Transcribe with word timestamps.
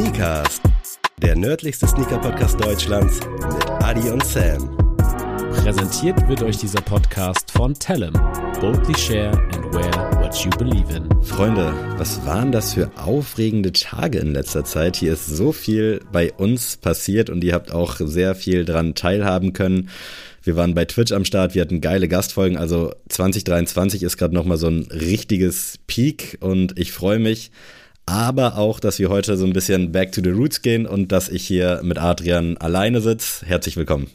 Sneakers, 0.00 0.62
der 1.20 1.36
nördlichste 1.36 1.86
Sneaker-Podcast 1.86 2.58
Deutschlands 2.58 3.20
mit 3.20 3.70
Adi 3.84 4.08
und 4.08 4.24
Sam. 4.24 4.74
Präsentiert 5.52 6.26
wird 6.26 6.42
euch 6.42 6.56
dieser 6.56 6.80
Podcast 6.80 7.50
von 7.50 7.74
Tellem. 7.74 8.14
Boldly 8.62 8.96
share 8.96 9.30
and 9.52 9.74
wear 9.74 9.92
what 10.22 10.34
you 10.36 10.48
believe 10.56 10.90
in. 10.96 11.06
Freunde, 11.22 11.74
was 11.98 12.24
waren 12.24 12.50
das 12.50 12.72
für 12.72 12.90
aufregende 12.96 13.72
Tage 13.72 14.20
in 14.20 14.32
letzter 14.32 14.64
Zeit? 14.64 14.96
Hier 14.96 15.12
ist 15.12 15.26
so 15.26 15.52
viel 15.52 16.00
bei 16.10 16.32
uns 16.32 16.78
passiert 16.78 17.28
und 17.28 17.44
ihr 17.44 17.52
habt 17.52 17.70
auch 17.70 17.96
sehr 17.96 18.34
viel 18.34 18.64
dran 18.64 18.94
teilhaben 18.94 19.52
können. 19.52 19.90
Wir 20.42 20.56
waren 20.56 20.74
bei 20.74 20.86
Twitch 20.86 21.12
am 21.12 21.26
Start, 21.26 21.54
wir 21.54 21.60
hatten 21.60 21.82
geile 21.82 22.08
Gastfolgen. 22.08 22.56
Also 22.56 22.94
2023 23.10 24.02
ist 24.02 24.16
gerade 24.16 24.34
nochmal 24.34 24.56
so 24.56 24.68
ein 24.68 24.84
richtiges 24.90 25.74
Peak 25.86 26.38
und 26.40 26.78
ich 26.78 26.90
freue 26.92 27.18
mich. 27.18 27.50
Aber 28.06 28.58
auch, 28.58 28.80
dass 28.80 28.98
wir 28.98 29.08
heute 29.08 29.36
so 29.36 29.44
ein 29.44 29.52
bisschen 29.52 29.92
back 29.92 30.12
to 30.12 30.20
the 30.22 30.30
roots 30.30 30.62
gehen 30.62 30.86
und 30.86 31.12
dass 31.12 31.28
ich 31.28 31.46
hier 31.46 31.80
mit 31.82 31.98
Adrian 31.98 32.56
alleine 32.56 33.00
sitze. 33.00 33.46
Herzlich 33.46 33.76
willkommen. 33.76 34.08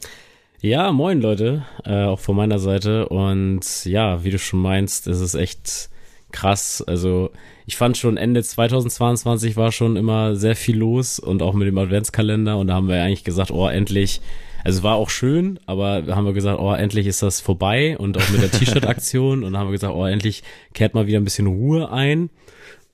Ja, 0.60 0.92
moin 0.92 1.20
Leute, 1.20 1.64
äh, 1.84 2.04
auch 2.04 2.20
von 2.20 2.36
meiner 2.36 2.58
Seite. 2.58 3.08
Und 3.08 3.84
ja, 3.84 4.24
wie 4.24 4.30
du 4.30 4.38
schon 4.38 4.60
meinst, 4.60 5.06
es 5.06 5.20
ist 5.20 5.34
echt 5.34 5.88
krass. 6.32 6.82
Also 6.86 7.30
ich 7.66 7.76
fand 7.76 7.96
schon 7.96 8.16
Ende 8.16 8.42
2022 8.42 9.56
war 9.56 9.72
schon 9.72 9.96
immer 9.96 10.36
sehr 10.36 10.56
viel 10.56 10.76
los 10.76 11.18
und 11.18 11.42
auch 11.42 11.54
mit 11.54 11.66
dem 11.68 11.78
Adventskalender. 11.78 12.58
Und 12.58 12.66
da 12.66 12.74
haben 12.74 12.88
wir 12.88 13.02
eigentlich 13.02 13.24
gesagt, 13.24 13.50
oh, 13.50 13.68
endlich 13.68 14.20
also 14.66 14.78
es 14.78 14.82
war 14.82 14.96
auch 14.96 15.10
schön, 15.10 15.60
aber 15.66 16.02
haben 16.08 16.26
wir 16.26 16.32
gesagt, 16.32 16.58
oh, 16.58 16.72
endlich 16.72 17.06
ist 17.06 17.22
das 17.22 17.40
vorbei 17.40 17.96
und 17.98 18.18
auch 18.18 18.28
mit 18.30 18.42
der 18.42 18.50
T-Shirt-Aktion 18.58 19.44
und 19.44 19.52
dann 19.52 19.60
haben 19.60 19.68
wir 19.68 19.72
gesagt, 19.72 19.94
oh, 19.94 20.04
endlich 20.04 20.42
kehrt 20.74 20.92
mal 20.92 21.06
wieder 21.06 21.20
ein 21.20 21.24
bisschen 21.24 21.46
Ruhe 21.46 21.92
ein. 21.92 22.30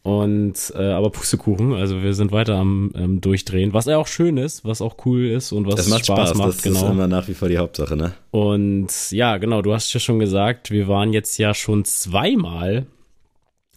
Und 0.02 0.72
äh, 0.76 0.82
aber 0.82 1.10
Pustekuchen, 1.10 1.74
also 1.74 2.02
wir 2.02 2.12
sind 2.14 2.32
weiter 2.32 2.56
am 2.56 2.90
ähm, 2.96 3.20
Durchdrehen, 3.20 3.72
was 3.72 3.86
ja 3.86 3.98
auch 3.98 4.08
schön 4.08 4.36
ist, 4.36 4.64
was 4.64 4.82
auch 4.82 4.96
cool 5.06 5.26
ist 5.26 5.52
und 5.52 5.66
was 5.68 5.76
das 5.76 5.88
macht 5.88 6.06
Spaß, 6.06 6.30
Spaß 6.30 6.38
macht. 6.38 6.48
Das 6.48 6.62
genau. 6.62 6.84
ist 6.84 6.90
immer 6.90 7.06
nach 7.06 7.28
wie 7.28 7.34
vor 7.34 7.48
die 7.48 7.58
Hauptsache, 7.58 7.96
ne? 7.96 8.12
Und 8.32 9.12
ja, 9.12 9.36
genau, 9.36 9.62
du 9.62 9.72
hast 9.72 9.92
ja 9.94 10.00
schon 10.00 10.18
gesagt, 10.18 10.72
wir 10.72 10.88
waren 10.88 11.12
jetzt 11.12 11.38
ja 11.38 11.54
schon 11.54 11.84
zweimal 11.84 12.86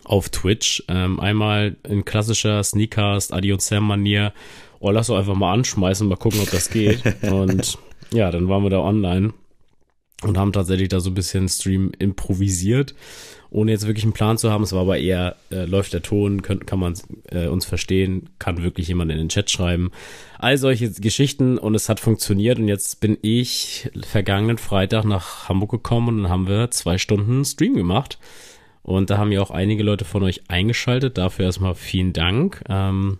auf 0.04 0.30
Twitch. 0.30 0.84
Ähm, 0.88 1.20
einmal 1.20 1.76
in 1.88 2.06
klassischer 2.06 2.64
Sneakers, 2.64 3.32
Adi 3.32 3.52
und 3.54 3.62
Sam 3.62 3.86
Manier. 3.86 4.34
Oh, 4.80 4.90
lass 4.90 5.08
doch 5.08 5.18
einfach 5.18 5.36
mal 5.36 5.54
anschmeißen, 5.54 6.08
mal 6.08 6.16
gucken, 6.16 6.40
ob 6.42 6.50
das 6.50 6.72
geht. 6.72 7.04
und 7.22 7.78
ja, 8.12 8.32
dann 8.32 8.48
waren 8.50 8.64
wir 8.64 8.72
da 8.72 8.80
online 8.80 9.34
und 10.24 10.38
haben 10.38 10.54
tatsächlich 10.54 10.90
da 10.90 11.00
so 11.00 11.10
ein 11.10 11.16
bisschen 11.16 11.50
Stream 11.50 11.92
improvisiert, 12.00 12.96
ohne 13.56 13.72
jetzt 13.72 13.88
wirklich 13.88 14.04
einen 14.04 14.14
Plan 14.14 14.38
zu 14.38 14.52
haben. 14.52 14.64
Es 14.64 14.74
war 14.74 14.82
aber 14.82 14.98
eher, 14.98 15.38
äh, 15.50 15.64
läuft 15.64 15.94
der 15.94 16.02
Ton, 16.02 16.42
könnt, 16.42 16.68
kann 16.68 16.78
man 16.78 16.94
äh, 17.32 17.48
uns 17.48 17.64
verstehen, 17.64 18.28
kann 18.38 18.62
wirklich 18.62 18.90
jemand 18.90 19.12
in 19.12 19.18
den 19.18 19.30
Chat 19.30 19.50
schreiben. 19.50 19.92
All 20.38 20.58
solche 20.58 20.92
Geschichten 20.92 21.58
und 21.58 21.74
es 21.74 21.88
hat 21.88 22.02
funktioniert 22.02 22.60
und 22.60 22.68
jetzt 22.68 23.00
bin 23.00 23.18
ich 23.22 23.90
vergangenen 24.06 24.58
Freitag 24.58 25.06
nach 25.06 25.48
Hamburg 25.48 25.72
gekommen 25.72 26.10
und 26.10 26.24
dann 26.24 26.32
haben 26.32 26.50
wir 26.50 26.70
zwei 26.72 26.98
Stunden 26.98 27.46
Stream 27.46 27.76
gemacht. 27.76 28.20
Und 28.84 29.10
da 29.10 29.18
haben 29.18 29.32
ja 29.32 29.42
auch 29.42 29.52
einige 29.52 29.84
Leute 29.84 30.04
von 30.04 30.22
euch 30.24 30.44
eingeschaltet. 30.50 31.18
Dafür 31.18 31.46
erstmal 31.46 31.76
vielen 31.76 32.12
Dank. 32.12 32.62
Ähm, 32.68 33.20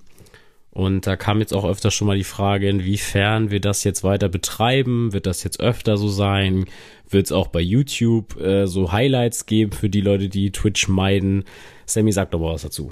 und 0.76 1.08
da 1.08 1.16
kam 1.16 1.40
jetzt 1.40 1.54
auch 1.54 1.64
öfter 1.64 1.90
schon 1.90 2.06
mal 2.06 2.18
die 2.18 2.26
Frage, 2.26 2.68
inwiefern 2.68 3.50
wir 3.50 3.62
das 3.62 3.86
jetzt 3.86 4.04
weiter 4.04 4.28
betreiben. 4.28 5.14
Wird 5.14 5.26
das 5.26 5.42
jetzt 5.46 5.62
öfter 5.62 5.96
so 5.96 6.10
sein? 6.10 6.66
Wird 7.10 7.28
es 7.28 7.32
auch 7.32 7.48
bei 7.48 7.62
YouTube 7.62 8.38
äh, 8.42 8.68
so 8.68 8.92
Highlights 8.92 9.46
geben 9.46 9.72
für 9.72 9.90
die 9.90 10.02
Leute, 10.02 10.28
die 10.28 10.52
Twitch 10.52 10.90
meiden? 10.90 11.46
Sammy, 11.86 12.12
sag 12.12 12.32
doch 12.32 12.42
mal 12.42 12.52
was 12.52 12.64
dazu. 12.64 12.90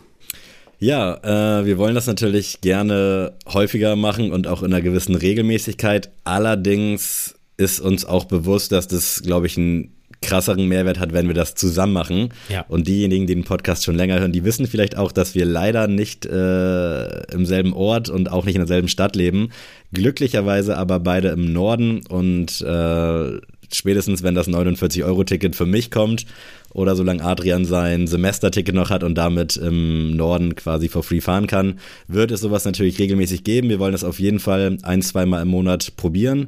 Ja, 0.79 1.59
äh, 1.59 1.65
wir 1.65 1.77
wollen 1.77 1.93
das 1.93 2.07
natürlich 2.07 2.61
gerne 2.61 3.33
häufiger 3.51 3.97
machen 3.97 4.31
und 4.31 4.47
auch 4.47 4.63
in 4.63 4.73
einer 4.73 4.81
gewissen 4.81 5.15
Regelmäßigkeit. 5.15 6.09
Allerdings 6.23 7.35
ist 7.57 7.81
uns 7.81 8.05
auch 8.05 8.23
bewusst, 8.23 8.71
dass 8.71 8.87
das, 8.87 9.23
glaube 9.25 9.47
ich, 9.47 9.57
ein 9.57 9.91
krasseren 10.23 10.67
Mehrwert 10.67 10.99
hat, 10.99 11.13
wenn 11.13 11.27
wir 11.27 11.35
das 11.35 11.55
zusammen 11.55 11.93
machen. 11.93 12.29
Ja. 12.49 12.65
Und 12.67 12.87
diejenigen, 12.87 13.27
die 13.27 13.35
den 13.35 13.43
Podcast 13.43 13.83
schon 13.83 13.95
länger 13.95 14.19
hören, 14.19 14.31
die 14.31 14.43
wissen 14.43 14.67
vielleicht 14.67 14.97
auch, 14.97 15.11
dass 15.11 15.35
wir 15.35 15.45
leider 15.45 15.87
nicht 15.87 16.25
äh, 16.25 17.23
im 17.33 17.45
selben 17.45 17.73
Ort 17.73 18.09
und 18.09 18.31
auch 18.31 18.45
nicht 18.45 18.55
in 18.55 18.61
derselben 18.61 18.87
Stadt 18.87 19.15
leben. 19.15 19.49
Glücklicherweise 19.93 20.77
aber 20.77 20.99
beide 20.99 21.29
im 21.29 21.51
Norden 21.53 22.01
und 22.07 22.61
äh, 22.61 23.39
spätestens, 23.71 24.23
wenn 24.23 24.35
das 24.35 24.47
49-Euro-Ticket 24.47 25.55
für 25.55 25.65
mich 25.65 25.91
kommt 25.91 26.25
oder 26.73 26.95
solange 26.95 27.23
Adrian 27.23 27.65
sein 27.65 28.07
Semesterticket 28.07 28.73
noch 28.73 28.89
hat 28.89 29.03
und 29.03 29.15
damit 29.15 29.57
im 29.57 30.15
Norden 30.15 30.55
quasi 30.55 30.89
for 30.89 31.03
free 31.03 31.21
fahren 31.21 31.47
kann, 31.47 31.79
wird 32.07 32.31
es 32.31 32.41
sowas 32.41 32.65
natürlich 32.65 32.99
regelmäßig 32.99 33.43
geben. 33.43 33.69
Wir 33.69 33.79
wollen 33.79 33.91
das 33.91 34.03
auf 34.03 34.19
jeden 34.19 34.39
Fall 34.39 34.77
ein, 34.81 35.01
zweimal 35.01 35.41
im 35.41 35.49
Monat 35.49 35.95
probieren. 35.97 36.47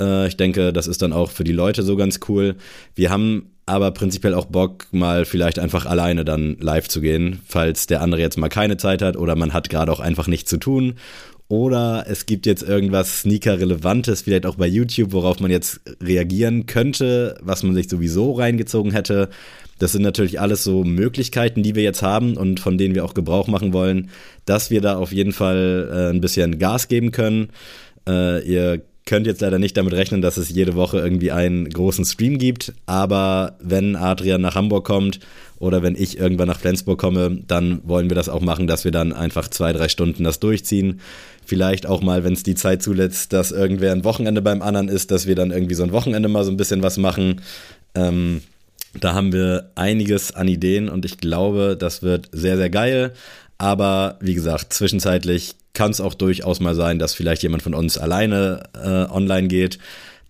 Äh, 0.00 0.28
ich 0.28 0.36
denke, 0.36 0.72
das 0.72 0.86
ist 0.86 1.02
dann 1.02 1.12
auch 1.12 1.30
für 1.30 1.44
die 1.44 1.52
Leute 1.52 1.82
so 1.82 1.96
ganz 1.96 2.20
cool. 2.28 2.56
Wir 2.94 3.10
haben 3.10 3.50
aber 3.66 3.90
prinzipiell 3.92 4.34
auch 4.34 4.46
Bock, 4.46 4.86
mal 4.92 5.24
vielleicht 5.24 5.58
einfach 5.58 5.86
alleine 5.86 6.24
dann 6.24 6.56
live 6.60 6.88
zu 6.88 7.00
gehen, 7.00 7.40
falls 7.46 7.86
der 7.86 8.02
andere 8.02 8.20
jetzt 8.20 8.36
mal 8.36 8.48
keine 8.48 8.76
Zeit 8.76 9.00
hat 9.00 9.16
oder 9.16 9.36
man 9.36 9.54
hat 9.54 9.70
gerade 9.70 9.90
auch 9.90 10.00
einfach 10.00 10.26
nichts 10.26 10.50
zu 10.50 10.58
tun. 10.58 10.94
Oder 11.48 12.06
es 12.08 12.24
gibt 12.24 12.46
jetzt 12.46 12.62
irgendwas 12.62 13.20
Sneaker-Relevantes, 13.20 14.22
vielleicht 14.22 14.46
auch 14.46 14.56
bei 14.56 14.66
YouTube, 14.66 15.12
worauf 15.12 15.40
man 15.40 15.50
jetzt 15.50 15.80
reagieren 16.02 16.66
könnte, 16.66 17.38
was 17.42 17.62
man 17.62 17.74
sich 17.74 17.88
sowieso 17.88 18.32
reingezogen 18.32 18.92
hätte. 18.92 19.28
Das 19.78 19.92
sind 19.92 20.02
natürlich 20.02 20.40
alles 20.40 20.64
so 20.64 20.84
Möglichkeiten, 20.84 21.62
die 21.62 21.74
wir 21.74 21.82
jetzt 21.82 22.02
haben 22.02 22.36
und 22.36 22.60
von 22.60 22.78
denen 22.78 22.94
wir 22.94 23.04
auch 23.04 23.12
Gebrauch 23.12 23.46
machen 23.46 23.72
wollen, 23.72 24.10
dass 24.46 24.70
wir 24.70 24.80
da 24.80 24.96
auf 24.96 25.12
jeden 25.12 25.32
Fall 25.32 25.90
äh, 25.92 26.10
ein 26.10 26.20
bisschen 26.20 26.58
Gas 26.58 26.88
geben 26.88 27.10
können. 27.10 27.50
Äh, 28.08 28.42
ihr 28.46 28.82
könnt 29.06 29.26
jetzt 29.26 29.42
leider 29.42 29.58
nicht 29.58 29.76
damit 29.76 29.92
rechnen, 29.92 30.22
dass 30.22 30.36
es 30.36 30.48
jede 30.48 30.74
Woche 30.74 30.98
irgendwie 30.98 31.30
einen 31.30 31.68
großen 31.68 32.04
Stream 32.04 32.38
gibt. 32.38 32.72
Aber 32.86 33.56
wenn 33.60 33.96
Adrian 33.96 34.40
nach 34.40 34.54
Hamburg 34.54 34.86
kommt 34.86 35.20
oder 35.58 35.82
wenn 35.82 35.94
ich 35.94 36.18
irgendwann 36.18 36.48
nach 36.48 36.58
Flensburg 36.58 36.98
komme, 36.98 37.42
dann 37.46 37.80
wollen 37.84 38.08
wir 38.08 38.14
das 38.14 38.28
auch 38.28 38.40
machen, 38.40 38.66
dass 38.66 38.84
wir 38.84 38.92
dann 38.92 39.12
einfach 39.12 39.48
zwei, 39.48 39.72
drei 39.72 39.88
Stunden 39.88 40.24
das 40.24 40.40
durchziehen. 40.40 41.00
Vielleicht 41.44 41.86
auch 41.86 42.02
mal, 42.02 42.24
wenn 42.24 42.32
es 42.32 42.42
die 42.42 42.54
Zeit 42.54 42.82
zulässt, 42.82 43.32
dass 43.34 43.52
irgendwer 43.52 43.92
ein 43.92 44.04
Wochenende 44.04 44.40
beim 44.40 44.62
anderen 44.62 44.88
ist, 44.88 45.10
dass 45.10 45.26
wir 45.26 45.34
dann 45.34 45.50
irgendwie 45.50 45.74
so 45.74 45.82
ein 45.82 45.92
Wochenende 45.92 46.28
mal 46.28 46.44
so 46.44 46.50
ein 46.50 46.56
bisschen 46.56 46.82
was 46.82 46.96
machen. 46.96 47.42
Ähm, 47.94 48.40
da 48.98 49.12
haben 49.12 49.32
wir 49.32 49.70
einiges 49.74 50.32
an 50.32 50.48
Ideen 50.48 50.88
und 50.88 51.04
ich 51.04 51.18
glaube, 51.18 51.76
das 51.78 52.02
wird 52.02 52.28
sehr, 52.32 52.56
sehr 52.56 52.70
geil. 52.70 53.12
Aber 53.58 54.18
wie 54.20 54.34
gesagt, 54.34 54.72
zwischenzeitlich 54.72 55.54
kann 55.72 55.90
es 55.90 56.00
auch 56.00 56.14
durchaus 56.14 56.60
mal 56.60 56.74
sein, 56.74 56.98
dass 56.98 57.14
vielleicht 57.14 57.42
jemand 57.42 57.62
von 57.62 57.74
uns 57.74 57.98
alleine 57.98 58.64
äh, 58.74 59.12
online 59.12 59.48
geht. 59.48 59.78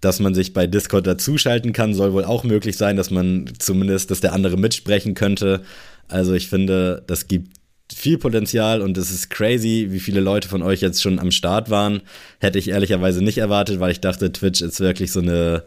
Dass 0.00 0.20
man 0.20 0.34
sich 0.34 0.52
bei 0.52 0.66
Discord 0.66 1.06
dazuschalten 1.06 1.72
kann, 1.72 1.94
soll 1.94 2.12
wohl 2.12 2.24
auch 2.24 2.44
möglich 2.44 2.76
sein, 2.76 2.96
dass 2.96 3.10
man 3.10 3.50
zumindest, 3.58 4.10
dass 4.10 4.20
der 4.20 4.34
andere 4.34 4.58
mitsprechen 4.58 5.14
könnte. 5.14 5.62
Also 6.08 6.34
ich 6.34 6.48
finde, 6.48 7.02
das 7.06 7.26
gibt 7.26 7.56
viel 7.94 8.18
Potenzial 8.18 8.82
und 8.82 8.98
es 8.98 9.10
ist 9.10 9.30
crazy, 9.30 9.88
wie 9.90 10.00
viele 10.00 10.20
Leute 10.20 10.48
von 10.48 10.62
euch 10.62 10.80
jetzt 10.80 11.02
schon 11.02 11.18
am 11.18 11.30
Start 11.30 11.70
waren. 11.70 12.02
Hätte 12.38 12.58
ich 12.58 12.68
ehrlicherweise 12.68 13.22
nicht 13.22 13.38
erwartet, 13.38 13.80
weil 13.80 13.92
ich 13.92 14.00
dachte, 14.00 14.32
Twitch 14.32 14.60
ist 14.62 14.80
wirklich 14.80 15.12
so 15.12 15.20
eine 15.20 15.64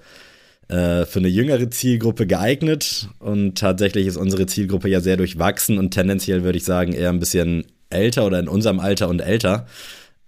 äh, 0.69 1.05
für 1.05 1.19
eine 1.19 1.29
jüngere 1.29 1.69
Zielgruppe 1.69 2.27
geeignet 2.27 3.09
und 3.19 3.57
tatsächlich 3.57 4.07
ist 4.07 4.17
unsere 4.17 4.45
Zielgruppe 4.45 4.89
ja 4.89 4.99
sehr 4.99 5.17
durchwachsen 5.17 5.77
und 5.77 5.91
tendenziell 5.91 6.43
würde 6.43 6.57
ich 6.57 6.65
sagen 6.65 6.93
eher 6.93 7.09
ein 7.09 7.19
bisschen 7.19 7.65
älter 7.89 8.25
oder 8.25 8.39
in 8.39 8.47
unserem 8.47 8.79
Alter 8.79 9.07
und 9.07 9.21
älter. 9.21 9.65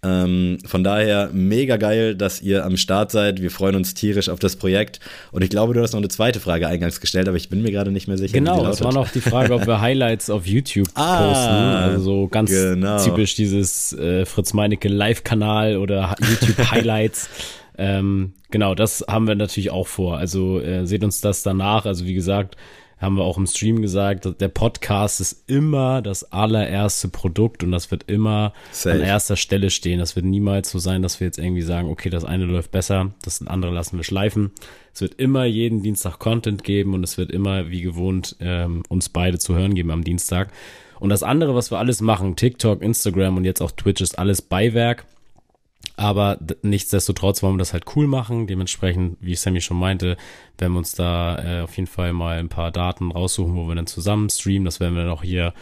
Ähm, 0.01 0.59
von 0.65 0.81
daher 0.81 1.29
mega 1.33 1.75
geil, 1.75 2.15
dass 2.15 2.41
ihr 2.41 2.63
am 2.63 2.77
Start 2.77 3.11
seid. 3.11 3.41
Wir 3.41 3.51
freuen 3.51 3.75
uns 3.75 3.93
tierisch 3.93 4.29
auf 4.29 4.39
das 4.39 4.55
Projekt. 4.55 5.01
Und 5.33 5.43
ich 5.43 5.49
glaube, 5.49 5.73
du 5.73 5.81
hast 5.81 5.91
noch 5.91 5.99
eine 5.99 6.07
zweite 6.07 6.39
Frage 6.39 6.67
eingangs 6.69 7.01
gestellt, 7.01 7.27
aber 7.27 7.35
ich 7.35 7.49
bin 7.49 7.61
mir 7.61 7.71
gerade 7.71 7.91
nicht 7.91 8.07
mehr 8.07 8.17
sicher. 8.17 8.31
Genau, 8.31 8.63
das 8.63 8.81
war 8.81 8.93
noch 8.93 9.09
die 9.09 9.19
Frage, 9.19 9.53
ob 9.53 9.67
wir 9.67 9.81
Highlights 9.81 10.29
auf 10.29 10.45
YouTube 10.45 10.87
ah, 10.93 11.27
posten. 11.27 11.93
Also 11.93 12.03
so 12.03 12.27
ganz 12.29 12.49
genau. 12.49 13.03
typisch 13.03 13.35
dieses 13.35 13.91
äh, 13.91 14.25
Fritz 14.25 14.53
Meinecke 14.53 14.87
Live-Kanal 14.87 15.75
oder 15.75 16.15
YouTube 16.29 16.71
Highlights. 16.71 17.29
ähm, 17.79 18.33
genau, 18.51 18.75
das 18.75 19.05
haben 19.07 19.27
wir 19.27 19.35
natürlich 19.35 19.71
auch 19.71 19.87
vor. 19.87 20.17
Also 20.17 20.59
äh, 20.59 20.85
seht 20.85 21.03
uns 21.03 21.21
das 21.21 21.43
danach. 21.43 21.85
Also 21.85 22.05
wie 22.05 22.13
gesagt, 22.13 22.57
haben 22.99 23.15
wir 23.15 23.23
auch 23.23 23.37
im 23.37 23.47
Stream 23.47 23.81
gesagt, 23.81 24.27
der 24.41 24.49
Podcast 24.49 25.21
ist 25.21 25.49
immer 25.49 26.01
das 26.01 26.33
allererste 26.33 27.07
Produkt 27.07 27.63
und 27.63 27.71
das 27.71 27.89
wird 27.91 28.03
immer 28.07 28.51
Safe. 28.71 28.95
an 28.95 29.01
erster 29.01 29.37
Stelle 29.37 29.69
stehen. 29.69 29.99
Das 29.99 30.17
wird 30.17 30.25
niemals 30.25 30.69
so 30.69 30.79
sein, 30.79 31.01
dass 31.01 31.21
wir 31.21 31.27
jetzt 31.27 31.39
irgendwie 31.39 31.61
sagen, 31.61 31.89
okay, 31.89 32.09
das 32.09 32.25
eine 32.25 32.43
läuft 32.43 32.71
besser, 32.71 33.13
das 33.23 33.45
andere 33.47 33.71
lassen 33.71 33.95
wir 33.95 34.03
schleifen. 34.03 34.51
Es 34.93 34.99
wird 34.99 35.13
immer 35.13 35.45
jeden 35.45 35.81
Dienstag 35.81 36.19
Content 36.19 36.65
geben 36.65 36.93
und 36.93 37.03
es 37.05 37.17
wird 37.17 37.31
immer, 37.31 37.69
wie 37.69 37.81
gewohnt, 37.81 38.35
ähm, 38.41 38.83
uns 38.89 39.07
beide 39.07 39.39
zu 39.39 39.55
hören 39.55 39.75
geben 39.75 39.91
am 39.91 40.03
Dienstag. 40.03 40.51
Und 40.99 41.07
das 41.07 41.23
andere, 41.23 41.55
was 41.55 41.71
wir 41.71 41.77
alles 41.77 42.01
machen, 42.01 42.35
TikTok, 42.35 42.81
Instagram 42.81 43.37
und 43.37 43.45
jetzt 43.45 43.61
auch 43.61 43.71
Twitch, 43.71 44.01
ist 44.01 44.19
alles 44.19 44.41
Beiwerk. 44.41 45.05
Aber 45.95 46.37
nichtsdestotrotz 46.61 47.43
wollen 47.43 47.55
wir 47.55 47.59
das 47.59 47.73
halt 47.73 47.83
cool 47.95 48.07
machen. 48.07 48.47
Dementsprechend, 48.47 49.17
wie 49.19 49.35
Sammy 49.35 49.59
schon 49.59 49.77
meinte, 49.77 50.15
werden 50.57 50.73
wir 50.73 50.79
uns 50.79 50.93
da 50.93 51.59
äh, 51.59 51.61
auf 51.63 51.75
jeden 51.75 51.87
Fall 51.87 52.13
mal 52.13 52.37
ein 52.37 52.47
paar 52.47 52.71
Daten 52.71 53.11
raussuchen, 53.11 53.55
wo 53.55 53.67
wir 53.67 53.75
dann 53.75 53.87
zusammen 53.87 54.29
streamen. 54.29 54.63
Das 54.63 54.79
werden 54.79 54.95
wir 54.95 55.03
dann 55.03 55.11
auch 55.11 55.23
hier 55.23 55.53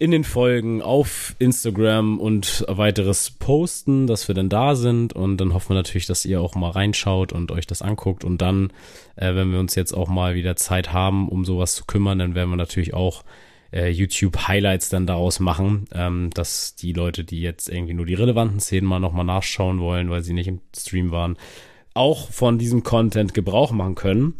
in 0.00 0.12
den 0.12 0.24
Folgen 0.24 0.80
auf 0.80 1.36
Instagram 1.38 2.18
und 2.18 2.64
weiteres 2.68 3.32
posten, 3.32 4.06
dass 4.06 4.28
wir 4.28 4.34
dann 4.34 4.48
da 4.48 4.74
sind 4.74 5.12
und 5.12 5.36
dann 5.36 5.52
hoffen 5.52 5.70
wir 5.70 5.74
natürlich, 5.74 6.06
dass 6.06 6.24
ihr 6.24 6.40
auch 6.40 6.54
mal 6.54 6.70
reinschaut 6.70 7.34
und 7.34 7.52
euch 7.52 7.66
das 7.66 7.82
anguckt 7.82 8.24
und 8.24 8.40
dann, 8.40 8.72
äh, 9.16 9.34
wenn 9.34 9.52
wir 9.52 9.60
uns 9.60 9.74
jetzt 9.74 9.92
auch 9.92 10.08
mal 10.08 10.34
wieder 10.34 10.56
Zeit 10.56 10.94
haben, 10.94 11.28
um 11.28 11.44
sowas 11.44 11.74
zu 11.74 11.84
kümmern, 11.84 12.18
dann 12.18 12.34
werden 12.34 12.48
wir 12.48 12.56
natürlich 12.56 12.94
auch 12.94 13.24
äh, 13.72 13.88
YouTube-Highlights 13.88 14.88
dann 14.88 15.06
daraus 15.06 15.40
machen, 15.40 15.86
ähm, 15.92 16.30
dass 16.34 16.74
die 16.74 16.92
Leute, 16.92 17.24
die 17.24 17.40
jetzt 17.40 17.68
irgendwie 17.68 17.94
nur 17.94 18.06
die 18.06 18.14
relevanten 18.14 18.60
Szenen 18.60 18.86
mal 18.86 19.00
nochmal 19.00 19.24
nachschauen 19.24 19.80
wollen, 19.80 20.10
weil 20.10 20.22
sie 20.22 20.32
nicht 20.32 20.48
im 20.48 20.60
Stream 20.76 21.10
waren, 21.10 21.36
auch 21.94 22.30
von 22.30 22.58
diesem 22.58 22.82
Content 22.82 23.34
Gebrauch 23.34 23.72
machen 23.72 23.94
können. 23.94 24.34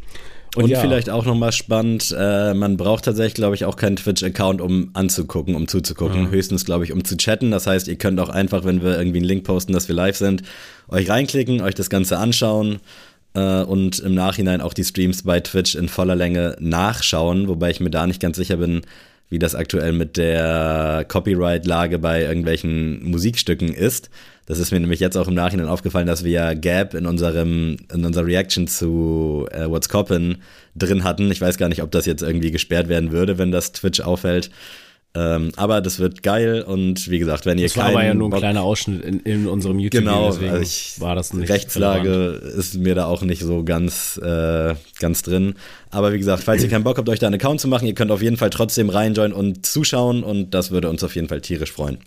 Und, 0.57 0.65
und 0.65 0.71
ja. 0.71 0.81
vielleicht 0.81 1.11
auch 1.11 1.25
nochmal 1.25 1.53
spannend, 1.53 2.15
äh, 2.19 2.55
man 2.55 2.77
braucht 2.77 3.05
tatsächlich, 3.05 3.35
glaube 3.35 3.55
ich, 3.55 3.65
auch 3.65 3.77
keinen 3.77 3.95
Twitch-Account, 3.95 4.61
um 4.61 4.91
anzugucken, 4.95 5.55
um 5.55 5.69
zuzugucken. 5.69 6.25
Ja. 6.25 6.31
Höchstens, 6.31 6.65
glaube 6.65 6.83
ich, 6.83 6.93
um 6.93 7.05
zu 7.05 7.17
chatten. 7.17 7.53
Das 7.53 7.69
heißt, 7.69 7.87
ihr 7.87 7.97
könnt 7.97 8.19
auch 8.19 8.31
einfach, 8.31 8.65
wenn 8.65 8.83
wir 8.83 8.99
irgendwie 8.99 9.19
einen 9.19 9.27
Link 9.27 9.45
posten, 9.45 9.73
dass 9.73 9.87
wir 9.87 9.95
live 9.95 10.17
sind, 10.17 10.43
euch 10.89 11.09
reinklicken, 11.09 11.61
euch 11.61 11.77
das 11.77 11.89
Ganze 11.89 12.19
anschauen 12.19 12.81
äh, 13.35 13.63
und 13.63 14.01
im 14.01 14.15
Nachhinein 14.15 14.61
auch 14.61 14.75
die 14.75 14.83
Streams 14.83 15.23
bei 15.23 15.39
Twitch 15.39 15.77
in 15.77 15.89
voller 15.89 16.17
Länge 16.17 16.57
nachschauen, 16.59 17.47
wobei 17.47 17.71
ich 17.71 17.79
mir 17.79 17.91
da 17.91 18.09
nicht 18.09 18.21
ganz 18.21 18.37
sicher 18.37 18.57
bin, 18.57 18.83
wie 19.31 19.39
das 19.39 19.55
aktuell 19.55 19.93
mit 19.93 20.17
der 20.17 21.07
Copyright-Lage 21.09 21.99
bei 21.99 22.23
irgendwelchen 22.23 23.09
Musikstücken 23.09 23.73
ist. 23.73 24.11
Das 24.47 24.59
ist 24.59 24.73
mir 24.73 24.81
nämlich 24.81 24.99
jetzt 24.99 25.17
auch 25.17 25.29
im 25.29 25.35
Nachhinein 25.35 25.69
aufgefallen, 25.69 26.09
dass 26.09 26.25
wir 26.25 26.33
ja 26.33 26.55
Gap 26.55 26.95
in 26.95 27.07
unserem 27.07 27.77
in 27.95 28.05
unserer 28.05 28.27
Reaction 28.27 28.67
zu 28.67 29.47
äh, 29.53 29.71
What's 29.71 29.89
Coppin 29.89 30.39
drin 30.75 31.05
hatten. 31.05 31.31
Ich 31.31 31.41
weiß 31.41 31.57
gar 31.57 31.69
nicht, 31.69 31.83
ob 31.83 31.93
das 31.93 32.05
jetzt 32.05 32.23
irgendwie 32.23 32.51
gesperrt 32.51 32.89
werden 32.89 33.13
würde, 33.13 33.39
wenn 33.39 33.53
das 33.53 33.71
Twitch 33.71 34.01
auffällt. 34.01 34.51
Ähm, 35.13 35.51
aber 35.57 35.81
das 35.81 35.99
wird 35.99 36.23
geil 36.23 36.63
und 36.63 37.11
wie 37.11 37.19
gesagt, 37.19 37.45
wenn 37.45 37.59
ihr 37.59 37.67
das 37.67 37.77
war 37.77 37.87
aber 37.87 38.05
ja 38.05 38.15
nur 38.15 38.29
ein 38.29 38.31
Bock 38.31 38.39
kleiner 38.39 38.63
Ausschnitt 38.63 39.05
in, 39.05 39.19
in 39.21 39.49
unserem 39.49 39.81
YouTube 39.81 40.05
genau, 40.05 40.31
deswegen 40.31 40.53
also 40.53 40.63
ich, 40.63 41.01
war 41.01 41.17
das 41.17 41.35
nicht 41.35 41.51
Rechtslage 41.51 42.09
relevant. 42.09 42.55
ist 42.55 42.75
mir 42.77 42.95
da 42.95 43.07
auch 43.07 43.23
nicht 43.23 43.43
so 43.43 43.65
ganz 43.65 44.21
äh, 44.23 44.75
ganz 45.01 45.23
drin. 45.23 45.55
Aber 45.91 46.13
wie 46.13 46.19
gesagt, 46.19 46.45
falls 46.45 46.63
ihr 46.63 46.69
keinen 46.69 46.85
Bock 46.85 46.97
habt, 46.97 47.09
euch 47.09 47.19
da 47.19 47.27
einen 47.27 47.35
Account 47.35 47.61
zu 47.61 47.67
machen, 47.67 47.89
ihr 47.89 47.95
könnt 47.95 48.13
auf 48.13 48.23
jeden 48.23 48.37
Fall 48.37 48.51
trotzdem 48.51 48.89
reinjoinen 48.89 49.33
und 49.33 49.67
zuschauen 49.67 50.23
und 50.23 50.55
das 50.55 50.71
würde 50.71 50.89
uns 50.89 51.03
auf 51.03 51.17
jeden 51.17 51.27
Fall 51.27 51.41
tierisch 51.41 51.73
freuen. 51.73 51.99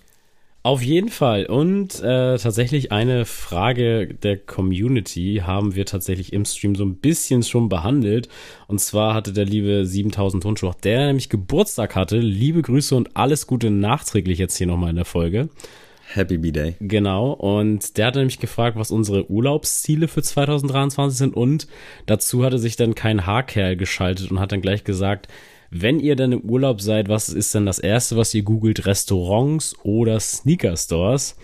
Auf 0.66 0.82
jeden 0.82 1.10
Fall. 1.10 1.46
Und 1.46 2.00
äh, 2.00 2.38
tatsächlich 2.38 2.94
eine 2.94 3.26
Frage 3.26 4.08
der 4.08 4.38
Community 4.38 5.42
haben 5.46 5.76
wir 5.76 5.86
tatsächlich 5.86 6.32
im 6.32 6.46
Stream 6.46 6.76
so 6.76 6.86
ein 6.86 6.96
bisschen 6.96 7.44
schon 7.44 7.68
behandelt. 7.68 8.30
Und 8.68 8.80
zwar 8.80 9.14
hatte 9.14 9.34
der 9.34 9.44
liebe 9.44 9.86
7000 9.86 10.42
Tonschuh, 10.42 10.72
der 10.82 11.08
nämlich 11.08 11.28
Geburtstag 11.28 11.98
hatte. 11.98 12.18
Liebe 12.18 12.62
Grüße 12.62 12.96
und 12.96 13.18
alles 13.18 13.46
Gute 13.46 13.72
nachträglich 13.72 14.40
jetzt 14.40 14.56
hier 14.56 14.68
nochmal 14.68 14.92
in 14.92 14.96
der 14.96 15.04
Folge. 15.04 15.50
Happy 16.14 16.38
B-Day. 16.38 16.76
Genau. 16.80 17.34
Und 17.34 17.98
der 17.98 18.08
hatte 18.08 18.20
nämlich 18.20 18.40
gefragt, 18.40 18.78
was 18.78 18.90
unsere 18.90 19.30
Urlaubsziele 19.30 20.08
für 20.08 20.22
2023 20.22 21.18
sind. 21.18 21.36
Und 21.36 21.68
dazu 22.06 22.46
hatte 22.46 22.58
sich 22.58 22.78
dann 22.78 22.96
kein 22.96 23.26
Haarkerl 23.26 23.76
geschaltet 23.76 24.32
und 24.32 24.40
hat 24.40 24.54
dann 24.54 24.62
gleich 24.62 24.86
gesagt, 24.86 25.28
wenn 25.74 26.00
ihr 26.00 26.16
dann 26.16 26.32
im 26.32 26.42
Urlaub 26.42 26.82
seid, 26.82 27.10
was 27.10 27.30
ist 27.30 27.54
denn 27.56 27.66
das 27.66 27.80
erste, 27.80 28.16
was 28.16 28.34
ihr 28.34 28.44
googelt? 28.44 28.86
Restaurants 28.86 29.76
oder 29.84 30.20
Sneaker 30.20 30.78
Stores? 30.78 31.36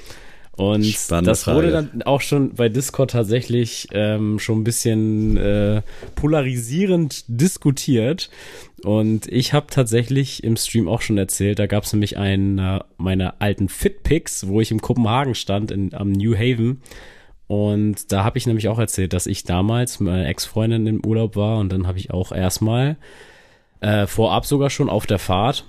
Und 0.55 0.85
Spannende 0.85 1.31
das 1.31 1.47
wurde 1.47 1.71
Frage. 1.71 1.89
dann 1.91 2.01
auch 2.03 2.19
schon 2.19 2.53
bei 2.53 2.67
Discord 2.67 3.11
tatsächlich 3.11 3.87
ähm, 3.93 4.39
schon 4.39 4.59
ein 4.59 4.63
bisschen 4.65 5.37
äh, 5.37 5.81
polarisierend 6.15 7.23
diskutiert. 7.27 8.29
Und 8.83 9.25
ich 9.27 9.53
habe 9.53 9.67
tatsächlich 9.69 10.43
im 10.43 10.57
Stream 10.57 10.89
auch 10.89 11.01
schon 11.01 11.17
erzählt, 11.17 11.59
da 11.59 11.65
gab 11.65 11.85
es 11.85 11.93
nämlich 11.93 12.17
einen 12.17 12.59
äh, 12.59 12.79
meiner 12.97 13.35
alten 13.39 13.69
Fitpics, 13.69 14.47
wo 14.47 14.59
ich 14.59 14.71
im 14.71 14.81
Kopenhagen 14.81 15.33
stand, 15.33 15.71
in, 15.71 15.93
am 15.93 16.11
New 16.11 16.35
Haven. 16.35 16.81
Und 17.47 18.11
da 18.11 18.25
habe 18.25 18.37
ich 18.37 18.45
nämlich 18.45 18.67
auch 18.67 18.79
erzählt, 18.79 19.13
dass 19.13 19.27
ich 19.27 19.45
damals 19.45 19.99
mit 20.01 20.11
meiner 20.11 20.27
Ex-Freundin 20.27 20.85
im 20.87 21.05
Urlaub 21.05 21.35
war 21.35 21.57
und 21.59 21.71
dann 21.71 21.87
habe 21.87 21.97
ich 21.97 22.11
auch 22.11 22.31
erstmal 22.31 22.97
äh, 23.81 24.07
vorab 24.07 24.45
sogar 24.45 24.69
schon 24.69 24.89
auf 24.89 25.05
der 25.05 25.19
Fahrt 25.19 25.65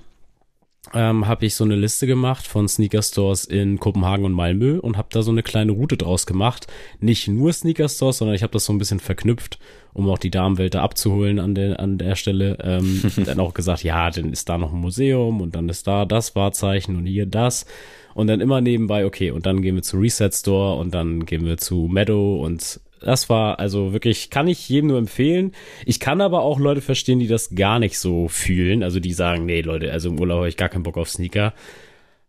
ähm, 0.93 1.27
habe 1.27 1.45
ich 1.45 1.55
so 1.55 1.63
eine 1.63 1.75
Liste 1.75 2.07
gemacht 2.07 2.47
von 2.47 2.67
Sneaker 2.67 3.01
Stores 3.01 3.45
in 3.45 3.79
Kopenhagen 3.79 4.25
und 4.25 4.33
Malmö 4.33 4.79
und 4.79 4.97
habe 4.97 5.09
da 5.11 5.21
so 5.21 5.31
eine 5.31 5.43
kleine 5.43 5.71
Route 5.71 5.95
draus 5.95 6.25
gemacht. 6.25 6.67
Nicht 6.99 7.27
nur 7.27 7.53
Sneaker 7.53 7.87
Stores, 7.87 8.17
sondern 8.17 8.35
ich 8.35 8.43
habe 8.43 8.53
das 8.53 8.65
so 8.65 8.73
ein 8.73 8.77
bisschen 8.77 8.99
verknüpft, 8.99 9.59
um 9.93 10.09
auch 10.09 10.17
die 10.17 10.31
Damenwelt 10.31 10.73
da 10.73 10.81
abzuholen 10.81 11.39
an 11.39 11.55
der, 11.55 11.79
an 11.79 11.97
der 11.97 12.15
Stelle. 12.15 12.57
Ähm, 12.63 13.01
dann 13.25 13.39
auch 13.39 13.53
gesagt, 13.53 13.83
ja, 13.83 14.09
dann 14.09 14.31
ist 14.31 14.49
da 14.49 14.57
noch 14.57 14.73
ein 14.73 14.79
Museum 14.79 15.39
und 15.39 15.55
dann 15.55 15.69
ist 15.69 15.87
da 15.87 16.05
das 16.05 16.35
Wahrzeichen 16.35 16.95
und 16.95 17.05
hier 17.05 17.25
das. 17.25 17.65
Und 18.13 18.27
dann 18.27 18.41
immer 18.41 18.59
nebenbei, 18.59 19.05
okay, 19.05 19.31
und 19.31 19.45
dann 19.45 19.61
gehen 19.61 19.75
wir 19.75 19.83
zu 19.83 19.97
Reset 19.97 20.31
Store 20.33 20.77
und 20.77 20.93
dann 20.93 21.25
gehen 21.25 21.45
wir 21.45 21.57
zu 21.57 21.87
Meadow 21.89 22.43
und 22.43 22.81
das 23.01 23.29
war 23.29 23.59
also 23.59 23.93
wirklich, 23.93 24.29
kann 24.29 24.47
ich 24.47 24.69
jedem 24.69 24.89
nur 24.89 24.97
empfehlen. 24.97 25.53
Ich 25.85 25.99
kann 25.99 26.21
aber 26.21 26.41
auch 26.41 26.59
Leute 26.59 26.81
verstehen, 26.81 27.19
die 27.19 27.27
das 27.27 27.55
gar 27.55 27.79
nicht 27.79 27.99
so 27.99 28.27
fühlen. 28.27 28.83
Also 28.83 28.99
die 28.99 29.13
sagen, 29.13 29.45
nee, 29.45 29.61
Leute, 29.61 29.91
also 29.91 30.09
im 30.09 30.19
Urlaub 30.19 30.37
habe 30.37 30.49
ich 30.49 30.57
gar 30.57 30.69
keinen 30.69 30.83
Bock 30.83 30.97
auf 30.97 31.09
Sneaker. 31.09 31.53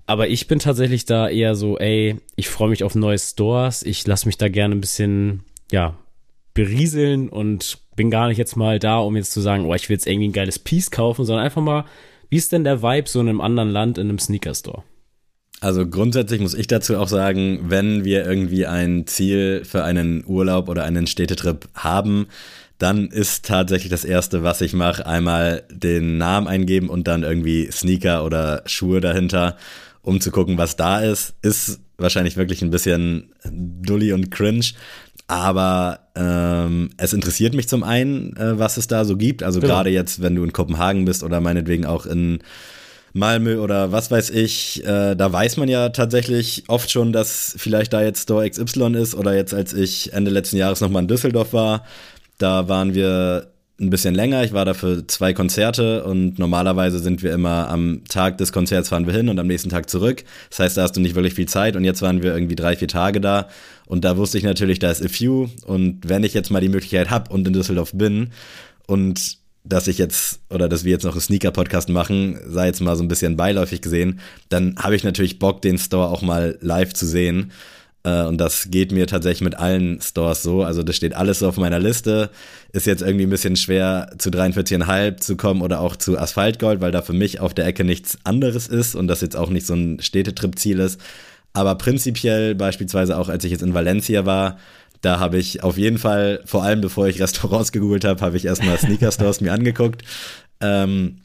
Aber 0.06 0.28
ich 0.28 0.48
bin 0.48 0.58
tatsächlich 0.58 1.04
da 1.04 1.28
eher 1.28 1.54
so, 1.54 1.78
ey, 1.78 2.16
ich 2.36 2.48
freue 2.48 2.70
mich 2.70 2.84
auf 2.84 2.94
neue 2.94 3.18
Stores. 3.18 3.82
Ich 3.82 4.06
lasse 4.06 4.26
mich 4.26 4.36
da 4.36 4.48
gerne 4.48 4.74
ein 4.74 4.80
bisschen, 4.80 5.44
ja, 5.70 5.96
berieseln 6.54 7.28
und 7.28 7.78
bin 7.96 8.10
gar 8.10 8.28
nicht 8.28 8.38
jetzt 8.38 8.56
mal 8.56 8.78
da, 8.78 8.98
um 8.98 9.16
jetzt 9.16 9.32
zu 9.32 9.40
sagen, 9.40 9.64
oh, 9.64 9.74
ich 9.74 9.88
will 9.88 9.94
jetzt 9.94 10.06
irgendwie 10.06 10.28
ein 10.28 10.32
geiles 10.32 10.58
Piece 10.58 10.90
kaufen, 10.90 11.24
sondern 11.24 11.44
einfach 11.44 11.62
mal, 11.62 11.84
wie 12.28 12.36
ist 12.36 12.52
denn 12.52 12.64
der 12.64 12.82
Vibe 12.82 13.08
so 13.08 13.20
in 13.20 13.28
einem 13.28 13.40
anderen 13.40 13.70
Land 13.70 13.98
in 13.98 14.08
einem 14.08 14.18
Sneaker 14.18 14.54
Store? 14.54 14.82
Also 15.62 15.86
grundsätzlich 15.86 16.40
muss 16.40 16.54
ich 16.54 16.66
dazu 16.66 16.96
auch 16.96 17.06
sagen, 17.06 17.66
wenn 17.68 18.04
wir 18.04 18.26
irgendwie 18.26 18.66
ein 18.66 19.06
Ziel 19.06 19.62
für 19.64 19.84
einen 19.84 20.24
Urlaub 20.26 20.68
oder 20.68 20.82
einen 20.82 21.06
Städtetrip 21.06 21.68
haben, 21.72 22.26
dann 22.78 23.06
ist 23.06 23.44
tatsächlich 23.44 23.88
das 23.88 24.04
Erste, 24.04 24.42
was 24.42 24.60
ich 24.60 24.72
mache, 24.72 25.06
einmal 25.06 25.62
den 25.70 26.18
Namen 26.18 26.48
eingeben 26.48 26.88
und 26.88 27.06
dann 27.06 27.22
irgendwie 27.22 27.70
Sneaker 27.70 28.24
oder 28.24 28.64
Schuhe 28.66 29.00
dahinter, 29.00 29.56
um 30.02 30.20
zu 30.20 30.32
gucken, 30.32 30.58
was 30.58 30.74
da 30.74 30.98
ist. 30.98 31.34
Ist 31.42 31.78
wahrscheinlich 31.96 32.36
wirklich 32.36 32.60
ein 32.62 32.70
bisschen 32.70 33.32
dully 33.44 34.12
und 34.12 34.32
cringe, 34.32 34.72
aber 35.28 36.00
ähm, 36.16 36.90
es 36.96 37.12
interessiert 37.12 37.54
mich 37.54 37.68
zum 37.68 37.84
einen, 37.84 38.36
äh, 38.36 38.58
was 38.58 38.78
es 38.78 38.88
da 38.88 39.04
so 39.04 39.16
gibt. 39.16 39.44
Also 39.44 39.60
genau. 39.60 39.74
gerade 39.74 39.90
jetzt, 39.90 40.22
wenn 40.22 40.34
du 40.34 40.42
in 40.42 40.52
Kopenhagen 40.52 41.04
bist 41.04 41.22
oder 41.22 41.40
meinetwegen 41.40 41.86
auch 41.86 42.04
in 42.04 42.40
Malmö 43.12 43.58
oder 43.58 43.92
was 43.92 44.10
weiß 44.10 44.30
ich, 44.30 44.84
äh, 44.84 45.14
da 45.14 45.32
weiß 45.32 45.56
man 45.58 45.68
ja 45.68 45.90
tatsächlich 45.90 46.64
oft 46.68 46.90
schon, 46.90 47.12
dass 47.12 47.54
vielleicht 47.58 47.92
da 47.92 48.02
jetzt 48.02 48.22
Store 48.22 48.48
XY 48.48 48.96
ist 48.96 49.14
oder 49.14 49.34
jetzt 49.34 49.54
als 49.54 49.72
ich 49.72 50.12
Ende 50.12 50.30
letzten 50.30 50.56
Jahres 50.56 50.80
nochmal 50.80 51.02
in 51.02 51.08
Düsseldorf 51.08 51.52
war, 51.52 51.84
da 52.38 52.68
waren 52.68 52.94
wir 52.94 53.52
ein 53.80 53.90
bisschen 53.90 54.14
länger. 54.14 54.44
Ich 54.44 54.52
war 54.52 54.64
da 54.64 54.74
für 54.74 55.06
zwei 55.06 55.32
Konzerte 55.32 56.04
und 56.04 56.38
normalerweise 56.38 56.98
sind 57.00 57.22
wir 57.22 57.32
immer 57.34 57.68
am 57.68 58.02
Tag 58.08 58.38
des 58.38 58.52
Konzerts 58.52 58.88
fahren 58.88 59.06
wir 59.06 59.14
hin 59.14 59.28
und 59.28 59.38
am 59.38 59.46
nächsten 59.46 59.70
Tag 59.70 59.90
zurück. 59.90 60.24
Das 60.50 60.60
heißt, 60.60 60.76
da 60.76 60.82
hast 60.82 60.96
du 60.96 61.00
nicht 61.00 61.14
wirklich 61.14 61.34
viel 61.34 61.48
Zeit 61.48 61.76
und 61.76 61.84
jetzt 61.84 62.00
waren 62.00 62.22
wir 62.22 62.32
irgendwie 62.32 62.56
drei, 62.56 62.76
vier 62.76 62.88
Tage 62.88 63.20
da 63.20 63.48
und 63.86 64.04
da 64.04 64.16
wusste 64.16 64.38
ich 64.38 64.44
natürlich, 64.44 64.78
da 64.78 64.90
ist 64.90 65.04
A 65.04 65.08
Few 65.08 65.48
und 65.66 66.08
wenn 66.08 66.24
ich 66.24 66.32
jetzt 66.32 66.50
mal 66.50 66.60
die 66.60 66.68
Möglichkeit 66.68 67.10
habe 67.10 67.32
und 67.32 67.46
in 67.46 67.52
Düsseldorf 67.52 67.92
bin 67.92 68.30
und 68.86 69.41
dass 69.64 69.86
ich 69.86 69.98
jetzt 69.98 70.40
oder 70.50 70.68
dass 70.68 70.84
wir 70.84 70.92
jetzt 70.92 71.04
noch 71.04 71.12
einen 71.12 71.20
Sneaker-Podcast 71.20 71.88
machen, 71.88 72.38
sei 72.46 72.66
jetzt 72.66 72.80
mal 72.80 72.96
so 72.96 73.02
ein 73.02 73.08
bisschen 73.08 73.36
beiläufig 73.36 73.80
gesehen, 73.80 74.20
dann 74.48 74.76
habe 74.76 74.96
ich 74.96 75.04
natürlich 75.04 75.38
Bock, 75.38 75.62
den 75.62 75.78
Store 75.78 76.08
auch 76.08 76.22
mal 76.22 76.58
live 76.60 76.92
zu 76.94 77.06
sehen. 77.06 77.52
Äh, 78.04 78.24
und 78.24 78.38
das 78.38 78.70
geht 78.70 78.90
mir 78.92 79.06
tatsächlich 79.06 79.42
mit 79.42 79.58
allen 79.58 80.00
Stores 80.00 80.42
so. 80.42 80.62
Also 80.62 80.82
das 80.82 80.96
steht 80.96 81.14
alles 81.14 81.38
so 81.38 81.48
auf 81.48 81.56
meiner 81.56 81.78
Liste. 81.78 82.30
Ist 82.72 82.86
jetzt 82.86 83.02
irgendwie 83.02 83.24
ein 83.24 83.30
bisschen 83.30 83.56
schwer 83.56 84.10
zu 84.18 84.30
43,5 84.30 85.18
zu 85.18 85.36
kommen 85.36 85.62
oder 85.62 85.80
auch 85.80 85.96
zu 85.96 86.18
Asphaltgold, 86.18 86.80
weil 86.80 86.92
da 86.92 87.02
für 87.02 87.12
mich 87.12 87.40
auf 87.40 87.54
der 87.54 87.66
Ecke 87.66 87.84
nichts 87.84 88.18
anderes 88.24 88.66
ist 88.66 88.94
und 88.94 89.06
das 89.06 89.20
jetzt 89.20 89.36
auch 89.36 89.50
nicht 89.50 89.66
so 89.66 89.74
ein 89.74 90.00
Städtetrip-Ziel 90.00 90.80
ist. 90.80 91.00
Aber 91.52 91.74
prinzipiell 91.76 92.54
beispielsweise 92.54 93.16
auch, 93.18 93.28
als 93.28 93.44
ich 93.44 93.52
jetzt 93.52 93.62
in 93.62 93.74
Valencia 93.74 94.24
war, 94.24 94.58
da 95.02 95.18
habe 95.18 95.36
ich 95.36 95.62
auf 95.62 95.76
jeden 95.76 95.98
Fall, 95.98 96.40
vor 96.46 96.62
allem 96.62 96.80
bevor 96.80 97.08
ich 97.08 97.20
Restaurants 97.20 97.72
gegoogelt 97.72 98.04
habe, 98.04 98.20
habe 98.20 98.36
ich 98.36 98.46
erstmal 98.46 98.78
Sneaker 98.78 99.12
Stores 99.12 99.40
mir 99.40 99.52
angeguckt. 99.52 100.02
Ähm, 100.60 101.18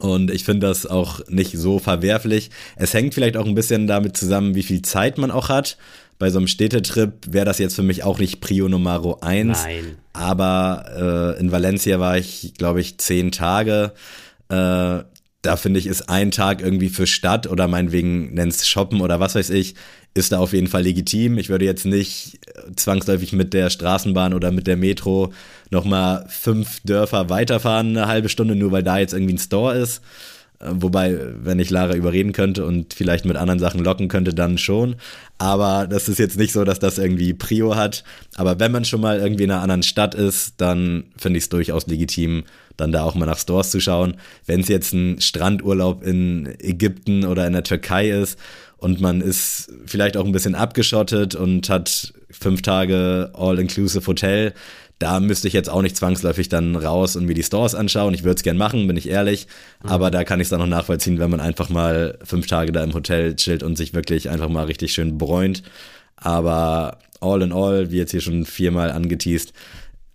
und 0.00 0.30
ich 0.30 0.44
finde 0.44 0.66
das 0.66 0.86
auch 0.86 1.20
nicht 1.28 1.56
so 1.58 1.78
verwerflich. 1.78 2.50
Es 2.76 2.94
hängt 2.94 3.14
vielleicht 3.14 3.36
auch 3.36 3.46
ein 3.46 3.54
bisschen 3.54 3.86
damit 3.86 4.16
zusammen, 4.16 4.54
wie 4.54 4.62
viel 4.62 4.82
Zeit 4.82 5.18
man 5.18 5.30
auch 5.30 5.48
hat. 5.48 5.76
Bei 6.18 6.30
so 6.30 6.38
einem 6.38 6.46
Städtetrip 6.46 7.12
wäre 7.28 7.44
das 7.44 7.58
jetzt 7.58 7.76
für 7.76 7.82
mich 7.82 8.04
auch 8.04 8.18
nicht 8.18 8.40
Prio 8.40 8.68
Numero 8.68 9.18
1. 9.20 9.64
Nein. 9.64 9.98
Aber 10.12 11.34
äh, 11.36 11.40
in 11.40 11.52
Valencia 11.52 11.98
war 12.00 12.16
ich, 12.16 12.54
glaube 12.56 12.80
ich, 12.80 12.98
zehn 12.98 13.32
Tage. 13.32 13.92
Äh, 14.48 15.00
da 15.46 15.56
finde 15.56 15.78
ich, 15.80 15.86
ist 15.86 16.08
ein 16.08 16.30
Tag 16.30 16.60
irgendwie 16.60 16.88
für 16.88 17.06
Stadt 17.06 17.46
oder 17.46 17.68
meinetwegen 17.68 18.34
nennst 18.34 18.68
Shoppen 18.68 19.00
oder 19.00 19.20
was 19.20 19.34
weiß 19.34 19.50
ich, 19.50 19.74
ist 20.14 20.32
da 20.32 20.38
auf 20.38 20.52
jeden 20.52 20.66
Fall 20.66 20.82
legitim. 20.82 21.38
Ich 21.38 21.48
würde 21.48 21.64
jetzt 21.64 21.86
nicht 21.86 22.40
zwangsläufig 22.74 23.32
mit 23.32 23.54
der 23.54 23.70
Straßenbahn 23.70 24.34
oder 24.34 24.50
mit 24.50 24.66
der 24.66 24.76
Metro 24.76 25.32
nochmal 25.70 26.26
fünf 26.28 26.80
Dörfer 26.84 27.28
weiterfahren, 27.30 27.96
eine 27.96 28.08
halbe 28.08 28.28
Stunde, 28.28 28.56
nur 28.56 28.72
weil 28.72 28.82
da 28.82 28.98
jetzt 28.98 29.12
irgendwie 29.12 29.34
ein 29.34 29.38
Store 29.38 29.76
ist. 29.76 30.02
Äh, 30.58 30.70
wobei, 30.72 31.18
wenn 31.42 31.58
ich 31.58 31.70
Lara 31.70 31.94
überreden 31.94 32.32
könnte 32.32 32.64
und 32.64 32.94
vielleicht 32.94 33.24
mit 33.24 33.36
anderen 33.36 33.60
Sachen 33.60 33.84
locken 33.84 34.08
könnte, 34.08 34.34
dann 34.34 34.58
schon. 34.58 34.96
Aber 35.38 35.86
das 35.86 36.08
ist 36.08 36.18
jetzt 36.18 36.38
nicht 36.38 36.52
so, 36.52 36.64
dass 36.64 36.78
das 36.78 36.98
irgendwie 36.98 37.34
Prio 37.34 37.76
hat. 37.76 38.04
Aber 38.36 38.58
wenn 38.58 38.72
man 38.72 38.84
schon 38.84 39.00
mal 39.00 39.18
irgendwie 39.18 39.44
in 39.44 39.50
einer 39.50 39.62
anderen 39.62 39.82
Stadt 39.82 40.14
ist, 40.14 40.54
dann 40.56 41.04
finde 41.16 41.38
ich 41.38 41.44
es 41.44 41.50
durchaus 41.50 41.86
legitim, 41.86 42.44
dann 42.76 42.92
da 42.92 43.02
auch 43.02 43.14
mal 43.14 43.26
nach 43.26 43.38
Stores 43.38 43.70
zu 43.70 43.80
schauen. 43.80 44.16
Wenn 44.44 44.60
es 44.60 44.68
jetzt 44.68 44.92
ein 44.92 45.20
Strandurlaub 45.20 46.02
in 46.02 46.54
Ägypten 46.58 47.24
oder 47.24 47.46
in 47.46 47.52
der 47.52 47.64
Türkei 47.64 48.10
ist 48.10 48.38
und 48.76 49.00
man 49.00 49.20
ist 49.20 49.72
vielleicht 49.86 50.16
auch 50.16 50.24
ein 50.24 50.32
bisschen 50.32 50.54
abgeschottet 50.54 51.34
und 51.34 51.68
hat 51.68 52.12
fünf 52.30 52.62
Tage 52.62 53.30
All-Inclusive 53.34 54.06
Hotel, 54.06 54.52
da 54.98 55.20
müsste 55.20 55.46
ich 55.46 55.54
jetzt 55.54 55.68
auch 55.68 55.82
nicht 55.82 55.96
zwangsläufig 55.96 56.48
dann 56.48 56.74
raus 56.74 57.16
und 57.16 57.26
mir 57.26 57.34
die 57.34 57.42
Stores 57.42 57.74
anschauen. 57.74 58.14
Ich 58.14 58.24
würde 58.24 58.36
es 58.36 58.42
gern 58.42 58.56
machen, 58.56 58.86
bin 58.86 58.96
ich 58.96 59.08
ehrlich. 59.08 59.46
Mhm. 59.82 59.90
Aber 59.90 60.10
da 60.10 60.24
kann 60.24 60.40
ich 60.40 60.46
es 60.46 60.50
dann 60.50 60.60
noch 60.60 60.66
nachvollziehen, 60.66 61.18
wenn 61.18 61.30
man 61.30 61.40
einfach 61.40 61.68
mal 61.68 62.18
fünf 62.24 62.46
Tage 62.46 62.72
da 62.72 62.82
im 62.82 62.94
Hotel 62.94 63.36
chillt 63.36 63.62
und 63.62 63.76
sich 63.76 63.92
wirklich 63.92 64.30
einfach 64.30 64.48
mal 64.48 64.64
richtig 64.64 64.92
schön 64.92 65.18
bräunt. 65.18 65.62
Aber 66.16 66.98
all 67.20 67.42
in 67.42 67.52
all, 67.52 67.90
wie 67.90 67.98
jetzt 67.98 68.12
hier 68.12 68.22
schon 68.22 68.46
viermal 68.46 68.90
angeteased, 68.90 69.52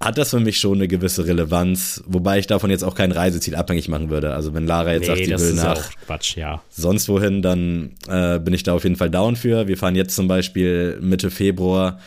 hat 0.02 0.18
das 0.18 0.32
für 0.32 0.40
mich 0.40 0.60
schon 0.60 0.76
eine 0.76 0.88
gewisse 0.88 1.26
Relevanz, 1.26 2.04
wobei 2.06 2.40
ich 2.40 2.48
davon 2.48 2.70
jetzt 2.70 2.84
auch 2.84 2.96
kein 2.96 3.12
Reiseziel 3.12 3.56
abhängig 3.56 3.88
machen 3.88 4.10
würde. 4.10 4.34
Also 4.34 4.54
wenn 4.54 4.66
Lara 4.66 4.94
jetzt 4.94 5.02
nee, 5.08 5.26
sagt, 5.26 5.40
sie 5.40 5.48
will 5.48 5.54
nach 5.54 5.90
Quatsch, 6.06 6.36
ja. 6.36 6.62
sonst 6.70 7.08
wohin, 7.08 7.42
dann 7.42 7.92
äh, 8.08 8.40
bin 8.40 8.54
ich 8.54 8.64
da 8.64 8.74
auf 8.74 8.84
jeden 8.84 8.96
Fall 8.96 9.10
down 9.10 9.36
für. 9.36 9.68
Wir 9.68 9.78
fahren 9.78 9.96
jetzt 9.96 10.16
zum 10.16 10.28
Beispiel 10.28 10.98
Mitte 11.02 11.30
Februar 11.30 12.00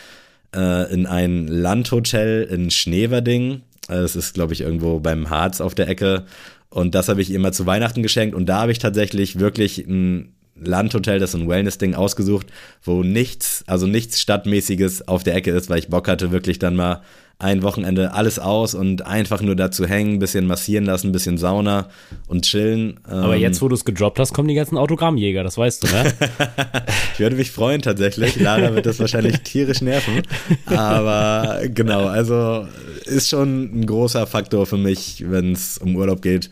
äh, 0.55 0.93
in 0.93 1.07
ein 1.07 1.47
Landhotel 1.47 2.45
in 2.45 2.71
Schneverding. 2.71 3.63
Das 3.87 4.17
ist, 4.17 4.35
glaube 4.35 4.55
ich, 4.55 4.63
irgendwo 4.63 4.99
beim 4.99 5.31
Harz 5.31 5.61
auf 5.61 5.75
der 5.75 5.89
Ecke. 5.89 6.25
Und 6.71 6.95
das 6.95 7.09
habe 7.09 7.23
ich 7.23 7.31
ihr 7.31 7.39
mal 7.39 7.53
zu 7.53 7.67
Weihnachten 7.67 8.03
geschenkt. 8.03 8.35
Und 8.35 8.47
da 8.47 8.63
habe 8.63 8.73
ich 8.73 8.79
tatsächlich 8.79 9.39
wirklich 9.39 9.87
ein 9.87 10.35
Landhotel, 10.57 11.19
das 11.19 11.35
ist 11.35 11.41
ein 11.41 11.49
Wellness-Ding 11.49 11.95
ausgesucht, 11.95 12.47
wo 12.83 13.03
nichts, 13.03 13.65
also 13.67 13.87
nichts 13.87 14.21
Stadtmäßiges 14.21 15.09
auf 15.09 15.25
der 15.25 15.35
Ecke 15.35 15.51
ist, 15.51 15.69
weil 15.69 15.79
ich 15.79 15.89
Bock 15.89 16.09
hatte, 16.09 16.31
wirklich 16.31 16.59
dann 16.59 16.77
mal 16.77 17.03
ein 17.45 17.63
Wochenende 17.63 18.15
alles 18.15 18.39
aus 18.39 18.75
und 18.75 19.07
einfach 19.07 19.43
nur 19.43 19.55
dazu 19.55 19.87
hängen, 19.87 20.15
ein 20.15 20.19
bisschen 20.19 20.47
massieren 20.47 20.87
lassen, 20.87 21.09
ein 21.09 21.13
bisschen 21.13 21.37
Sauna 21.37 21.91
und 22.27 22.47
chillen. 22.47 22.99
Aber 23.05 23.37
jetzt, 23.37 23.61
wo 23.61 23.69
du 23.69 23.75
es 23.75 23.85
gedroppt 23.85 24.19
hast, 24.19 24.33
kommen 24.33 24.49
die 24.49 24.55
ganzen 24.55 24.79
Autogrammjäger, 24.79 25.45
das 25.45 25.59
weißt 25.59 25.83
du, 25.83 25.87
ne? 25.89 26.15
ich 27.13 27.21
würde 27.21 27.37
mich 27.37 27.51
freuen 27.51 27.83
tatsächlich. 27.83 28.41
Lara 28.41 28.75
wird 28.75 28.87
das 28.87 28.99
wahrscheinlich 28.99 29.43
tierisch 29.43 29.83
nerven. 29.83 30.23
Aber 30.65 31.61
genau, 31.69 32.07
also 32.07 32.67
ist 33.05 33.29
schon 33.29 33.81
ein 33.81 33.87
großer 33.87 34.27
Faktor 34.27 34.65
für 34.65 34.79
mich, 34.79 35.23
wenn 35.29 35.53
es 35.53 35.77
um 35.77 35.97
Urlaub 35.97 36.23
geht. 36.23 36.49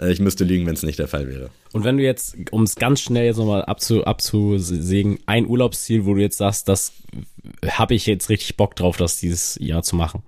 Äh, 0.00 0.12
ich 0.12 0.20
müsste 0.20 0.44
lügen, 0.44 0.66
wenn 0.66 0.74
es 0.74 0.82
nicht 0.82 0.98
der 0.98 1.08
Fall 1.08 1.28
wäre. 1.28 1.50
Und 1.72 1.84
wenn 1.84 1.96
du 1.96 2.02
jetzt, 2.02 2.36
um 2.50 2.62
es 2.62 2.74
ganz 2.76 3.00
schnell 3.00 3.26
jetzt 3.26 3.36
nochmal 3.36 3.64
abzu, 3.64 4.04
abzusägen, 4.04 5.18
ein 5.26 5.46
Urlaubsziel, 5.46 6.06
wo 6.06 6.14
du 6.14 6.20
jetzt 6.20 6.38
sagst, 6.38 6.68
das 6.68 6.92
habe 7.66 7.94
ich 7.94 8.06
jetzt 8.06 8.28
richtig 8.28 8.56
Bock 8.56 8.76
drauf, 8.76 8.96
das 8.96 9.18
dieses 9.18 9.56
Jahr 9.60 9.82
zu 9.82 9.96
machen. 9.96 10.22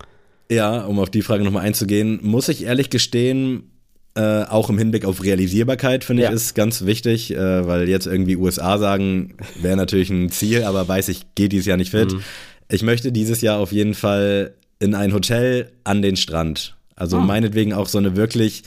Ja, 0.50 0.84
um 0.84 0.98
auf 0.98 1.10
die 1.10 1.22
Frage 1.22 1.44
nochmal 1.44 1.64
einzugehen, 1.64 2.20
muss 2.22 2.48
ich 2.48 2.64
ehrlich 2.64 2.90
gestehen, 2.90 3.70
äh, 4.14 4.42
auch 4.44 4.68
im 4.68 4.76
Hinblick 4.76 5.06
auf 5.06 5.22
Realisierbarkeit, 5.22 6.04
finde 6.04 6.24
ja. 6.24 6.28
ich, 6.28 6.34
ist 6.34 6.54
ganz 6.54 6.84
wichtig, 6.84 7.34
äh, 7.34 7.66
weil 7.66 7.88
jetzt 7.88 8.06
irgendwie 8.06 8.36
USA 8.36 8.76
sagen, 8.76 9.34
wäre 9.60 9.76
natürlich 9.76 10.10
ein 10.10 10.30
Ziel, 10.30 10.64
aber 10.64 10.86
weiß 10.86 11.08
ich, 11.08 11.34
geht 11.34 11.52
dieses 11.52 11.66
Jahr 11.66 11.78
nicht 11.78 11.92
fit. 11.92 12.12
Mhm. 12.12 12.22
Ich 12.68 12.82
möchte 12.82 13.12
dieses 13.12 13.40
Jahr 13.40 13.58
auf 13.58 13.72
jeden 13.72 13.94
Fall 13.94 14.54
in 14.80 14.94
ein 14.94 15.14
Hotel 15.14 15.72
an 15.84 16.02
den 16.02 16.16
Strand. 16.16 16.76
Also 16.94 17.16
ah. 17.16 17.20
meinetwegen 17.20 17.72
auch 17.72 17.88
so 17.88 17.96
eine 17.96 18.16
wirklich 18.16 18.64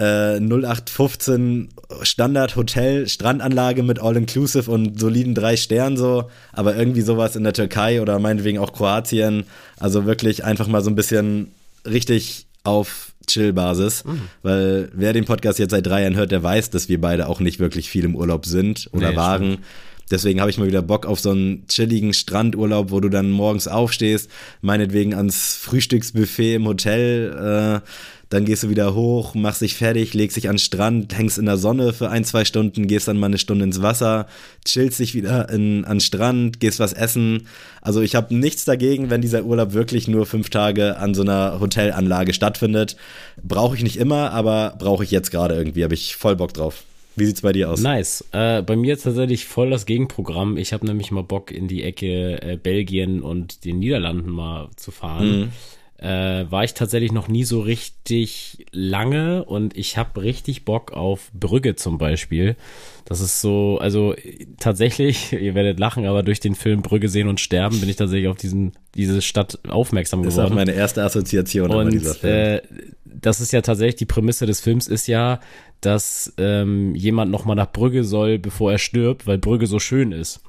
äh, 0.00 0.40
0815 0.40 1.68
Standard 2.02 2.56
Hotel 2.56 3.06
Strandanlage 3.06 3.82
mit 3.82 4.00
All-Inclusive 4.00 4.70
und 4.70 4.98
soliden 4.98 5.34
drei 5.34 5.56
Sternen 5.56 5.96
so, 5.96 6.30
aber 6.52 6.74
irgendwie 6.74 7.02
sowas 7.02 7.36
in 7.36 7.44
der 7.44 7.52
Türkei 7.52 8.00
oder 8.00 8.18
meinetwegen 8.18 8.58
auch 8.58 8.72
Kroatien. 8.72 9.44
Also 9.78 10.06
wirklich 10.06 10.44
einfach 10.44 10.66
mal 10.66 10.82
so 10.82 10.90
ein 10.90 10.96
bisschen 10.96 11.48
richtig 11.86 12.46
auf 12.64 13.12
Chill-Basis, 13.26 14.04
mhm. 14.04 14.22
weil 14.42 14.90
wer 14.94 15.12
den 15.12 15.24
Podcast 15.24 15.58
jetzt 15.58 15.70
seit 15.70 15.86
drei 15.86 16.02
Jahren 16.02 16.16
hört, 16.16 16.32
der 16.32 16.42
weiß, 16.42 16.70
dass 16.70 16.88
wir 16.88 17.00
beide 17.00 17.28
auch 17.28 17.40
nicht 17.40 17.60
wirklich 17.60 17.90
viel 17.90 18.04
im 18.04 18.16
Urlaub 18.16 18.46
sind 18.46 18.88
oder 18.92 19.10
nee, 19.10 19.16
waren. 19.16 19.44
Stimmt. 19.44 19.64
Deswegen 20.10 20.40
habe 20.40 20.50
ich 20.50 20.58
mal 20.58 20.66
wieder 20.66 20.82
Bock 20.82 21.06
auf 21.06 21.20
so 21.20 21.30
einen 21.30 21.66
chilligen 21.68 22.12
Strandurlaub, 22.14 22.90
wo 22.90 22.98
du 22.98 23.08
dann 23.08 23.30
morgens 23.30 23.68
aufstehst, 23.68 24.28
meinetwegen 24.60 25.14
ans 25.14 25.54
Frühstücksbuffet 25.54 26.56
im 26.56 26.66
Hotel, 26.66 27.82
äh, 27.82 27.88
dann 28.30 28.44
gehst 28.44 28.62
du 28.62 28.70
wieder 28.70 28.94
hoch, 28.94 29.34
machst 29.34 29.60
dich 29.60 29.74
fertig, 29.74 30.14
legst 30.14 30.36
dich 30.36 30.48
an 30.48 30.54
den 30.54 30.60
Strand, 30.60 31.18
hängst 31.18 31.36
in 31.36 31.46
der 31.46 31.56
Sonne 31.56 31.92
für 31.92 32.10
ein, 32.10 32.24
zwei 32.24 32.44
Stunden, 32.44 32.86
gehst 32.86 33.08
dann 33.08 33.18
mal 33.18 33.26
eine 33.26 33.38
Stunde 33.38 33.64
ins 33.64 33.82
Wasser, 33.82 34.26
chillst 34.64 35.00
dich 35.00 35.16
wieder 35.16 35.48
in, 35.50 35.84
an 35.84 35.96
den 35.96 36.00
Strand, 36.00 36.60
gehst 36.60 36.78
was 36.78 36.92
essen. 36.92 37.48
Also 37.82 38.00
ich 38.00 38.14
habe 38.14 38.32
nichts 38.32 38.64
dagegen, 38.64 39.10
wenn 39.10 39.20
dieser 39.20 39.44
Urlaub 39.44 39.72
wirklich 39.72 40.06
nur 40.06 40.26
fünf 40.26 40.48
Tage 40.48 40.96
an 40.96 41.12
so 41.12 41.22
einer 41.22 41.58
Hotelanlage 41.58 42.32
stattfindet. 42.32 42.96
Brauche 43.42 43.74
ich 43.74 43.82
nicht 43.82 43.96
immer, 43.96 44.30
aber 44.30 44.76
brauche 44.78 45.02
ich 45.02 45.10
jetzt 45.10 45.32
gerade 45.32 45.56
irgendwie, 45.56 45.82
habe 45.82 45.94
ich 45.94 46.14
voll 46.14 46.36
Bock 46.36 46.54
drauf. 46.54 46.84
Wie 47.16 47.26
sieht's 47.26 47.40
bei 47.40 47.52
dir 47.52 47.68
aus? 47.68 47.80
Nice. 47.80 48.24
Äh, 48.30 48.62
bei 48.62 48.76
mir 48.76 48.94
ist 48.94 49.02
tatsächlich 49.02 49.44
voll 49.44 49.70
das 49.70 49.86
Gegenprogramm. 49.86 50.56
Ich 50.56 50.72
habe 50.72 50.86
nämlich 50.86 51.10
mal 51.10 51.24
Bock 51.24 51.50
in 51.50 51.66
die 51.66 51.82
Ecke 51.82 52.40
äh, 52.40 52.56
Belgien 52.56 53.22
und 53.22 53.64
den 53.64 53.80
Niederlanden 53.80 54.30
mal 54.30 54.68
zu 54.76 54.92
fahren. 54.92 55.40
Mhm 55.40 55.52
äh, 56.00 56.50
war 56.50 56.64
ich 56.64 56.72
tatsächlich 56.72 57.12
noch 57.12 57.28
nie 57.28 57.44
so 57.44 57.60
richtig 57.60 58.66
lange 58.72 59.44
und 59.44 59.76
ich 59.76 59.98
habe 59.98 60.22
richtig 60.22 60.64
Bock 60.64 60.92
auf 60.92 61.30
Brügge 61.34 61.76
zum 61.76 61.98
Beispiel. 61.98 62.56
Das 63.04 63.20
ist 63.20 63.42
so, 63.42 63.78
also 63.80 64.14
tatsächlich, 64.58 65.32
ihr 65.40 65.54
werdet 65.54 65.78
lachen, 65.78 66.06
aber 66.06 66.22
durch 66.22 66.40
den 66.40 66.54
Film 66.54 66.80
Brügge 66.80 67.08
sehen 67.08 67.28
und 67.28 67.38
sterben 67.38 67.80
bin 67.80 67.88
ich 67.88 67.96
tatsächlich 67.96 68.28
auf 68.28 68.38
diesen, 68.38 68.72
diese 68.94 69.20
Stadt 69.20 69.58
aufmerksam 69.68 70.22
geworden. 70.22 70.36
Das 70.36 70.44
ist 70.44 70.50
auch 70.50 70.54
meine 70.54 70.72
erste 70.72 71.02
Assoziation. 71.02 71.70
Und 71.70 71.92
dieser 71.92 72.14
Film. 72.14 72.32
Äh, 72.32 72.62
das 73.04 73.40
ist 73.40 73.52
ja 73.52 73.60
tatsächlich, 73.60 73.96
die 73.96 74.06
Prämisse 74.06 74.46
des 74.46 74.60
Films 74.60 74.88
ist 74.88 75.06
ja, 75.06 75.40
dass 75.82 76.32
ähm, 76.38 76.94
jemand 76.94 77.30
nochmal 77.30 77.56
nach 77.56 77.70
Brügge 77.70 78.04
soll, 78.04 78.38
bevor 78.38 78.72
er 78.72 78.78
stirbt, 78.78 79.26
weil 79.26 79.36
Brügge 79.36 79.66
so 79.66 79.78
schön 79.78 80.12
ist. 80.12 80.40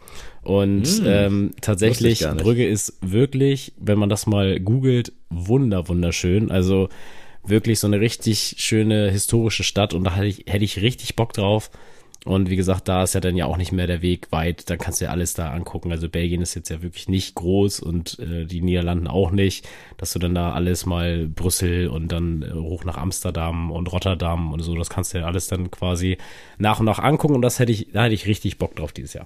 Und 0.43 0.87
hm, 0.87 1.05
ähm, 1.05 1.51
tatsächlich, 1.61 2.25
Brügge 2.37 2.67
ist 2.67 2.97
wirklich, 3.01 3.73
wenn 3.77 3.99
man 3.99 4.09
das 4.09 4.25
mal 4.25 4.59
googelt, 4.59 5.13
wunder, 5.29 5.87
wunderschön. 5.87 6.49
Also 6.49 6.89
wirklich 7.43 7.79
so 7.79 7.87
eine 7.87 7.99
richtig 7.99 8.55
schöne 8.57 9.09
historische 9.11 9.63
Stadt 9.63 9.93
und 9.93 10.03
da 10.03 10.15
hätte 10.15 10.27
ich, 10.27 10.45
hätte 10.47 10.65
ich 10.65 10.81
richtig 10.81 11.15
Bock 11.15 11.33
drauf. 11.33 11.69
Und 12.23 12.51
wie 12.51 12.55
gesagt, 12.55 12.87
da 12.87 13.01
ist 13.01 13.15
ja 13.15 13.19
dann 13.19 13.35
ja 13.35 13.47
auch 13.47 13.57
nicht 13.57 13.71
mehr 13.71 13.87
der 13.87 14.03
Weg 14.03 14.31
weit. 14.31 14.69
Dann 14.69 14.77
kannst 14.77 15.01
du 15.01 15.05
ja 15.05 15.11
alles 15.11 15.33
da 15.33 15.51
angucken. 15.51 15.91
Also 15.91 16.07
Belgien 16.07 16.43
ist 16.43 16.53
jetzt 16.53 16.69
ja 16.69 16.83
wirklich 16.83 17.09
nicht 17.09 17.33
groß 17.33 17.79
und 17.79 18.19
äh, 18.19 18.45
die 18.45 18.61
Niederlanden 18.61 19.07
auch 19.07 19.31
nicht, 19.31 19.67
dass 19.97 20.13
du 20.13 20.19
dann 20.19 20.35
da 20.35 20.51
alles 20.51 20.85
mal 20.85 21.27
Brüssel 21.27 21.87
und 21.87 22.11
dann 22.11 22.43
äh, 22.43 22.53
hoch 22.53 22.85
nach 22.85 22.97
Amsterdam 22.97 23.71
und 23.71 23.91
Rotterdam 23.91 24.53
und 24.53 24.59
so, 24.61 24.75
das 24.75 24.91
kannst 24.91 25.15
du 25.15 25.17
ja 25.17 25.25
alles 25.25 25.47
dann 25.47 25.71
quasi 25.71 26.19
nach 26.59 26.79
und 26.79 26.85
nach 26.85 26.99
angucken. 26.99 27.33
Und 27.33 27.41
das 27.41 27.57
hätte 27.57 27.71
ich, 27.71 27.87
da 27.91 28.03
hätte 28.03 28.13
ich 28.13 28.27
richtig 28.27 28.59
Bock 28.59 28.75
drauf 28.75 28.91
dieses 28.91 29.13
Jahr. 29.13 29.25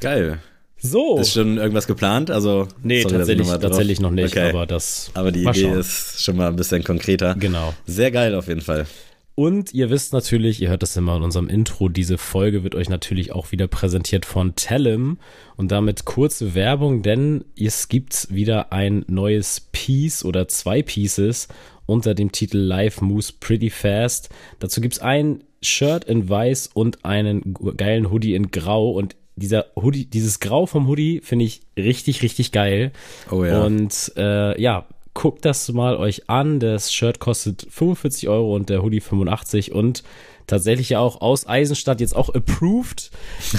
Geil. 0.00 0.38
So. 0.78 1.18
Ist 1.18 1.32
schon 1.32 1.56
irgendwas 1.56 1.86
geplant? 1.86 2.30
Also, 2.30 2.68
nee, 2.82 3.02
sorry, 3.02 3.16
tatsächlich, 3.16 3.48
tatsächlich 3.48 4.00
noch 4.00 4.10
nicht, 4.10 4.36
okay. 4.36 4.50
aber 4.50 4.66
das. 4.66 5.10
Aber 5.14 5.32
die 5.32 5.42
Idee 5.42 5.62
schauen. 5.62 5.78
ist 5.78 6.22
schon 6.22 6.36
mal 6.36 6.48
ein 6.48 6.56
bisschen 6.56 6.84
konkreter. 6.84 7.34
Genau. 7.34 7.74
Sehr 7.86 8.10
geil 8.10 8.34
auf 8.34 8.48
jeden 8.48 8.60
Fall. 8.60 8.86
Und 9.34 9.74
ihr 9.74 9.90
wisst 9.90 10.14
natürlich, 10.14 10.62
ihr 10.62 10.70
hört 10.70 10.82
das 10.82 10.96
immer 10.96 11.16
in 11.16 11.22
unserem 11.22 11.50
Intro, 11.50 11.90
diese 11.90 12.16
Folge 12.16 12.64
wird 12.64 12.74
euch 12.74 12.88
natürlich 12.88 13.32
auch 13.32 13.52
wieder 13.52 13.66
präsentiert 13.66 14.24
von 14.24 14.54
Tellem 14.54 15.18
und 15.56 15.70
damit 15.70 16.06
kurze 16.06 16.54
Werbung, 16.54 17.02
denn 17.02 17.44
es 17.54 17.88
gibt 17.88 18.28
wieder 18.30 18.72
ein 18.72 19.04
neues 19.08 19.60
Piece 19.72 20.24
oder 20.24 20.48
zwei 20.48 20.80
Pieces 20.80 21.48
unter 21.84 22.14
dem 22.14 22.32
Titel 22.32 22.56
Life 22.56 23.04
Moves 23.04 23.30
Pretty 23.30 23.68
Fast. 23.68 24.30
Dazu 24.58 24.80
gibt's 24.80 25.00
ein 25.00 25.44
Shirt 25.60 26.04
in 26.04 26.30
weiß 26.30 26.70
und 26.72 27.04
einen 27.04 27.54
geilen 27.76 28.10
Hoodie 28.10 28.34
in 28.34 28.50
grau 28.50 28.90
und 28.90 29.16
dieser 29.36 29.66
Hoodie, 29.76 30.06
dieses 30.06 30.40
Grau 30.40 30.66
vom 30.66 30.88
Hoodie 30.88 31.20
finde 31.22 31.44
ich 31.44 31.60
richtig, 31.76 32.22
richtig 32.22 32.52
geil. 32.52 32.92
Oh 33.30 33.44
ja. 33.44 33.62
Und 33.62 34.12
äh, 34.16 34.60
ja, 34.60 34.86
guckt 35.14 35.44
das 35.44 35.70
mal 35.72 35.96
euch 35.96 36.28
an. 36.28 36.60
Das 36.60 36.92
Shirt 36.92 37.20
kostet 37.20 37.66
45 37.70 38.28
Euro 38.28 38.54
und 38.54 38.70
der 38.70 38.82
Hoodie 38.82 39.00
85 39.00 39.72
und 39.72 40.02
tatsächlich 40.46 40.90
ja 40.90 41.00
auch 41.00 41.20
aus 41.20 41.46
Eisenstadt 41.46 42.00
jetzt 42.00 42.16
auch 42.16 42.34
approved. 42.34 43.10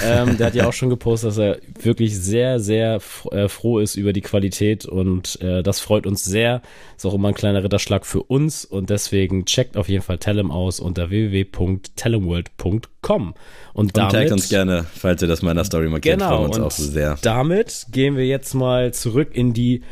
Ähm, 0.04 0.36
der 0.38 0.48
hat 0.48 0.54
ja 0.54 0.68
auch 0.68 0.72
schon 0.72 0.90
gepostet, 0.90 1.30
dass 1.30 1.38
er 1.38 1.58
wirklich 1.82 2.18
sehr, 2.18 2.60
sehr 2.60 3.00
äh, 3.30 3.48
froh 3.48 3.78
ist 3.78 3.94
über 3.96 4.12
die 4.12 4.20
Qualität 4.20 4.86
und 4.86 5.40
äh, 5.40 5.62
das 5.62 5.80
freut 5.80 6.06
uns 6.06 6.24
sehr. 6.24 6.60
Ist 6.96 7.06
auch 7.06 7.14
immer 7.14 7.28
ein 7.28 7.34
kleiner 7.34 7.62
Ritterschlag 7.62 8.04
für 8.06 8.22
uns 8.22 8.64
und 8.64 8.90
deswegen 8.90 9.44
checkt 9.44 9.76
auf 9.76 9.88
jeden 9.88 10.02
Fall 10.02 10.18
Tellem 10.18 10.50
aus 10.50 10.80
unter 10.80 11.10
www.tellemworld.com. 11.10 13.34
Und, 13.74 13.96
damit, 13.96 14.12
und 14.12 14.18
taggt 14.18 14.32
uns 14.32 14.48
gerne, 14.48 14.84
falls 14.94 15.22
ihr 15.22 15.28
das 15.28 15.42
mal 15.42 15.52
in 15.52 15.56
der 15.56 15.64
Story 15.64 15.88
markiert. 15.88 16.18
Genau, 16.18 16.44
uns 16.44 16.58
auch 16.58 16.70
sehr. 16.70 17.18
damit 17.22 17.86
gehen 17.92 18.16
wir 18.16 18.26
jetzt 18.26 18.54
mal 18.54 18.92
zurück 18.92 19.28
in 19.32 19.52
die 19.52 19.82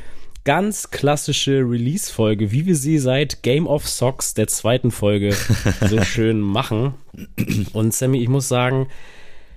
ganz 0.46 0.90
klassische 0.92 1.58
Release-Folge, 1.58 2.52
wie 2.52 2.66
wir 2.66 2.76
sie 2.76 2.98
seit 2.98 3.42
Game 3.42 3.66
of 3.66 3.86
Socks 3.88 4.32
der 4.32 4.46
zweiten 4.46 4.92
Folge 4.92 5.34
so 5.90 6.00
schön 6.02 6.40
machen. 6.40 6.94
Und 7.72 7.92
Sammy, 7.92 8.22
ich 8.22 8.28
muss 8.28 8.46
sagen, 8.46 8.86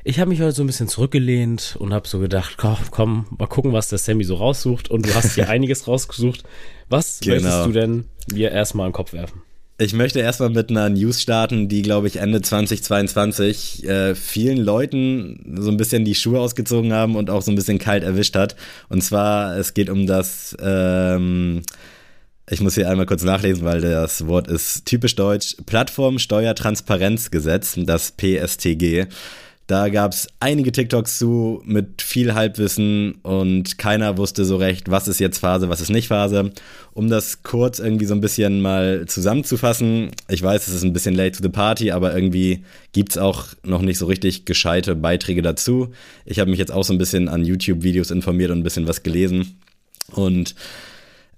ich 0.03 0.19
habe 0.19 0.31
mich 0.31 0.41
heute 0.41 0.53
so 0.53 0.63
ein 0.63 0.67
bisschen 0.67 0.87
zurückgelehnt 0.87 1.77
und 1.79 1.93
habe 1.93 2.07
so 2.07 2.17
gedacht, 2.17 2.57
komm, 2.57 2.77
komm, 2.89 3.27
mal 3.37 3.45
gucken, 3.45 3.71
was 3.71 3.89
der 3.89 3.99
Sammy 3.99 4.23
so 4.23 4.35
raussucht. 4.35 4.89
Und 4.89 5.05
du 5.05 5.13
hast 5.13 5.35
hier 5.35 5.47
einiges 5.49 5.87
rausgesucht. 5.87 6.43
Was 6.89 7.19
genau. 7.19 7.35
möchtest 7.35 7.65
du 7.67 7.71
denn 7.71 8.05
mir 8.33 8.51
erstmal 8.51 8.87
im 8.87 8.93
Kopf 8.93 9.13
werfen? 9.13 9.43
Ich 9.81 9.93
möchte 9.93 10.19
erstmal 10.19 10.49
mit 10.49 10.69
einer 10.69 10.89
News 10.89 11.21
starten, 11.21 11.69
die, 11.69 11.83
glaube 11.83 12.07
ich, 12.07 12.17
Ende 12.17 12.41
2022 12.41 13.87
äh, 13.87 14.13
vielen 14.13 14.57
Leuten 14.57 15.55
so 15.57 15.71
ein 15.71 15.77
bisschen 15.77 16.03
die 16.03 16.15
Schuhe 16.15 16.41
ausgezogen 16.41 16.91
haben 16.91 17.15
und 17.15 17.29
auch 17.29 17.41
so 17.41 17.49
ein 17.49 17.55
bisschen 17.55 17.79
kalt 17.79 18.03
erwischt 18.03 18.35
hat. 18.35 18.57
Und 18.89 19.01
zwar, 19.01 19.55
es 19.55 19.73
geht 19.73 19.89
um 19.89 20.05
das, 20.05 20.53
ähm, 20.61 21.61
ich 22.49 22.59
muss 22.59 22.75
hier 22.75 22.89
einmal 22.89 23.05
kurz 23.05 23.23
nachlesen, 23.23 23.63
weil 23.63 23.79
das 23.79 24.27
Wort 24.27 24.49
ist 24.49 24.85
typisch 24.85 25.15
deutsch, 25.15 25.55
Plattformsteuertransparenzgesetz, 25.65 27.75
das 27.77 28.11
PSTG. 28.11 29.05
Da 29.69 29.89
gab 29.89 30.13
es 30.13 30.27
einige 30.39 30.71
TikToks 30.71 31.19
zu 31.19 31.61
mit 31.63 32.01
viel 32.01 32.33
Halbwissen 32.33 33.19
und 33.21 33.77
keiner 33.77 34.17
wusste 34.17 34.43
so 34.43 34.57
recht, 34.57 34.89
was 34.89 35.07
ist 35.07 35.19
jetzt 35.19 35.37
Phase, 35.37 35.69
was 35.69 35.79
ist 35.79 35.91
nicht 35.91 36.07
Phase. 36.07 36.49
Um 36.93 37.07
das 37.07 37.43
kurz 37.43 37.77
irgendwie 37.77 38.07
so 38.07 38.15
ein 38.15 38.19
bisschen 38.19 38.61
mal 38.61 39.05
zusammenzufassen, 39.05 40.09
ich 40.27 40.41
weiß, 40.41 40.67
es 40.67 40.73
ist 40.73 40.83
ein 40.83 40.91
bisschen 40.91 41.13
late 41.13 41.37
to 41.37 41.43
the 41.43 41.49
party, 41.49 41.91
aber 41.91 42.15
irgendwie 42.15 42.63
gibt 42.93 43.11
es 43.11 43.19
auch 43.19 43.45
noch 43.63 43.83
nicht 43.83 43.99
so 43.99 44.07
richtig 44.07 44.45
gescheite 44.45 44.95
Beiträge 44.95 45.43
dazu. 45.43 45.89
Ich 46.25 46.39
habe 46.39 46.49
mich 46.49 46.57
jetzt 46.57 46.71
auch 46.71 46.83
so 46.83 46.91
ein 46.91 46.97
bisschen 46.97 47.29
an 47.29 47.45
YouTube-Videos 47.45 48.09
informiert 48.09 48.49
und 48.49 48.57
ein 48.57 48.63
bisschen 48.63 48.87
was 48.87 49.03
gelesen. 49.03 49.59
Und 50.11 50.55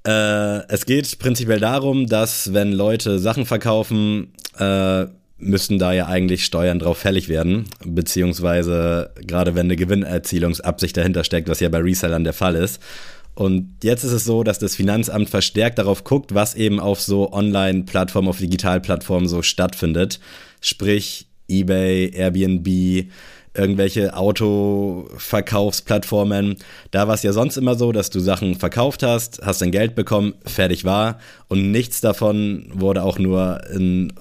äh, 0.07 0.65
es 0.69 0.85
geht 0.85 1.19
prinzipiell 1.19 1.59
darum, 1.59 2.07
dass 2.07 2.53
wenn 2.53 2.71
Leute 2.71 3.19
Sachen 3.19 3.45
verkaufen, 3.45 4.31
äh, 4.57 5.07
müssten 5.41 5.79
da 5.79 5.93
ja 5.93 6.07
eigentlich 6.07 6.45
Steuern 6.45 6.79
drauf 6.79 6.99
fällig 6.99 7.27
werden, 7.27 7.65
beziehungsweise 7.85 9.11
gerade 9.27 9.55
wenn 9.55 9.67
eine 9.67 9.75
Gewinnerzielungsabsicht 9.75 10.95
dahinter 10.95 11.23
steckt, 11.23 11.49
was 11.49 11.59
ja 11.59 11.69
bei 11.69 11.79
Resellern 11.79 12.23
der 12.23 12.33
Fall 12.33 12.55
ist. 12.55 12.81
Und 13.33 13.77
jetzt 13.83 14.03
ist 14.03 14.11
es 14.11 14.25
so, 14.25 14.43
dass 14.43 14.59
das 14.59 14.75
Finanzamt 14.75 15.29
verstärkt 15.29 15.79
darauf 15.79 16.03
guckt, 16.03 16.33
was 16.33 16.55
eben 16.55 16.79
auf 16.79 17.01
so 17.01 17.31
Online-Plattformen, 17.31 18.27
auf 18.27 18.39
Digitalplattformen 18.39 19.29
so 19.29 19.41
stattfindet. 19.41 20.19
Sprich 20.59 21.27
eBay, 21.47 22.11
Airbnb, 22.13 23.07
irgendwelche 23.53 24.15
Autoverkaufsplattformen. 24.15 26.55
Da 26.91 27.07
war 27.07 27.15
es 27.15 27.23
ja 27.23 27.33
sonst 27.33 27.57
immer 27.57 27.75
so, 27.75 27.91
dass 27.91 28.09
du 28.09 28.19
Sachen 28.19 28.55
verkauft 28.55 29.03
hast, 29.03 29.41
hast 29.43 29.61
dein 29.61 29.71
Geld 29.71 29.95
bekommen, 29.95 30.35
fertig 30.45 30.85
war 30.85 31.19
und 31.47 31.71
nichts 31.71 31.99
davon 32.01 32.69
wurde 32.73 33.03
auch 33.03 33.19
nur 33.19 33.61
in 33.73 34.13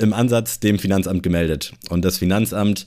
im 0.00 0.12
Ansatz 0.12 0.60
dem 0.60 0.78
Finanzamt 0.78 1.22
gemeldet. 1.22 1.72
Und 1.90 2.04
das 2.04 2.18
Finanzamt 2.18 2.86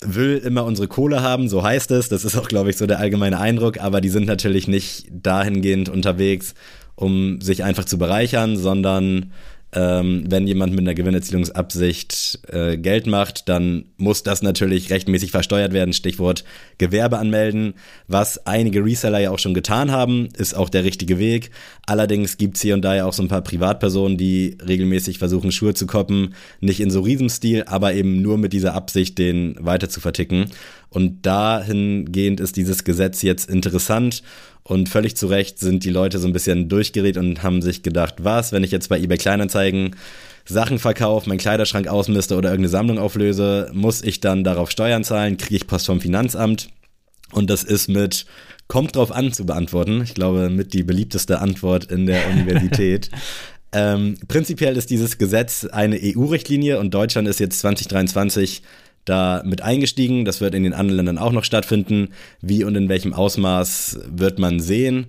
will 0.00 0.38
immer 0.38 0.64
unsere 0.64 0.88
Kohle 0.88 1.22
haben, 1.22 1.48
so 1.48 1.62
heißt 1.62 1.90
es. 1.90 2.08
Das 2.08 2.24
ist 2.24 2.36
auch, 2.36 2.48
glaube 2.48 2.70
ich, 2.70 2.76
so 2.76 2.86
der 2.86 2.98
allgemeine 2.98 3.38
Eindruck. 3.38 3.80
Aber 3.80 4.00
die 4.00 4.08
sind 4.08 4.26
natürlich 4.26 4.68
nicht 4.68 5.06
dahingehend 5.10 5.88
unterwegs, 5.88 6.54
um 6.94 7.40
sich 7.40 7.64
einfach 7.64 7.84
zu 7.84 7.98
bereichern, 7.98 8.56
sondern 8.56 9.32
ähm, 9.76 10.24
wenn 10.26 10.46
jemand 10.46 10.72
mit 10.72 10.80
einer 10.80 10.94
Gewinnerzielungsabsicht 10.94 12.40
äh, 12.48 12.78
Geld 12.78 13.06
macht, 13.06 13.46
dann 13.50 13.84
muss 13.98 14.22
das 14.22 14.40
natürlich 14.40 14.88
rechtmäßig 14.88 15.30
versteuert 15.30 15.74
werden. 15.74 15.92
Stichwort 15.92 16.44
Gewerbe 16.78 17.18
anmelden, 17.18 17.74
was 18.08 18.46
einige 18.46 18.82
Reseller 18.82 19.18
ja 19.18 19.30
auch 19.30 19.38
schon 19.38 19.52
getan 19.52 19.90
haben, 19.92 20.30
ist 20.34 20.54
auch 20.54 20.70
der 20.70 20.84
richtige 20.84 21.18
Weg. 21.18 21.50
Allerdings 21.84 22.38
gibt's 22.38 22.62
hier 22.62 22.72
und 22.72 22.82
da 22.82 22.96
ja 22.96 23.04
auch 23.04 23.12
so 23.12 23.22
ein 23.22 23.28
paar 23.28 23.42
Privatpersonen, 23.42 24.16
die 24.16 24.56
regelmäßig 24.66 25.18
versuchen, 25.18 25.52
Schuhe 25.52 25.74
zu 25.74 25.86
koppen, 25.86 26.34
nicht 26.60 26.80
in 26.80 26.90
so 26.90 27.02
Riesenstil, 27.02 27.64
aber 27.66 27.92
eben 27.92 28.22
nur 28.22 28.38
mit 28.38 28.54
dieser 28.54 28.72
Absicht, 28.72 29.18
den 29.18 29.56
weiter 29.60 29.90
zu 29.90 30.00
verticken. 30.00 30.46
Und 30.88 31.26
dahingehend 31.26 32.40
ist 32.40 32.56
dieses 32.56 32.84
Gesetz 32.84 33.20
jetzt 33.20 33.50
interessant 33.50 34.22
und 34.66 34.88
völlig 34.88 35.16
zu 35.16 35.28
Recht 35.28 35.60
sind 35.60 35.84
die 35.84 35.90
Leute 35.90 36.18
so 36.18 36.26
ein 36.26 36.32
bisschen 36.32 36.68
durchgedreht 36.68 37.18
und 37.18 37.44
haben 37.44 37.62
sich 37.62 37.84
gedacht, 37.84 38.16
was, 38.18 38.50
wenn 38.50 38.64
ich 38.64 38.72
jetzt 38.72 38.88
bei 38.88 38.98
eBay 38.98 39.16
Kleinanzeigen 39.16 39.94
Sachen 40.44 40.80
verkaufe, 40.80 41.28
meinen 41.28 41.38
Kleiderschrank 41.38 41.86
ausmiste 41.86 42.36
oder 42.36 42.50
irgendeine 42.50 42.70
Sammlung 42.70 42.98
auflöse, 42.98 43.70
muss 43.72 44.02
ich 44.02 44.18
dann 44.18 44.42
darauf 44.42 44.72
Steuern 44.72 45.04
zahlen, 45.04 45.36
kriege 45.36 45.54
ich 45.54 45.66
Post 45.68 45.86
vom 45.86 46.00
Finanzamt. 46.00 46.68
Und 47.30 47.48
das 47.48 47.62
ist 47.62 47.88
mit 47.88 48.26
kommt 48.66 48.96
drauf 48.96 49.12
an 49.12 49.32
zu 49.32 49.46
beantworten. 49.46 50.02
Ich 50.02 50.14
glaube, 50.14 50.50
mit 50.50 50.72
die 50.72 50.82
beliebteste 50.82 51.38
Antwort 51.38 51.84
in 51.84 52.06
der 52.06 52.28
Universität. 52.28 53.10
ähm, 53.72 54.16
prinzipiell 54.26 54.76
ist 54.76 54.90
dieses 54.90 55.18
Gesetz 55.18 55.64
eine 55.64 55.96
EU-Richtlinie 56.02 56.80
und 56.80 56.92
Deutschland 56.92 57.28
ist 57.28 57.38
jetzt 57.38 57.60
2023 57.60 58.62
da 59.06 59.42
mit 59.46 59.62
eingestiegen. 59.62 60.24
Das 60.24 60.40
wird 60.40 60.54
in 60.54 60.62
den 60.62 60.74
anderen 60.74 60.96
Ländern 60.96 61.18
auch 61.18 61.32
noch 61.32 61.44
stattfinden. 61.44 62.10
Wie 62.42 62.64
und 62.64 62.74
in 62.74 62.88
welchem 62.88 63.14
Ausmaß 63.14 64.00
wird 64.08 64.38
man 64.38 64.60
sehen. 64.60 65.06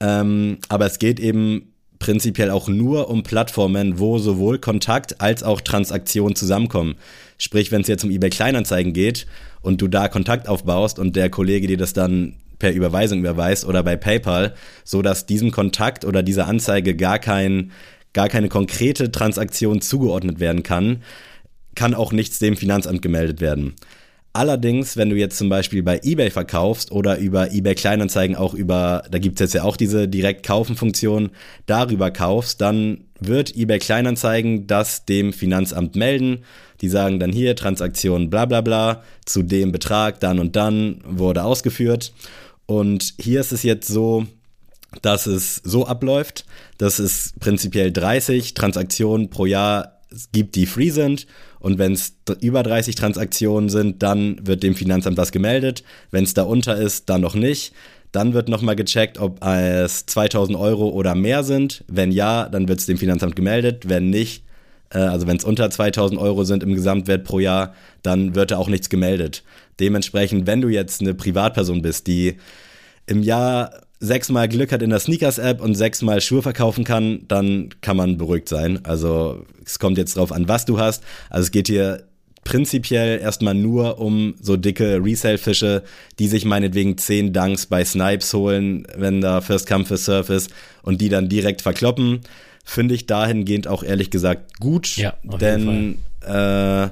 Ähm, 0.00 0.58
aber 0.68 0.86
es 0.86 0.98
geht 0.98 1.18
eben 1.18 1.72
prinzipiell 1.98 2.50
auch 2.50 2.68
nur 2.68 3.08
um 3.08 3.22
Plattformen, 3.22 3.98
wo 3.98 4.18
sowohl 4.18 4.58
Kontakt 4.58 5.20
als 5.20 5.42
auch 5.42 5.60
Transaktion 5.60 6.34
zusammenkommen. 6.34 6.96
Sprich, 7.38 7.72
wenn 7.72 7.80
es 7.80 7.88
jetzt 7.88 8.04
um 8.04 8.10
eBay 8.10 8.30
Kleinanzeigen 8.30 8.92
geht 8.92 9.26
und 9.62 9.80
du 9.80 9.88
da 9.88 10.08
Kontakt 10.08 10.48
aufbaust 10.48 10.98
und 10.98 11.16
der 11.16 11.30
Kollege 11.30 11.66
dir 11.66 11.78
das 11.78 11.94
dann 11.94 12.34
per 12.58 12.72
Überweisung 12.72 13.20
überweist 13.20 13.64
oder 13.64 13.82
bei 13.82 13.96
PayPal, 13.96 14.54
so 14.84 15.02
dass 15.02 15.26
diesem 15.26 15.50
Kontakt 15.50 16.04
oder 16.04 16.22
dieser 16.22 16.46
Anzeige 16.46 16.96
gar 16.96 17.18
kein 17.18 17.72
gar 18.12 18.28
keine 18.30 18.48
konkrete 18.48 19.12
Transaktion 19.12 19.82
zugeordnet 19.82 20.40
werden 20.40 20.62
kann, 20.62 21.02
kann 21.76 21.94
auch 21.94 22.12
nichts 22.12 22.38
dem 22.38 22.56
Finanzamt 22.56 23.02
gemeldet 23.02 23.40
werden. 23.40 23.74
Allerdings, 24.36 24.98
wenn 24.98 25.08
du 25.08 25.16
jetzt 25.16 25.38
zum 25.38 25.48
Beispiel 25.48 25.82
bei 25.82 25.98
eBay 26.02 26.30
verkaufst 26.30 26.92
oder 26.92 27.16
über 27.16 27.52
eBay 27.52 27.74
Kleinanzeigen 27.74 28.36
auch 28.36 28.52
über, 28.52 29.02
da 29.10 29.18
gibt 29.18 29.36
es 29.36 29.40
jetzt 29.40 29.54
ja 29.54 29.62
auch 29.62 29.78
diese 29.78 30.08
Direkt-Kaufen-Funktion, 30.08 31.30
darüber 31.64 32.10
kaufst, 32.10 32.60
dann 32.60 33.04
wird 33.18 33.56
eBay 33.56 33.78
Kleinanzeigen 33.78 34.66
das 34.66 35.06
dem 35.06 35.32
Finanzamt 35.32 35.96
melden. 35.96 36.40
Die 36.82 36.90
sagen 36.90 37.18
dann 37.18 37.32
hier 37.32 37.56
Transaktion 37.56 38.28
bla 38.28 38.44
bla 38.44 38.60
bla 38.60 39.02
zu 39.24 39.42
dem 39.42 39.72
Betrag 39.72 40.20
dann 40.20 40.38
und 40.38 40.54
dann 40.54 41.00
wurde 41.06 41.42
ausgeführt. 41.42 42.12
Und 42.66 43.14
hier 43.18 43.40
ist 43.40 43.52
es 43.52 43.62
jetzt 43.62 43.88
so, 43.88 44.26
dass 45.00 45.26
es 45.26 45.62
so 45.64 45.86
abläuft, 45.86 46.44
dass 46.76 46.98
es 46.98 47.32
prinzipiell 47.40 47.90
30 47.90 48.52
Transaktionen 48.52 49.30
pro 49.30 49.46
Jahr 49.46 50.02
gibt, 50.32 50.56
die 50.56 50.66
free 50.66 50.90
sind 50.90 51.26
und 51.66 51.78
wenn 51.80 51.94
es 51.94 52.14
über 52.42 52.62
30 52.62 52.94
Transaktionen 52.94 53.70
sind, 53.70 54.00
dann 54.00 54.38
wird 54.46 54.62
dem 54.62 54.76
Finanzamt 54.76 55.18
das 55.18 55.32
gemeldet. 55.32 55.82
Wenn 56.12 56.22
es 56.22 56.32
da 56.32 56.44
unter 56.44 56.76
ist, 56.76 57.08
dann 57.08 57.20
noch 57.20 57.34
nicht. 57.34 57.72
Dann 58.12 58.34
wird 58.34 58.48
nochmal 58.48 58.76
gecheckt, 58.76 59.18
ob 59.18 59.44
es 59.44 60.06
2000 60.06 60.56
Euro 60.56 60.90
oder 60.90 61.16
mehr 61.16 61.42
sind. 61.42 61.82
Wenn 61.88 62.12
ja, 62.12 62.48
dann 62.48 62.68
wird 62.68 62.78
es 62.78 62.86
dem 62.86 62.98
Finanzamt 62.98 63.34
gemeldet. 63.34 63.88
Wenn 63.88 64.10
nicht, 64.10 64.44
äh, 64.90 64.98
also 64.98 65.26
wenn 65.26 65.38
es 65.38 65.44
unter 65.44 65.68
2000 65.68 66.20
Euro 66.20 66.44
sind 66.44 66.62
im 66.62 66.72
Gesamtwert 66.72 67.24
pro 67.24 67.40
Jahr, 67.40 67.74
dann 68.04 68.36
wird 68.36 68.52
da 68.52 68.58
auch 68.58 68.68
nichts 68.68 68.88
gemeldet. 68.88 69.42
Dementsprechend, 69.80 70.46
wenn 70.46 70.60
du 70.60 70.68
jetzt 70.68 71.00
eine 71.00 71.14
Privatperson 71.14 71.82
bist, 71.82 72.06
die 72.06 72.36
im 73.06 73.24
Jahr 73.24 73.85
sechsmal 74.00 74.48
Glück 74.48 74.72
hat 74.72 74.82
in 74.82 74.90
der 74.90 75.00
Sneakers-App 75.00 75.60
und 75.60 75.74
sechsmal 75.74 76.20
Schuhe 76.20 76.42
verkaufen 76.42 76.84
kann, 76.84 77.24
dann 77.28 77.70
kann 77.80 77.96
man 77.96 78.18
beruhigt 78.18 78.48
sein. 78.48 78.84
Also 78.84 79.44
es 79.64 79.78
kommt 79.78 79.98
jetzt 79.98 80.16
drauf 80.16 80.32
an, 80.32 80.48
was 80.48 80.64
du 80.64 80.78
hast. 80.78 81.02
Also 81.30 81.44
es 81.46 81.50
geht 81.50 81.68
hier 81.68 82.04
prinzipiell 82.44 83.18
erstmal 83.20 83.54
nur 83.54 83.98
um 83.98 84.34
so 84.40 84.56
dicke 84.56 85.00
Resale-Fische, 85.02 85.82
die 86.18 86.28
sich 86.28 86.44
meinetwegen 86.44 86.96
zehn 86.96 87.32
Dunks 87.32 87.66
bei 87.66 87.84
Snipes 87.84 88.32
holen, 88.32 88.86
wenn 88.96 89.20
da 89.20 89.40
First 89.40 89.66
Come, 89.66 89.84
First 89.84 90.04
Surf 90.04 90.30
ist 90.30 90.50
und 90.82 91.00
die 91.00 91.08
dann 91.08 91.28
direkt 91.28 91.62
verkloppen. 91.62 92.20
Finde 92.64 92.94
ich 92.94 93.06
dahingehend 93.06 93.66
auch 93.68 93.82
ehrlich 93.82 94.10
gesagt 94.10 94.58
gut, 94.60 94.96
ja, 94.96 95.14
denn 95.22 95.98
äh, 96.24 96.88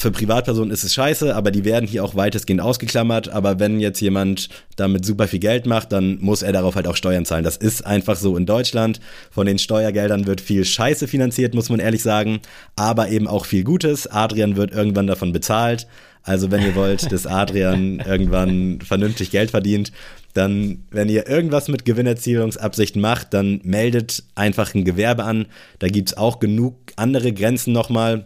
für 0.00 0.10
Privatpersonen 0.10 0.70
ist 0.70 0.82
es 0.82 0.94
scheiße, 0.94 1.36
aber 1.36 1.50
die 1.50 1.66
werden 1.66 1.86
hier 1.86 2.02
auch 2.02 2.14
weitestgehend 2.14 2.62
ausgeklammert. 2.62 3.28
Aber 3.28 3.60
wenn 3.60 3.80
jetzt 3.80 4.00
jemand 4.00 4.48
damit 4.76 5.04
super 5.04 5.28
viel 5.28 5.40
Geld 5.40 5.66
macht, 5.66 5.92
dann 5.92 6.16
muss 6.22 6.40
er 6.40 6.52
darauf 6.52 6.74
halt 6.74 6.86
auch 6.86 6.96
Steuern 6.96 7.26
zahlen. 7.26 7.44
Das 7.44 7.58
ist 7.58 7.84
einfach 7.84 8.16
so 8.16 8.34
in 8.38 8.46
Deutschland. 8.46 8.98
Von 9.30 9.46
den 9.46 9.58
Steuergeldern 9.58 10.26
wird 10.26 10.40
viel 10.40 10.64
Scheiße 10.64 11.06
finanziert, 11.06 11.52
muss 11.52 11.68
man 11.68 11.80
ehrlich 11.80 12.02
sagen. 12.02 12.40
Aber 12.76 13.10
eben 13.10 13.28
auch 13.28 13.44
viel 13.44 13.62
Gutes. 13.62 14.06
Adrian 14.06 14.56
wird 14.56 14.72
irgendwann 14.72 15.06
davon 15.06 15.32
bezahlt. 15.32 15.86
Also 16.22 16.50
wenn 16.50 16.62
ihr 16.62 16.74
wollt, 16.74 17.12
dass 17.12 17.26
Adrian 17.26 18.00
irgendwann 18.06 18.78
vernünftig 18.80 19.30
Geld 19.30 19.50
verdient, 19.50 19.92
dann, 20.32 20.84
wenn 20.90 21.10
ihr 21.10 21.28
irgendwas 21.28 21.68
mit 21.68 21.84
Gewinnerzielungsabsichten 21.84 23.02
macht, 23.02 23.34
dann 23.34 23.60
meldet 23.64 24.22
einfach 24.34 24.74
ein 24.74 24.86
Gewerbe 24.86 25.24
an. 25.24 25.44
Da 25.78 25.88
gibt's 25.88 26.16
auch 26.16 26.38
genug 26.38 26.76
andere 26.96 27.34
Grenzen 27.34 27.74
nochmal 27.74 28.24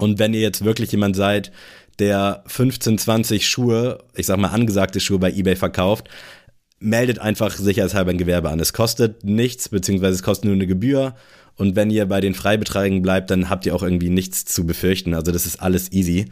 und 0.00 0.18
wenn 0.18 0.34
ihr 0.34 0.40
jetzt 0.40 0.64
wirklich 0.64 0.90
jemand 0.92 1.14
seid, 1.14 1.52
der 1.98 2.42
15, 2.46 2.98
20 2.98 3.46
Schuhe, 3.46 4.02
ich 4.16 4.26
sag 4.26 4.38
mal 4.38 4.48
angesagte 4.48 5.00
Schuhe 5.00 5.18
bei 5.18 5.30
eBay 5.30 5.56
verkauft, 5.56 6.08
meldet 6.80 7.18
einfach 7.18 7.54
sicherheitshalber 7.54 8.10
ein 8.10 8.18
Gewerbe 8.18 8.48
an. 8.48 8.58
Es 8.58 8.72
kostet 8.72 9.22
nichts, 9.22 9.68
beziehungsweise 9.68 10.14
es 10.14 10.22
kostet 10.22 10.46
nur 10.46 10.54
eine 10.54 10.66
Gebühr. 10.66 11.14
Und 11.56 11.76
wenn 11.76 11.90
ihr 11.90 12.06
bei 12.06 12.22
den 12.22 12.34
Freibeträgen 12.34 13.02
bleibt, 13.02 13.30
dann 13.30 13.50
habt 13.50 13.66
ihr 13.66 13.74
auch 13.74 13.82
irgendwie 13.82 14.08
nichts 14.08 14.46
zu 14.46 14.64
befürchten. 14.64 15.12
Also 15.12 15.30
das 15.30 15.44
ist 15.44 15.60
alles 15.60 15.92
easy. 15.92 16.30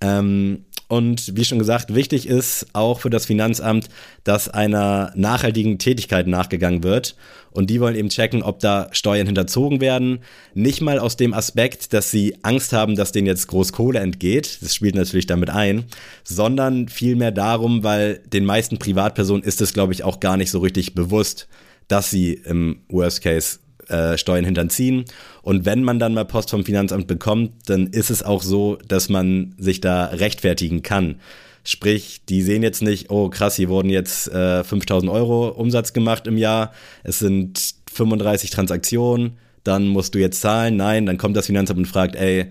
Ähm, 0.00 0.64
und 0.90 1.36
wie 1.36 1.44
schon 1.44 1.60
gesagt, 1.60 1.94
wichtig 1.94 2.26
ist 2.26 2.66
auch 2.72 2.98
für 2.98 3.10
das 3.10 3.24
Finanzamt, 3.24 3.88
dass 4.24 4.48
einer 4.48 5.12
nachhaltigen 5.14 5.78
Tätigkeit 5.78 6.26
nachgegangen 6.26 6.82
wird. 6.82 7.14
Und 7.52 7.70
die 7.70 7.80
wollen 7.80 7.94
eben 7.94 8.08
checken, 8.08 8.42
ob 8.42 8.58
da 8.58 8.88
Steuern 8.90 9.26
hinterzogen 9.26 9.80
werden. 9.80 10.18
Nicht 10.52 10.80
mal 10.80 10.98
aus 10.98 11.16
dem 11.16 11.32
Aspekt, 11.32 11.92
dass 11.92 12.10
sie 12.10 12.36
Angst 12.42 12.72
haben, 12.72 12.96
dass 12.96 13.12
denen 13.12 13.28
jetzt 13.28 13.46
groß 13.46 13.72
Kohle 13.72 14.00
entgeht. 14.00 14.58
Das 14.62 14.74
spielt 14.74 14.96
natürlich 14.96 15.26
damit 15.26 15.50
ein. 15.50 15.84
Sondern 16.24 16.88
vielmehr 16.88 17.30
darum, 17.30 17.84
weil 17.84 18.20
den 18.26 18.44
meisten 18.44 18.78
Privatpersonen 18.78 19.44
ist 19.44 19.60
es, 19.60 19.72
glaube 19.72 19.92
ich, 19.92 20.02
auch 20.02 20.18
gar 20.18 20.36
nicht 20.36 20.50
so 20.50 20.58
richtig 20.58 20.96
bewusst, 20.96 21.46
dass 21.86 22.10
sie 22.10 22.32
im 22.32 22.80
Worst 22.88 23.22
Case 23.22 23.60
äh, 23.90 24.16
Steuern 24.16 24.44
hinterziehen. 24.44 25.04
Und 25.42 25.64
wenn 25.64 25.82
man 25.82 25.98
dann 25.98 26.14
mal 26.14 26.24
Post 26.24 26.50
vom 26.50 26.64
Finanzamt 26.64 27.06
bekommt, 27.06 27.52
dann 27.66 27.88
ist 27.88 28.10
es 28.10 28.22
auch 28.22 28.42
so, 28.42 28.78
dass 28.86 29.08
man 29.08 29.54
sich 29.58 29.80
da 29.80 30.06
rechtfertigen 30.06 30.82
kann. 30.82 31.16
Sprich, 31.62 32.22
die 32.28 32.42
sehen 32.42 32.62
jetzt 32.62 32.82
nicht, 32.82 33.10
oh 33.10 33.28
krass, 33.28 33.56
hier 33.56 33.68
wurden 33.68 33.90
jetzt 33.90 34.28
äh, 34.28 34.64
5000 34.64 35.12
Euro 35.12 35.48
Umsatz 35.48 35.92
gemacht 35.92 36.26
im 36.26 36.38
Jahr, 36.38 36.72
es 37.04 37.18
sind 37.18 37.74
35 37.92 38.50
Transaktionen, 38.50 39.32
dann 39.62 39.88
musst 39.88 40.14
du 40.14 40.18
jetzt 40.18 40.40
zahlen. 40.40 40.76
Nein, 40.76 41.04
dann 41.04 41.18
kommt 41.18 41.36
das 41.36 41.46
Finanzamt 41.46 41.78
und 41.78 41.86
fragt, 41.86 42.16
ey, 42.16 42.46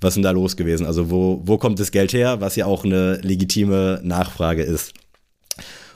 was 0.00 0.10
ist 0.10 0.14
denn 0.16 0.22
da 0.22 0.30
los 0.30 0.56
gewesen? 0.56 0.86
Also 0.86 1.10
wo, 1.10 1.42
wo 1.44 1.58
kommt 1.58 1.78
das 1.78 1.90
Geld 1.90 2.12
her? 2.12 2.40
Was 2.40 2.56
ja 2.56 2.66
auch 2.66 2.84
eine 2.84 3.16
legitime 3.22 4.00
Nachfrage 4.02 4.62
ist. 4.62 4.92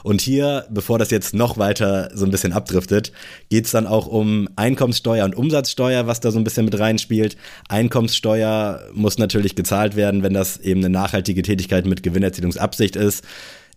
Und 0.08 0.22
hier, 0.22 0.64
bevor 0.70 0.98
das 0.98 1.10
jetzt 1.10 1.34
noch 1.34 1.58
weiter 1.58 2.08
so 2.14 2.24
ein 2.24 2.30
bisschen 2.30 2.54
abdriftet, 2.54 3.12
geht 3.50 3.66
es 3.66 3.72
dann 3.72 3.86
auch 3.86 4.06
um 4.06 4.48
Einkommenssteuer 4.56 5.22
und 5.26 5.36
Umsatzsteuer, 5.36 6.06
was 6.06 6.20
da 6.20 6.30
so 6.30 6.38
ein 6.38 6.44
bisschen 6.44 6.64
mit 6.64 6.78
reinspielt. 6.78 7.36
Einkommenssteuer 7.68 8.84
muss 8.94 9.18
natürlich 9.18 9.54
gezahlt 9.54 9.96
werden, 9.96 10.22
wenn 10.22 10.32
das 10.32 10.56
eben 10.56 10.80
eine 10.80 10.88
nachhaltige 10.88 11.42
Tätigkeit 11.42 11.84
mit 11.84 12.02
Gewinnerzielungsabsicht 12.02 12.96
ist 12.96 13.22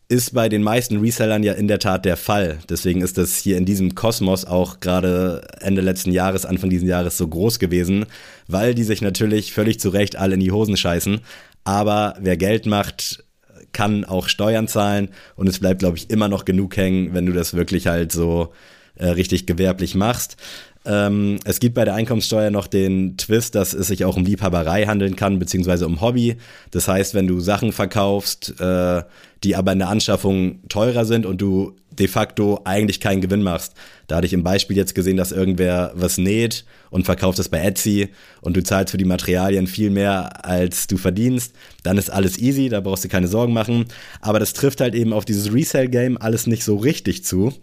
ist 0.08 0.34
bei 0.34 0.50
den 0.50 0.62
meisten 0.62 1.00
Resellern 1.00 1.42
ja 1.42 1.54
in 1.54 1.70
der 1.70 1.80
Tat 1.80 2.04
der 2.04 2.18
Fall. 2.18 2.60
Deswegen 2.70 3.02
ist 3.02 3.18
das 3.18 3.38
hier 3.38 3.58
in 3.58 3.66
diesem 3.66 3.96
Kosmos 3.96 4.44
auch 4.44 4.82
gerade 4.82 5.42
Ende 5.62 5.82
letzten 5.82 6.12
Jahres, 6.12 6.46
Anfang 6.46 6.70
diesen 6.70 6.88
Jahres 6.88 7.18
so 7.18 7.28
groß 7.28 7.60
gewesen, 7.60 8.06
weil 8.48 8.76
die 8.76 8.84
sich 8.84 9.02
natürlich 9.02 9.54
völlig 9.54 9.80
zu 9.80 9.88
Recht 9.88 10.18
alle 10.18 10.34
in 10.34 10.42
die 10.42 10.52
Hosen 10.52 10.76
scheißen. 10.76 11.22
Aber 11.64 12.16
wer 12.20 12.36
Geld 12.36 12.66
macht, 12.66 13.24
kann 13.74 14.06
auch 14.06 14.28
Steuern 14.28 14.68
zahlen 14.68 15.10
und 15.36 15.48
es 15.48 15.60
bleibt, 15.60 15.80
glaube 15.80 15.98
ich, 15.98 16.10
immer 16.10 16.28
noch 16.28 16.46
genug 16.46 16.78
hängen, 16.78 17.14
wenn 17.14 17.26
du 17.26 17.34
das 17.34 17.54
wirklich 17.54 17.88
halt 17.88 18.12
so 18.12 18.54
äh, 18.96 19.08
richtig 19.08 19.46
gewerblich 19.46 19.96
machst. 19.96 20.38
Ähm, 20.84 21.40
es 21.46 21.60
gibt 21.60 21.76
bei 21.76 21.86
der 21.86 21.94
Einkommenssteuer 21.94 22.50
noch 22.50 22.68
den 22.68 23.16
Twist, 23.18 23.54
dass 23.54 23.74
es 23.74 23.88
sich 23.88 24.04
auch 24.04 24.18
um 24.18 24.26
Liebhaberei 24.26 24.86
handeln 24.86 25.16
kann, 25.16 25.38
beziehungsweise 25.38 25.86
um 25.86 26.02
Hobby. 26.02 26.38
Das 26.72 26.88
heißt, 26.88 27.14
wenn 27.14 27.28
du 27.28 27.40
Sachen 27.40 27.72
verkaufst, 27.72 28.60
äh, 28.60 29.04
die 29.44 29.56
aber 29.56 29.74
in 29.74 29.80
der 29.80 29.90
Anschaffung 29.90 30.60
teurer 30.70 31.06
sind 31.06 31.26
und 31.26 31.40
du 31.40 31.76
de 31.92 32.08
facto 32.08 32.62
eigentlich 32.64 33.00
keinen 33.00 33.22
Gewinn 33.22 33.44
machst. 33.44 33.74
Da 34.08 34.18
hatte 34.18 34.28
ich 34.28 34.34
im 34.34 34.44
Beispiel 34.44 34.78
jetzt 34.78 34.96
gesehen, 34.96 35.18
dass 35.18 35.32
irgendwer 35.32 35.92
was 35.96 36.18
näht 36.18 36.66
und 36.90 37.06
verkauft 37.06 37.40
es 37.40 37.50
bei 37.50 37.60
Etsy 37.60 38.10
und 38.42 38.56
du 38.56 38.64
zahlst 38.64 38.92
für 38.92 38.98
die 38.98 39.06
Materialien 39.06 39.68
viel 39.68 39.90
mehr, 39.90 40.46
als 40.46 40.88
du 40.88 40.98
verdienst. 40.98 41.54
Dann 41.84 41.98
ist 41.98 42.10
alles 42.10 42.38
easy, 42.38 42.70
da 42.70 42.80
brauchst 42.80 43.04
du 43.04 43.10
keine 43.10 43.28
Sorgen 43.28 43.54
machen. 43.54 43.86
Aber 44.22 44.40
das 44.40 44.54
trifft 44.54 44.82
halt 44.82 44.96
eben 44.96 45.14
auf 45.14 45.26
dieses 45.26 45.54
Resale-Game 45.54 46.18
alles 46.18 46.48
nicht 46.48 46.64
so 46.64 46.78
richtig 46.78 47.24
zu. 47.26 47.54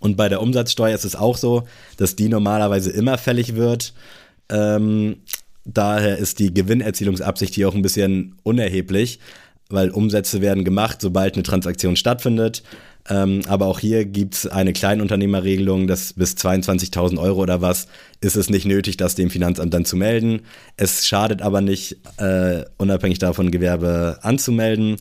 Und 0.00 0.16
bei 0.16 0.28
der 0.28 0.42
Umsatzsteuer 0.42 0.94
ist 0.94 1.04
es 1.04 1.16
auch 1.16 1.36
so, 1.36 1.66
dass 1.96 2.16
die 2.16 2.28
normalerweise 2.28 2.90
immer 2.90 3.18
fällig 3.18 3.56
wird. 3.56 3.94
Ähm, 4.48 5.16
daher 5.64 6.18
ist 6.18 6.38
die 6.38 6.54
Gewinnerzielungsabsicht 6.54 7.54
hier 7.54 7.68
auch 7.68 7.74
ein 7.74 7.82
bisschen 7.82 8.36
unerheblich, 8.42 9.18
weil 9.68 9.90
Umsätze 9.90 10.40
werden 10.40 10.64
gemacht, 10.64 11.00
sobald 11.00 11.34
eine 11.34 11.42
Transaktion 11.42 11.96
stattfindet. 11.96 12.62
Ähm, 13.08 13.42
aber 13.46 13.66
auch 13.66 13.78
hier 13.78 14.04
gibt 14.04 14.34
es 14.34 14.46
eine 14.46 14.72
Kleinunternehmerregelung, 14.72 15.86
dass 15.86 16.12
bis 16.12 16.34
22.000 16.34 17.20
Euro 17.20 17.40
oder 17.42 17.60
was 17.60 17.86
ist 18.20 18.36
es 18.36 18.50
nicht 18.50 18.66
nötig, 18.66 18.96
das 18.96 19.14
dem 19.14 19.30
Finanzamt 19.30 19.72
dann 19.72 19.84
zu 19.84 19.96
melden. 19.96 20.42
Es 20.76 21.06
schadet 21.06 21.42
aber 21.42 21.60
nicht, 21.60 21.98
äh, 22.18 22.64
unabhängig 22.78 23.18
davon 23.18 23.50
Gewerbe 23.50 24.18
anzumelden. 24.22 24.96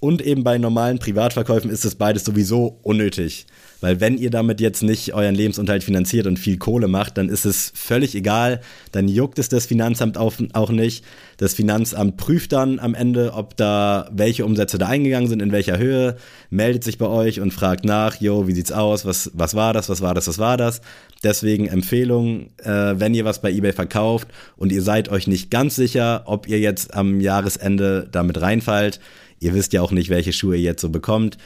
Und 0.00 0.22
eben 0.22 0.44
bei 0.44 0.58
normalen 0.58 1.00
Privatverkäufen 1.00 1.70
ist 1.70 1.84
es 1.84 1.96
beides 1.96 2.24
sowieso 2.24 2.78
unnötig. 2.82 3.46
Weil 3.80 4.00
wenn 4.00 4.18
ihr 4.18 4.30
damit 4.30 4.60
jetzt 4.60 4.82
nicht 4.82 5.14
euren 5.14 5.34
Lebensunterhalt 5.34 5.84
finanziert 5.84 6.26
und 6.26 6.38
viel 6.38 6.58
Kohle 6.58 6.88
macht, 6.88 7.16
dann 7.16 7.28
ist 7.28 7.44
es 7.44 7.72
völlig 7.74 8.14
egal. 8.16 8.60
Dann 8.90 9.06
juckt 9.06 9.38
es 9.38 9.48
das 9.48 9.66
Finanzamt 9.66 10.18
auch, 10.18 10.70
nicht. 10.70 11.04
Das 11.36 11.54
Finanzamt 11.54 12.16
prüft 12.16 12.52
dann 12.52 12.80
am 12.80 12.94
Ende, 12.94 13.32
ob 13.34 13.56
da 13.56 14.10
welche 14.12 14.44
Umsätze 14.44 14.78
da 14.78 14.86
eingegangen 14.88 15.28
sind, 15.28 15.40
in 15.40 15.52
welcher 15.52 15.78
Höhe, 15.78 16.16
meldet 16.50 16.82
sich 16.82 16.98
bei 16.98 17.06
euch 17.06 17.40
und 17.40 17.54
fragt 17.54 17.84
nach, 17.84 18.20
jo, 18.20 18.48
wie 18.48 18.52
sieht's 18.52 18.72
aus? 18.72 19.04
Was, 19.04 19.30
was 19.34 19.54
war 19.54 19.72
das? 19.72 19.88
Was 19.88 20.00
war 20.00 20.14
das? 20.14 20.26
Was 20.26 20.38
war 20.38 20.56
das? 20.56 20.80
Deswegen 21.22 21.66
Empfehlung, 21.66 22.50
äh, 22.58 22.94
wenn 22.96 23.14
ihr 23.14 23.24
was 23.24 23.40
bei 23.40 23.50
eBay 23.50 23.72
verkauft 23.72 24.28
und 24.56 24.72
ihr 24.72 24.82
seid 24.82 25.08
euch 25.08 25.26
nicht 25.26 25.50
ganz 25.50 25.76
sicher, 25.76 26.22
ob 26.26 26.48
ihr 26.48 26.58
jetzt 26.58 26.94
am 26.94 27.20
Jahresende 27.20 28.08
damit 28.10 28.40
reinfallt, 28.40 29.00
Ihr 29.40 29.54
wisst 29.54 29.72
ja 29.72 29.82
auch 29.82 29.92
nicht, 29.92 30.10
welche 30.10 30.32
Schuhe 30.32 30.56
ihr 30.56 30.62
jetzt 30.62 30.80
so 30.80 30.88
bekommt 30.88 31.38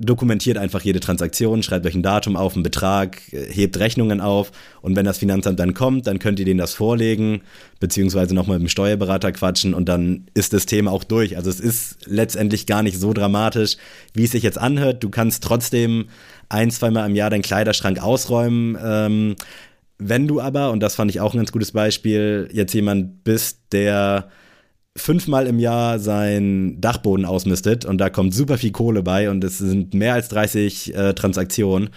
dokumentiert 0.00 0.56
einfach 0.56 0.80
jede 0.80 0.98
Transaktion, 0.98 1.62
schreibt 1.62 1.86
euch 1.86 1.94
ein 1.94 2.02
Datum 2.02 2.34
auf, 2.34 2.54
einen 2.54 2.62
Betrag, 2.62 3.20
hebt 3.30 3.78
Rechnungen 3.78 4.20
auf 4.20 4.50
und 4.80 4.96
wenn 4.96 5.04
das 5.04 5.18
Finanzamt 5.18 5.60
dann 5.60 5.74
kommt, 5.74 6.06
dann 6.06 6.18
könnt 6.18 6.38
ihr 6.38 6.46
denen 6.46 6.58
das 6.58 6.72
vorlegen, 6.72 7.42
beziehungsweise 7.80 8.34
nochmal 8.34 8.58
mit 8.58 8.68
dem 8.68 8.70
Steuerberater 8.70 9.30
quatschen 9.32 9.74
und 9.74 9.88
dann 9.88 10.26
ist 10.32 10.54
das 10.54 10.64
Thema 10.64 10.90
auch 10.90 11.04
durch. 11.04 11.36
Also 11.36 11.50
es 11.50 11.60
ist 11.60 11.98
letztendlich 12.06 12.66
gar 12.66 12.82
nicht 12.82 12.98
so 12.98 13.12
dramatisch, 13.12 13.76
wie 14.14 14.24
es 14.24 14.30
sich 14.30 14.42
jetzt 14.42 14.58
anhört. 14.58 15.04
Du 15.04 15.10
kannst 15.10 15.44
trotzdem 15.44 16.08
ein, 16.48 16.70
zweimal 16.70 17.08
im 17.08 17.14
Jahr 17.14 17.30
deinen 17.30 17.42
Kleiderschrank 17.42 18.02
ausräumen. 18.02 18.78
Ähm, 18.82 19.36
wenn 19.98 20.26
du 20.26 20.40
aber, 20.40 20.70
und 20.70 20.80
das 20.80 20.94
fand 20.94 21.10
ich 21.10 21.20
auch 21.20 21.34
ein 21.34 21.36
ganz 21.36 21.52
gutes 21.52 21.72
Beispiel, 21.72 22.48
jetzt 22.52 22.72
jemand 22.72 23.22
bist, 23.22 23.60
der 23.72 24.30
fünfmal 24.96 25.46
im 25.46 25.58
Jahr 25.58 25.98
seinen 25.98 26.80
Dachboden 26.80 27.24
ausmistet 27.24 27.84
und 27.84 27.98
da 27.98 28.10
kommt 28.10 28.34
super 28.34 28.58
viel 28.58 28.72
Kohle 28.72 29.02
bei 29.02 29.30
und 29.30 29.44
es 29.44 29.58
sind 29.58 29.94
mehr 29.94 30.14
als 30.14 30.28
30 30.28 30.94
äh, 30.94 31.14
Transaktionen, 31.14 31.90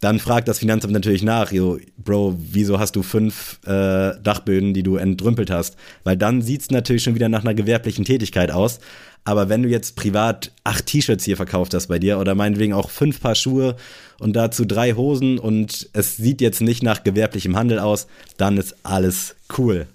dann 0.00 0.18
fragt 0.18 0.46
das 0.46 0.58
Finanzamt 0.58 0.92
natürlich 0.92 1.22
nach, 1.22 1.52
yo, 1.52 1.78
Bro, 1.96 2.36
wieso 2.38 2.78
hast 2.78 2.96
du 2.96 3.02
fünf 3.02 3.58
äh, 3.64 4.12
Dachböden, 4.22 4.74
die 4.74 4.82
du 4.82 4.96
entrümpelt 4.96 5.50
hast? 5.50 5.76
Weil 6.04 6.16
dann 6.16 6.42
sieht 6.42 6.60
es 6.62 6.70
natürlich 6.70 7.02
schon 7.02 7.14
wieder 7.14 7.28
nach 7.28 7.42
einer 7.42 7.54
gewerblichen 7.54 8.04
Tätigkeit 8.04 8.50
aus. 8.50 8.78
Aber 9.24 9.48
wenn 9.48 9.62
du 9.62 9.68
jetzt 9.68 9.96
privat 9.96 10.52
acht 10.62 10.86
T-Shirts 10.86 11.24
hier 11.24 11.36
verkauft 11.36 11.74
hast 11.74 11.88
bei 11.88 11.98
dir 11.98 12.18
oder 12.18 12.34
meinetwegen 12.34 12.74
auch 12.74 12.90
fünf 12.90 13.20
Paar 13.20 13.34
Schuhe 13.34 13.74
und 14.20 14.36
dazu 14.36 14.64
drei 14.64 14.92
Hosen 14.92 15.38
und 15.38 15.88
es 15.94 16.16
sieht 16.16 16.40
jetzt 16.40 16.60
nicht 16.60 16.82
nach 16.82 17.02
gewerblichem 17.02 17.56
Handel 17.56 17.80
aus, 17.80 18.06
dann 18.36 18.58
ist 18.58 18.76
alles 18.84 19.34
cool. 19.58 19.86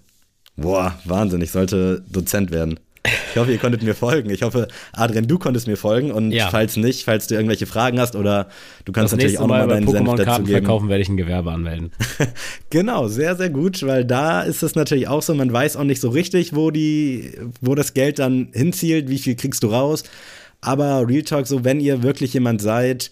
Boah, 0.55 0.99
Wahnsinn, 1.05 1.41
ich 1.41 1.51
sollte 1.51 2.03
Dozent 2.09 2.51
werden. 2.51 2.79
Ich 3.03 3.37
hoffe, 3.37 3.51
ihr 3.51 3.57
konntet 3.57 3.81
mir 3.81 3.95
folgen. 3.95 4.29
Ich 4.29 4.43
hoffe, 4.43 4.67
Adrian, 4.93 5.25
du 5.25 5.39
konntest 5.39 5.65
mir 5.65 5.77
folgen 5.77 6.11
und 6.11 6.31
ja. 6.31 6.49
falls 6.49 6.77
nicht, 6.77 7.03
falls 7.03 7.27
du 7.27 7.35
irgendwelche 7.35 7.65
Fragen 7.65 7.99
hast 7.99 8.15
oder 8.15 8.47
du 8.85 8.91
kannst 8.91 9.13
das 9.13 9.17
natürlich 9.17 9.39
auch 9.39 9.47
nochmal 9.47 9.67
deinen 9.67 9.87
Senf 9.87 10.15
dazu 10.15 10.43
geben. 10.43 10.59
verkaufen 10.59 10.89
werde 10.89 11.01
ich 11.01 11.09
ein 11.09 11.17
Gewerbe 11.17 11.51
anmelden. 11.51 11.91
genau, 12.69 13.07
sehr, 13.07 13.35
sehr 13.35 13.49
gut, 13.49 13.81
weil 13.83 14.05
da 14.05 14.41
ist 14.43 14.61
es 14.61 14.75
natürlich 14.75 15.07
auch 15.07 15.23
so, 15.23 15.33
man 15.33 15.51
weiß 15.51 15.77
auch 15.77 15.83
nicht 15.83 16.01
so 16.01 16.09
richtig, 16.09 16.55
wo 16.55 16.69
die, 16.69 17.31
wo 17.59 17.73
das 17.73 17.93
Geld 17.93 18.19
dann 18.19 18.49
hinzielt, 18.53 19.09
wie 19.09 19.17
viel 19.17 19.35
kriegst 19.35 19.63
du 19.63 19.67
raus. 19.67 20.03
Aber 20.59 21.07
Real 21.07 21.23
Talk, 21.23 21.47
so 21.47 21.63
wenn 21.63 21.79
ihr 21.79 22.03
wirklich 22.03 22.33
jemand 22.35 22.61
seid, 22.61 23.09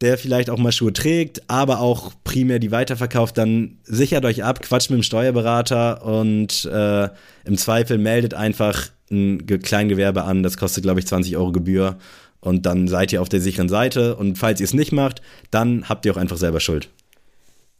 der 0.00 0.18
vielleicht 0.18 0.50
auch 0.50 0.58
mal 0.58 0.72
Schuhe 0.72 0.92
trägt, 0.92 1.48
aber 1.48 1.80
auch 1.80 2.12
primär 2.22 2.58
die 2.58 2.70
weiterverkauft, 2.70 3.38
dann 3.38 3.78
sichert 3.84 4.24
euch 4.24 4.44
ab, 4.44 4.60
quatscht 4.60 4.90
mit 4.90 4.98
dem 4.98 5.02
Steuerberater 5.02 6.04
und 6.04 6.66
äh, 6.66 7.08
im 7.44 7.56
Zweifel 7.56 7.98
meldet 7.98 8.34
einfach 8.34 8.90
ein 9.10 9.46
Kleingewerbe 9.46 10.24
an. 10.24 10.42
Das 10.42 10.56
kostet, 10.56 10.82
glaube 10.82 11.00
ich, 11.00 11.06
20 11.06 11.36
Euro 11.36 11.52
Gebühr. 11.52 11.98
Und 12.40 12.66
dann 12.66 12.86
seid 12.88 13.12
ihr 13.12 13.22
auf 13.22 13.28
der 13.28 13.40
sicheren 13.40 13.68
Seite. 13.68 14.16
Und 14.16 14.36
falls 14.36 14.60
ihr 14.60 14.64
es 14.64 14.74
nicht 14.74 14.92
macht, 14.92 15.22
dann 15.50 15.88
habt 15.88 16.04
ihr 16.04 16.12
auch 16.12 16.16
einfach 16.16 16.36
selber 16.36 16.60
Schuld. 16.60 16.90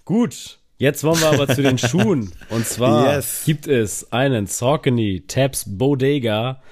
Gut. 0.05 0.59
Jetzt 0.79 1.05
wollen 1.05 1.20
wir 1.20 1.29
aber 1.29 1.48
zu 1.48 1.62
den 1.62 1.79
Schuhen. 1.79 2.33
Und 2.50 2.66
zwar 2.66 3.16
yes. 3.16 3.42
gibt 3.44 3.66
es 3.66 4.12
einen 4.12 4.46
Saucony 4.46 5.24
Tabs 5.26 5.64
Bodega 5.66 6.62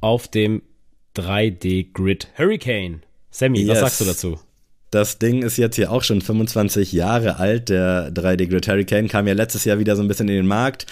auf 0.00 0.28
dem 0.28 0.62
3D 1.16 1.92
Grid 1.92 2.28
Hurricane. 2.36 3.02
Sammy, 3.30 3.60
yes. 3.60 3.68
was 3.68 3.80
sagst 3.80 4.00
du 4.00 4.04
dazu? 4.04 4.38
Das 4.90 5.18
Ding 5.18 5.42
ist 5.42 5.58
jetzt 5.58 5.76
hier 5.76 5.92
auch 5.92 6.02
schon 6.02 6.20
25 6.20 6.92
Jahre 6.92 7.38
alt. 7.38 7.68
Der 7.68 8.10
3D 8.12 8.48
Grid 8.48 8.68
Hurricane 8.68 9.08
kam 9.08 9.26
ja 9.26 9.34
letztes 9.34 9.64
Jahr 9.64 9.78
wieder 9.78 9.96
so 9.96 10.02
ein 10.02 10.08
bisschen 10.08 10.28
in 10.28 10.36
den 10.36 10.46
Markt. 10.46 10.86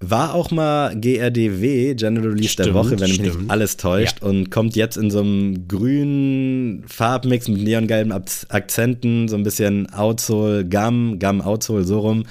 War 0.00 0.34
auch 0.34 0.50
mal 0.50 0.94
GRDW, 0.94 1.94
General 1.94 2.28
Release 2.28 2.50
Stimmt, 2.50 2.66
der 2.66 2.74
Woche, 2.74 3.00
wenn 3.00 3.08
mich 3.08 3.20
nicht 3.20 3.36
alles 3.48 3.78
täuscht. 3.78 4.22
Und 4.22 4.50
kommt 4.50 4.76
jetzt 4.76 4.96
in 4.96 5.10
so 5.10 5.20
einem 5.20 5.68
grünen 5.68 6.84
Farbmix 6.86 7.48
mit 7.48 7.62
neongelben 7.62 8.12
Akzenten, 8.12 9.28
so 9.28 9.36
ein 9.36 9.42
bisschen 9.42 9.90
Outsole, 9.94 10.66
Gum, 10.66 11.18
Gum 11.18 11.40
Outsole, 11.40 11.84
so 11.84 12.00
rum. 12.00 12.24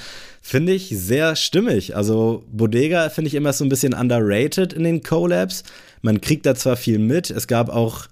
Finde 0.43 0.73
ich 0.73 0.89
sehr 0.89 1.35
stimmig. 1.35 1.95
Also 1.95 2.43
Bodega 2.51 3.09
finde 3.09 3.29
ich 3.29 3.33
immer 3.33 3.51
so 3.51 3.65
ein 3.65 3.69
bisschen 3.69 3.95
underrated 3.95 4.73
in 4.73 4.83
den 4.83 5.01
Collabs. 5.01 5.63
Man 6.03 6.21
kriegt 6.21 6.45
da 6.45 6.53
zwar 6.53 6.75
viel 6.75 6.99
mit. 6.99 7.31
Es 7.31 7.47
gab 7.47 7.69
auch, 7.69 8.05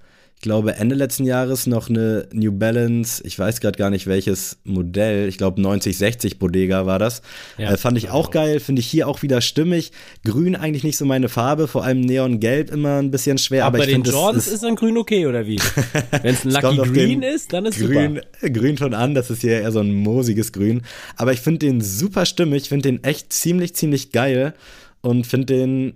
glaube, 0.43 0.75
Ende 0.75 0.93
letzten 0.93 1.25
Jahres 1.25 1.65
noch 1.65 1.89
eine 1.89 2.27
New 2.32 2.51
Balance, 2.51 3.23
ich 3.25 3.39
weiß 3.39 3.62
gerade 3.62 3.77
gar 3.79 3.89
nicht 3.89 4.06
welches 4.06 4.58
Modell, 4.63 5.27
ich 5.27 5.39
glaube 5.39 5.60
9060 5.62 6.38
Bodega 6.38 6.86
war 6.86 6.99
das. 6.99 7.23
Ja, 7.58 7.71
äh, 7.71 7.77
fand 7.77 7.97
ich 7.97 8.12
auch 8.12 8.29
geil, 8.29 8.60
finde 8.60 8.82
ich 8.82 8.88
hier 8.88 9.08
auch 9.08 9.23
wieder 9.23 9.41
stimmig. 9.41 9.91
Grün 10.23 10.56
eigentlich 10.56 10.84
nicht 10.84 10.97
so 10.97 11.06
meine 11.06 11.29
Farbe, 11.29 11.67
vor 11.67 11.84
allem 11.84 12.01
Neongelb 12.01 12.71
immer 12.71 12.99
ein 12.99 13.10
bisschen 13.10 13.39
schwer. 13.39 13.65
Aber 13.65 13.73
aber 13.73 13.77
bei 13.79 13.84
ich 13.86 13.89
den 13.89 14.03
finde, 14.03 14.10
es 14.10 14.15
Jordans 14.15 14.47
ist 14.47 14.53
ist 14.53 14.63
dann 14.63 14.75
grün 14.75 14.97
okay, 14.97 15.25
oder 15.25 15.47
wie? 15.47 15.58
Wenn 16.21 16.36
es 16.36 16.45
ein 16.45 16.51
Lucky 16.51 16.91
Green 16.91 17.23
ist, 17.23 17.53
dann 17.53 17.65
ist 17.65 17.79
grün, 17.79 18.21
super. 18.41 18.49
grün 18.53 18.77
schon 18.77 18.93
an, 18.93 19.15
das 19.15 19.32
ist 19.32 19.41
hier 19.41 19.62
eher 19.62 19.71
so 19.71 19.79
ein 19.79 19.93
moosiges 19.93 20.51
Grün. 20.51 20.82
Aber 21.15 21.34
ich 21.34 21.39
finde 21.39 21.60
den 21.60 21.82
super 21.82 22.25
stimmig, 22.25 22.69
finde 22.69 22.89
den 22.91 23.03
echt 23.03 23.32
ziemlich, 23.32 23.75
ziemlich 23.75 24.12
geil 24.12 24.53
und 25.01 25.25
finde 25.25 25.45
den 25.53 25.93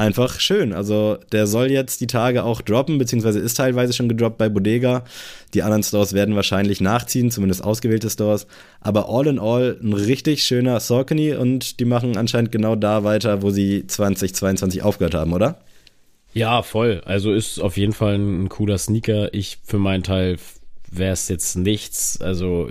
einfach 0.00 0.40
schön. 0.40 0.72
Also 0.72 1.18
der 1.30 1.46
soll 1.46 1.70
jetzt 1.70 2.00
die 2.00 2.06
Tage 2.06 2.42
auch 2.42 2.62
droppen, 2.62 2.98
beziehungsweise 2.98 3.38
ist 3.38 3.58
teilweise 3.58 3.92
schon 3.92 4.08
gedroppt 4.08 4.38
bei 4.38 4.48
Bodega. 4.48 5.04
Die 5.54 5.62
anderen 5.62 5.82
Stores 5.82 6.14
werden 6.14 6.34
wahrscheinlich 6.34 6.80
nachziehen, 6.80 7.30
zumindest 7.30 7.62
ausgewählte 7.62 8.10
Stores. 8.10 8.46
Aber 8.80 9.08
all 9.08 9.26
in 9.26 9.38
all 9.38 9.78
ein 9.80 9.92
richtig 9.92 10.42
schöner 10.42 10.80
Saucony 10.80 11.34
und 11.34 11.78
die 11.78 11.84
machen 11.84 12.16
anscheinend 12.16 12.50
genau 12.50 12.74
da 12.74 13.04
weiter, 13.04 13.42
wo 13.42 13.50
sie 13.50 13.86
2022 13.86 14.82
aufgehört 14.82 15.14
haben, 15.14 15.32
oder? 15.32 15.60
Ja, 16.32 16.62
voll. 16.62 17.02
Also 17.04 17.32
ist 17.32 17.60
auf 17.60 17.76
jeden 17.76 17.92
Fall 17.92 18.14
ein, 18.14 18.48
cooler 18.48 18.78
Sneaker. 18.78 19.34
Ich 19.34 19.58
für 19.64 19.78
meinen 19.78 20.02
Teil 20.02 20.38
wäre 20.90 21.12
es 21.12 21.28
jetzt 21.28 21.56
nichts. 21.56 22.20
Also 22.20 22.70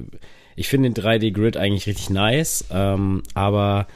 ich 0.56 0.68
finde 0.68 0.90
den 0.90 1.04
3D-Grid 1.04 1.58
eigentlich 1.58 1.88
richtig 1.88 2.10
nice, 2.10 2.66
ähm, 2.72 3.24
aber 3.34 3.88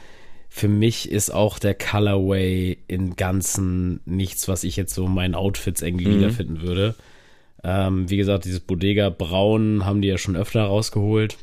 für 0.56 0.68
mich 0.68 1.10
ist 1.10 1.30
auch 1.30 1.58
der 1.58 1.74
Colorway 1.74 2.78
im 2.86 3.16
Ganzen 3.16 3.98
nichts, 4.04 4.46
was 4.46 4.62
ich 4.62 4.76
jetzt 4.76 4.94
so 4.94 5.06
in 5.06 5.12
meinen 5.12 5.34
Outfits 5.34 5.82
irgendwie 5.82 6.06
Mhm. 6.06 6.18
wiederfinden 6.18 6.62
würde. 6.62 6.94
Ähm, 7.64 8.08
wie 8.08 8.16
gesagt, 8.16 8.44
dieses 8.44 8.60
Bodega 8.60 9.10
Braun 9.10 9.84
haben 9.84 10.00
die 10.00 10.06
ja 10.06 10.16
schon 10.16 10.36
öfter 10.36 10.62
rausgeholt. 10.62 11.38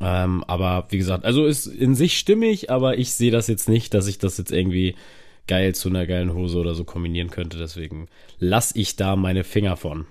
Ähm, 0.00 0.44
aber 0.46 0.86
wie 0.90 0.98
gesagt, 0.98 1.24
also 1.24 1.44
ist 1.44 1.66
in 1.66 1.96
sich 1.96 2.16
stimmig, 2.20 2.70
aber 2.70 2.98
ich 2.98 3.14
sehe 3.14 3.32
das 3.32 3.48
jetzt 3.48 3.68
nicht, 3.68 3.92
dass 3.94 4.06
ich 4.06 4.18
das 4.18 4.38
jetzt 4.38 4.52
irgendwie 4.52 4.94
geil 5.48 5.74
zu 5.74 5.88
einer 5.88 6.06
geilen 6.06 6.32
Hose 6.34 6.58
oder 6.58 6.76
so 6.76 6.84
kombinieren 6.84 7.30
könnte. 7.30 7.58
Deswegen 7.58 8.06
lass 8.38 8.76
ich 8.76 8.94
da 8.94 9.16
meine 9.16 9.42
Finger 9.42 9.76
von. 9.76 10.06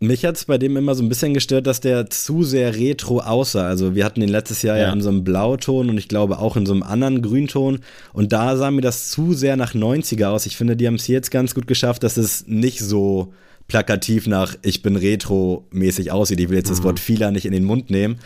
Mich 0.00 0.24
hat's 0.24 0.44
bei 0.44 0.58
dem 0.58 0.76
immer 0.76 0.94
so 0.94 1.02
ein 1.02 1.08
bisschen 1.08 1.34
gestört, 1.34 1.66
dass 1.66 1.80
der 1.80 2.08
zu 2.08 2.44
sehr 2.44 2.76
retro 2.76 3.18
aussah. 3.18 3.66
Also 3.66 3.96
wir 3.96 4.04
hatten 4.04 4.20
den 4.20 4.28
letztes 4.28 4.62
Jahr 4.62 4.76
ja, 4.76 4.84
Ja. 4.84 4.92
in 4.92 5.02
so 5.02 5.08
einem 5.08 5.24
Blauton 5.24 5.90
und 5.90 5.98
ich 5.98 6.06
glaube 6.06 6.38
auch 6.38 6.56
in 6.56 6.66
so 6.66 6.72
einem 6.72 6.84
anderen 6.84 7.20
Grünton. 7.20 7.80
Und 8.12 8.32
da 8.32 8.56
sah 8.56 8.70
mir 8.70 8.80
das 8.80 9.10
zu 9.10 9.32
sehr 9.34 9.56
nach 9.56 9.74
90er 9.74 10.26
aus. 10.28 10.46
Ich 10.46 10.56
finde, 10.56 10.76
die 10.76 10.86
haben 10.86 10.94
es 10.94 11.08
jetzt 11.08 11.32
ganz 11.32 11.52
gut 11.54 11.66
geschafft, 11.66 12.04
dass 12.04 12.16
es 12.16 12.46
nicht 12.46 12.78
so 12.78 13.32
plakativ 13.66 14.28
nach 14.28 14.54
ich 14.62 14.82
bin 14.82 14.94
retro-mäßig 14.96 16.12
aussieht. 16.12 16.38
Ich 16.40 16.48
will 16.48 16.56
jetzt 16.58 16.70
das 16.70 16.84
Wort 16.84 17.00
Fila 17.00 17.30
nicht 17.32 17.44
in 17.44 17.52
den 17.52 17.64
Mund 17.64 17.90
nehmen. 17.90 18.18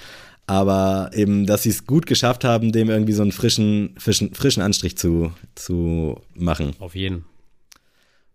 Aber 0.46 1.10
eben, 1.14 1.46
dass 1.46 1.62
sie 1.62 1.70
es 1.70 1.86
gut 1.86 2.06
geschafft 2.06 2.44
haben, 2.44 2.72
dem 2.72 2.90
irgendwie 2.90 3.12
so 3.12 3.22
einen 3.22 3.32
frischen, 3.32 3.94
frischen, 3.96 4.34
frischen 4.34 4.62
Anstrich 4.62 4.98
zu, 4.98 5.32
zu 5.54 6.16
machen. 6.34 6.72
Auf 6.80 6.94
jeden. 6.94 7.24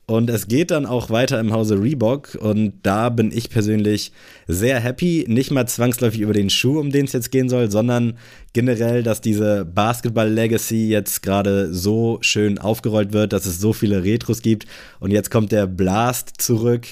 Und 0.09 0.29
es 0.29 0.47
geht 0.47 0.71
dann 0.71 0.85
auch 0.85 1.09
weiter 1.09 1.37
im 1.37 1.51
Hause 1.51 1.81
Reebok 1.81 2.35
und 2.39 2.75
da 2.81 3.09
bin 3.09 3.29
ich 3.29 3.49
persönlich 3.49 4.13
sehr 4.47 4.79
happy, 4.79 5.25
nicht 5.27 5.51
mal 5.51 5.67
zwangsläufig 5.67 6.21
über 6.21 6.31
den 6.31 6.49
Schuh, 6.49 6.79
um 6.79 6.91
den 6.91 7.03
es 7.03 7.11
jetzt 7.11 7.29
gehen 7.29 7.49
soll, 7.49 7.69
sondern 7.69 8.17
generell, 8.53 9.03
dass 9.03 9.19
diese 9.19 9.65
Basketball 9.65 10.29
Legacy 10.29 10.87
jetzt 10.87 11.23
gerade 11.23 11.73
so 11.73 12.19
schön 12.21 12.57
aufgerollt 12.57 13.11
wird, 13.11 13.33
dass 13.33 13.45
es 13.45 13.59
so 13.59 13.73
viele 13.73 14.05
Retros 14.05 14.41
gibt 14.41 14.65
und 15.01 15.11
jetzt 15.11 15.29
kommt 15.29 15.51
der 15.51 15.67
Blast 15.67 16.35
zurück. 16.37 16.87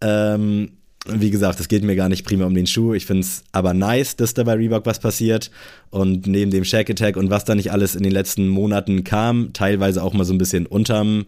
Ähm, 0.00 0.74
wie 1.08 1.30
gesagt, 1.30 1.58
es 1.58 1.66
geht 1.66 1.82
mir 1.82 1.96
gar 1.96 2.08
nicht 2.08 2.24
primär 2.24 2.46
um 2.46 2.54
den 2.54 2.68
Schuh. 2.68 2.94
Ich 2.94 3.04
finde 3.04 3.22
es 3.22 3.42
aber 3.50 3.74
nice, 3.74 4.14
dass 4.14 4.32
da 4.32 4.44
bei 4.44 4.54
Reebok 4.54 4.86
was 4.86 5.00
passiert. 5.00 5.50
Und 5.90 6.28
neben 6.28 6.52
dem 6.52 6.64
Shack 6.64 6.88
Attack 6.88 7.16
und 7.16 7.30
was 7.30 7.44
da 7.44 7.56
nicht 7.56 7.72
alles 7.72 7.96
in 7.96 8.04
den 8.04 8.12
letzten 8.12 8.46
Monaten 8.46 9.02
kam, 9.02 9.52
teilweise 9.52 10.04
auch 10.04 10.14
mal 10.14 10.24
so 10.24 10.32
ein 10.32 10.38
bisschen 10.38 10.66
unterm, 10.66 11.26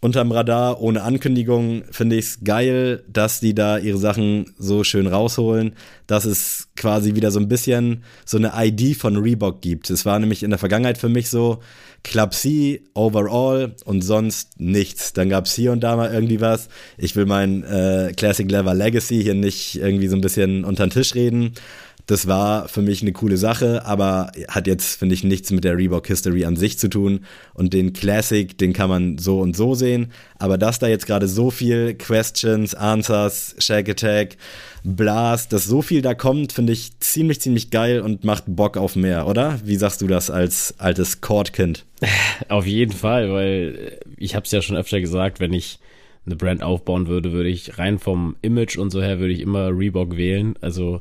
unterm 0.00 0.30
Radar, 0.30 0.80
ohne 0.80 1.02
Ankündigung, 1.02 1.84
finde 1.90 2.16
ich 2.16 2.26
es 2.26 2.44
geil, 2.44 3.02
dass 3.08 3.40
die 3.40 3.54
da 3.54 3.78
ihre 3.78 3.98
Sachen 3.98 4.54
so 4.58 4.84
schön 4.84 5.06
rausholen, 5.06 5.74
dass 6.06 6.24
es 6.26 6.68
quasi 6.76 7.14
wieder 7.14 7.30
so 7.30 7.40
ein 7.40 7.48
bisschen 7.48 8.04
so 8.24 8.36
eine 8.36 8.52
ID 8.54 8.96
von 8.96 9.16
Reebok 9.16 9.62
gibt. 9.62 9.90
Es 9.90 10.04
war 10.04 10.18
nämlich 10.18 10.42
in 10.42 10.50
der 10.50 10.58
Vergangenheit 10.58 10.98
für 10.98 11.08
mich 11.08 11.30
so, 11.30 11.60
Club 12.06 12.34
C, 12.34 12.82
overall 12.94 13.74
und 13.84 14.02
sonst 14.02 14.60
nichts. 14.60 15.12
Dann 15.12 15.28
gab 15.28 15.46
es 15.46 15.54
hier 15.54 15.72
und 15.72 15.80
da 15.80 15.96
mal 15.96 16.12
irgendwie 16.12 16.40
was. 16.40 16.68
Ich 16.98 17.16
will 17.16 17.26
mein 17.26 17.64
äh, 17.64 18.12
Classic 18.16 18.48
Lever 18.48 18.74
Legacy 18.74 19.22
hier 19.22 19.34
nicht 19.34 19.76
irgendwie 19.76 20.06
so 20.06 20.14
ein 20.14 20.20
bisschen 20.20 20.64
unter 20.64 20.86
den 20.86 20.90
Tisch 20.90 21.16
reden. 21.16 21.54
Das 22.06 22.28
war 22.28 22.68
für 22.68 22.82
mich 22.82 23.02
eine 23.02 23.12
coole 23.12 23.36
Sache, 23.36 23.84
aber 23.84 24.30
hat 24.48 24.68
jetzt, 24.68 24.96
finde 24.98 25.14
ich, 25.14 25.24
nichts 25.24 25.50
mit 25.50 25.64
der 25.64 25.76
Reebok 25.76 26.06
History 26.06 26.44
an 26.44 26.54
sich 26.54 26.78
zu 26.78 26.88
tun. 26.88 27.24
Und 27.52 27.74
den 27.74 27.92
Classic, 27.92 28.56
den 28.56 28.72
kann 28.72 28.88
man 28.88 29.18
so 29.18 29.40
und 29.40 29.56
so 29.56 29.74
sehen. 29.74 30.12
Aber 30.38 30.56
dass 30.56 30.78
da 30.78 30.86
jetzt 30.86 31.06
gerade 31.06 31.26
so 31.26 31.50
viel 31.50 31.94
Questions, 31.94 32.76
Answers, 32.76 33.56
Shake 33.58 33.88
Attack, 33.88 34.36
Blast, 34.84 35.52
dass 35.52 35.64
so 35.64 35.82
viel 35.82 36.00
da 36.00 36.14
kommt, 36.14 36.52
finde 36.52 36.72
ich 36.72 36.96
ziemlich, 37.00 37.40
ziemlich 37.40 37.70
geil 37.70 38.00
und 38.00 38.22
macht 38.22 38.44
Bock 38.46 38.76
auf 38.76 38.94
mehr, 38.94 39.26
oder? 39.26 39.58
Wie 39.64 39.76
sagst 39.76 40.00
du 40.00 40.06
das 40.06 40.30
als 40.30 40.78
altes 40.78 41.20
Court-Kind? 41.20 41.84
Auf 42.48 42.66
jeden 42.66 42.92
Fall, 42.92 43.32
weil 43.32 43.98
ich 44.16 44.36
habe 44.36 44.44
es 44.44 44.52
ja 44.52 44.62
schon 44.62 44.76
öfter 44.76 45.00
gesagt, 45.00 45.40
wenn 45.40 45.52
ich 45.52 45.80
eine 46.24 46.36
Brand 46.36 46.62
aufbauen 46.62 47.08
würde, 47.08 47.32
würde 47.32 47.48
ich 47.48 47.78
rein 47.78 47.98
vom 47.98 48.36
Image 48.42 48.76
und 48.76 48.90
so 48.90 49.02
her, 49.02 49.18
würde 49.18 49.32
ich 49.32 49.40
immer 49.40 49.70
Reebok 49.76 50.16
wählen. 50.16 50.54
Also 50.60 51.00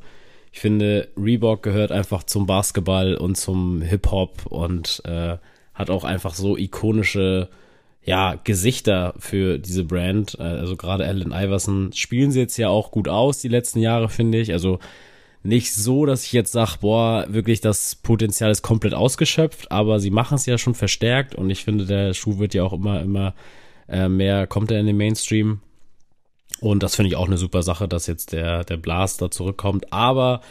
ich 0.56 0.62
finde, 0.62 1.10
Reebok 1.18 1.64
gehört 1.64 1.92
einfach 1.92 2.24
zum 2.24 2.46
Basketball 2.48 3.16
und 3.16 3.36
zum 3.36 3.82
Hip-Hop 3.82 4.46
und 4.46 5.02
äh, 5.04 5.36
hat 5.74 5.90
auch 5.90 6.06
einfach 6.06 6.34
so 6.34 6.56
ikonische 6.56 7.50
ja, 8.06 8.40
Gesichter 8.42 9.16
für 9.20 9.60
diese 9.60 9.84
Brand. 9.84 10.38
Äh, 10.40 10.44
Also 10.44 10.78
gerade 10.78 11.06
Allen 11.06 11.34
Iverson 11.34 11.92
spielen 11.92 12.32
sie 12.32 12.40
jetzt 12.40 12.56
ja 12.56 12.70
auch 12.70 12.92
gut 12.92 13.10
aus 13.10 13.40
die 13.40 13.50
letzten 13.50 13.80
Jahre, 13.80 14.08
finde 14.08 14.40
ich. 14.40 14.54
Also 14.54 14.80
nicht 15.44 15.74
so, 15.74 16.06
dass 16.06 16.24
ich 16.24 16.32
jetzt 16.32 16.54
sage, 16.54 16.78
boah, 16.80 17.26
wirklich 17.28 17.60
das 17.60 17.96
Potenzial 17.96 18.50
ist 18.50 18.62
komplett 18.62 18.94
ausgeschöpft, 18.94 19.74
aber 19.74 20.00
sie 20.00 20.10
machen 20.10 20.36
es 20.36 20.46
ja 20.46 20.58
schon 20.58 20.74
verstärkt 20.74 21.36
und 21.36 21.50
ich 21.50 21.66
finde, 21.66 21.86
der 21.86 22.14
Schuh 22.14 22.40
wird 22.40 22.54
ja 22.54 22.64
auch 22.64 22.72
immer, 22.72 23.02
immer 23.02 23.36
äh, 23.90 24.08
mehr, 24.08 24.48
kommt 24.48 24.72
er 24.72 24.80
in 24.80 24.86
den 24.86 24.96
Mainstream. 24.96 25.60
Und 26.62 26.84
das 26.84 26.96
finde 26.96 27.10
ich 27.10 27.16
auch 27.16 27.28
eine 27.28 27.38
super 27.38 27.64
Sache, 27.64 27.88
dass 27.88 28.08
jetzt 28.08 28.32
der, 28.32 28.64
der 28.64 28.78
Blaster 28.78 29.30
zurückkommt. 29.30 29.92
Aber 29.92 30.42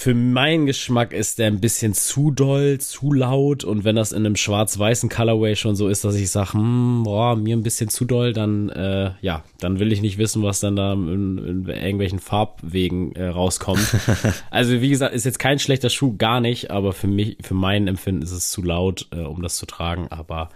für 0.00 0.14
meinen 0.14 0.66
Geschmack 0.66 1.12
ist 1.12 1.40
der 1.40 1.48
ein 1.48 1.60
bisschen 1.60 1.92
zu 1.92 2.30
doll, 2.30 2.78
zu 2.78 3.12
laut. 3.12 3.64
Und 3.64 3.82
wenn 3.82 3.96
das 3.96 4.12
in 4.12 4.24
einem 4.24 4.36
schwarz-weißen 4.36 5.08
Colorway 5.08 5.56
schon 5.56 5.74
so 5.74 5.88
ist, 5.88 6.04
dass 6.04 6.14
ich 6.14 6.30
sage, 6.30 6.52
hm, 6.52 7.02
boah, 7.02 7.34
mir 7.34 7.56
ein 7.56 7.64
bisschen 7.64 7.88
zu 7.88 8.04
doll, 8.04 8.32
dann, 8.32 8.68
äh, 8.68 9.10
ja, 9.22 9.42
dann 9.58 9.80
will 9.80 9.90
ich 9.90 10.00
nicht 10.00 10.16
wissen, 10.16 10.44
was 10.44 10.60
dann 10.60 10.76
da 10.76 10.92
in, 10.92 11.38
in 11.38 11.68
irgendwelchen 11.68 12.20
Farbwegen 12.20 13.10
äh, 13.16 13.26
rauskommt. 13.26 13.96
also, 14.50 14.80
wie 14.80 14.88
gesagt, 14.88 15.16
ist 15.16 15.24
jetzt 15.24 15.40
kein 15.40 15.58
schlechter 15.58 15.90
Schuh, 15.90 16.16
gar 16.16 16.40
nicht. 16.40 16.70
Aber 16.70 16.92
für 16.92 17.08
mich, 17.08 17.38
für 17.42 17.54
mein 17.54 17.88
Empfinden 17.88 18.22
ist 18.22 18.30
es 18.30 18.52
zu 18.52 18.62
laut, 18.62 19.08
äh, 19.10 19.22
um 19.22 19.42
das 19.42 19.56
zu 19.56 19.66
tragen. 19.66 20.06
Aber 20.10 20.50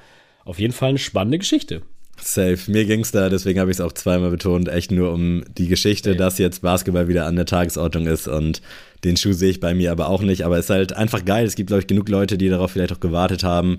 auf 0.44 0.60
jeden 0.60 0.72
Fall 0.72 0.90
eine 0.90 0.98
spannende 0.98 1.38
Geschichte. 1.38 1.82
Safe. 2.24 2.58
Mir 2.68 2.84
ging's 2.84 3.10
da, 3.10 3.28
deswegen 3.28 3.60
habe 3.60 3.70
ich 3.70 3.76
es 3.76 3.80
auch 3.80 3.92
zweimal 3.92 4.30
betont, 4.30 4.68
echt 4.68 4.90
nur 4.90 5.12
um 5.12 5.44
die 5.58 5.68
Geschichte, 5.68 6.10
Ja. 6.12 6.16
dass 6.16 6.38
jetzt 6.38 6.62
Basketball 6.62 7.08
wieder 7.08 7.26
an 7.26 7.36
der 7.36 7.46
Tagesordnung 7.46 8.06
ist 8.06 8.28
und 8.28 8.62
den 9.04 9.16
Schuh 9.16 9.32
sehe 9.32 9.50
ich 9.50 9.60
bei 9.60 9.74
mir 9.74 9.90
aber 9.90 10.08
auch 10.08 10.22
nicht. 10.22 10.44
Aber 10.44 10.58
es 10.58 10.66
ist 10.66 10.70
halt 10.70 10.92
einfach 10.92 11.24
geil. 11.24 11.44
Es 11.44 11.56
gibt, 11.56 11.68
glaube 11.68 11.80
ich, 11.80 11.86
genug 11.86 12.08
Leute, 12.08 12.38
die 12.38 12.48
darauf 12.48 12.70
vielleicht 12.70 12.92
auch 12.92 13.00
gewartet 13.00 13.42
haben. 13.42 13.78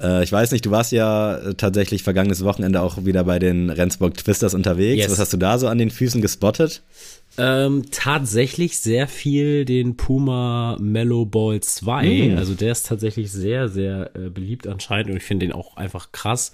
Äh, 0.00 0.24
ich 0.24 0.32
weiß 0.32 0.50
nicht, 0.52 0.64
du 0.64 0.70
warst 0.70 0.90
ja 0.92 1.36
äh, 1.36 1.54
tatsächlich 1.54 2.02
vergangenes 2.02 2.42
Wochenende 2.44 2.80
auch 2.80 3.04
wieder 3.04 3.24
bei 3.24 3.38
den 3.38 3.70
Rendsburg 3.70 4.16
Twisters 4.16 4.54
unterwegs. 4.54 5.02
Yes. 5.02 5.12
Was 5.12 5.18
hast 5.18 5.32
du 5.32 5.36
da 5.36 5.58
so 5.58 5.68
an 5.68 5.78
den 5.78 5.90
Füßen 5.90 6.22
gespottet? 6.22 6.82
Ähm, 7.36 7.84
tatsächlich 7.90 8.78
sehr 8.78 9.08
viel 9.08 9.64
den 9.64 9.96
Puma 9.96 10.76
Mellow 10.80 11.26
Ball 11.26 11.60
2. 11.60 12.30
Mm. 12.34 12.38
Also 12.38 12.54
der 12.54 12.72
ist 12.72 12.86
tatsächlich 12.86 13.30
sehr, 13.32 13.68
sehr 13.68 14.10
äh, 14.14 14.30
beliebt 14.30 14.66
anscheinend 14.66 15.10
und 15.10 15.16
ich 15.16 15.24
finde 15.24 15.46
den 15.46 15.52
auch 15.52 15.76
einfach 15.76 16.12
krass. 16.12 16.52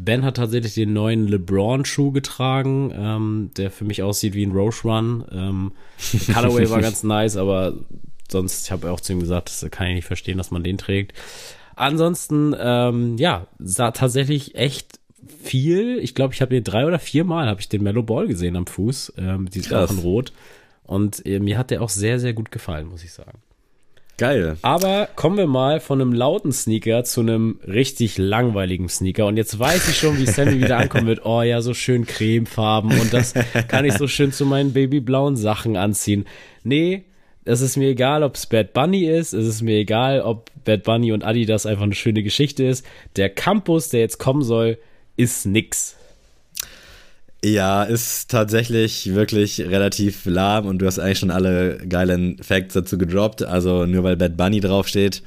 Ben 0.00 0.24
hat 0.24 0.36
tatsächlich 0.36 0.74
den 0.74 0.92
neuen 0.92 1.26
LeBron-Schuh 1.26 2.12
getragen, 2.12 2.92
ähm, 2.94 3.50
der 3.56 3.70
für 3.70 3.84
mich 3.84 4.02
aussieht 4.02 4.34
wie 4.34 4.46
ein 4.46 4.52
Roche 4.52 4.86
Run. 4.86 5.24
Ähm, 5.32 5.72
Colorway 6.32 6.70
war 6.70 6.80
ganz 6.82 7.02
nice, 7.02 7.36
aber 7.36 7.74
sonst, 8.30 8.66
ich 8.66 8.70
habe 8.70 8.92
auch 8.92 9.00
zu 9.00 9.12
ihm 9.12 9.20
gesagt, 9.20 9.50
das 9.50 9.68
kann 9.70 9.88
ich 9.88 9.94
nicht 9.96 10.06
verstehen, 10.06 10.38
dass 10.38 10.52
man 10.52 10.62
den 10.62 10.78
trägt. 10.78 11.14
ansonsten, 11.74 12.54
ähm, 12.58 13.18
ja, 13.18 13.48
sah 13.58 13.90
tatsächlich 13.90 14.54
echt 14.54 15.00
viel. 15.42 15.98
Ich 15.98 16.14
glaube, 16.14 16.32
ich 16.32 16.40
habe 16.42 16.54
den 16.54 16.64
drei 16.64 16.86
oder 16.86 17.00
viermal 17.00 17.48
habe 17.48 17.60
ich 17.60 17.68
den 17.68 17.82
Mellow 17.82 18.02
Ball 18.04 18.28
gesehen 18.28 18.56
am 18.56 18.66
Fuß, 18.66 19.14
ähm, 19.18 19.50
die 19.50 19.62
Krass. 19.62 19.90
von 19.90 19.98
Rot. 19.98 20.32
Und 20.84 21.26
äh, 21.26 21.40
mir 21.40 21.58
hat 21.58 21.70
der 21.70 21.82
auch 21.82 21.88
sehr, 21.88 22.20
sehr 22.20 22.32
gut 22.32 22.50
gefallen, 22.52 22.86
muss 22.86 23.02
ich 23.02 23.12
sagen. 23.12 23.40
Geil. 24.18 24.56
Aber 24.62 25.08
kommen 25.14 25.38
wir 25.38 25.46
mal 25.46 25.78
von 25.78 26.00
einem 26.00 26.12
lauten 26.12 26.50
Sneaker 26.50 27.04
zu 27.04 27.20
einem 27.20 27.60
richtig 27.66 28.18
langweiligen 28.18 28.88
Sneaker. 28.88 29.26
Und 29.26 29.36
jetzt 29.36 29.56
weiß 29.56 29.88
ich 29.88 29.96
schon, 29.96 30.18
wie 30.18 30.26
Sammy 30.26 30.60
wieder 30.60 30.76
ankommen 30.78 31.06
wird. 31.06 31.24
Oh 31.24 31.40
ja, 31.42 31.62
so 31.62 31.72
schön 31.72 32.04
Cremefarben 32.04 33.00
und 33.00 33.14
das 33.14 33.32
kann 33.68 33.84
ich 33.84 33.94
so 33.94 34.08
schön 34.08 34.32
zu 34.32 34.44
meinen 34.44 34.72
babyblauen 34.72 35.36
Sachen 35.36 35.76
anziehen. 35.76 36.26
Nee, 36.64 37.04
es 37.44 37.60
ist 37.60 37.76
mir 37.76 37.90
egal, 37.90 38.24
ob 38.24 38.34
es 38.34 38.46
Bad 38.46 38.72
Bunny 38.72 39.04
ist. 39.04 39.34
Es 39.34 39.46
ist 39.46 39.62
mir 39.62 39.76
egal, 39.76 40.20
ob 40.20 40.50
Bad 40.64 40.82
Bunny 40.82 41.12
und 41.12 41.24
Adidas 41.24 41.64
einfach 41.64 41.84
eine 41.84 41.94
schöne 41.94 42.24
Geschichte 42.24 42.64
ist. 42.64 42.84
Der 43.14 43.30
Campus, 43.30 43.88
der 43.88 44.00
jetzt 44.00 44.18
kommen 44.18 44.42
soll, 44.42 44.78
ist 45.16 45.46
nix. 45.46 45.96
Ja, 47.54 47.82
ist 47.82 48.30
tatsächlich 48.30 49.14
wirklich 49.14 49.60
relativ 49.60 50.26
lahm 50.26 50.66
und 50.66 50.80
du 50.80 50.86
hast 50.86 50.98
eigentlich 50.98 51.18
schon 51.18 51.30
alle 51.30 51.78
geilen 51.88 52.36
Facts 52.42 52.74
dazu 52.74 52.98
gedroppt. 52.98 53.42
Also 53.42 53.86
nur 53.86 54.04
weil 54.04 54.16
Bad 54.16 54.36
Bunny 54.36 54.60
draufsteht, 54.60 55.22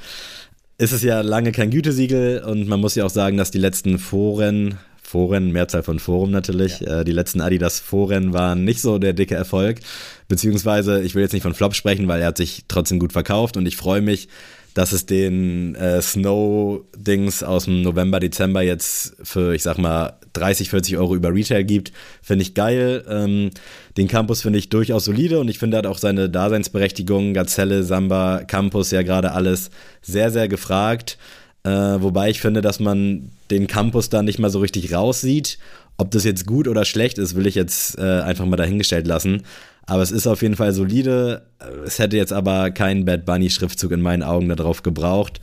ist 0.77 0.91
es 0.91 1.01
ja 1.01 1.21
lange 1.21 1.51
kein 1.51 1.71
Gütesiegel 1.71 2.43
und 2.43 2.67
man 2.67 2.79
muss 2.79 2.93
ja 2.93 3.05
auch 3.05 3.09
sagen, 3.09 3.37
dass 3.37 3.49
die 3.49 3.57
letzten 3.57 3.97
Foren, 3.97 4.77
Foren, 5.01 5.51
Mehrzahl 5.51 5.81
von 5.81 5.97
Forum 5.97 6.29
natürlich, 6.29 6.81
ja. 6.81 7.01
äh, 7.01 7.05
die 7.05 7.11
letzten 7.11 7.41
Adidas 7.41 7.79
Foren 7.79 8.33
waren 8.33 8.65
nicht 8.65 8.81
so 8.81 8.99
der 8.99 9.13
dicke 9.13 9.33
Erfolg. 9.35 9.79
Beziehungsweise, 10.27 11.01
ich 11.01 11.15
will 11.15 11.23
jetzt 11.23 11.33
nicht 11.33 11.43
von 11.43 11.55
Flop 11.55 11.73
sprechen, 11.73 12.07
weil 12.07 12.21
er 12.21 12.27
hat 12.27 12.37
sich 12.37 12.65
trotzdem 12.67 12.99
gut 12.99 13.13
verkauft 13.13 13.57
und 13.57 13.65
ich 13.65 13.77
freue 13.77 14.01
mich, 14.01 14.27
dass 14.75 14.91
es 14.91 15.07
den 15.07 15.73
äh, 15.75 16.01
Snow-Dings 16.01 17.41
aus 17.41 17.65
dem 17.65 17.81
November, 17.81 18.19
Dezember 18.19 18.61
jetzt 18.61 19.15
für, 19.23 19.55
ich 19.55 19.63
sag 19.63 19.79
mal, 19.79 20.19
30, 20.33 20.69
40 20.69 20.97
Euro 20.97 21.15
über 21.15 21.33
Retail 21.33 21.63
gibt, 21.63 21.91
finde 22.21 22.43
ich 22.43 22.53
geil. 22.53 23.03
Ähm, 23.07 23.51
den 23.97 24.07
Campus 24.07 24.41
finde 24.41 24.59
ich 24.59 24.69
durchaus 24.69 25.05
solide 25.05 25.39
und 25.39 25.49
ich 25.49 25.59
finde, 25.59 25.77
hat 25.77 25.85
auch 25.85 25.97
seine 25.97 26.29
Daseinsberechtigung. 26.29 27.33
Gazelle, 27.33 27.83
Samba, 27.83 28.43
Campus, 28.45 28.91
ja 28.91 29.01
gerade 29.01 29.31
alles 29.33 29.69
sehr, 30.01 30.31
sehr 30.31 30.47
gefragt. 30.47 31.17
Äh, 31.63 31.69
wobei 31.69 32.29
ich 32.29 32.41
finde, 32.41 32.61
dass 32.61 32.79
man 32.79 33.29
den 33.51 33.67
Campus 33.67 34.09
da 34.09 34.23
nicht 34.23 34.39
mal 34.39 34.49
so 34.49 34.59
richtig 34.59 34.93
raussieht. 34.93 35.57
Ob 35.97 36.09
das 36.11 36.23
jetzt 36.23 36.47
gut 36.47 36.67
oder 36.67 36.85
schlecht 36.85 37.17
ist, 37.17 37.35
will 37.35 37.45
ich 37.45 37.55
jetzt 37.55 37.97
äh, 37.99 38.21
einfach 38.21 38.45
mal 38.45 38.55
dahingestellt 38.55 39.05
lassen. 39.05 39.43
Aber 39.85 40.01
es 40.01 40.11
ist 40.11 40.27
auf 40.27 40.41
jeden 40.41 40.55
Fall 40.55 40.73
solide. 40.73 41.43
Es 41.85 41.99
hätte 41.99 42.17
jetzt 42.17 42.33
aber 42.33 42.71
keinen 42.71 43.05
Bad 43.05 43.25
Bunny-Schriftzug 43.25 43.91
in 43.91 44.01
meinen 44.01 44.23
Augen 44.23 44.49
darauf 44.49 44.83
gebraucht. 44.83 45.39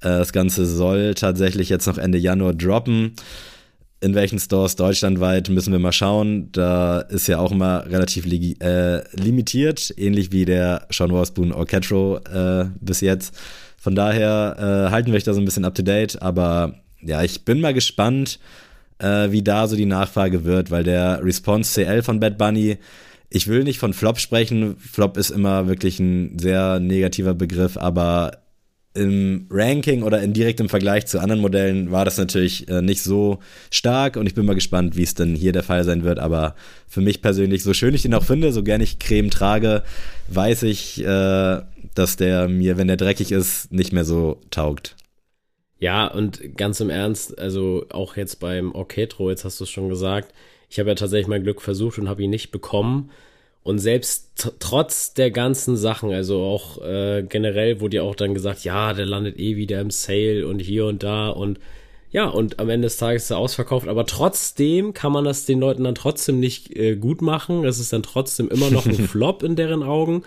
Äh, 0.00 0.08
das 0.08 0.32
Ganze 0.32 0.66
soll 0.66 1.14
tatsächlich 1.14 1.68
jetzt 1.68 1.86
noch 1.86 1.98
Ende 1.98 2.18
Januar 2.18 2.54
droppen. 2.54 3.14
In 4.02 4.14
welchen 4.14 4.38
Stores 4.38 4.74
deutschlandweit 4.76 5.48
müssen 5.48 5.72
wir 5.72 5.78
mal 5.78 5.92
schauen. 5.92 6.50
Da 6.52 7.00
ist 7.00 7.28
ja 7.28 7.38
auch 7.38 7.52
immer 7.52 7.86
relativ 7.86 8.26
äh, 8.26 9.02
limitiert, 9.16 9.94
ähnlich 9.96 10.32
wie 10.32 10.44
der 10.44 10.86
Sean 10.90 11.12
Worspoon 11.12 11.52
Orchestro 11.52 12.18
äh, 12.18 12.66
bis 12.80 13.00
jetzt. 13.00 13.34
Von 13.78 13.94
daher 13.94 14.56
äh, 14.58 14.90
halten 14.90 15.12
wir 15.12 15.16
euch 15.16 15.24
da 15.24 15.32
so 15.32 15.40
ein 15.40 15.44
bisschen 15.44 15.64
up 15.64 15.74
to 15.74 15.82
date. 15.82 16.20
Aber 16.20 16.74
ja, 17.00 17.22
ich 17.22 17.44
bin 17.44 17.60
mal 17.60 17.74
gespannt, 17.74 18.40
äh, 18.98 19.30
wie 19.30 19.42
da 19.42 19.68
so 19.68 19.76
die 19.76 19.86
Nachfrage 19.86 20.44
wird, 20.44 20.70
weil 20.72 20.82
der 20.82 21.24
Response 21.24 21.72
CL 21.72 22.02
von 22.02 22.18
Bad 22.18 22.38
Bunny 22.38 22.78
ich 23.34 23.48
will 23.48 23.64
nicht 23.64 23.78
von 23.78 23.94
Flop 23.94 24.18
sprechen. 24.18 24.76
Flop 24.76 25.16
ist 25.16 25.30
immer 25.30 25.66
wirklich 25.66 25.98
ein 25.98 26.38
sehr 26.38 26.80
negativer 26.80 27.34
Begriff, 27.34 27.78
aber 27.78 28.32
im 28.94 29.46
Ranking 29.50 30.02
oder 30.02 30.20
indirekt 30.20 30.60
im 30.60 30.68
Vergleich 30.68 31.06
zu 31.06 31.18
anderen 31.18 31.40
Modellen 31.40 31.90
war 31.90 32.04
das 32.04 32.18
natürlich 32.18 32.68
äh, 32.68 32.82
nicht 32.82 33.02
so 33.02 33.38
stark 33.70 34.16
und 34.16 34.26
ich 34.26 34.34
bin 34.34 34.44
mal 34.44 34.54
gespannt, 34.54 34.96
wie 34.96 35.02
es 35.02 35.14
denn 35.14 35.34
hier 35.34 35.52
der 35.52 35.62
Fall 35.62 35.84
sein 35.84 36.04
wird. 36.04 36.18
Aber 36.18 36.54
für 36.86 37.00
mich 37.00 37.22
persönlich, 37.22 37.62
so 37.62 37.72
schön 37.72 37.94
ich 37.94 38.02
den 38.02 38.14
auch 38.14 38.24
finde, 38.24 38.52
so 38.52 38.62
gern 38.62 38.82
ich 38.82 38.98
Creme 38.98 39.30
trage, 39.30 39.82
weiß 40.28 40.64
ich, 40.64 41.02
äh, 41.02 41.62
dass 41.94 42.16
der 42.16 42.48
mir, 42.48 42.76
wenn 42.76 42.88
der 42.88 42.98
dreckig 42.98 43.32
ist, 43.32 43.72
nicht 43.72 43.92
mehr 43.92 44.04
so 44.04 44.40
taugt. 44.50 44.96
Ja, 45.78 46.06
und 46.06 46.56
ganz 46.56 46.78
im 46.80 46.90
Ernst, 46.90 47.38
also 47.38 47.86
auch 47.90 48.16
jetzt 48.16 48.40
beim 48.40 48.72
Orchestro, 48.72 49.30
jetzt 49.30 49.44
hast 49.44 49.58
du 49.58 49.64
es 49.64 49.70
schon 49.70 49.88
gesagt, 49.88 50.32
ich 50.68 50.78
habe 50.78 50.90
ja 50.90 50.94
tatsächlich 50.94 51.26
mein 51.26 51.42
Glück 51.42 51.60
versucht 51.60 51.98
und 51.98 52.08
habe 52.08 52.22
ihn 52.22 52.30
nicht 52.30 52.50
bekommen. 52.50 53.10
Und 53.64 53.78
selbst 53.78 54.32
trotz 54.58 55.14
der 55.14 55.30
ganzen 55.30 55.76
Sachen, 55.76 56.10
also 56.12 56.42
auch 56.42 56.82
äh, 56.82 57.22
generell 57.22 57.80
wurde 57.80 57.98
ja 57.98 58.02
auch 58.02 58.16
dann 58.16 58.34
gesagt, 58.34 58.64
ja, 58.64 58.92
der 58.92 59.06
landet 59.06 59.38
eh 59.38 59.56
wieder 59.56 59.80
im 59.80 59.90
Sale 59.90 60.46
und 60.48 60.58
hier 60.58 60.86
und 60.86 61.02
da 61.02 61.28
und 61.28 61.60
ja, 62.10 62.26
und 62.26 62.58
am 62.58 62.68
Ende 62.68 62.86
des 62.86 62.98
Tages 62.98 63.24
ist 63.24 63.30
er 63.30 63.38
ausverkauft, 63.38 63.88
aber 63.88 64.04
trotzdem 64.04 64.92
kann 64.92 65.12
man 65.12 65.24
das 65.24 65.46
den 65.46 65.60
Leuten 65.60 65.84
dann 65.84 65.94
trotzdem 65.94 66.40
nicht 66.40 66.76
äh, 66.76 66.94
gut 66.94 67.22
machen. 67.22 67.64
Es 67.64 67.78
ist 67.78 67.92
dann 67.92 68.02
trotzdem 68.02 68.48
immer 68.48 68.70
noch 68.70 68.84
ein 68.84 68.94
Flop 69.08 69.42
in 69.42 69.56
deren 69.56 69.82
Augen. 69.82 70.22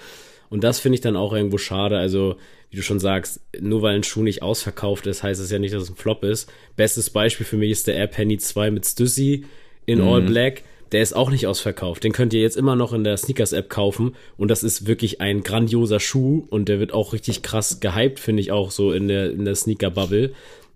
Und 0.49 0.63
das 0.63 0.79
finde 0.79 0.95
ich 0.95 1.01
dann 1.01 1.15
auch 1.15 1.31
irgendwo 1.31 1.59
schade. 1.59 1.97
Also, 1.97 2.37
wie 2.71 2.77
du 2.77 2.81
schon 2.81 2.99
sagst, 2.99 3.41
nur 3.59 3.83
weil 3.83 3.95
ein 3.95 4.03
Schuh 4.03 4.23
nicht 4.23 4.41
ausverkauft 4.41 5.05
ist, 5.05 5.21
heißt 5.21 5.39
es 5.39 5.51
ja 5.51 5.59
nicht, 5.59 5.75
dass 5.75 5.83
es 5.83 5.89
ein 5.91 5.95
Flop 5.95 6.23
ist. 6.23 6.51
Bestes 6.75 7.11
Beispiel 7.11 7.45
für 7.45 7.57
mich 7.57 7.71
ist 7.71 7.85
der 7.85 7.95
Air 7.95 8.07
Penny 8.07 8.37
2 8.39 8.71
mit 8.71 8.85
Stussy 8.85 9.45
in 9.85 9.99
mhm. 9.99 10.07
All 10.07 10.21
Black. 10.23 10.63
Der 10.91 11.01
ist 11.01 11.15
auch 11.15 11.29
nicht 11.29 11.47
ausverkauft. 11.47 12.03
Den 12.03 12.11
könnt 12.11 12.33
ihr 12.33 12.41
jetzt 12.41 12.57
immer 12.57 12.75
noch 12.75 12.93
in 12.93 13.03
der 13.03 13.17
Sneakers-App 13.17 13.69
kaufen. 13.69 14.15
Und 14.37 14.49
das 14.49 14.63
ist 14.63 14.87
wirklich 14.87 15.21
ein 15.21 15.41
grandioser 15.43 15.99
Schuh. 15.99 16.45
Und 16.49 16.69
der 16.69 16.79
wird 16.79 16.93
auch 16.93 17.13
richtig 17.13 17.41
krass 17.41 17.79
gehypt, 17.79 18.19
finde 18.19 18.41
ich 18.41 18.51
auch 18.51 18.71
so 18.71 18.91
in 18.91 19.07
der, 19.07 19.31
in 19.31 19.45
der 19.45 19.55
Sneaker-Bubble. 19.55 20.33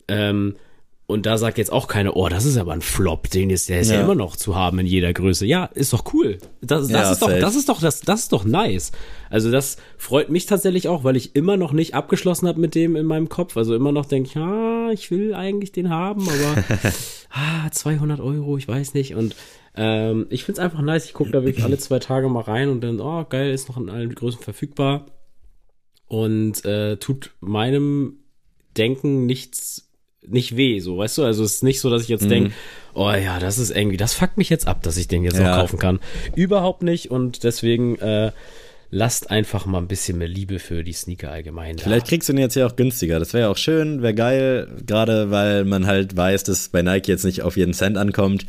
Ähm, 0.07 0.55
und 1.09 1.25
da 1.25 1.39
sagt 1.39 1.57
jetzt 1.57 1.71
auch 1.71 1.87
keiner, 1.87 2.15
oh, 2.15 2.29
das 2.29 2.45
ist 2.45 2.55
aber 2.55 2.71
ein 2.71 2.81
Flop, 2.81 3.31
den 3.31 3.49
ist, 3.49 3.67
der 3.67 3.79
ist 3.79 3.89
ja. 3.89 3.95
ja 3.95 4.03
immer 4.03 4.13
noch 4.13 4.35
zu 4.35 4.55
haben 4.55 4.77
in 4.77 4.85
jeder 4.85 5.11
Größe. 5.11 5.43
Ja, 5.43 5.65
ist 5.65 5.91
doch 5.91 6.13
cool. 6.13 6.37
Das, 6.61 6.87
das 6.87 6.91
ja, 6.91 7.11
ist 7.11 7.23
doch, 7.23 7.29
das 7.29 7.55
ist 7.55 7.67
doch, 7.67 7.81
das, 7.81 8.01
das 8.01 8.19
ist 8.19 8.31
doch 8.31 8.45
nice. 8.45 8.91
Also 9.31 9.49
das 9.49 9.77
freut 9.97 10.29
mich 10.29 10.45
tatsächlich 10.45 10.87
auch, 10.87 11.03
weil 11.03 11.15
ich 11.15 11.35
immer 11.35 11.57
noch 11.57 11.71
nicht 11.71 11.95
abgeschlossen 11.95 12.47
habe 12.47 12.59
mit 12.59 12.75
dem 12.75 12.95
in 12.95 13.07
meinem 13.07 13.27
Kopf. 13.27 13.57
Also 13.57 13.73
immer 13.73 13.91
noch 13.91 14.05
denke 14.05 14.29
ich, 14.29 14.37
ah, 14.37 14.91
ich 14.93 15.09
will 15.09 15.33
eigentlich 15.33 15.71
den 15.71 15.89
haben, 15.89 16.29
aber 16.29 16.63
ah, 17.31 17.71
200 17.71 18.19
Euro, 18.19 18.57
ich 18.57 18.67
weiß 18.67 18.93
nicht. 18.93 19.15
Und 19.15 19.35
ähm, 19.73 20.27
ich 20.29 20.43
find's 20.43 20.59
einfach 20.59 20.81
nice. 20.81 21.05
Ich 21.05 21.13
gucke 21.13 21.31
da 21.31 21.43
wirklich 21.43 21.65
alle 21.65 21.79
zwei 21.79 21.97
Tage 21.97 22.29
mal 22.29 22.41
rein 22.41 22.69
und 22.69 22.81
dann, 22.81 23.01
oh, 23.01 23.25
geil, 23.27 23.51
ist 23.51 23.67
noch 23.67 23.77
in 23.77 23.89
allen 23.89 24.13
Größen 24.13 24.43
verfügbar. 24.43 25.07
Und 26.05 26.63
äh, 26.65 26.97
tut 26.97 27.31
meinem 27.39 28.19
Denken 28.77 29.25
nichts 29.25 29.88
nicht 30.27 30.57
weh, 30.57 30.79
so, 30.79 30.97
weißt 30.97 31.17
du? 31.19 31.23
Also 31.23 31.43
es 31.43 31.55
ist 31.55 31.63
nicht 31.63 31.79
so, 31.79 31.89
dass 31.89 32.03
ich 32.03 32.09
jetzt 32.09 32.25
mhm. 32.25 32.29
denke, 32.29 32.51
oh 32.93 33.11
ja, 33.11 33.39
das 33.39 33.57
ist 33.57 33.71
irgendwie, 33.71 33.97
das 33.97 34.13
fuckt 34.13 34.37
mich 34.37 34.49
jetzt 34.49 34.67
ab, 34.67 34.81
dass 34.83 34.97
ich 34.97 35.07
den 35.07 35.23
jetzt 35.23 35.37
ja. 35.37 35.49
noch 35.49 35.61
kaufen 35.61 35.79
kann. 35.79 35.99
Überhaupt 36.35 36.83
nicht 36.83 37.11
und 37.11 37.43
deswegen 37.43 37.97
äh, 37.99 38.31
lasst 38.91 39.29
einfach 39.31 39.65
mal 39.65 39.77
ein 39.79 39.87
bisschen 39.87 40.17
mehr 40.17 40.27
Liebe 40.27 40.59
für 40.59 40.83
die 40.83 40.93
Sneaker 40.93 41.31
allgemein 41.31 41.77
da. 41.77 41.83
Vielleicht 41.83 42.07
kriegst 42.07 42.29
du 42.29 42.33
den 42.33 42.41
jetzt 42.41 42.55
ja 42.55 42.65
auch 42.65 42.75
günstiger. 42.75 43.19
Das 43.19 43.33
wäre 43.33 43.43
ja 43.45 43.49
auch 43.49 43.57
schön, 43.57 44.01
wäre 44.01 44.15
geil, 44.15 44.67
gerade 44.85 45.31
weil 45.31 45.65
man 45.65 45.85
halt 45.87 46.15
weiß, 46.15 46.43
dass 46.43 46.69
bei 46.69 46.81
Nike 46.81 47.07
jetzt 47.07 47.25
nicht 47.25 47.41
auf 47.43 47.57
jeden 47.57 47.73
Cent 47.73 47.97
ankommt. 47.97 48.45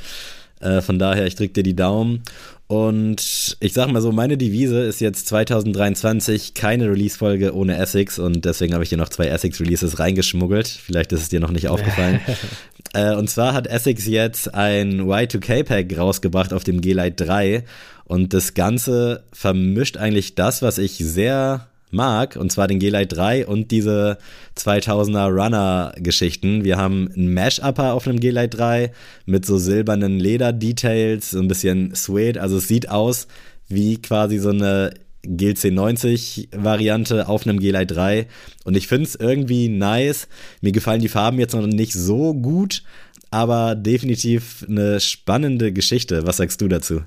Äh, 0.60 0.80
von 0.80 0.98
daher, 0.98 1.26
ich 1.26 1.36
drück 1.36 1.54
dir 1.54 1.62
die 1.62 1.76
Daumen. 1.76 2.22
Und 2.70 3.56
ich 3.58 3.72
sag 3.72 3.90
mal 3.90 4.00
so, 4.00 4.12
meine 4.12 4.38
Devise 4.38 4.78
ist 4.84 5.00
jetzt 5.00 5.26
2023 5.26 6.54
keine 6.54 6.88
Release-Folge 6.88 7.52
ohne 7.52 7.76
Essex 7.76 8.20
und 8.20 8.44
deswegen 8.44 8.74
habe 8.74 8.84
ich 8.84 8.90
hier 8.90 8.98
noch 8.98 9.08
zwei 9.08 9.26
Essex-Releases 9.26 9.98
reingeschmuggelt. 9.98 10.68
Vielleicht 10.68 11.10
ist 11.10 11.22
es 11.22 11.28
dir 11.28 11.40
noch 11.40 11.50
nicht 11.50 11.66
aufgefallen. 11.66 12.20
äh, 12.94 13.16
und 13.16 13.28
zwar 13.28 13.54
hat 13.54 13.66
Essex 13.66 14.06
jetzt 14.06 14.54
ein 14.54 15.00
Y2K-Pack 15.00 15.98
rausgebracht 15.98 16.52
auf 16.52 16.62
dem 16.62 16.80
G-Lite 16.80 17.24
3 17.24 17.64
und 18.04 18.34
das 18.34 18.54
Ganze 18.54 19.24
vermischt 19.32 19.96
eigentlich 19.96 20.36
das, 20.36 20.62
was 20.62 20.78
ich 20.78 20.92
sehr 20.92 21.69
mag, 21.92 22.36
und 22.36 22.50
zwar 22.50 22.68
den 22.68 22.78
G-Lite 22.78 23.14
3 23.14 23.46
und 23.46 23.70
diese 23.70 24.18
2000er 24.56 25.28
Runner-Geschichten. 25.28 26.64
Wir 26.64 26.76
haben 26.76 27.10
einen 27.14 27.32
Mash-Upper 27.34 27.94
auf 27.94 28.06
einem 28.06 28.20
G-Lite 28.20 28.56
3 28.56 28.92
mit 29.26 29.46
so 29.46 29.58
silbernen 29.58 30.18
Leder-Details, 30.18 31.30
so 31.30 31.40
ein 31.40 31.48
bisschen 31.48 31.94
Suede. 31.94 32.40
Also 32.40 32.58
es 32.58 32.68
sieht 32.68 32.88
aus 32.88 33.26
wie 33.68 34.00
quasi 34.00 34.38
so 34.38 34.50
eine 34.50 34.92
GLC 35.22 35.72
90 35.72 36.48
Variante 36.56 37.28
auf 37.28 37.46
einem 37.46 37.60
G-Lite 37.60 37.94
3 37.94 38.26
und 38.64 38.76
ich 38.76 38.88
finde 38.88 39.04
es 39.04 39.14
irgendwie 39.14 39.68
nice. 39.68 40.28
Mir 40.60 40.72
gefallen 40.72 41.00
die 41.00 41.08
Farben 41.08 41.38
jetzt 41.38 41.54
noch 41.54 41.66
nicht 41.66 41.92
so 41.92 42.34
gut, 42.34 42.82
aber 43.30 43.74
definitiv 43.74 44.64
eine 44.68 45.00
spannende 45.00 45.72
Geschichte. 45.72 46.26
Was 46.26 46.38
sagst 46.38 46.60
du 46.60 46.68
dazu? 46.68 47.02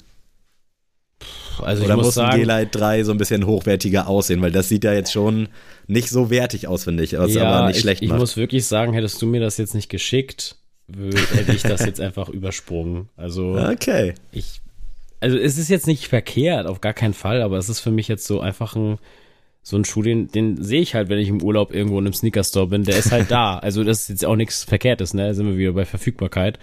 Also 1.61 1.83
Oder 1.83 1.95
muss, 1.95 2.05
muss 2.05 2.17
ein 2.17 2.39
G-Lite 2.39 2.77
3 2.77 3.03
so 3.03 3.11
ein 3.11 3.17
bisschen 3.17 3.45
hochwertiger 3.45 4.07
aussehen, 4.07 4.41
weil 4.41 4.51
das 4.51 4.69
sieht 4.69 4.83
ja 4.83 4.93
jetzt 4.93 5.11
schon 5.11 5.49
nicht 5.87 6.09
so 6.09 6.29
wertig 6.29 6.67
aus, 6.67 6.85
finde 6.85 7.03
ich, 7.03 7.17
was 7.17 7.33
ja, 7.33 7.45
aber 7.45 7.67
nicht 7.67 7.77
ich, 7.77 7.81
schlecht 7.81 8.01
ich 8.01 8.09
macht. 8.09 8.17
Ich 8.17 8.21
muss 8.21 8.37
wirklich 8.37 8.65
sagen, 8.65 8.93
hättest 8.93 9.21
du 9.21 9.27
mir 9.27 9.41
das 9.41 9.57
jetzt 9.57 9.75
nicht 9.75 9.89
geschickt, 9.89 10.55
hätte 10.87 11.53
ich 11.53 11.63
das 11.63 11.85
jetzt 11.85 11.99
einfach 12.01 12.29
übersprungen. 12.29 13.09
Also 13.15 13.57
okay. 13.57 14.13
ich 14.31 14.61
also 15.19 15.37
es 15.37 15.57
ist 15.57 15.69
jetzt 15.69 15.87
nicht 15.87 16.07
verkehrt, 16.07 16.67
auf 16.67 16.81
gar 16.81 16.93
keinen 16.93 17.13
Fall, 17.13 17.41
aber 17.41 17.57
es 17.57 17.69
ist 17.69 17.79
für 17.79 17.91
mich 17.91 18.09
jetzt 18.09 18.27
so 18.27 18.41
einfach 18.41 18.75
ein 18.75 18.97
so 19.65 19.77
ein 19.77 19.85
Schuh, 19.85 20.01
den, 20.01 20.27
den 20.27 20.61
sehe 20.61 20.81
ich 20.81 20.93
halt, 20.93 21.07
wenn 21.07 21.19
ich 21.19 21.29
im 21.29 21.41
Urlaub 21.41 21.73
irgendwo 21.73 21.97
in 21.97 22.05
einem 22.05 22.13
Sneaker-Store 22.13 22.67
bin, 22.67 22.83
der 22.83 22.97
ist 22.97 23.13
halt 23.13 23.31
da. 23.31 23.57
Also 23.59 23.85
das 23.85 24.01
ist 24.01 24.09
jetzt 24.09 24.25
auch 24.25 24.35
nichts 24.35 24.65
Verkehrtes, 24.65 25.13
ne? 25.13 25.27
Da 25.27 25.33
sind 25.33 25.47
wir 25.47 25.57
wieder 25.57 25.71
bei 25.71 25.85
Verfügbarkeit. 25.85 26.59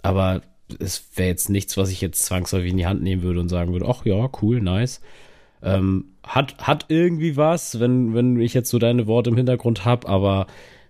Aber 0.00 0.40
es 0.78 1.04
wäre 1.16 1.28
jetzt 1.28 1.50
nichts, 1.50 1.76
was 1.76 1.90
ich 1.90 2.00
jetzt 2.00 2.24
zwangsläufig 2.24 2.70
in 2.70 2.76
die 2.76 2.86
Hand 2.86 3.02
nehmen 3.02 3.22
würde 3.22 3.40
und 3.40 3.48
sagen 3.48 3.72
würde, 3.72 3.86
ach 3.88 4.04
ja, 4.04 4.30
cool, 4.42 4.60
nice. 4.60 5.00
Ähm, 5.62 6.06
hat, 6.22 6.58
hat 6.58 6.86
irgendwie 6.88 7.36
was, 7.36 7.80
wenn, 7.80 8.14
wenn 8.14 8.40
ich 8.40 8.54
jetzt 8.54 8.70
so 8.70 8.78
deine 8.78 9.06
Worte 9.06 9.30
im 9.30 9.36
Hintergrund 9.36 9.84
habe, 9.84 10.08
aber 10.08 10.46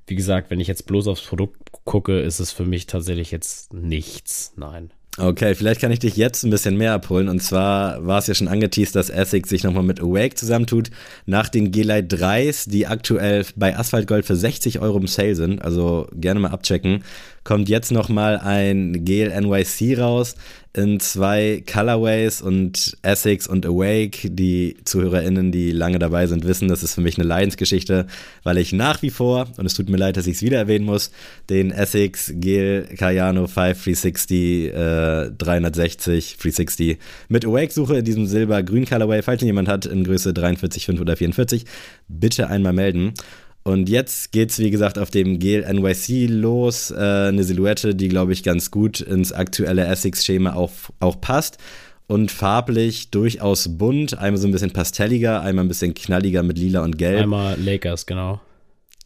wie 0.07 0.15
gesagt, 0.15 0.51
wenn 0.51 0.61
ich 0.61 0.69
jetzt 0.69 0.87
bloß 0.87 1.07
aufs 1.07 1.23
Produkt 1.23 1.59
gucke, 1.85 2.21
ist 2.21 2.41
es 2.41 2.53
für 2.53 2.65
mich 2.65 2.87
tatsächlich 2.87 3.31
jetzt 3.31 3.73
nichts. 3.73 4.53
Nein. 4.57 4.91
Okay, 5.21 5.57
vielleicht 5.57 5.81
kann 5.81 5.91
ich 5.91 5.99
dich 5.99 6.17
jetzt 6.17 6.45
ein 6.45 6.51
bisschen 6.51 6.77
mehr 6.77 6.93
abholen. 6.93 7.29
Und 7.29 7.43
zwar 7.43 8.07
war 8.07 8.19
es 8.19 8.29
ja 8.29 8.35
schon 8.35 8.47
angeteased, 8.47 8.95
dass 8.95 9.11
Essex 9.11 9.49
sich 9.49 9.65
nochmal 9.65 9.83
mit 9.83 10.01
Awake 10.01 10.37
zusammentut. 10.37 10.91
Nach 11.27 11.49
den 11.49 11.73
G-Lite 11.73 12.17
3s, 12.17 12.71
die 12.71 12.87
aktuell 12.87 13.45
bei 13.57 13.77
Asphalt 13.77 14.07
Gold 14.07 14.27
für 14.27 14.37
60 14.37 14.79
Euro 14.79 14.99
im 14.99 15.09
Sale 15.09 15.35
sind. 15.35 15.61
Also 15.61 16.07
gerne 16.15 16.39
mal 16.39 16.51
abchecken 16.51 17.03
kommt 17.49 17.71
jetzt 17.71 17.93
nochmal 17.93 18.37
ein 18.37 19.07
Gel 19.07 19.31
NYC 19.31 19.99
raus 19.99 20.35
in 20.75 21.01
zwei 21.01 21.65
Colorways 21.67 22.43
und 22.43 22.99
Essex 23.01 23.47
und 23.47 23.65
Awake. 23.65 24.29
Die 24.29 24.77
ZuhörerInnen, 24.85 25.51
die 25.51 25.71
lange 25.71 25.99
dabei 25.99 26.27
sind, 26.27 26.47
wissen, 26.47 26.69
das 26.69 26.83
ist 26.83 26.95
für 26.95 27.01
mich 27.01 27.17
eine 27.17 27.27
Leidensgeschichte, 27.27 28.07
weil 28.43 28.59
ich 28.59 28.75
nach 28.75 29.01
wie 29.01 29.09
vor, 29.09 29.47
und 29.57 29.65
es 29.65 29.73
tut 29.73 29.89
mir 29.89 29.97
leid, 29.97 30.19
dass 30.19 30.27
ich 30.27 30.37
es 30.37 30.43
wieder 30.43 30.59
erwähnen 30.59 30.85
muss, 30.85 31.11
den 31.49 31.71
Essex 31.71 32.35
Gel 32.35 32.87
Cayano 32.99 33.47
5 33.47 33.83
360 33.83 34.67
äh, 34.67 35.31
360 35.31 36.37
360 36.37 36.99
mit 37.31 37.47
Awake 37.47 37.73
suche 37.73 37.97
in 37.97 38.05
diesem 38.05 38.27
silber-grün 38.27 38.85
Colorway. 38.85 39.23
Falls 39.23 39.41
ihn 39.41 39.47
jemand 39.47 39.69
hat 39.69 39.87
in 39.87 40.05
Größe 40.05 40.35
43, 40.35 40.85
5 40.85 41.01
oder 41.01 41.17
44, 41.17 41.65
bitte 42.09 42.49
einmal 42.49 42.75
melden. 42.75 43.15
Und 43.69 43.91
jetzt 43.91 44.33
geht 44.33 44.49
es, 44.49 44.59
wie 44.61 44.71
gesagt, 44.71 44.99
auf 44.99 45.11
dem 45.11 45.39
Gel 45.39 45.61
NYC 45.71 46.27
los. 46.27 46.91
Äh, 46.91 46.95
eine 46.95 47.45
Silhouette, 47.45 47.95
die, 47.95 48.09
glaube 48.09 48.33
ich, 48.33 48.43
ganz 48.43 48.71
gut 48.71 49.03
ins 49.03 49.31
aktuelle 49.31 49.85
Essex-Schema 49.85 50.55
auch, 50.55 50.71
auch 51.01 51.21
passt. 51.21 51.59
Und 52.07 52.31
farblich 52.31 53.11
durchaus 53.11 53.77
bunt. 53.77 54.19
Einmal 54.19 54.41
so 54.41 54.49
ein 54.49 54.53
bisschen 54.53 54.71
pastelliger, 54.71 55.43
einmal 55.43 55.67
ein 55.67 55.69
bisschen 55.69 55.93
knalliger 55.93 56.43
mit 56.43 56.57
lila 56.57 56.83
und 56.83 56.97
gelb. 56.97 57.25
Einmal 57.25 57.61
Lakers, 57.61 58.07
genau. 58.07 58.41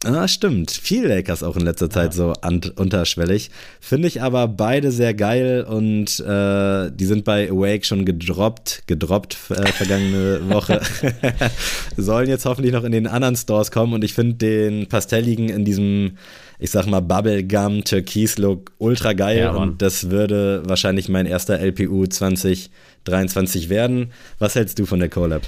Ah, 0.05 0.27
stimmt. 0.27 0.71
Viel 0.71 1.07
Lakers 1.07 1.43
auch 1.43 1.55
in 1.55 1.63
letzter 1.63 1.89
Zeit 1.89 2.13
ja. 2.13 2.33
so 2.33 2.33
unterschwellig. 2.75 3.49
Finde 3.79 4.09
ich 4.09 4.21
aber 4.21 4.47
beide 4.49 4.91
sehr 4.91 5.13
geil 5.13 5.63
und 5.63 6.19
äh, 6.19 6.91
die 6.91 7.05
sind 7.05 7.23
bei 7.23 7.49
Awake 7.49 7.85
schon 7.85 8.03
gedroppt, 8.03 8.83
gedroppt 8.87 9.37
äh, 9.49 9.65
vergangene 9.67 10.41
Woche. 10.49 10.81
Sollen 11.97 12.27
jetzt 12.27 12.45
hoffentlich 12.45 12.73
noch 12.73 12.83
in 12.83 12.91
den 12.91 13.07
anderen 13.07 13.37
Stores 13.37 13.71
kommen 13.71 13.93
und 13.93 14.03
ich 14.03 14.13
finde 14.13 14.35
den 14.35 14.87
Pastelligen 14.87 15.47
in 15.47 15.63
diesem, 15.63 16.17
ich 16.59 16.71
sag 16.71 16.85
mal, 16.87 16.99
Bubblegum 16.99 17.85
Türkis 17.85 18.37
Look 18.37 18.71
ultra 18.79 19.13
geil 19.13 19.37
ja, 19.37 19.51
und 19.51 19.81
das 19.81 20.09
würde 20.09 20.63
wahrscheinlich 20.65 21.07
mein 21.07 21.25
erster 21.25 21.59
LPU 21.59 22.05
2023 22.07 23.69
werden. 23.69 24.11
Was 24.37 24.55
hältst 24.55 24.79
du 24.79 24.85
von 24.85 24.99
der 24.99 25.09
Collab? 25.09 25.43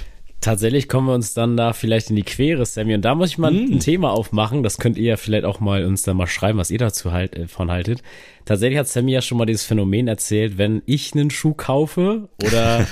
Tatsächlich 0.46 0.88
kommen 0.88 1.08
wir 1.08 1.14
uns 1.14 1.34
dann 1.34 1.56
da 1.56 1.72
vielleicht 1.72 2.10
in 2.10 2.16
die 2.16 2.22
Quere, 2.22 2.64
Sammy. 2.64 2.94
Und 2.94 3.04
da 3.04 3.16
muss 3.16 3.30
ich 3.30 3.38
mal 3.38 3.50
mm. 3.50 3.72
ein 3.72 3.80
Thema 3.80 4.12
aufmachen. 4.12 4.62
Das 4.62 4.78
könnt 4.78 4.96
ihr 4.96 5.04
ja 5.04 5.16
vielleicht 5.16 5.44
auch 5.44 5.58
mal 5.58 5.84
uns 5.84 6.02
da 6.02 6.14
mal 6.14 6.28
schreiben, 6.28 6.58
was 6.58 6.70
ihr 6.70 6.78
dazu 6.78 7.10
halt 7.10 7.34
äh, 7.34 7.48
von 7.48 7.70
haltet. 7.70 8.02
Tatsächlich 8.44 8.78
hat 8.78 8.86
Sammy 8.86 9.12
ja 9.12 9.22
schon 9.22 9.38
mal 9.38 9.46
dieses 9.46 9.64
Phänomen 9.64 10.06
erzählt, 10.06 10.56
wenn 10.56 10.82
ich 10.86 11.12
einen 11.14 11.30
Schuh 11.30 11.52
kaufe 11.52 12.28
oder 12.44 12.86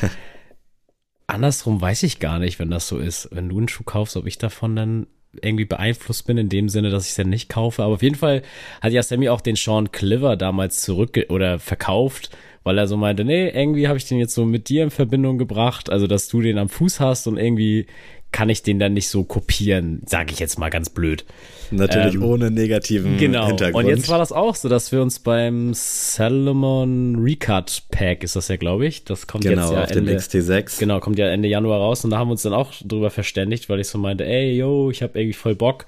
andersrum 1.28 1.80
weiß 1.80 2.02
ich 2.02 2.18
gar 2.18 2.40
nicht, 2.40 2.59
wenn 2.59 2.70
das 2.70 2.88
so 2.88 2.98
ist. 2.98 3.28
Wenn 3.30 3.48
du 3.48 3.59
einen 3.59 3.68
Schuh 3.68 3.84
kaufst, 3.84 4.16
ob 4.16 4.26
ich 4.26 4.36
davon 4.36 4.74
dann 4.74 5.07
irgendwie 5.40 5.64
beeinflusst 5.64 6.26
bin, 6.26 6.38
in 6.38 6.48
dem 6.48 6.68
Sinne, 6.68 6.90
dass 6.90 7.05
ich 7.05 7.11
es 7.11 7.16
dann 7.16 7.28
nicht 7.28 7.48
kaufe. 7.48 7.84
Aber 7.84 7.94
auf 7.94 8.02
jeden 8.02 8.16
Fall 8.16 8.42
hat 8.80 8.92
ja 8.92 9.02
Sammy 9.02 9.28
auch 9.28 9.40
den 9.40 9.57
Sean 9.57 9.92
Cliver 9.92 10.36
damals 10.36 10.80
zurück 10.80 11.18
oder 11.28 11.61
verkauft 11.61 12.30
weil 12.65 12.79
er 12.79 12.89
so 12.89 12.97
meinte, 12.97 13.25
nee, 13.25 13.49
irgendwie 13.49 13.87
habe 13.87 13.99
ich 13.99 14.07
den 14.07 14.19
jetzt 14.19 14.35
so 14.35 14.45
mit 14.45 14.69
dir 14.69 14.83
in 14.83 14.91
Verbindung 14.91 15.39
gebracht, 15.39 15.91
also 15.91 16.07
dass 16.07 16.29
du 16.29 16.41
den 16.41 16.59
am 16.59 16.69
Fuß 16.69 16.99
hast 16.99 17.27
und 17.27 17.37
irgendwie 17.37 17.87
kann 18.33 18.49
ich 18.49 18.65
den 18.65 18.81
dann 18.81 18.95
nicht 18.95 19.09
so 19.09 19.23
kopieren, 19.23 20.03
sage 20.07 20.33
ich 20.33 20.41
jetzt 20.41 20.59
mal 20.59 20.69
ganz 20.69 20.91
blöd. 20.91 21.25
Natürlich 21.71 22.17
ähm, 22.17 22.25
ohne 22.25 22.51
negativen 22.51 23.17
genau. 23.17 23.47
Hintergrund. 23.47 23.85
Und 23.85 23.91
jetzt 23.91 24.09
war 24.09 24.19
das 24.19 24.33
auch 24.33 24.57
so, 24.57 24.69
dass 24.69 24.91
wir 24.91 25.03
uns 25.03 25.21
beim 25.21 25.73
Salomon 25.73 27.17
Recut 27.21 27.85
Pack, 27.93 28.25
ist 28.25 28.35
das 28.35 28.49
ja, 28.49 28.57
glaube 28.57 28.87
ich, 28.87 29.05
das 29.05 29.29
kommt 29.29 29.45
genau, 29.45 29.62
jetzt 29.62 29.73
ja 29.73 29.83
auf 29.85 29.91
Ende, 29.91 30.11
dem 30.11 30.19
XT6. 30.19 30.81
Genau, 30.81 30.99
kommt 30.99 31.17
ja 31.19 31.29
Ende 31.29 31.47
Januar 31.47 31.79
raus 31.79 32.05
und 32.05 32.11
da 32.11 32.19
haben 32.19 32.27
wir 32.27 32.33
uns 32.33 32.43
dann 32.43 32.55
auch 32.55 32.73
drüber 32.85 33.11
verständigt, 33.11 33.69
weil 33.69 33.79
ich 33.79 33.87
so 33.87 33.99
meinte, 33.99 34.25
ey, 34.25 34.57
yo, 34.57 34.91
ich 34.91 35.03
habe 35.03 35.17
irgendwie 35.17 35.35
voll 35.35 35.55
Bock 35.55 35.87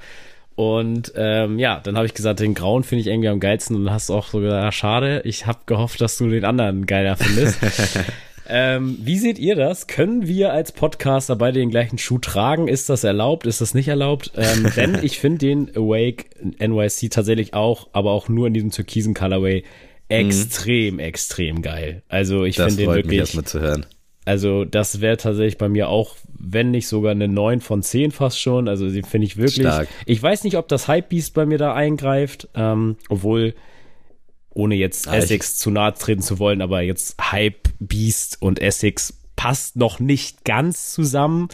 und 0.57 1.13
ähm, 1.17 1.59
ja, 1.59 1.81
dann 1.81 1.97
habe 1.97 2.07
ich 2.07 2.15
gesagt, 2.15 2.41
den 2.41 2.55
grauen 2.55 2.83
finde 2.83 3.03
ich 3.03 3.09
irgendwie 3.09 3.29
am 3.29 3.41
geilsten 3.41 3.77
und 3.77 3.85
dann 3.85 3.93
hast 3.93 4.09
du 4.09 4.15
auch 4.15 4.27
so 4.27 4.41
gesagt, 4.41 4.65
ah, 4.65 4.73
schade, 4.73 5.21
ich 5.27 5.47
habe 5.47 5.59
gehofft, 5.67 6.01
dass 6.01 6.17
du 6.17 6.29
den 6.29 6.47
anderen 6.47 6.87
geiler 6.87 7.17
findest. 7.17 7.59
ähm, 8.49 8.97
wie 9.03 9.19
seht 9.19 9.39
ihr 9.39 9.55
das? 9.55 9.87
Können 9.87 10.27
wir 10.27 10.55
als 10.55 10.73
Podcaster 10.73 11.37
beide 11.37 11.61
den 11.61 11.69
gleichen 11.69 11.99
Schuh 11.99 12.17
tragen? 12.17 12.69
Ist 12.69 12.89
das 12.89 13.05
erlaubt? 13.05 13.47
Ist 13.47 13.61
das 13.61 13.75
nicht 13.75 13.89
erlaubt? 13.89 14.33
Ähm, 14.35 14.71
denn 14.77 14.99
ich 15.03 15.19
finde 15.19 15.39
den 15.39 15.77
Awake 15.77 16.25
NYC 16.59 17.11
tatsächlich 17.11 17.53
auch, 17.53 17.89
aber 17.93 18.13
auch 18.13 18.31
nur 18.31 18.47
in 18.47 18.55
diesem 18.55 18.71
türkisen 18.71 19.13
Colorway 19.13 19.63
extrem, 20.09 20.95
mhm. 20.95 21.01
extrem 21.01 21.61
geil. 21.61 22.03
Also 22.09 22.45
ich 22.45 22.57
finde 22.57 22.77
den 22.77 22.87
wirklich. 22.87 23.07
Mich 23.07 23.19
erstmal 23.19 23.45
zu 23.45 23.61
hören. 23.61 23.85
Also 24.27 24.65
das 24.65 25.01
wäre 25.01 25.17
tatsächlich 25.17 25.57
bei 25.57 25.69
mir 25.69 25.89
auch, 25.89 26.17
wenn 26.37 26.73
nicht 26.73 26.89
sogar 26.89 27.13
eine 27.13 27.29
9 27.29 27.61
von 27.61 27.83
10 27.83 28.11
fast 28.11 28.41
schon. 28.41 28.69
Also 28.69 28.91
die 28.91 29.03
finde 29.03 29.27
ich 29.27 29.37
wirklich. 29.37 29.67
Stark. 29.67 29.89
Ich 30.05 30.21
weiß 30.21 30.43
nicht, 30.43 30.57
ob 30.57 30.67
das 30.67 30.89
Hypebeast 30.89 31.33
bei 31.33 31.47
mir 31.47 31.59
da 31.59 31.75
eingreift, 31.75 32.49
ähm, 32.55 32.97
obwohl 33.09 33.55
ohne 34.51 34.75
jetzt 34.75 35.07
ah, 35.07 35.17
Essex 35.17 35.57
zu 35.59 35.71
nahe 35.71 35.95
treten 35.95 36.23
zu 36.23 36.41
wollen, 36.41 36.61
aber 36.61 36.81
jetzt 36.81 37.17
Hypebeast 37.31 38.43
und 38.43 38.61
Essex 38.61 39.15
passt 39.37 39.77
noch 39.77 40.01
nicht 40.01 40.45
ganz 40.45 40.93
zusammen. 40.93 41.49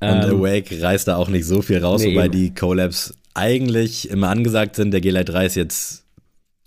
Und 0.00 0.08
ähm, 0.08 0.38
Awake 0.38 0.82
reißt 0.82 1.08
da 1.08 1.16
auch 1.16 1.28
nicht 1.28 1.46
so 1.46 1.62
viel 1.62 1.78
raus, 1.78 2.02
nee, 2.02 2.12
wobei 2.12 2.26
eben. 2.26 2.32
die 2.32 2.54
Collabs 2.54 3.14
eigentlich 3.32 4.10
immer 4.10 4.28
angesagt 4.28 4.76
sind. 4.76 4.90
Der 4.90 5.00
G-Lite 5.00 5.32
3 5.32 5.46
ist 5.46 5.54
jetzt 5.54 6.01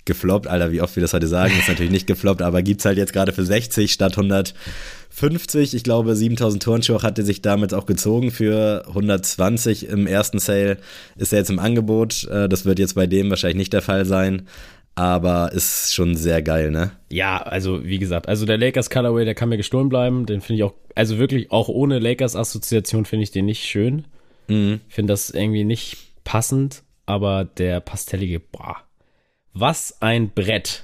gefloppt, 0.06 0.48
Alter, 0.48 0.72
wie 0.72 0.82
oft 0.82 0.96
wir 0.96 1.02
das 1.02 1.14
heute 1.14 1.28
sagen, 1.28 1.54
ist 1.58 1.68
natürlich 1.68 1.92
nicht 1.92 2.08
gefloppt, 2.08 2.42
aber 2.42 2.62
gibt's 2.62 2.86
halt 2.86 2.98
jetzt 2.98 3.14
gerade 3.14 3.34
für 3.34 3.46
60 3.46 3.92
statt 3.92 4.14
100 4.14 4.54
50. 5.16 5.74
Ich 5.74 5.84
glaube, 5.86 6.14
7000 6.14 6.62
Turnschuhe 6.62 7.02
hatte 7.02 7.24
sich 7.24 7.42
damit 7.42 7.74
auch 7.74 7.86
gezogen 7.86 8.32
für 8.32 8.84
120 8.88 9.88
im 9.88 10.08
ersten 10.08 10.40
Sale. 10.40 10.78
Ist 11.16 11.32
er 11.32 11.40
jetzt 11.40 11.50
im 11.50 11.60
Angebot. 11.60 12.26
Äh, 12.26 12.50
das 12.50 12.66
wird 12.66 12.80
jetzt 12.80 12.96
bei 12.96 13.08
dem 13.08 13.30
wahrscheinlich 13.30 13.58
nicht 13.58 13.74
der 13.74 13.82
Fall 13.82 14.04
sein. 14.04 14.48
Aber 14.96 15.54
ist 15.54 15.94
schon 15.94 16.18
sehr 16.18 16.42
geil, 16.42 16.70
ne? 16.70 16.92
Ja, 17.10 17.38
also 17.38 17.86
wie 17.86 17.98
gesagt, 17.98 18.28
also 18.28 18.46
der 18.46 18.58
Lakers 18.58 18.90
Colorway, 18.90 19.24
der 19.24 19.36
kann 19.36 19.48
mir 19.48 19.58
gestohlen 19.58 19.88
bleiben. 19.88 20.26
Den 20.26 20.42
finde 20.42 20.58
ich 20.58 20.64
auch, 20.64 20.74
also 20.96 21.18
wirklich 21.18 21.50
auch 21.50 21.70
ohne 21.70 22.00
Lakers 22.00 22.36
Assoziation 22.36 23.06
finde 23.06 23.24
ich 23.24 23.32
den 23.32 23.46
nicht 23.46 23.64
schön. 23.64 24.06
Mhm. 24.50 24.82
Finde 24.90 25.14
das 25.14 25.30
irgendwie 25.30 25.64
nicht 25.64 25.98
passend. 26.26 26.84
Aber 27.06 27.46
der 27.46 27.80
pastellige, 27.80 28.42
boah, 28.42 28.78
was 29.56 30.02
ein 30.02 30.30
Brett 30.30 30.84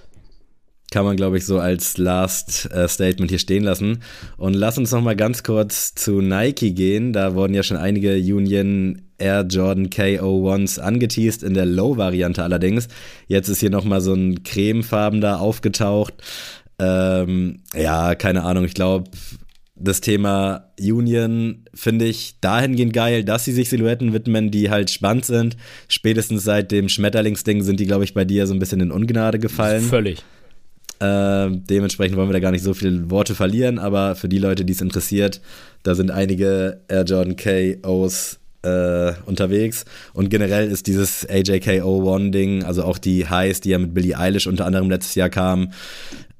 kann 0.92 1.06
man, 1.06 1.16
glaube 1.16 1.38
ich, 1.38 1.46
so 1.46 1.58
als 1.58 1.98
Last 1.98 2.70
äh, 2.72 2.88
Statement 2.88 3.32
hier 3.32 3.40
stehen 3.40 3.64
lassen. 3.64 4.04
Und 4.36 4.54
lass 4.54 4.78
uns 4.78 4.92
noch 4.92 5.02
mal 5.02 5.16
ganz 5.16 5.42
kurz 5.42 5.96
zu 5.96 6.20
Nike 6.20 6.74
gehen. 6.74 7.14
Da 7.14 7.34
wurden 7.34 7.54
ja 7.54 7.64
schon 7.64 7.78
einige 7.78 8.16
Union 8.16 9.02
Air 9.18 9.46
Jordan 9.50 9.88
KO1s 9.88 10.80
angeteased, 10.80 11.44
in 11.44 11.54
der 11.54 11.66
Low-Variante 11.66 12.44
allerdings. 12.44 12.90
Jetzt 13.28 13.48
ist 13.48 13.62
hier 13.62 13.70
noch 13.70 13.86
mal 13.86 14.02
so 14.02 14.14
ein 14.14 14.44
cremefarben 14.44 15.22
da 15.22 15.38
aufgetaucht. 15.38 16.14
Ähm, 16.78 17.62
ja, 17.74 18.16
keine 18.16 18.44
Ahnung, 18.44 18.66
ich 18.66 18.74
glaube, 18.74 19.10
das 19.84 20.02
Thema 20.02 20.72
Union 20.80 21.66
finde 21.74 22.06
ich 22.06 22.36
dahingehend 22.42 22.94
geil, 22.94 23.24
dass 23.24 23.46
sie 23.46 23.52
sich 23.52 23.70
Silhouetten 23.70 24.14
widmen, 24.14 24.52
die 24.52 24.70
halt 24.70 24.90
spannend 24.90 25.26
sind. 25.26 25.58
Spätestens 25.88 26.44
seit 26.44 26.72
dem 26.72 26.90
Schmetterlingsding 26.90 27.64
sind 27.64 27.80
die, 27.80 27.86
glaube 27.86 28.04
ich, 28.04 28.14
bei 28.14 28.26
dir 28.26 28.48
so 28.48 28.54
ein 28.54 28.60
bisschen 28.60 28.82
in 28.82 28.92
Ungnade 28.92 29.40
gefallen. 29.40 29.84
Völlig. 29.84 30.24
Äh, 31.00 31.50
dementsprechend 31.52 32.16
wollen 32.16 32.30
wir 32.30 32.34
da 32.34 32.40
gar 32.40 32.52
nicht 32.52 32.64
so 32.64 32.74
viele 32.76 33.10
Worte 33.10 33.34
verlieren, 33.34 33.80
aber 33.80 34.16
für 34.16 34.30
die 34.30 34.38
Leute, 34.38 34.66
die 34.66 34.74
es 34.74 34.82
interessiert, 34.82 35.42
da 35.82 35.96
sind 35.96 36.12
einige 36.12 36.82
Air 36.88 37.06
Jordan 37.06 37.36
KOs 37.36 38.40
äh, 38.62 39.14
unterwegs. 39.26 39.86
Und 40.14 40.30
generell 40.30 40.70
ist 40.70 40.86
dieses 40.86 41.28
AJKO-One-Ding, 41.28 42.64
also 42.64 42.84
auch 42.84 43.00
die 43.00 43.28
Highs, 43.28 43.62
die 43.62 43.70
ja 43.70 43.80
mit 43.80 43.94
Billie 43.94 44.18
Eilish 44.18 44.46
unter 44.46 44.66
anderem 44.66 44.90
letztes 44.90 45.16
Jahr 45.16 45.30
kamen, 45.30 45.74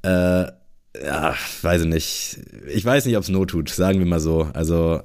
äh, 0.04 0.46
ja, 1.00 1.36
weiß 1.62 1.84
ich 1.84 1.88
nicht. 1.88 2.38
Ich 2.68 2.84
weiß 2.84 3.06
nicht, 3.06 3.18
ob 3.18 3.24
es 3.24 3.30
Not 3.30 3.52
tut, 3.52 3.70
sagen 3.70 4.00
wir 4.00 4.06
mal 4.06 4.20
so. 4.20 4.50
Also, 4.54 5.02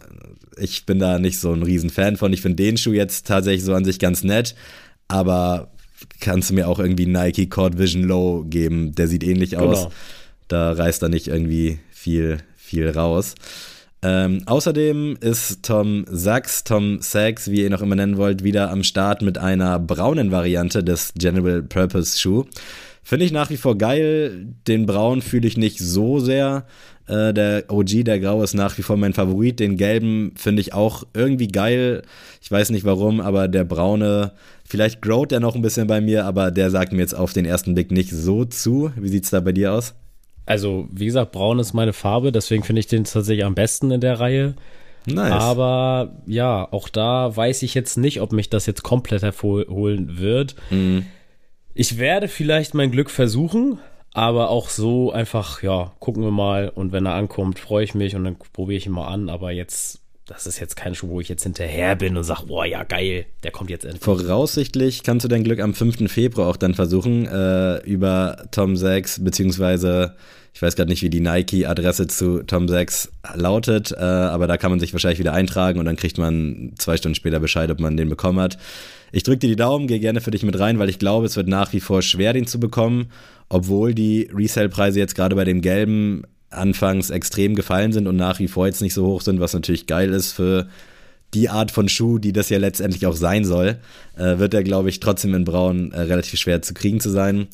ich 0.59 0.87
bin 0.87 0.99
da 0.99 1.19
nicht 1.19 1.39
so 1.39 1.53
ein 1.53 1.63
Riesenfan 1.63 2.17
von. 2.17 2.33
Ich 2.33 2.43
finde 2.43 2.63
den 2.63 2.77
Schuh 2.77 2.93
jetzt 2.93 3.27
tatsächlich 3.27 3.65
so 3.65 3.75
an 3.75 3.85
sich 3.85 3.99
ganz 3.99 4.25
nett, 4.25 4.55
aber 5.09 5.71
kannst 6.21 6.51
du 6.51 6.55
mir 6.55 6.69
auch 6.69 6.79
irgendwie 6.79 7.07
Nike 7.07 7.49
Cord 7.49 7.79
Vision 7.79 8.03
Low 8.03 8.45
geben. 8.45 8.95
Der 8.95 9.09
sieht 9.09 9.25
ähnlich 9.25 9.57
aus. 9.57 9.85
Genau. 9.85 9.93
Da 10.49 10.73
reißt 10.73 11.03
da 11.03 11.09
nicht 11.09 11.29
irgendwie 11.29 11.79
viel, 11.91 12.39
viel 12.57 12.91
raus. 12.91 13.35
Ähm, 14.03 14.43
außerdem 14.47 15.17
ist 15.21 15.65
Tom 15.65 16.05
Sachs, 16.09 16.65
Tom 16.65 17.01
Sachs, 17.01 17.51
wie 17.51 17.63
ihr 17.63 17.67
ihn 17.67 17.75
auch 17.75 17.83
immer 17.83 17.97
nennen 17.97 18.19
wollt, 18.19 18.45
wieder 18.45 18.71
am 18.71 18.85
Start 18.85 19.23
mit 19.23 19.39
einer 19.39 19.79
braunen 19.79 20.31
Variante 20.31 20.85
des 20.85 21.13
General 21.17 21.63
Purpose 21.63 22.19
Shoe. 22.19 22.45
Finde 23.09 23.25
ich 23.25 23.31
nach 23.31 23.51
wie 23.51 23.57
vor 23.57 23.79
geil. 23.79 24.49
Den 24.67 24.85
Braun 24.85 25.23
fühle 25.23 25.47
ich 25.47 25.57
nicht 25.57 25.79
so 25.79 26.19
sehr. 26.19 26.67
Äh, 27.07 27.33
der 27.33 27.67
OG, 27.69 28.03
der 28.05 28.19
Grau, 28.19 28.43
ist 28.43 28.55
nach 28.55 28.77
wie 28.79 28.83
vor 28.83 28.97
mein 28.97 29.13
Favorit. 29.13 29.61
Den 29.61 29.77
Gelben 29.77 30.33
finde 30.35 30.61
ich 30.61 30.75
auch 30.75 31.05
irgendwie 31.15 31.47
geil. 31.47 32.03
Ich 32.43 32.51
weiß 32.51 32.71
nicht 32.71 32.85
warum, 32.85 33.21
aber 33.21 33.47
der 33.47 33.63
Braune, 33.63 34.33
vielleicht 34.65 35.03
growt 35.03 35.31
der 35.31 35.39
noch 35.39 35.55
ein 35.55 35.63
bisschen 35.63 35.87
bei 35.87 36.01
mir, 36.01 36.25
aber 36.25 36.51
der 36.51 36.69
sagt 36.73 36.93
mir 36.93 36.99
jetzt 36.99 37.15
auf 37.15 37.33
den 37.33 37.45
ersten 37.45 37.75
Blick 37.75 37.93
nicht 37.93 38.11
so 38.11 38.45
zu. 38.45 38.91
Wie 38.97 39.09
sieht 39.09 39.23
es 39.23 39.31
da 39.31 39.39
bei 39.39 39.53
dir 39.53 39.73
aus? 39.73 39.95
Also, 40.45 40.89
wie 40.91 41.07
gesagt, 41.07 41.31
braun 41.31 41.61
ist 41.61 41.75
meine 41.75 41.93
Farbe, 41.93 42.33
deswegen 42.33 42.65
finde 42.65 42.81
ich 42.81 42.89
den 42.89 43.05
tatsächlich 43.05 43.45
am 43.45 43.55
besten 43.55 43.93
in 43.93 44.01
der 44.01 44.19
Reihe. 44.19 44.57
Nice. 45.05 45.31
Aber 45.31 46.17
ja, 46.27 46.67
auch 46.73 46.89
da 46.89 47.37
weiß 47.37 47.63
ich 47.63 47.75
jetzt 47.75 47.99
nicht, 47.99 48.21
ob 48.21 48.33
mich 48.33 48.51
das 48.51 48.67
jetzt 48.67 48.83
komplett 48.83 49.23
hervorholen 49.23 50.19
wird. 50.19 50.57
Mhm. 50.71 51.07
Ich 51.79 51.99
werde 51.99 52.27
vielleicht 52.27 52.73
mein 52.73 52.91
Glück 52.91 53.11
versuchen, 53.11 53.79
aber 54.15 54.49
auch 54.49 54.71
so 54.71 55.13
einfach, 55.13 55.63
ja, 55.63 55.93
gucken 55.99 56.23
wir 56.23 56.31
mal. 56.31 56.71
Und 56.71 56.91
wenn 56.91 57.05
er 57.05 57.13
ankommt, 57.13 57.59
freue 57.59 57.85
ich 57.85 57.95
mich 57.95 58.17
und 58.17 58.25
dann 58.25 58.37
probiere 58.55 58.79
ich 58.79 58.87
ihn 58.87 58.93
mal 58.93 59.09
an. 59.09 59.29
Aber 59.29 59.51
jetzt, 59.51 60.01
das 60.25 60.47
ist 60.47 60.59
jetzt 60.59 60.77
kein 60.77 60.95
Schuh, 60.95 61.09
wo 61.11 61.21
ich 61.21 61.29
jetzt 61.29 61.43
hinterher 61.43 61.95
bin 61.95 62.17
und 62.17 62.25
sage, 62.25 62.47
boah, 62.47 62.65
ja, 62.65 62.83
geil, 62.83 63.27
der 63.43 63.51
kommt 63.51 63.69
jetzt 63.69 63.85
endlich. 63.85 64.03
Voraussichtlich 64.03 65.03
kannst 65.03 65.25
du 65.25 65.29
dein 65.29 65.45
Glück 65.45 65.61
am 65.61 65.75
5. 65.75 66.11
Februar 66.11 66.49
auch 66.49 66.57
dann 66.57 66.73
versuchen, 66.73 67.27
äh, 67.27 67.85
über 67.85 68.47
Tom 68.53 68.77
Sachs, 68.77 69.23
beziehungsweise 69.23 70.17
ich 70.55 70.63
weiß 70.63 70.77
gerade 70.77 70.89
nicht, 70.89 71.03
wie 71.03 71.11
die 71.11 71.21
Nike-Adresse 71.21 72.07
zu 72.07 72.43
Tom 72.43 72.69
Sachs 72.69 73.13
lautet, 73.35 73.93
äh, 73.93 73.97
aber 73.97 74.47
da 74.47 74.57
kann 74.57 74.71
man 74.71 74.81
sich 74.81 74.95
wahrscheinlich 74.95 75.19
wieder 75.19 75.35
eintragen 75.35 75.79
und 75.79 75.85
dann 75.85 75.97
kriegt 75.97 76.17
man 76.17 76.73
zwei 76.79 76.97
Stunden 76.97 77.15
später 77.15 77.41
Bescheid, 77.41 77.71
ob 77.71 77.81
man 77.81 77.99
den 77.99 78.09
bekommen 78.09 78.41
hat. 78.41 78.57
Ich 79.13 79.23
drücke 79.23 79.39
dir 79.39 79.49
die 79.49 79.57
Daumen, 79.57 79.87
gehe 79.87 80.01
gerne 80.01 80.21
für 80.21 80.31
dich 80.31 80.43
mit 80.43 80.59
rein, 80.59 80.79
weil 80.79 80.89
ich 80.89 80.99
glaube, 80.99 81.27
es 81.27 81.37
wird 81.37 81.49
nach 81.49 81.73
wie 81.73 81.81
vor 81.81 82.03
schwer, 82.03 82.33
den 82.33 82.47
zu 82.47 82.61
bekommen, 82.61 83.11
obwohl 83.49 83.95
die 83.95 84.29
Resale-Preise 84.33 84.99
jetzt 84.99 85.15
gerade 85.15 85.37
bei 85.37 85.45
dem 85.45 85.61
gelben 85.61 86.25
anfangs 86.51 87.11
extrem 87.11 87.55
gefallen 87.55 87.93
sind 87.93 88.07
und 88.07 88.17
nach 88.17 88.39
wie 88.39 88.49
vor 88.49 88.67
jetzt 88.67 88.83
nicht 88.83 88.95
so 88.95 89.07
hoch 89.07 89.21
sind, 89.21 89.41
was 89.41 89.55
natürlich 89.55 89.87
geil 89.87 90.13
ist 90.13 90.33
für 90.33 90.69
die 91.35 91.49
Art 91.49 91.71
von 91.71 91.89
Schuh, 91.89 92.19
die 92.19 92.33
das 92.33 92.51
ja 92.51 92.59
letztendlich 92.59 93.07
auch 93.07 93.17
sein 93.17 93.45
soll, 93.45 93.79
äh, 94.17 94.39
wird 94.39 94.55
er, 94.55 94.63
glaube 94.63 94.89
ich, 94.89 95.01
trotzdem 95.01 95.35
in 95.35 95.45
Braun 95.45 95.93
äh, 95.93 96.01
relativ 96.03 96.39
schwer 96.39 96.63
zu 96.63 96.73
kriegen 96.73 97.01
zu 97.01 97.11
sein. 97.11 97.49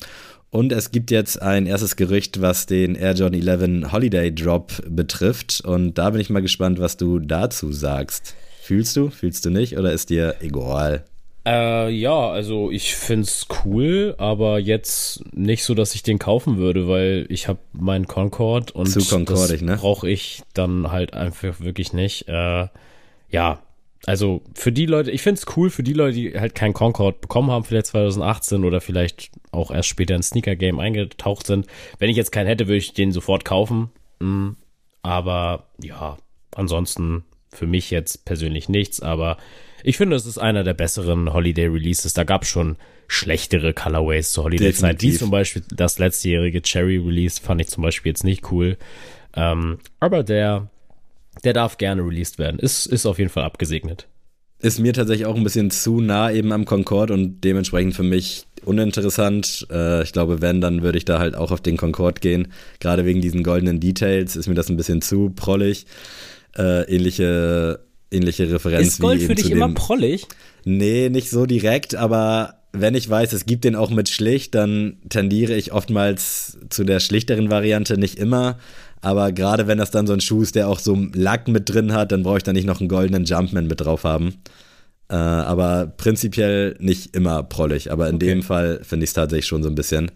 Und 0.51 0.71
es 0.71 0.91
gibt 0.91 1.09
jetzt 1.09 1.41
ein 1.41 1.65
erstes 1.65 1.95
Gerücht, 1.95 2.39
was 2.39 2.67
den 2.67 2.93
Air 2.93 3.13
Jordan 3.13 3.41
11 3.41 3.91
Holiday 3.91 4.33
Drop 4.33 4.71
betrifft. 4.87 5.61
Und 5.61 5.95
da 5.95 6.11
bin 6.11 6.21
ich 6.21 6.29
mal 6.29 6.43
gespannt, 6.43 6.79
was 6.79 6.95
du 6.95 7.17
dazu 7.17 7.71
sagst. 7.71 8.35
Fühlst 8.61 8.95
du, 8.95 9.09
fühlst 9.09 9.43
du 9.45 9.49
nicht 9.49 9.77
oder 9.77 9.91
ist 9.91 10.11
dir 10.11 10.35
egal? 10.41 11.05
Äh, 11.45 11.89
ja, 11.89 12.29
also 12.29 12.71
ich 12.71 12.95
find's 12.95 13.47
cool, 13.65 14.15
aber 14.17 14.59
jetzt 14.59 15.23
nicht 15.33 15.63
so, 15.65 15.73
dass 15.73 15.93
ich 15.93 16.03
den 16.03 16.17
kaufen 16.17 16.57
würde, 16.57 16.87
weil 16.87 17.25
ich 17.29 17.47
habe 17.49 17.59
meinen 17.73 18.07
Concord 18.07 18.71
und 18.71 18.87
Zu 18.87 19.01
Concordig, 19.01 19.61
ne? 19.61 19.75
brauche 19.75 20.09
ich 20.09 20.41
dann 20.53 20.91
halt 20.91 21.13
einfach 21.13 21.59
wirklich 21.59 21.91
nicht. 21.91 22.29
Äh, 22.29 22.67
ja, 23.29 23.61
also 24.05 24.41
für 24.53 24.71
die 24.71 24.85
Leute, 24.85 25.11
ich 25.11 25.21
finde 25.21 25.39
es 25.39 25.57
cool 25.57 25.69
für 25.69 25.83
die 25.83 25.93
Leute, 25.93 26.15
die 26.15 26.39
halt 26.39 26.55
kein 26.55 26.73
Concord 26.73 27.19
bekommen 27.19 27.51
haben, 27.51 27.63
vielleicht 27.63 27.87
2018 27.87 28.63
oder 28.63 28.79
vielleicht 28.79 29.31
auch 29.51 29.71
erst 29.71 29.89
später 29.89 30.15
in 30.15 30.23
Sneaker 30.23 30.55
Game 30.55 30.79
eingetaucht 30.79 31.47
sind. 31.47 31.67
Wenn 31.99 32.09
ich 32.09 32.17
jetzt 32.17 32.31
keinen 32.31 32.47
hätte, 32.47 32.67
würde 32.67 32.77
ich 32.77 32.93
den 32.93 33.11
sofort 33.11 33.43
kaufen. 33.43 33.91
Mhm. 34.19 34.55
Aber 35.01 35.67
ja, 35.81 36.17
ansonsten 36.55 37.23
für 37.49 37.67
mich 37.67 37.91
jetzt 37.91 38.25
persönlich 38.25 38.67
nichts. 38.67 39.01
Aber 39.01 39.37
ich 39.83 39.97
finde, 39.97 40.15
es 40.15 40.25
ist 40.25 40.37
einer 40.37 40.63
der 40.63 40.73
besseren 40.73 41.33
Holiday 41.33 41.67
Releases. 41.67 42.13
Da 42.13 42.23
gab 42.23 42.43
es 42.43 42.49
schon 42.49 42.77
schlechtere 43.07 43.73
Colorways 43.73 44.31
zur 44.31 44.45
Holiday-Zeit. 44.45 45.01
Wie 45.01 45.13
zum 45.13 45.29
Beispiel 45.29 45.63
das 45.69 45.99
letztjährige 45.99 46.61
Cherry 46.61 46.97
Release 46.97 47.41
fand 47.41 47.61
ich 47.61 47.67
zum 47.67 47.83
Beispiel 47.83 48.11
jetzt 48.11 48.23
nicht 48.23 48.51
cool. 48.51 48.77
Ähm, 49.35 49.79
aber 49.99 50.23
der 50.23 50.69
der 51.43 51.53
darf 51.53 51.77
gerne 51.77 52.03
released 52.03 52.37
werden. 52.37 52.59
Ist, 52.59 52.85
ist 52.85 53.05
auf 53.05 53.17
jeden 53.17 53.29
Fall 53.29 53.43
abgesegnet. 53.43 54.07
Ist 54.59 54.79
mir 54.79 54.93
tatsächlich 54.93 55.25
auch 55.25 55.35
ein 55.35 55.43
bisschen 55.43 55.71
zu 55.71 55.99
nah 55.99 56.31
eben 56.31 56.51
am 56.53 56.65
Concorde 56.65 57.13
und 57.13 57.41
dementsprechend 57.41 57.95
für 57.95 58.03
mich 58.03 58.45
uninteressant. 58.63 59.67
Äh, 59.69 60.03
ich 60.03 60.13
glaube, 60.13 60.41
wenn, 60.41 60.61
dann 60.61 60.83
würde 60.83 60.97
ich 60.97 61.05
da 61.05 61.19
halt 61.19 61.35
auch 61.35 61.51
auf 61.51 61.59
den 61.59 61.75
Concorde 61.75 62.21
gehen. 62.21 62.53
Gerade 62.79 63.03
wegen 63.05 63.19
diesen 63.19 63.43
goldenen 63.43 63.81
Details 63.81 64.35
ist 64.35 64.47
mir 64.47 64.55
das 64.55 64.69
ein 64.69 64.77
bisschen 64.77 65.01
zu 65.01 65.31
prollig. 65.31 65.85
Äh, 66.55 66.83
ähnliche, 66.83 67.79
ähnliche 68.13 68.51
Referenz 68.51 68.87
ist 68.87 68.99
Gold 68.99 69.21
wie 69.21 69.25
für 69.25 69.35
dich 69.35 69.51
immer 69.51 69.73
prollig? 69.73 70.27
Nee, 70.65 71.09
nicht 71.09 71.29
so 71.29 71.45
direkt, 71.45 71.95
aber 71.95 72.55
wenn 72.71 72.95
ich 72.95 73.07
weiß, 73.09 73.33
es 73.33 73.45
gibt 73.45 73.65
den 73.65 73.75
auch 73.75 73.91
mit 73.91 74.09
schlicht, 74.09 74.55
dann 74.55 74.97
tendiere 75.09 75.53
ich 75.55 75.71
oftmals 75.71 76.57
zu 76.69 76.83
der 76.83 76.99
schlichteren 76.99 77.51
Variante, 77.51 77.97
nicht 77.97 78.17
immer. 78.17 78.57
Aber 78.99 79.31
gerade 79.31 79.67
wenn 79.67 79.77
das 79.77 79.91
dann 79.91 80.07
so 80.07 80.13
ein 80.13 80.21
Schuh 80.21 80.41
ist, 80.41 80.55
der 80.55 80.67
auch 80.69 80.79
so 80.79 80.97
Lack 81.13 81.47
mit 81.47 81.69
drin 81.69 81.93
hat, 81.93 82.11
dann 82.11 82.23
brauche 82.23 82.37
ich 82.37 82.43
da 82.43 82.53
nicht 82.53 82.65
noch 82.65 82.79
einen 82.79 82.89
goldenen 82.89 83.25
Jumpman 83.25 83.67
mit 83.67 83.81
drauf 83.81 84.05
haben. 84.05 84.35
Äh, 85.09 85.15
aber 85.15 85.93
prinzipiell 85.97 86.75
nicht 86.79 87.15
immer 87.15 87.43
prollig. 87.43 87.91
Aber 87.91 88.09
in 88.09 88.15
okay. 88.15 88.27
dem 88.27 88.43
Fall 88.43 88.79
finde 88.81 89.03
ich 89.03 89.09
es 89.09 89.13
tatsächlich 89.13 89.45
schon 89.45 89.61
so 89.61 89.69
ein 89.69 89.75
bisschen. 89.75 90.09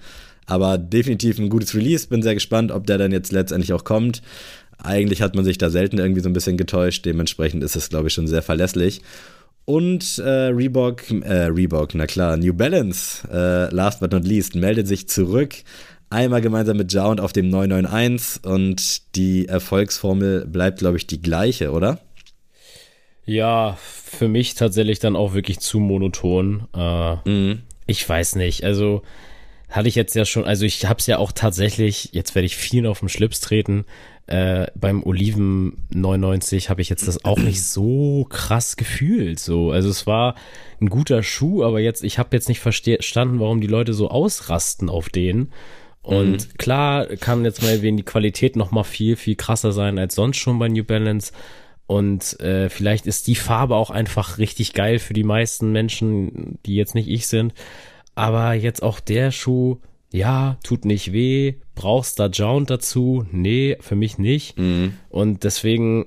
Aber 0.47 0.77
definitiv 0.77 1.37
ein 1.37 1.49
gutes 1.49 1.75
Release. 1.75 2.07
Bin 2.07 2.23
sehr 2.23 2.33
gespannt, 2.33 2.71
ob 2.71 2.87
der 2.87 2.97
dann 2.97 3.11
jetzt 3.11 3.31
letztendlich 3.31 3.73
auch 3.73 3.83
kommt. 3.83 4.21
Eigentlich 4.87 5.21
hat 5.21 5.35
man 5.35 5.45
sich 5.45 5.57
da 5.57 5.69
selten 5.69 5.99
irgendwie 5.99 6.21
so 6.21 6.29
ein 6.29 6.33
bisschen 6.33 6.57
getäuscht. 6.57 7.05
Dementsprechend 7.05 7.63
ist 7.63 7.75
es, 7.75 7.89
glaube 7.89 8.07
ich, 8.07 8.13
schon 8.13 8.27
sehr 8.27 8.41
verlässlich. 8.41 9.01
Und 9.65 10.17
äh, 10.19 10.29
Reebok, 10.29 11.11
äh, 11.11 11.47
Reebok, 11.47 11.93
na 11.93 12.07
klar, 12.07 12.37
New 12.37 12.53
Balance, 12.53 13.27
äh, 13.29 13.73
last 13.73 13.99
but 13.99 14.13
not 14.13 14.25
least, 14.25 14.55
meldet 14.55 14.87
sich 14.87 15.09
zurück 15.09 15.55
Einmal 16.09 16.39
gemeinsam 16.39 16.77
mit 16.77 16.93
Jound 16.93 17.19
auf 17.19 17.33
dem 17.33 17.49
991 17.49 18.45
und 18.45 19.15
die 19.15 19.47
Erfolgsformel 19.47 20.45
bleibt, 20.45 20.79
glaube 20.79 20.95
ich, 20.95 21.05
die 21.05 21.21
gleiche, 21.21 21.71
oder? 21.71 21.99
Ja, 23.25 23.77
für 23.81 24.29
mich 24.29 24.53
tatsächlich 24.53 24.99
dann 24.99 25.17
auch 25.17 25.33
wirklich 25.33 25.59
zu 25.59 25.79
monoton. 25.79 26.67
Äh, 26.73 27.29
mhm. 27.29 27.63
Ich 27.87 28.07
weiß 28.07 28.35
nicht. 28.37 28.63
Also 28.63 29.01
hatte 29.69 29.89
ich 29.89 29.95
jetzt 29.95 30.15
ja 30.15 30.23
schon, 30.23 30.45
also 30.45 30.63
ich 30.63 30.85
habe 30.85 30.99
es 30.99 31.07
ja 31.07 31.17
auch 31.17 31.33
tatsächlich, 31.33 32.09
jetzt 32.13 32.35
werde 32.35 32.45
ich 32.45 32.55
viel 32.55 32.87
auf 32.87 32.99
den 32.99 33.09
Schlips 33.09 33.41
treten. 33.41 33.83
Äh, 34.27 34.67
beim 34.75 35.03
Oliven 35.03 35.85
99 35.93 36.69
habe 36.69 36.81
ich 36.81 36.89
jetzt 36.89 37.07
das 37.07 37.23
auch 37.23 37.39
nicht 37.39 37.63
so 37.63 38.25
krass 38.29 38.75
gefühlt. 38.75 39.39
So, 39.39 39.71
also 39.71 39.89
es 39.89 40.05
war 40.05 40.35
ein 40.81 40.89
guter 40.89 41.23
Schuh, 41.23 41.63
aber 41.63 41.79
jetzt, 41.79 42.03
ich 42.03 42.19
habe 42.19 42.35
jetzt 42.35 42.49
nicht 42.49 42.59
verstanden, 42.59 43.39
warum 43.39 43.61
die 43.61 43.67
Leute 43.67 43.93
so 43.93 44.09
ausrasten 44.09 44.89
auf 44.89 45.07
den. 45.07 45.51
Und 46.01 46.47
mhm. 46.47 46.57
klar 46.57 47.05
kann 47.05 47.45
jetzt 47.45 47.61
mal 47.63 47.81
wegen 47.81 47.95
die 47.95 48.03
Qualität 48.03 48.57
noch 48.57 48.71
mal 48.71 48.83
viel, 48.83 49.15
viel 49.15 49.35
krasser 49.35 49.71
sein 49.71 49.97
als 49.97 50.15
sonst 50.15 50.37
schon 50.37 50.59
bei 50.59 50.67
New 50.67 50.83
Balance. 50.83 51.31
Und 51.85 52.37
äh, 52.41 52.69
vielleicht 52.69 53.07
ist 53.07 53.27
die 53.27 53.35
Farbe 53.35 53.75
auch 53.75 53.91
einfach 53.91 54.37
richtig 54.37 54.73
geil 54.73 54.99
für 54.99 55.13
die 55.13 55.23
meisten 55.23 55.71
Menschen, 55.71 56.59
die 56.65 56.75
jetzt 56.75 56.95
nicht 56.95 57.07
ich 57.07 57.27
sind. 57.27 57.53
Aber 58.13 58.53
jetzt 58.53 58.83
auch 58.83 58.99
der 58.99 59.31
Schuh, 59.31 59.77
ja, 60.11 60.57
tut 60.63 60.85
nicht 60.85 61.11
weh. 61.11 61.55
Brauchst 61.75 62.19
da 62.19 62.27
Jound 62.27 62.69
dazu? 62.69 63.25
Nee, 63.31 63.77
für 63.81 63.95
mich 63.95 64.17
nicht. 64.17 64.57
Mhm. 64.57 64.93
Und 65.09 65.43
deswegen 65.43 66.05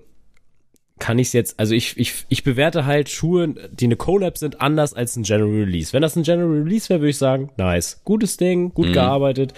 kann 0.98 1.18
ich 1.18 1.28
es 1.28 1.32
jetzt, 1.32 1.58
also 1.58 1.74
ich, 1.74 1.96
ich, 1.96 2.26
ich 2.28 2.44
bewerte 2.44 2.84
halt 2.84 3.08
Schuhe, 3.08 3.54
die 3.72 3.86
eine 3.86 3.96
Collab 3.96 4.38
sind, 4.38 4.60
anders 4.60 4.94
als 4.94 5.16
ein 5.16 5.22
General 5.22 5.50
Release. 5.50 5.92
Wenn 5.92 6.02
das 6.02 6.14
ein 6.14 6.22
General 6.22 6.50
Release 6.50 6.88
wäre, 6.88 7.00
würde 7.00 7.10
ich 7.10 7.18
sagen, 7.18 7.50
nice. 7.56 8.02
Gutes 8.04 8.36
Ding, 8.36 8.74
gut 8.74 8.88
mhm. 8.88 8.92
gearbeitet. 8.92 9.54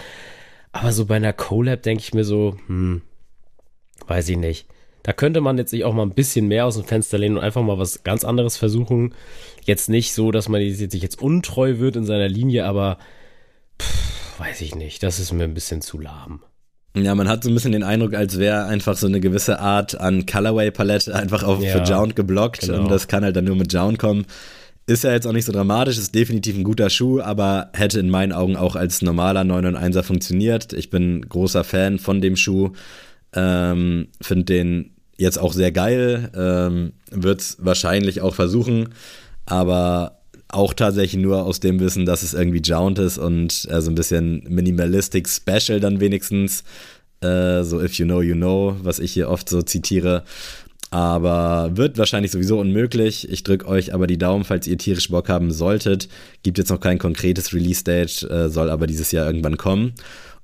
Aber 0.71 0.91
so 0.91 1.05
bei 1.05 1.17
einer 1.17 1.33
Collab 1.33 1.83
denke 1.83 2.01
ich 2.01 2.13
mir 2.13 2.23
so, 2.23 2.57
hm, 2.67 3.01
weiß 4.07 4.29
ich 4.29 4.37
nicht. 4.37 4.67
Da 5.03 5.11
könnte 5.11 5.41
man 5.41 5.57
jetzt 5.57 5.71
sich 5.71 5.83
auch 5.83 5.93
mal 5.93 6.03
ein 6.03 6.13
bisschen 6.13 6.47
mehr 6.47 6.65
aus 6.65 6.75
dem 6.75 6.85
Fenster 6.85 7.17
lehnen 7.17 7.37
und 7.37 7.43
einfach 7.43 7.61
mal 7.61 7.77
was 7.77 8.03
ganz 8.03 8.23
anderes 8.23 8.55
versuchen. 8.55 9.13
Jetzt 9.65 9.89
nicht 9.89 10.13
so, 10.13 10.31
dass 10.31 10.47
man 10.47 10.61
sich 10.73 11.01
jetzt 11.01 11.21
untreu 11.21 11.77
wird 11.79 11.97
in 11.97 12.05
seiner 12.05 12.29
Linie, 12.29 12.65
aber 12.65 12.97
pff, 13.81 14.12
weiß 14.39 14.61
ich 14.61 14.75
nicht. 14.75 15.03
Das 15.03 15.19
ist 15.19 15.31
mir 15.31 15.43
ein 15.43 15.53
bisschen 15.53 15.81
zu 15.81 15.99
lahm. 15.99 16.41
Ja, 16.95 17.15
man 17.15 17.27
hat 17.27 17.43
so 17.43 17.49
ein 17.49 17.55
bisschen 17.55 17.71
den 17.71 17.83
Eindruck, 17.83 18.13
als 18.13 18.37
wäre 18.37 18.65
einfach 18.65 18.95
so 18.95 19.07
eine 19.07 19.19
gewisse 19.19 19.59
Art 19.59 19.99
an 19.99 20.27
Colorway-Palette 20.27 21.13
einfach 21.15 21.41
auf 21.43 21.63
ja, 21.63 21.71
für 21.71 21.83
Jound 21.83 22.15
geblockt 22.15 22.61
genau. 22.61 22.83
und 22.83 22.91
das 22.91 23.07
kann 23.07 23.23
halt 23.23 23.35
dann 23.35 23.45
nur 23.45 23.55
mit 23.55 23.73
Jound 23.73 23.97
kommen. 23.97 24.25
Ist 24.85 25.03
ja 25.03 25.11
jetzt 25.11 25.25
auch 25.25 25.31
nicht 25.31 25.45
so 25.45 25.51
dramatisch, 25.51 25.97
ist 25.97 26.13
definitiv 26.13 26.55
ein 26.55 26.63
guter 26.63 26.89
Schuh, 26.89 27.21
aber 27.21 27.71
hätte 27.73 27.99
in 27.99 28.09
meinen 28.09 28.31
Augen 28.31 28.57
auch 28.57 28.75
als 28.75 29.01
normaler 29.01 29.43
9 29.43 29.65
und 29.65 29.77
1er 29.77 30.03
funktioniert. 30.03 30.73
Ich 30.73 30.89
bin 30.89 31.27
großer 31.27 31.63
Fan 31.63 31.99
von 31.99 32.21
dem 32.21 32.35
Schuh. 32.35 32.73
Ähm, 33.33 34.09
Finde 34.21 34.45
den 34.45 34.95
jetzt 35.17 35.39
auch 35.39 35.53
sehr 35.53 35.71
geil. 35.71 36.29
Ähm, 36.35 36.93
Wird 37.09 37.41
es 37.41 37.57
wahrscheinlich 37.59 38.21
auch 38.21 38.35
versuchen, 38.35 38.89
aber 39.45 40.22
auch 40.53 40.73
tatsächlich 40.73 41.21
nur 41.21 41.43
aus 41.43 41.59
dem 41.59 41.79
Wissen, 41.79 42.05
dass 42.05 42.23
es 42.23 42.33
irgendwie 42.33 42.61
Jount 42.61 42.99
ist 42.99 43.17
und 43.17 43.67
äh, 43.69 43.81
so 43.81 43.91
ein 43.91 43.95
bisschen 43.95 44.43
Minimalistic 44.47 45.27
Special 45.27 45.79
dann 45.79 45.99
wenigstens. 45.99 46.63
Äh, 47.21 47.63
so 47.63 47.81
If 47.81 47.95
You 47.95 48.05
Know, 48.05 48.21
You 48.21 48.35
Know, 48.35 48.75
was 48.81 48.99
ich 48.99 49.13
hier 49.13 49.29
oft 49.29 49.49
so 49.49 49.61
zitiere. 49.61 50.23
Aber 50.91 51.71
wird 51.75 51.97
wahrscheinlich 51.97 52.31
sowieso 52.31 52.59
unmöglich. 52.59 53.27
Ich 53.31 53.41
drücke 53.41 53.67
euch 53.67 53.95
aber 53.95 54.05
die 54.05 54.19
Daumen, 54.19 54.43
falls 54.43 54.67
ihr 54.67 54.77
tierisch 54.77 55.09
Bock 55.09 55.27
haben 55.27 55.51
solltet. 55.51 56.07
Gibt 56.43 56.59
jetzt 56.59 56.69
noch 56.69 56.79
kein 56.79 56.99
konkretes 56.99 57.51
Release-Date, 57.51 58.29
äh, 58.29 58.49
soll 58.49 58.69
aber 58.69 58.85
dieses 58.85 59.11
Jahr 59.11 59.25
irgendwann 59.25 59.57
kommen. 59.57 59.93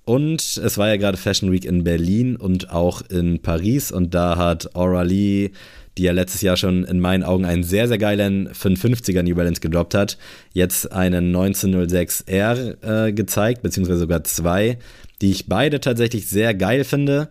Und 0.05 0.41
es 0.57 0.79
war 0.79 0.87
ja 0.87 0.97
gerade 0.97 1.19
Fashion 1.19 1.51
Week 1.51 1.65
in 1.65 1.83
Berlin 1.83 2.35
und 2.35 2.71
auch 2.71 3.03
in 3.11 3.43
Paris. 3.43 3.91
Und 3.91 4.15
da 4.15 4.37
hat 4.37 4.75
Aura 4.75 5.03
Lee, 5.03 5.51
die 5.99 6.03
ja 6.03 6.13
letztes 6.13 6.41
Jahr 6.41 6.55
schon 6.55 6.85
in 6.85 6.99
meinen 6.99 7.23
Augen 7.23 7.45
einen 7.45 7.63
sehr, 7.63 7.89
sehr 7.89 7.97
geilen 7.97 8.49
550er 8.49 9.21
New 9.21 9.35
Balance 9.35 9.59
gedroppt 9.59 9.93
hat, 9.93 10.17
jetzt 10.53 10.91
einen 10.93 11.35
1906R 11.35 13.07
äh, 13.07 13.11
gezeigt, 13.11 13.61
beziehungsweise 13.61 13.99
sogar 13.99 14.23
zwei, 14.23 14.77
die 15.21 15.31
ich 15.31 15.47
beide 15.47 15.81
tatsächlich 15.81 16.27
sehr 16.27 16.53
geil 16.53 16.85
finde. 16.85 17.29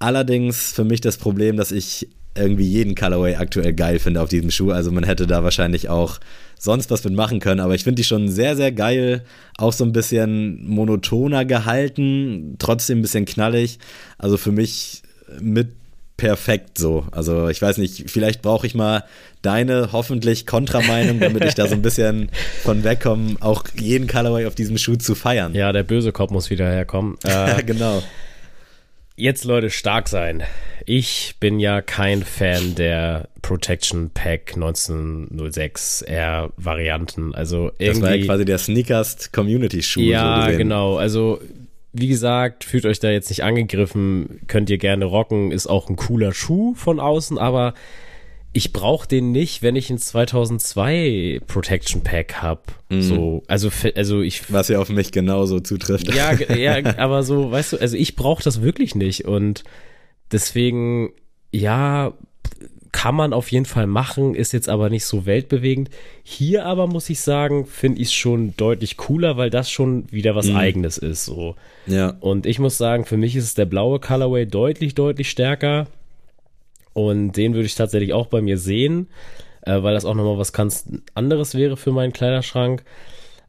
Allerdings 0.00 0.72
für 0.72 0.84
mich 0.84 1.00
das 1.00 1.18
Problem, 1.18 1.56
dass 1.56 1.70
ich 1.70 2.08
irgendwie 2.34 2.66
jeden 2.66 2.94
Colorway 2.94 3.36
aktuell 3.36 3.72
geil 3.72 3.98
finde 3.98 4.22
auf 4.22 4.28
diesem 4.28 4.50
Schuh. 4.50 4.72
Also 4.72 4.90
man 4.90 5.04
hätte 5.04 5.26
da 5.26 5.44
wahrscheinlich 5.44 5.88
auch 5.88 6.18
sonst 6.58 6.90
was 6.90 7.04
mitmachen 7.04 7.38
können. 7.38 7.60
Aber 7.60 7.74
ich 7.74 7.84
finde 7.84 7.96
die 7.96 8.04
schon 8.04 8.28
sehr, 8.28 8.56
sehr 8.56 8.72
geil. 8.72 9.24
Auch 9.56 9.72
so 9.72 9.84
ein 9.84 9.92
bisschen 9.92 10.66
monotoner 10.66 11.44
gehalten, 11.44 12.56
trotzdem 12.58 12.98
ein 12.98 13.02
bisschen 13.02 13.24
knallig. 13.24 13.78
Also 14.18 14.36
für 14.36 14.52
mich 14.52 15.02
mit 15.40 15.79
perfekt 16.20 16.76
so. 16.76 17.06
Also 17.12 17.48
ich 17.48 17.62
weiß 17.62 17.78
nicht, 17.78 18.10
vielleicht 18.10 18.42
brauche 18.42 18.66
ich 18.66 18.74
mal 18.74 19.04
deine 19.40 19.88
hoffentlich 19.92 20.46
Kontrameinung, 20.46 21.18
damit 21.18 21.46
ich 21.46 21.54
da 21.54 21.66
so 21.66 21.74
ein 21.74 21.80
bisschen 21.80 22.30
von 22.62 22.84
wegkomme, 22.84 23.36
auch 23.40 23.64
jeden 23.74 24.06
Colorway 24.06 24.44
auf 24.44 24.54
diesem 24.54 24.76
Schuh 24.76 24.96
zu 24.96 25.14
feiern. 25.14 25.54
Ja, 25.54 25.72
der 25.72 25.82
böse 25.82 26.12
Kopf 26.12 26.30
muss 26.30 26.50
wieder 26.50 26.70
herkommen. 26.70 27.16
Äh, 27.30 27.62
genau. 27.62 28.02
Jetzt 29.16 29.44
Leute, 29.44 29.70
stark 29.70 30.08
sein. 30.08 30.42
Ich 30.84 31.36
bin 31.38 31.60
ja 31.60 31.80
kein 31.80 32.24
Fan 32.24 32.74
der 32.74 33.28
Protection 33.40 34.10
Pack 34.12 34.52
1906 34.54 36.02
R 36.02 36.50
Varianten. 36.56 37.34
Also 37.34 37.70
irgendwie, 37.78 38.00
das 38.00 38.02
war 38.02 38.14
ja 38.16 38.24
quasi 38.26 38.44
der 38.44 38.58
Sneakers 38.58 39.32
Community 39.32 39.82
Schuh. 39.82 40.00
Ja, 40.00 40.50
so 40.50 40.56
genau. 40.58 40.96
Also 40.96 41.40
wie 41.92 42.08
gesagt, 42.08 42.64
fühlt 42.64 42.86
euch 42.86 43.00
da 43.00 43.10
jetzt 43.10 43.30
nicht 43.30 43.42
angegriffen, 43.42 44.40
könnt 44.46 44.70
ihr 44.70 44.78
gerne 44.78 45.04
rocken, 45.04 45.50
ist 45.52 45.66
auch 45.66 45.88
ein 45.88 45.96
cooler 45.96 46.32
Schuh 46.32 46.74
von 46.74 47.00
außen, 47.00 47.38
aber 47.38 47.74
ich 48.52 48.72
brauche 48.72 49.06
den 49.06 49.30
nicht, 49.30 49.62
wenn 49.62 49.76
ich 49.76 49.90
ein 49.90 49.98
2002 49.98 51.40
Protection 51.46 52.02
Pack 52.02 52.42
hab. 52.42 52.72
Mhm. 52.88 53.02
So, 53.02 53.42
also 53.46 53.70
also 53.94 54.22
ich 54.22 54.52
was 54.52 54.68
ja 54.68 54.80
auf 54.80 54.88
mich 54.88 55.12
genauso 55.12 55.60
zutrifft. 55.60 56.12
Ja, 56.12 56.32
ja, 56.56 56.96
aber 56.96 57.22
so, 57.22 57.50
weißt 57.50 57.74
du, 57.74 57.76
also 57.80 57.96
ich 57.96 58.16
brauche 58.16 58.42
das 58.42 58.62
wirklich 58.62 58.94
nicht 58.94 59.24
und 59.24 59.62
deswegen 60.32 61.12
ja, 61.52 62.12
kann 62.92 63.14
man 63.14 63.32
auf 63.32 63.50
jeden 63.52 63.66
Fall 63.66 63.86
machen, 63.86 64.34
ist 64.34 64.52
jetzt 64.52 64.68
aber 64.68 64.90
nicht 64.90 65.04
so 65.04 65.26
weltbewegend. 65.26 65.90
Hier 66.22 66.66
aber 66.66 66.86
muss 66.86 67.08
ich 67.10 67.20
sagen, 67.20 67.66
finde 67.66 68.00
ich 68.00 68.08
es 68.08 68.14
schon 68.14 68.54
deutlich 68.56 68.96
cooler, 68.96 69.36
weil 69.36 69.50
das 69.50 69.70
schon 69.70 70.10
wieder 70.10 70.34
was 70.34 70.46
mhm. 70.46 70.56
eigenes 70.56 70.98
ist 70.98 71.24
so. 71.24 71.56
Ja. 71.86 72.16
Und 72.20 72.46
ich 72.46 72.58
muss 72.58 72.76
sagen, 72.76 73.04
für 73.04 73.16
mich 73.16 73.36
ist 73.36 73.44
es 73.44 73.54
der 73.54 73.66
blaue 73.66 74.00
Colorway 74.00 74.46
deutlich 74.46 74.94
deutlich 74.94 75.30
stärker 75.30 75.86
und 76.92 77.32
den 77.32 77.54
würde 77.54 77.66
ich 77.66 77.74
tatsächlich 77.74 78.12
auch 78.12 78.26
bei 78.26 78.40
mir 78.40 78.58
sehen, 78.58 79.08
äh, 79.62 79.82
weil 79.82 79.94
das 79.94 80.04
auch 80.04 80.14
nochmal 80.14 80.38
was 80.38 80.52
ganz 80.52 80.86
anderes 81.14 81.54
wäre 81.54 81.76
für 81.76 81.92
meinen 81.92 82.12
Kleiderschrank. 82.12 82.82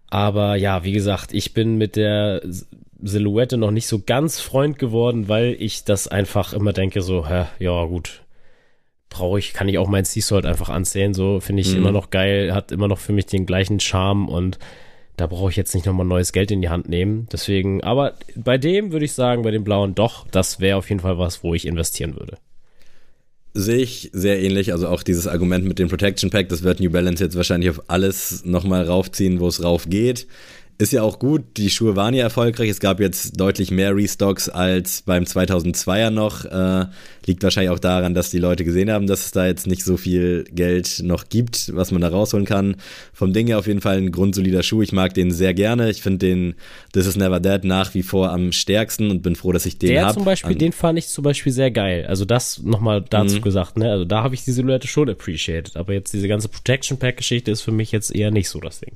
Aber 0.07 0.55
ja, 0.55 0.83
wie 0.83 0.91
gesagt, 0.91 1.33
ich 1.33 1.53
bin 1.53 1.77
mit 1.77 1.95
der 1.95 2.41
Silhouette 3.01 3.57
noch 3.57 3.71
nicht 3.71 3.87
so 3.87 4.01
ganz 4.05 4.39
Freund 4.39 4.77
geworden, 4.77 5.27
weil 5.27 5.55
ich 5.57 5.83
das 5.85 6.07
einfach 6.07 6.53
immer 6.53 6.73
denke, 6.73 7.01
so, 7.01 7.27
hä, 7.27 7.45
ja 7.59 7.85
gut, 7.85 8.21
brauche 9.12 9.38
ich, 9.38 9.53
kann 9.53 9.70
ich 9.70 9.78
auch 9.78 9.88
mein 9.88 10.05
Seasalt 10.05 10.47
einfach 10.47 10.70
anzählen, 10.70 11.14
so 11.14 11.39
finde 11.39 11.62
ich 11.62 11.72
mhm. 11.72 11.78
immer 11.78 11.91
noch 11.91 12.09
geil, 12.09 12.55
hat 12.55 12.72
immer 12.72 12.88
noch 12.88 12.97
für 12.97 13.14
mich 13.14 13.28
den 13.28 13.45
gleichen 13.45 13.80
Charme 13.80 14.28
und 14.28 14.57
da 15.18 15.28
brauche 15.28 15.51
ich 15.51 15.57
jetzt 15.57 15.76
nicht 15.76 15.86
nochmal 15.86 16.07
neues 16.07 16.32
Geld 16.32 16.49
in 16.49 16.62
die 16.62 16.70
Hand 16.70 16.89
nehmen. 16.89 17.28
Deswegen, 17.32 17.84
aber 17.84 18.16
bei 18.36 18.57
dem 18.57 18.91
würde 18.91 19.05
ich 19.05 19.12
sagen, 19.12 19.43
bei 19.43 19.51
dem 19.51 19.64
blauen 19.64 19.93
doch, 19.93 20.26
das 20.32 20.59
wäre 20.59 20.78
auf 20.78 20.89
jeden 20.89 21.01
Fall 21.01 21.20
was, 21.20 21.43
wo 21.43 21.53
ich 21.53 21.68
investieren 21.68 22.16
würde. 22.16 22.38
Sehe 23.53 23.80
ich 23.80 24.09
sehr 24.14 24.41
ähnlich. 24.41 24.72
Also 24.72 24.88
auch 24.88 25.03
dieses 25.03 25.28
Argument 25.28 25.66
mit 25.66 25.78
dem 25.78 25.89
Protection 25.89 26.30
Pack, 26.30 26.47
das 26.47 26.64
wird 26.64 26.80
New 26.80 26.89
Balance 26.89 27.22
jetzt 27.22 27.36
wahrscheinlich 27.36 27.70
auf 27.70 27.84
alles 27.88 28.45
nochmal 28.45 28.86
raufziehen, 28.86 29.41
wo 29.41 29.47
es 29.47 29.62
rauf 29.62 29.89
geht. 29.89 30.26
Ist 30.82 30.93
ja 30.93 31.03
auch 31.03 31.19
gut, 31.19 31.43
die 31.57 31.69
Schuhe 31.69 31.95
waren 31.95 32.15
ja 32.15 32.23
erfolgreich. 32.23 32.67
Es 32.67 32.79
gab 32.79 32.99
jetzt 32.99 33.39
deutlich 33.39 33.69
mehr 33.69 33.95
Restocks 33.95 34.49
als 34.49 35.03
beim 35.03 35.25
2002er 35.25 36.09
noch. 36.09 36.43
Äh, 36.43 36.88
liegt 37.27 37.43
wahrscheinlich 37.43 37.69
auch 37.69 37.77
daran, 37.77 38.15
dass 38.15 38.32
die 38.32 38.39
Leute 38.39 38.65
gesehen 38.65 38.89
haben, 38.89 39.05
dass 39.05 39.25
es 39.25 39.32
da 39.32 39.45
jetzt 39.45 39.67
nicht 39.67 39.84
so 39.84 39.95
viel 39.95 40.43
Geld 40.51 41.01
noch 41.03 41.29
gibt, 41.29 41.71
was 41.75 41.91
man 41.91 42.01
da 42.01 42.07
rausholen 42.07 42.47
kann. 42.47 42.77
Vom 43.13 43.32
Ding 43.32 43.45
her 43.45 43.59
auf 43.59 43.67
jeden 43.67 43.79
Fall 43.79 43.97
ein 43.97 44.11
grundsolider 44.11 44.63
Schuh. 44.63 44.82
Ich 44.82 44.91
mag 44.91 45.13
den 45.13 45.29
sehr 45.29 45.53
gerne. 45.53 45.88
Ich 45.91 46.01
finde 46.01 46.25
den 46.25 46.55
This 46.93 47.05
is 47.05 47.15
Never 47.15 47.39
Dead 47.39 47.63
nach 47.63 47.93
wie 47.93 48.01
vor 48.01 48.32
am 48.32 48.51
stärksten 48.51 49.11
und 49.11 49.21
bin 49.21 49.36
froh, 49.36 49.51
dass 49.51 49.67
ich 49.67 49.77
den 49.77 49.99
habe. 49.99 50.07
Der 50.07 50.13
zum 50.15 50.25
Beispiel, 50.25 50.55
den 50.55 50.71
fand 50.71 50.97
ich 50.97 51.09
zum 51.09 51.23
Beispiel 51.23 51.53
sehr 51.53 51.69
geil. 51.69 52.07
Also 52.07 52.25
das 52.25 52.57
nochmal 52.63 53.05
dazu 53.07 53.36
mhm. 53.36 53.41
gesagt, 53.41 53.77
ne? 53.77 53.91
Also 53.91 54.05
da 54.05 54.23
habe 54.23 54.34
ich 54.34 54.45
die 54.45 54.51
Silhouette 54.51 54.88
schon 54.88 55.11
appreciated. 55.11 55.77
Aber 55.77 55.93
jetzt 55.93 56.11
diese 56.11 56.27
ganze 56.27 56.47
Protection 56.47 56.97
Pack 56.97 57.17
Geschichte 57.17 57.51
ist 57.51 57.61
für 57.61 57.71
mich 57.71 57.91
jetzt 57.91 58.15
eher 58.15 58.32
nicht 58.32 58.49
so 58.49 58.59
das 58.59 58.79
Ding. 58.79 58.95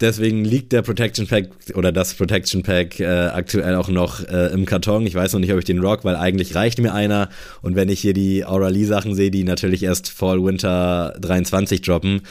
Deswegen 0.00 0.44
liegt 0.44 0.72
der 0.72 0.82
Protection 0.82 1.26
Pack 1.26 1.50
oder 1.74 1.92
das 1.92 2.14
Protection 2.14 2.62
Pack 2.62 2.98
äh, 2.98 3.06
aktuell 3.06 3.76
auch 3.76 3.88
noch 3.88 4.26
äh, 4.26 4.52
im 4.52 4.64
Karton. 4.66 5.06
Ich 5.06 5.14
weiß 5.14 5.32
noch 5.32 5.40
nicht, 5.40 5.52
ob 5.52 5.58
ich 5.58 5.64
den 5.64 5.78
rock, 5.78 6.04
weil 6.04 6.16
eigentlich 6.16 6.54
reicht 6.54 6.80
mir 6.80 6.92
einer. 6.92 7.28
Und 7.62 7.76
wenn 7.76 7.88
ich 7.88 8.00
hier 8.00 8.12
die 8.12 8.44
Aura 8.44 8.68
Lee 8.68 8.84
Sachen 8.84 9.14
sehe, 9.14 9.30
die 9.30 9.44
natürlich 9.44 9.82
erst 9.84 10.10
Fall 10.10 10.42
Winter 10.42 11.14
23 11.20 11.80
droppen, 11.82 12.22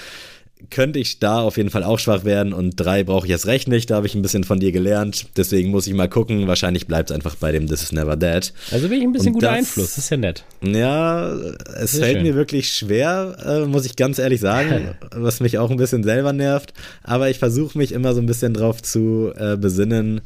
könnte 0.70 1.00
ich 1.00 1.20
da 1.20 1.42
auf 1.42 1.58
jeden 1.58 1.70
Fall 1.70 1.84
auch 1.84 2.00
schwach 2.00 2.24
werden 2.24 2.54
und 2.54 2.76
drei 2.76 3.04
brauche 3.04 3.26
ich 3.26 3.32
erst 3.32 3.48
recht 3.48 3.68
nicht. 3.68 3.90
Da 3.90 3.96
habe 3.96 4.08
ich 4.08 4.16
ein 4.16 4.22
bisschen 4.22 4.44
von 4.44 4.60
dir 4.60 4.72
gelernt. 4.72 5.28
Deswegen 5.38 5.72
muss 5.72 5.88
ich 5.88 5.94
mal 5.94 6.10
gucken. 6.10 6.48
Wahrscheinlich 6.48 6.88
bleibt 6.88 7.10
es 7.10 7.16
einfach 7.16 7.36
bei 7.36 7.52
dem 7.52 7.68
This 7.68 7.84
is 7.84 7.92
Never 7.92 8.16
Dead. 8.16 8.54
Also 8.72 8.90
wirklich 8.90 9.04
ein 9.04 9.12
bisschen 9.12 9.28
und 9.28 9.34
guter 9.34 9.48
das, 9.48 9.58
Einfluss. 9.58 9.96
Das 9.96 9.98
ist 10.00 10.10
ja 10.10 10.18
nett. 10.18 10.44
Ja, 10.62 11.34
es 11.76 11.92
Sehr 11.94 12.04
fällt 12.04 12.18
schön. 12.18 12.24
mir 12.24 12.36
wirklich 12.36 12.72
schwer, 12.72 13.38
äh, 13.46 13.66
muss 13.66 13.86
ich 13.86 13.96
ganz 13.96 14.20
ehrlich 14.20 14.40
sagen, 14.40 14.96
was 15.12 15.40
mich 15.40 15.58
auch 15.58 15.70
ein 15.70 15.78
bisschen 15.78 16.04
selber 16.04 16.34
nervt. 16.34 16.74
Aber 17.04 17.30
ich 17.30 17.40
versuche 17.40 17.78
mich 17.78 17.92
immer 17.92 18.14
so 18.14 18.22
ein 18.22 18.26
bisschen 18.26 18.54
drauf 18.54 18.82
zu 18.82 19.32
äh, 19.36 19.58
besinnen, 19.58 20.22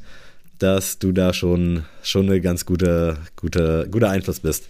dass 0.59 0.99
du 0.99 1.11
da 1.11 1.33
schon, 1.33 1.85
schon 2.01 2.25
eine 2.27 2.41
ganz 2.41 2.65
gute, 2.65 3.17
gute, 3.35 3.87
guter 3.91 4.09
Einfluss 4.09 4.39
bist. 4.39 4.65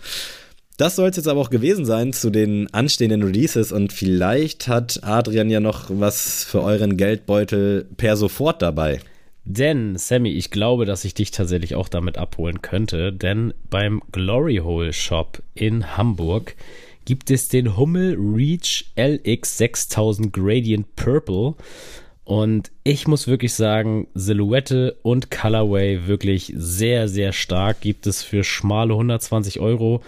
Das 0.78 0.96
soll 0.96 1.10
es 1.10 1.18
jetzt 1.18 1.28
aber 1.28 1.42
auch 1.42 1.50
gewesen 1.50 1.86
sein 1.86 2.14
zu 2.14 2.30
den 2.30 2.72
anstehenden 2.72 3.24
Releases 3.24 3.72
und 3.72 3.92
vielleicht 3.92 4.68
hat 4.68 5.00
Adrian 5.04 5.50
ja 5.50 5.60
noch 5.60 5.86
was 5.90 6.44
für 6.44 6.62
euren 6.62 6.98
Geldbeutel 6.98 7.88
per 7.98 8.16
sofort 8.16 8.62
dabei. 8.62 9.00
Denn, 9.44 9.98
Sammy, 9.98 10.30
ich 10.30 10.52
glaube, 10.52 10.86
dass 10.86 11.04
ich 11.04 11.16
dich 11.16 11.32
tatsächlich 11.32 11.74
auch 11.74 11.90
damit 11.90 12.20
abholen 12.20 12.62
könnte, 12.62 13.12
denn 13.12 13.56
beim 13.70 14.04
Glory 14.12 14.58
Hole 14.58 14.94
Shop 14.94 15.42
in 15.56 15.98
Hamburg 15.98 16.56
gibt 17.06 17.32
es 17.32 17.48
den 17.48 17.76
Hummel 17.78 18.16
Reach 18.20 18.92
LX 18.98 19.58
6000 19.58 20.32
Gradient 20.32 20.96
Purple. 20.96 21.56
Und 22.26 22.72
ich 22.84 23.08
muss 23.08 23.28
wirklich 23.28 23.54
sagen, 23.54 24.08
Silhouette 24.14 24.98
und 25.02 25.32
Colorway 25.32 26.06
wirklich 26.08 26.52
sehr, 26.56 27.08
sehr 27.08 27.32
stark. 27.32 27.80
Gibt 27.80 28.06
es 28.06 28.22
für 28.22 28.44
schmale 28.44 28.94
120 28.94 29.62
Euro. 29.62 30.04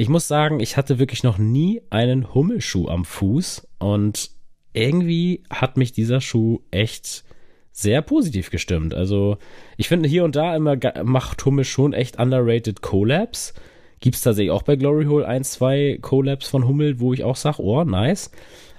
Ich 0.00 0.08
muss 0.08 0.26
sagen, 0.26 0.60
ich 0.60 0.78
hatte 0.78 0.98
wirklich 0.98 1.24
noch 1.24 1.36
nie 1.36 1.82
einen 1.90 2.32
Hummelschuh 2.32 2.88
am 2.88 3.04
Fuß 3.04 3.68
und 3.80 4.30
irgendwie 4.72 5.42
hat 5.50 5.76
mich 5.76 5.92
dieser 5.92 6.22
Schuh 6.22 6.60
echt 6.70 7.22
sehr 7.70 8.00
positiv 8.00 8.48
gestimmt. 8.48 8.94
Also 8.94 9.36
ich 9.76 9.88
finde 9.88 10.08
hier 10.08 10.24
und 10.24 10.36
da 10.36 10.56
immer 10.56 10.78
macht 11.04 11.44
Hummel 11.44 11.66
schon 11.66 11.92
echt 11.92 12.18
underrated 12.18 12.80
Collabs. 12.80 13.52
Gibt 14.00 14.16
es 14.16 14.22
tatsächlich 14.22 14.52
auch 14.52 14.62
bei 14.62 14.76
Glory 14.76 15.04
Hole 15.04 15.28
ein, 15.28 15.44
zwei 15.44 15.98
Collabs 16.00 16.48
von 16.48 16.66
Hummel, 16.66 16.98
wo 16.98 17.12
ich 17.12 17.22
auch 17.22 17.36
sage, 17.36 17.62
oh, 17.62 17.84
nice. 17.84 18.30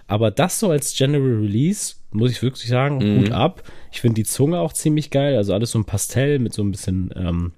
Aber 0.08 0.32
das 0.32 0.60
so 0.60 0.72
als 0.72 0.98
General 0.98 1.42
Release, 1.42 1.98
muss 2.10 2.32
ich 2.32 2.42
wirklich 2.42 2.68
sagen, 2.68 2.98
mhm. 2.98 3.20
gut 3.20 3.32
ab. 3.32 3.62
Ich 3.92 4.02
finde 4.02 4.16
die 4.16 4.26
Zunge 4.26 4.60
auch 4.60 4.74
ziemlich 4.74 5.12
geil. 5.12 5.38
Also 5.38 5.54
alles 5.54 5.70
so 5.70 5.78
ein 5.78 5.86
Pastell 5.86 6.40
mit 6.40 6.54
so 6.54 6.64
ein 6.64 6.72
bisschen 6.72 7.14
ähm, 7.16 7.52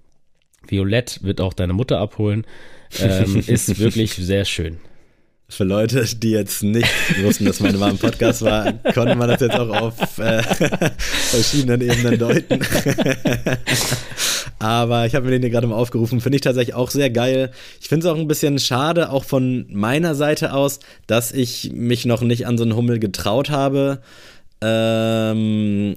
Violett 0.68 1.24
wird 1.24 1.40
auch 1.40 1.54
deine 1.54 1.72
Mutter 1.72 2.00
abholen 2.00 2.46
ähm, 3.00 3.44
ist 3.48 3.80
wirklich 3.80 4.16
sehr 4.16 4.46
schön. 4.46 4.78
Für 5.50 5.66
Leute, 5.66 6.04
die 6.18 6.32
jetzt 6.32 6.64
nicht 6.64 6.88
wussten, 7.22 7.46
dass 7.46 7.60
meine 7.60 7.78
Mama 7.78 7.92
im 7.92 7.98
Podcast 8.00 8.42
war, 8.42 8.74
konnte 8.94 9.14
man 9.14 9.30
das 9.30 9.42
jetzt 9.42 9.56
auch 9.56 9.70
auf 9.70 10.18
äh, 10.18 10.42
verschiedenen 10.98 11.82
Ebenen 11.82 12.18
deuten. 12.18 12.60
Aber 14.60 15.06
ich 15.06 15.14
habe 15.14 15.26
mir 15.26 15.32
den 15.32 15.42
hier 15.42 15.52
gerade 15.52 15.68
mal 15.68 15.76
aufgerufen. 15.76 16.22
Finde 16.22 16.38
ich 16.38 16.42
tatsächlich 16.42 16.74
auch 16.74 16.90
sehr 16.90 17.10
geil. 17.10 17.52
Ich 17.82 17.90
finde 17.90 18.08
es 18.08 18.12
auch 18.12 18.18
ein 18.18 18.28
bisschen 18.28 18.58
schade, 18.58 19.12
auch 19.12 19.26
von 19.26 19.68
meiner 19.70 20.16
Seite 20.16 20.54
aus, 20.54 20.80
dass 21.06 21.32
ich 21.32 21.72
mich 21.74 22.06
noch 22.06 22.22
nicht 22.22 22.48
an 22.48 22.58
so 22.58 22.64
einen 22.64 22.76
Hummel 22.76 22.98
getraut 22.98 23.50
habe. 23.50 24.02
Ähm, 24.62 25.94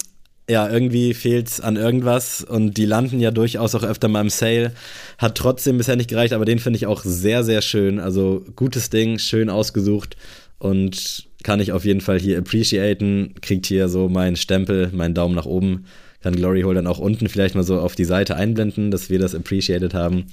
ja, 0.48 0.70
irgendwie 0.70 1.12
fehlt's 1.12 1.60
an 1.60 1.76
irgendwas 1.76 2.42
und 2.44 2.76
die 2.76 2.86
landen 2.86 3.18
ja 3.18 3.32
durchaus 3.32 3.74
auch 3.74 3.82
öfter 3.82 4.08
mal 4.08 4.20
im 4.20 4.30
Sale. 4.30 4.72
Hat 5.18 5.36
trotzdem 5.36 5.78
bisher 5.78 5.96
nicht 5.96 6.10
gereicht, 6.10 6.32
aber 6.32 6.44
den 6.44 6.60
finde 6.60 6.76
ich 6.76 6.86
auch 6.86 7.02
sehr, 7.02 7.42
sehr 7.42 7.62
schön. 7.62 7.98
Also 7.98 8.44
gutes 8.54 8.90
Ding, 8.90 9.18
schön 9.18 9.50
ausgesucht 9.50 10.16
und 10.58 11.26
kann 11.42 11.60
ich 11.60 11.72
auf 11.72 11.84
jeden 11.84 12.00
Fall 12.00 12.18
hier 12.20 12.38
appreciaten. 12.38 13.34
Kriegt 13.40 13.66
hier 13.66 13.88
so 13.88 14.08
meinen 14.08 14.36
Stempel, 14.36 14.90
meinen 14.92 15.14
Daumen 15.14 15.34
nach 15.34 15.46
oben. 15.46 15.86
Kann 16.22 16.36
Glory 16.36 16.62
Hole 16.62 16.76
dann 16.76 16.86
auch 16.86 16.98
unten 16.98 17.28
vielleicht 17.28 17.54
mal 17.54 17.62
so 17.62 17.80
auf 17.80 17.94
die 17.94 18.04
Seite 18.04 18.36
einblenden, 18.36 18.90
dass 18.90 19.10
wir 19.10 19.18
das 19.18 19.34
appreciated 19.34 19.94
haben. 19.94 20.26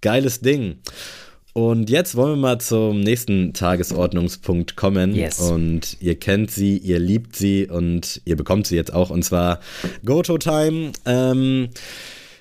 Geiles 0.00 0.40
Ding. 0.40 0.76
Und 1.58 1.90
jetzt 1.90 2.14
wollen 2.14 2.34
wir 2.34 2.36
mal 2.36 2.60
zum 2.60 3.00
nächsten 3.00 3.52
Tagesordnungspunkt 3.52 4.76
kommen. 4.76 5.12
Yes. 5.16 5.40
Und 5.40 5.96
ihr 6.00 6.14
kennt 6.14 6.52
sie, 6.52 6.76
ihr 6.78 7.00
liebt 7.00 7.34
sie 7.34 7.66
und 7.66 8.20
ihr 8.24 8.36
bekommt 8.36 8.68
sie 8.68 8.76
jetzt 8.76 8.92
auch. 8.94 9.10
Und 9.10 9.24
zwar 9.24 9.58
Goto 10.04 10.38
Time. 10.38 10.92
Ähm, 11.04 11.70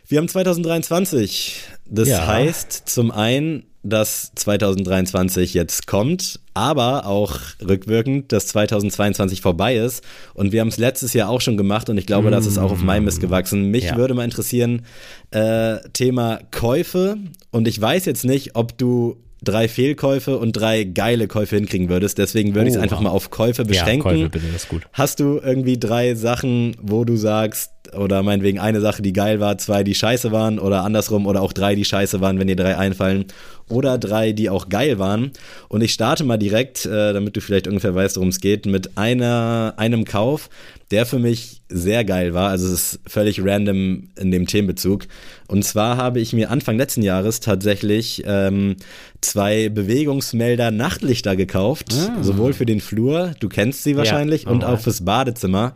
wir 0.07 0.19
haben 0.19 0.27
2023. 0.27 1.61
Das 1.87 2.07
Ja. 2.09 2.27
heißt 2.27 2.83
zum 2.85 3.09
einen, 3.09 3.63
dass 3.81 4.31
2023 4.35 5.53
jetzt 5.53 5.87
kommt, 5.87 6.39
aber 6.53 7.05
auch 7.05 7.39
rückwirkend, 7.65 8.31
dass 8.33 8.47
2022 8.47 9.39
vorbei 9.41 9.77
ist. 9.77 10.03
Und 10.33 10.51
wir 10.51 10.59
haben 10.61 10.67
es 10.67 10.77
letztes 10.77 11.13
Jahr 11.13 11.29
auch 11.29 11.39
schon 11.41 11.55
gemacht 11.57 11.89
und 11.89 11.97
ich 11.97 12.05
glaube, 12.05 12.29
das 12.29 12.45
ist 12.45 12.57
auch 12.57 12.71
auf 12.71 12.83
meinem 12.83 13.05
Mist 13.05 13.21
gewachsen. 13.21 13.71
Mich 13.71 13.85
Ja. 13.85 13.95
würde 13.97 14.13
mal 14.13 14.25
interessieren, 14.25 14.81
äh, 15.31 15.77
Thema 15.93 16.39
Käufe. 16.51 17.17
Und 17.57 17.67
ich 17.67 17.81
weiß 17.81 18.05
jetzt 18.05 18.23
nicht, 18.23 18.55
ob 18.55 18.77
du 18.77 19.17
drei 19.43 19.67
Fehlkäufe 19.67 20.37
und 20.37 20.53
drei 20.53 20.83
geile 20.83 21.27
Käufe 21.27 21.55
hinkriegen 21.55 21.89
würdest. 21.89 22.19
Deswegen 22.19 22.53
würde 22.53 22.69
ich 22.69 22.75
es 22.75 22.81
einfach 22.81 23.01
mal 23.01 23.09
auf 23.09 23.31
Käufe 23.31 23.63
Ja, 23.63 23.67
beschränken. 23.67 24.03
Käufe 24.03 24.29
bitte, 24.29 24.45
das 24.53 24.63
ist 24.63 24.69
gut. 24.69 24.83
Hast 24.93 25.19
du 25.19 25.39
irgendwie 25.43 25.79
drei 25.79 26.13
Sachen, 26.13 26.75
wo 26.81 27.03
du 27.03 27.15
sagst, 27.15 27.71
oder 27.95 28.23
meinetwegen 28.23 28.59
eine 28.59 28.81
Sache, 28.81 29.01
die 29.01 29.13
geil 29.13 29.39
war, 29.39 29.57
zwei, 29.57 29.83
die 29.83 29.95
scheiße 29.95 30.31
waren, 30.31 30.59
oder 30.59 30.83
andersrum, 30.83 31.27
oder 31.27 31.41
auch 31.41 31.53
drei, 31.53 31.75
die 31.75 31.85
scheiße 31.85 32.21
waren, 32.21 32.39
wenn 32.39 32.47
dir 32.47 32.55
drei 32.55 32.77
einfallen, 32.77 33.25
oder 33.69 33.97
drei, 33.97 34.31
die 34.31 34.49
auch 34.49 34.69
geil 34.69 34.99
waren. 34.99 35.31
Und 35.67 35.81
ich 35.81 35.93
starte 35.93 36.23
mal 36.23 36.37
direkt, 36.37 36.85
äh, 36.85 37.13
damit 37.13 37.35
du 37.35 37.41
vielleicht 37.41 37.67
ungefähr 37.67 37.93
weißt, 37.93 38.15
worum 38.15 38.29
es 38.29 38.39
geht, 38.39 38.65
mit 38.65 38.97
einer, 38.97 39.73
einem 39.77 40.05
Kauf, 40.05 40.49
der 40.91 41.05
für 41.05 41.19
mich 41.19 41.61
sehr 41.69 42.05
geil 42.05 42.33
war. 42.33 42.49
Also 42.49 42.67
es 42.67 42.93
ist 42.93 42.99
völlig 43.07 43.43
random 43.43 44.09
in 44.17 44.31
dem 44.31 44.47
Themenbezug. 44.47 45.05
Und 45.47 45.65
zwar 45.65 45.97
habe 45.97 46.21
ich 46.21 46.31
mir 46.31 46.49
Anfang 46.49 46.77
letzten 46.77 47.01
Jahres 47.01 47.41
tatsächlich 47.41 48.23
ähm, 48.25 48.77
zwei 49.19 49.67
Bewegungsmelder 49.67 50.71
Nachtlichter 50.71 51.35
gekauft, 51.35 51.93
sowohl 52.21 52.53
für 52.53 52.65
den 52.65 52.79
Flur, 52.79 53.33
du 53.39 53.49
kennst 53.49 53.83
sie 53.83 53.97
wahrscheinlich, 53.97 54.47
und 54.47 54.63
oh. 54.63 54.67
auch 54.67 54.79
fürs 54.79 55.03
Badezimmer. 55.03 55.73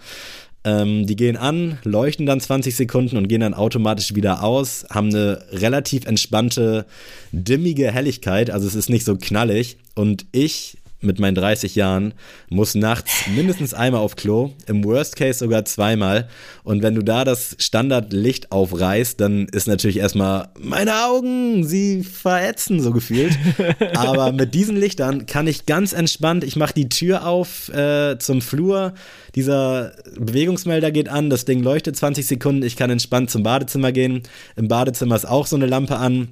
Ähm, 0.64 1.07
die 1.07 1.16
gehen 1.16 1.38
an, 1.38 1.80
leuchten 1.84 2.26
dann 2.26 2.39
20 2.39 2.76
Sekunden 2.76 3.18
und 3.18 3.28
gehen 3.28 3.41
dann 3.41 3.55
automatisch 3.55 4.14
wieder 4.14 4.43
aus, 4.43 4.86
haben 4.91 5.09
eine 5.09 5.43
relativ 5.51 6.05
entspannte, 6.05 6.86
dimmige 7.32 7.91
Helligkeit, 7.91 8.51
also 8.51 8.68
es 8.68 8.76
ist 8.76 8.89
nicht 8.89 9.05
so 9.05 9.16
knallig. 9.16 9.78
Und 9.95 10.26
ich 10.32 10.78
mit 11.02 11.20
meinen 11.20 11.36
30 11.36 11.76
Jahren 11.76 12.14
muss 12.49 12.76
nachts 12.76 13.28
mindestens 13.28 13.74
einmal 13.74 14.02
auf 14.02 14.16
Klo, 14.16 14.52
im 14.68 14.84
Worst 14.84 15.16
Case 15.16 15.39
sogar 15.39 15.66
zweimal. 15.66 16.28
Und 16.64 16.84
wenn 16.84 16.95
du 16.95 17.02
da 17.02 17.26
das 17.26 17.56
Standardlicht 17.60 18.52
aufreißt, 18.52 19.20
dann 19.20 19.47
ist 19.47 19.68
natürlich 19.68 19.97
erstmal 19.97 20.49
meine 20.60 21.06
Augen, 21.06 21.64
sie 21.64 22.04
verätzen 22.04 22.80
so 22.80 22.91
gefühlt. 22.91 23.38
Aber 23.95 24.32
mit 24.32 24.54
diesen 24.54 24.78
Lichtern 24.78 25.26
kann 25.26 25.47
ich 25.47 25.66
ganz 25.66 25.93
entspannt, 25.93 26.43
ich 26.43 26.56
mache 26.56 26.74
die 26.74 26.89
Tür 26.89 27.28
auf 27.28 27.70
äh, 27.70 28.18
zum 28.20 28.41
Flur, 28.41 28.93
dieser 29.36 29.93
Bewegungsmelder 30.18 30.91
geht 30.91 31.10
an, 31.10 31.30
das 31.30 31.45
Ding 31.45 31.64
leuchtet 31.64 31.95
20 31.95 32.26
Sekunden, 32.26 32.64
ich 32.64 32.76
kann 32.76 32.89
entspannt 32.89 33.30
zum 33.30 33.43
Badezimmer 33.43 33.91
gehen. 33.91 34.24
Im 34.56 34.68
Badezimmer 34.68 35.16
ist 35.16 35.26
auch 35.26 35.47
so 35.47 35.56
eine 35.56 35.66
Lampe 35.66 35.97
an. 35.97 36.30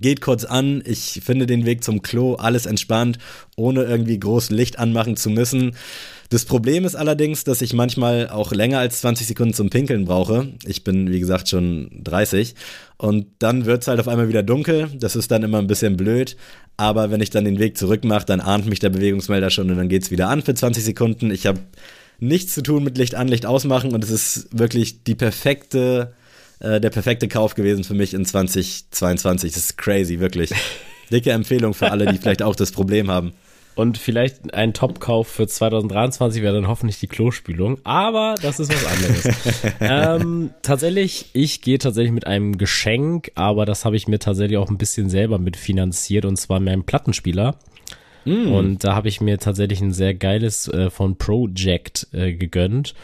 Geht 0.00 0.20
kurz 0.20 0.44
an, 0.44 0.82
ich 0.84 1.20
finde 1.24 1.46
den 1.46 1.66
Weg 1.66 1.84
zum 1.84 2.02
Klo, 2.02 2.34
alles 2.34 2.66
entspannt, 2.66 3.18
ohne 3.56 3.84
irgendwie 3.84 4.18
groß 4.18 4.50
Licht 4.50 4.78
anmachen 4.78 5.16
zu 5.16 5.30
müssen. 5.30 5.76
Das 6.30 6.44
Problem 6.44 6.84
ist 6.84 6.96
allerdings, 6.96 7.44
dass 7.44 7.62
ich 7.62 7.74
manchmal 7.74 8.28
auch 8.28 8.52
länger 8.52 8.78
als 8.78 9.00
20 9.00 9.26
Sekunden 9.26 9.54
zum 9.54 9.70
Pinkeln 9.70 10.04
brauche. 10.04 10.48
Ich 10.66 10.82
bin, 10.82 11.10
wie 11.10 11.20
gesagt, 11.20 11.48
schon 11.48 11.90
30. 12.02 12.54
Und 12.96 13.26
dann 13.38 13.66
wird 13.66 13.82
es 13.82 13.88
halt 13.88 14.00
auf 14.00 14.08
einmal 14.08 14.28
wieder 14.28 14.42
dunkel. 14.42 14.88
Das 14.98 15.16
ist 15.16 15.30
dann 15.30 15.42
immer 15.42 15.58
ein 15.58 15.66
bisschen 15.66 15.96
blöd. 15.96 16.36
Aber 16.76 17.10
wenn 17.10 17.20
ich 17.20 17.30
dann 17.30 17.44
den 17.44 17.58
Weg 17.58 17.76
zurück 17.78 18.04
mache, 18.04 18.26
dann 18.26 18.40
ahnt 18.40 18.66
mich 18.66 18.80
der 18.80 18.90
Bewegungsmelder 18.90 19.50
schon 19.50 19.70
und 19.70 19.76
dann 19.76 19.88
geht's 19.88 20.10
wieder 20.10 20.28
an 20.28 20.42
für 20.42 20.54
20 20.54 20.82
Sekunden. 20.82 21.30
Ich 21.30 21.46
habe 21.46 21.60
nichts 22.18 22.54
zu 22.54 22.62
tun 22.62 22.82
mit 22.82 22.98
Licht 22.98 23.14
an, 23.14 23.28
Licht 23.28 23.46
ausmachen 23.46 23.92
und 23.92 24.02
es 24.02 24.10
ist 24.10 24.58
wirklich 24.58 25.04
die 25.04 25.14
perfekte 25.14 26.14
äh, 26.60 26.80
der 26.80 26.90
perfekte 26.90 27.28
Kauf 27.28 27.54
gewesen 27.54 27.84
für 27.84 27.94
mich 27.94 28.14
in 28.14 28.24
2022. 28.24 29.52
Das 29.52 29.62
ist 29.62 29.78
crazy, 29.78 30.20
wirklich. 30.20 30.50
Dicke 31.12 31.32
Empfehlung 31.32 31.74
für 31.74 31.90
alle, 31.90 32.06
die 32.06 32.18
vielleicht 32.18 32.42
auch 32.42 32.56
das 32.56 32.72
Problem 32.72 33.10
haben. 33.10 33.32
Und 33.76 33.98
vielleicht 33.98 34.54
ein 34.54 34.72
Top-Kauf 34.72 35.26
für 35.26 35.48
2023 35.48 36.42
wäre 36.42 36.54
dann 36.54 36.68
hoffentlich 36.68 37.00
die 37.00 37.08
Klospülung. 37.08 37.78
Aber 37.82 38.36
das 38.40 38.60
ist 38.60 38.72
was 38.72 38.86
anderes. 38.86 39.28
ähm, 39.80 40.50
tatsächlich, 40.62 41.26
ich 41.32 41.60
gehe 41.60 41.78
tatsächlich 41.78 42.12
mit 42.12 42.26
einem 42.26 42.56
Geschenk, 42.56 43.32
aber 43.34 43.66
das 43.66 43.84
habe 43.84 43.96
ich 43.96 44.06
mir 44.06 44.20
tatsächlich 44.20 44.58
auch 44.58 44.70
ein 44.70 44.78
bisschen 44.78 45.10
selber 45.10 45.38
mitfinanziert 45.38 46.24
und 46.24 46.36
zwar 46.36 46.60
mit 46.60 46.72
einem 46.72 46.84
Plattenspieler. 46.84 47.56
Und 48.24 48.84
da 48.84 48.94
habe 48.94 49.08
ich 49.08 49.20
mir 49.20 49.38
tatsächlich 49.38 49.80
ein 49.80 49.92
sehr 49.92 50.14
geiles 50.14 50.68
äh, 50.68 50.88
von 50.88 51.16
Project 51.16 52.08
äh, 52.12 52.32
gegönnt. 52.32 52.94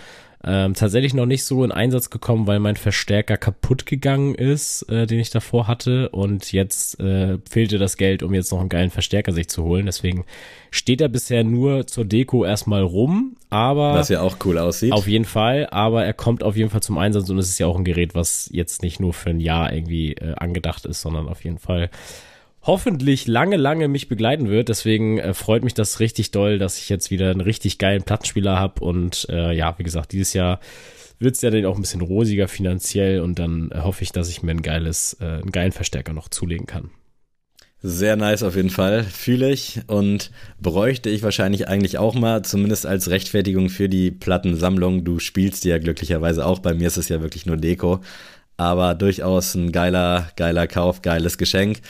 Ähm, 0.43 0.72
tatsächlich 0.72 1.12
noch 1.12 1.26
nicht 1.26 1.45
so 1.45 1.62
in 1.64 1.72
Einsatz 1.72 2.09
gekommen, 2.09 2.47
weil 2.47 2.61
mein 2.61 2.76
Verstärker 2.76 3.36
kaputt 3.36 3.84
gegangen 3.84 4.34
ist, 4.34 4.82
äh, 4.88 5.07
den 5.07 5.20
ich 5.20 5.28
davor 5.28 5.68
hatte. 5.68 6.09
Und 6.11 6.53
jetzt 6.53 6.99
äh, 6.99 7.38
fehlte 7.49 7.76
das 7.78 7.99
Geld, 7.99 8.22
um 8.22 8.32
jetzt 8.32 8.51
noch 8.51 8.61
einen 8.61 8.70
geilen 8.70 8.91
Verstärker 8.91 9.32
sich 9.32 9.49
zu 9.49 9.64
holen. 9.64 9.84
Deswegen 9.84 10.24
steht 10.70 11.03
er 11.03 11.09
bisher 11.09 11.45
nur 11.45 11.86
zur 11.86 12.07
Deko 12.07 12.45
erstmal 12.45 12.82
rum. 12.82 13.36
Aber 13.51 13.95
Was 13.95 14.09
ja 14.09 14.22
auch 14.22 14.36
cool 14.45 14.59
aussieht. 14.59 14.93
auf 14.93 15.07
jeden 15.09 15.24
Fall, 15.24 15.66
aber 15.70 16.05
er 16.05 16.14
kommt 16.14 16.43
auf 16.43 16.57
jeden 16.57 16.70
Fall 16.70 16.82
zum 16.82 16.99
Einsatz 16.99 17.28
und 17.28 17.38
es 17.38 17.49
ist 17.49 17.59
ja 17.59 17.66
auch 17.66 17.76
ein 17.76 17.84
Gerät, 17.84 18.14
was 18.14 18.49
jetzt 18.53 18.82
nicht 18.82 19.01
nur 19.01 19.12
für 19.12 19.30
ein 19.30 19.41
Jahr 19.41 19.72
irgendwie 19.72 20.12
äh, 20.12 20.34
angedacht 20.36 20.86
ist, 20.86 21.01
sondern 21.01 21.28
auf 21.28 21.45
jeden 21.45 21.59
Fall 21.59 21.91
hoffentlich 22.62 23.26
lange, 23.26 23.56
lange 23.56 23.88
mich 23.88 24.08
begleiten 24.08 24.48
wird. 24.48 24.68
Deswegen 24.68 25.18
äh, 25.18 25.34
freut 25.34 25.64
mich 25.64 25.74
das 25.74 26.00
richtig 26.00 26.30
doll, 26.30 26.58
dass 26.58 26.78
ich 26.78 26.88
jetzt 26.88 27.11
wieder 27.11 27.30
einen 27.30 27.40
richtig 27.40 27.78
geilen 27.78 28.02
Plattenspieler 28.02 28.58
habe 28.58 28.84
und 28.84 29.26
äh, 29.30 29.52
ja, 29.52 29.78
wie 29.78 29.84
gesagt, 29.84 30.12
dieses 30.12 30.32
Jahr 30.32 30.61
wird 31.18 31.36
es 31.36 31.42
ja 31.42 31.50
dann 31.50 31.66
auch 31.66 31.76
ein 31.76 31.82
bisschen 31.82 32.00
rosiger 32.00 32.48
finanziell 32.48 33.20
und 33.20 33.38
dann 33.38 33.70
äh, 33.72 33.80
hoffe 33.80 34.02
ich, 34.02 34.12
dass 34.12 34.28
ich 34.28 34.42
mir 34.42 34.52
ein 34.52 34.62
geiles, 34.62 35.16
äh, 35.20 35.24
einen 35.24 35.52
geilen 35.52 35.72
Verstärker 35.72 36.12
noch 36.12 36.28
zulegen 36.28 36.66
kann. 36.66 36.90
Sehr 37.82 38.16
nice 38.16 38.42
auf 38.42 38.56
jeden 38.56 38.68
Fall, 38.68 39.04
fühle 39.04 39.50
ich 39.50 39.80
und 39.86 40.30
bräuchte 40.61 41.08
ich 41.08 41.22
wahrscheinlich 41.22 41.66
eigentlich 41.66 41.96
auch 41.96 42.14
mal, 42.14 42.42
zumindest 42.42 42.84
als 42.84 43.08
Rechtfertigung 43.08 43.70
für 43.70 43.88
die 43.88 44.11
Plattensammlung. 44.11 45.02
Du 45.02 45.18
spielst 45.18 45.64
die 45.64 45.70
ja 45.70 45.78
glücklicherweise 45.78 46.44
auch, 46.44 46.58
bei 46.58 46.74
mir 46.74 46.88
ist 46.88 46.98
es 46.98 47.08
ja 47.08 47.22
wirklich 47.22 47.46
nur 47.46 47.56
Deko, 47.56 48.00
aber 48.58 48.94
durchaus 48.94 49.54
ein 49.54 49.72
geiler, 49.72 50.30
geiler 50.36 50.66
Kauf, 50.66 51.00
geiles 51.00 51.38
Geschenk. 51.38 51.80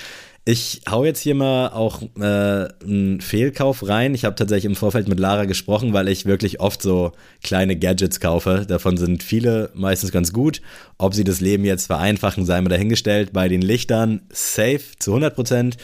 Ich 0.53 0.81
hau 0.91 1.05
jetzt 1.05 1.21
hier 1.21 1.37
mal 1.37 1.69
auch 1.69 2.03
äh, 2.19 2.25
einen 2.83 3.21
Fehlkauf 3.21 3.87
rein. 3.87 4.17
Ich 4.17 4.25
habe 4.25 4.35
tatsächlich 4.35 4.65
im 4.65 4.75
Vorfeld 4.75 5.07
mit 5.07 5.21
Lara 5.21 5.45
gesprochen, 5.45 5.93
weil 5.93 6.09
ich 6.09 6.27
wirklich 6.27 6.59
oft 6.59 6.83
so 6.83 7.13
kleine 7.45 7.77
Gadgets 7.77 8.19
kaufe. 8.19 8.65
Davon 8.67 8.97
sind 8.97 9.23
viele 9.23 9.71
meistens 9.75 10.11
ganz 10.11 10.33
gut. 10.33 10.61
Ob 10.99 11.15
sie 11.15 11.23
das 11.23 11.41
Leben 11.41 11.65
jetzt 11.65 11.87
vereinfachen, 11.87 12.47
sei 12.47 12.61
mal 12.61 12.69
dahingestellt. 12.69 13.33
Bei 13.33 13.47
den 13.47 13.63
Lichtern 13.63 14.23
safe 14.33 14.81
zu 14.99 15.13
100 15.13 15.37
Prozent. 15.37 15.77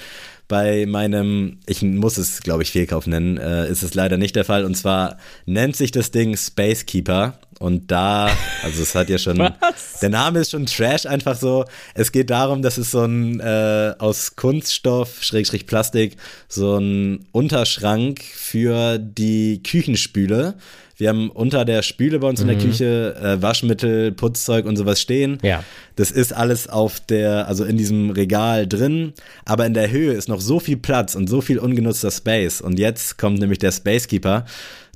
Bei 0.49 0.86
meinem, 0.86 1.59
ich 1.66 1.82
muss 1.82 2.18
es, 2.18 2.40
glaube 2.40 2.62
ich, 2.62 2.70
Fehlkauf 2.70 3.07
nennen, 3.07 3.36
äh, 3.36 3.68
ist 3.68 3.82
es 3.82 3.94
leider 3.94 4.16
nicht 4.16 4.36
der 4.36 4.44
Fall. 4.44 4.64
Und 4.64 4.76
zwar 4.76 5.18
nennt 5.44 5.76
sich 5.76 5.90
das 5.90 6.11
Ding 6.12 6.36
Space 6.36 6.86
Keeper. 6.86 7.38
Und 7.59 7.90
da, 7.90 8.28
also 8.62 8.82
es 8.82 8.94
hat 8.94 9.09
ja 9.09 9.18
schon, 9.18 9.38
Was? 9.61 10.01
der 10.01 10.11
Name 10.11 10.40
ist 10.40 10.51
schon 10.51 10.66
Trash 10.66 11.07
einfach 11.07 11.36
so. 11.36 11.64
Es 11.94 12.12
geht 12.12 12.30
darum, 12.30 12.62
dass 12.62 12.76
es 12.76 12.90
so 12.90 13.03
ein 13.03 13.40
äh, 13.40 13.94
aus 13.99 14.36
Kunststoff, 14.36 15.22
Schrägstrich 15.22 15.66
Plastik, 15.66 16.16
so 16.49 16.76
ein 16.76 17.26
Unterschrank 17.32 18.22
für 18.22 18.99
die 18.99 19.62
Küchenspüle. 19.62 20.55
Wir 20.99 21.11
haben 21.11 21.30
unter 21.30 21.64
der 21.66 21.82
Spüle 21.82 22.18
bei 22.20 22.28
uns 22.28 22.40
in 22.40 22.47
der 22.49 22.57
Küche 22.57 23.14
äh, 23.22 23.42
Waschmittel, 23.42 24.12
Putzzeug 24.12 24.64
und 24.64 24.76
sowas 24.76 25.01
stehen. 25.01 25.38
Ja. 25.42 25.62
Das 25.97 26.11
ist 26.11 26.32
alles 26.32 26.68
auf 26.68 27.01
der, 27.01 27.49
also 27.49 27.64
in 27.64 27.76
diesem 27.76 28.11
Regal 28.11 28.66
drin, 28.66 29.12
aber 29.44 29.66
in 29.66 29.74
der 29.74 29.90
Höhe 29.90 30.12
ist 30.12 30.28
noch 30.28 30.40
so 30.40 30.59
viel 30.59 30.78
Platz 30.78 31.14
und 31.14 31.28
so 31.28 31.40
viel 31.42 31.59
ungenutzter 31.59 32.11
Space. 32.11 32.61
Und 32.62 32.78
jetzt 32.78 33.18
kommt 33.18 33.38
nämlich 33.40 33.59
der 33.59 33.72
Spacekeeper. 33.72 34.47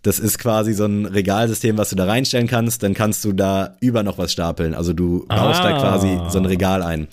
Das 0.03 0.19
ist 0.19 0.39
quasi 0.39 0.73
so 0.73 0.87
ein 0.87 1.05
Regalsystem, 1.05 1.77
was 1.77 1.91
du 1.91 1.97
da 1.97 2.07
reinstellen 2.07 2.47
kannst. 2.47 2.83
Dann 2.83 2.95
kannst 2.95 3.23
du 3.27 3.35
da 3.35 3.77
über 3.81 4.03
noch 4.03 4.17
was 4.17 4.33
stapeln. 4.33 4.73
Also 4.75 4.95
du 4.95 5.27
baust 5.29 5.63
da 5.63 5.77
Ah. 5.77 5.81
quasi 5.81 6.19
so 6.31 6.39
ein 6.39 6.47
Regal 6.47 6.83
ein. 6.83 7.09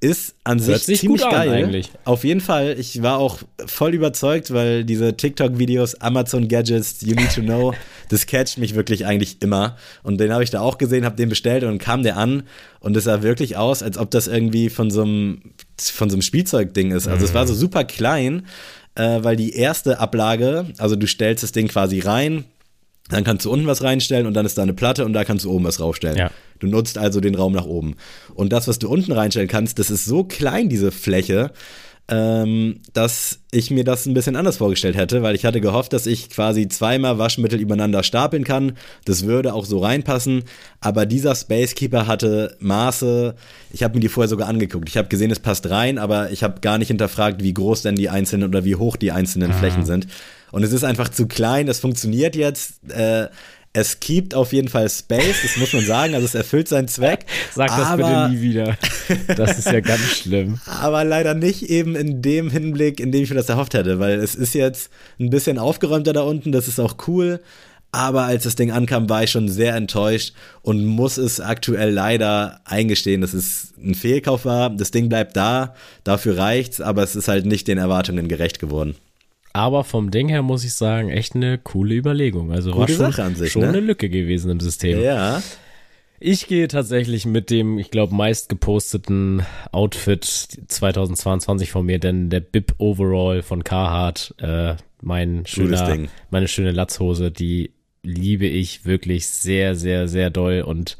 Ist 0.00 0.34
an 0.44 0.58
Hört 0.58 0.78
sich 0.78 0.84
sich 0.84 1.00
ziemlich 1.00 1.22
geil. 1.22 1.50
eigentlich. 1.50 1.90
Auf 2.04 2.24
jeden 2.24 2.40
Fall. 2.40 2.76
Ich 2.78 3.02
war 3.02 3.18
auch 3.18 3.38
voll 3.64 3.94
überzeugt, 3.94 4.52
weil 4.52 4.84
diese 4.84 5.16
TikTok-Videos, 5.16 6.00
Amazon 6.00 6.48
Gadgets, 6.48 7.00
You 7.00 7.14
Need 7.14 7.34
to 7.34 7.40
Know, 7.40 7.72
das 8.10 8.26
catcht 8.26 8.58
mich 8.58 8.74
wirklich 8.74 9.06
eigentlich 9.06 9.40
immer. 9.40 9.76
Und 10.02 10.18
den 10.18 10.32
habe 10.32 10.44
ich 10.44 10.50
da 10.50 10.60
auch 10.60 10.76
gesehen, 10.78 11.04
habe 11.04 11.16
den 11.16 11.30
bestellt 11.30 11.64
und 11.64 11.78
kam 11.78 12.02
der 12.02 12.18
an 12.18 12.42
und 12.80 12.96
es 12.96 13.04
sah 13.04 13.22
wirklich 13.22 13.56
aus, 13.56 13.82
als 13.82 13.96
ob 13.96 14.10
das 14.10 14.26
irgendwie 14.26 14.68
von 14.68 14.90
so 14.90 15.02
einem, 15.02 15.40
von 15.78 16.10
so 16.10 16.16
einem 16.16 16.22
Spielzeugding 16.22 16.90
ist. 16.90 17.08
Also 17.08 17.24
es 17.24 17.32
war 17.32 17.46
so 17.46 17.54
super 17.54 17.84
klein, 17.84 18.46
äh, 18.96 19.18
weil 19.22 19.36
die 19.36 19.54
erste 19.54 19.98
Ablage, 19.98 20.66
also 20.76 20.96
du 20.96 21.06
stellst 21.06 21.42
das 21.42 21.52
Ding 21.52 21.68
quasi 21.68 22.00
rein, 22.00 22.44
dann 23.08 23.24
kannst 23.24 23.44
du 23.44 23.50
unten 23.50 23.66
was 23.66 23.82
reinstellen 23.82 24.26
und 24.26 24.34
dann 24.34 24.46
ist 24.46 24.58
da 24.58 24.62
eine 24.62 24.74
Platte 24.74 25.04
und 25.04 25.12
da 25.12 25.24
kannst 25.24 25.44
du 25.44 25.50
oben 25.50 25.64
was 25.64 25.80
raufstellen. 25.80 26.16
Ja. 26.16 26.30
Du 26.58 26.66
nutzt 26.66 26.98
also 26.98 27.20
den 27.20 27.34
Raum 27.34 27.52
nach 27.52 27.66
oben. 27.66 27.96
Und 28.34 28.52
das, 28.52 28.66
was 28.66 28.78
du 28.78 28.88
unten 28.88 29.12
reinstellen 29.12 29.48
kannst, 29.48 29.78
das 29.78 29.90
ist 29.90 30.04
so 30.04 30.24
klein, 30.24 30.68
diese 30.68 30.90
Fläche, 30.90 31.52
ähm, 32.08 32.80
dass 32.92 33.40
ich 33.50 33.70
mir 33.70 33.82
das 33.82 34.06
ein 34.06 34.14
bisschen 34.14 34.36
anders 34.36 34.58
vorgestellt 34.58 34.96
hätte, 34.96 35.22
weil 35.22 35.34
ich 35.34 35.44
hatte 35.44 35.60
gehofft, 35.60 35.92
dass 35.92 36.06
ich 36.06 36.30
quasi 36.30 36.68
zweimal 36.68 37.18
Waschmittel 37.18 37.60
übereinander 37.60 38.04
stapeln 38.04 38.44
kann. 38.44 38.72
Das 39.04 39.26
würde 39.26 39.54
auch 39.54 39.64
so 39.64 39.78
reinpassen. 39.78 40.44
Aber 40.80 41.04
dieser 41.04 41.34
Spacekeeper 41.34 42.06
hatte 42.06 42.56
Maße. 42.60 43.34
Ich 43.72 43.82
habe 43.82 43.94
mir 43.94 44.00
die 44.00 44.08
vorher 44.08 44.28
sogar 44.28 44.48
angeguckt. 44.48 44.88
Ich 44.88 44.96
habe 44.96 45.08
gesehen, 45.08 45.32
es 45.32 45.40
passt 45.40 45.68
rein, 45.68 45.98
aber 45.98 46.30
ich 46.30 46.44
habe 46.44 46.60
gar 46.60 46.78
nicht 46.78 46.88
hinterfragt, 46.88 47.42
wie 47.42 47.54
groß 47.54 47.82
denn 47.82 47.96
die 47.96 48.08
einzelnen 48.08 48.48
oder 48.48 48.64
wie 48.64 48.76
hoch 48.76 48.96
die 48.96 49.10
einzelnen 49.10 49.52
Flächen 49.52 49.84
sind. 49.84 50.06
Und 50.52 50.62
es 50.62 50.72
ist 50.72 50.84
einfach 50.84 51.08
zu 51.08 51.26
klein. 51.26 51.68
Es 51.68 51.80
funktioniert 51.80 52.36
jetzt. 52.36 52.90
Äh, 52.90 53.28
es 53.76 54.00
gibt 54.00 54.34
auf 54.34 54.54
jeden 54.54 54.68
Fall 54.68 54.88
Space, 54.88 55.42
das 55.42 55.58
muss 55.58 55.74
man 55.74 55.84
sagen. 55.84 56.14
Also 56.14 56.24
es 56.24 56.34
erfüllt 56.34 56.66
seinen 56.66 56.88
Zweck. 56.88 57.26
Sag 57.54 57.68
das 57.68 57.86
aber, 57.86 57.96
bitte 58.02 58.28
nie 58.30 58.40
wieder. 58.40 58.76
Das 59.36 59.58
ist 59.58 59.66
ja 59.66 59.80
ganz 59.80 60.00
schlimm. 60.00 60.58
aber 60.66 61.04
leider 61.04 61.34
nicht 61.34 61.68
eben 61.70 61.94
in 61.94 62.22
dem 62.22 62.50
Hinblick, 62.50 62.98
in 62.98 63.12
dem 63.12 63.22
ich 63.22 63.30
mir 63.30 63.36
das 63.36 63.48
erhofft 63.48 63.74
hätte, 63.74 64.00
weil 64.00 64.18
es 64.18 64.34
ist 64.34 64.54
jetzt 64.54 64.90
ein 65.20 65.30
bisschen 65.30 65.58
aufgeräumter 65.58 66.12
da 66.12 66.22
unten, 66.22 66.50
das 66.50 66.66
ist 66.68 66.80
auch 66.80 66.96
cool. 67.06 67.40
Aber 67.92 68.24
als 68.24 68.44
das 68.44 68.56
Ding 68.56 68.72
ankam, 68.72 69.08
war 69.08 69.22
ich 69.22 69.30
schon 69.30 69.48
sehr 69.48 69.74
enttäuscht 69.74 70.34
und 70.62 70.84
muss 70.84 71.18
es 71.18 71.40
aktuell 71.40 71.90
leider 71.90 72.60
eingestehen, 72.64 73.20
dass 73.20 73.32
es 73.32 73.74
ein 73.78 73.94
Fehlkauf 73.94 74.44
war. 74.44 74.70
Das 74.70 74.90
Ding 74.90 75.08
bleibt 75.08 75.36
da, 75.36 75.74
dafür 76.02 76.36
reicht's, 76.36 76.80
aber 76.80 77.02
es 77.02 77.14
ist 77.14 77.28
halt 77.28 77.46
nicht 77.46 77.68
den 77.68 77.78
Erwartungen 77.78 78.28
gerecht 78.28 78.58
geworden. 78.58 78.96
Aber 79.56 79.84
vom 79.84 80.10
Ding 80.10 80.28
her 80.28 80.42
muss 80.42 80.64
ich 80.64 80.74
sagen, 80.74 81.08
echt 81.08 81.34
eine 81.34 81.56
coole 81.56 81.94
Überlegung. 81.94 82.52
Also 82.52 82.72
war 82.72 82.80
Gute 82.80 82.92
schon, 82.92 83.06
Sache 83.10 83.22
an 83.22 83.34
sich, 83.36 83.52
schon 83.52 83.62
ne? 83.62 83.68
eine 83.68 83.80
Lücke 83.80 84.10
gewesen 84.10 84.50
im 84.50 84.60
System. 84.60 85.00
Ja, 85.00 85.42
Ich 86.20 86.46
gehe 86.46 86.68
tatsächlich 86.68 87.24
mit 87.24 87.48
dem, 87.48 87.78
ich 87.78 87.90
glaube, 87.90 88.14
meist 88.14 88.50
geposteten 88.50 89.46
Outfit 89.72 90.24
2022 90.24 91.70
von 91.70 91.86
mir, 91.86 91.98
denn 91.98 92.28
der 92.28 92.40
Bib 92.40 92.74
Overall 92.76 93.40
von 93.40 93.64
Carhartt, 93.64 94.34
äh, 94.42 94.74
mein 95.00 95.46
schöner, 95.46 95.90
Ding. 95.90 96.08
meine 96.28 96.48
schöne 96.48 96.72
Latzhose, 96.72 97.30
die 97.30 97.70
liebe 98.02 98.46
ich 98.46 98.84
wirklich 98.84 99.26
sehr, 99.26 99.74
sehr, 99.74 100.06
sehr 100.06 100.28
doll 100.28 100.64
und 100.66 100.98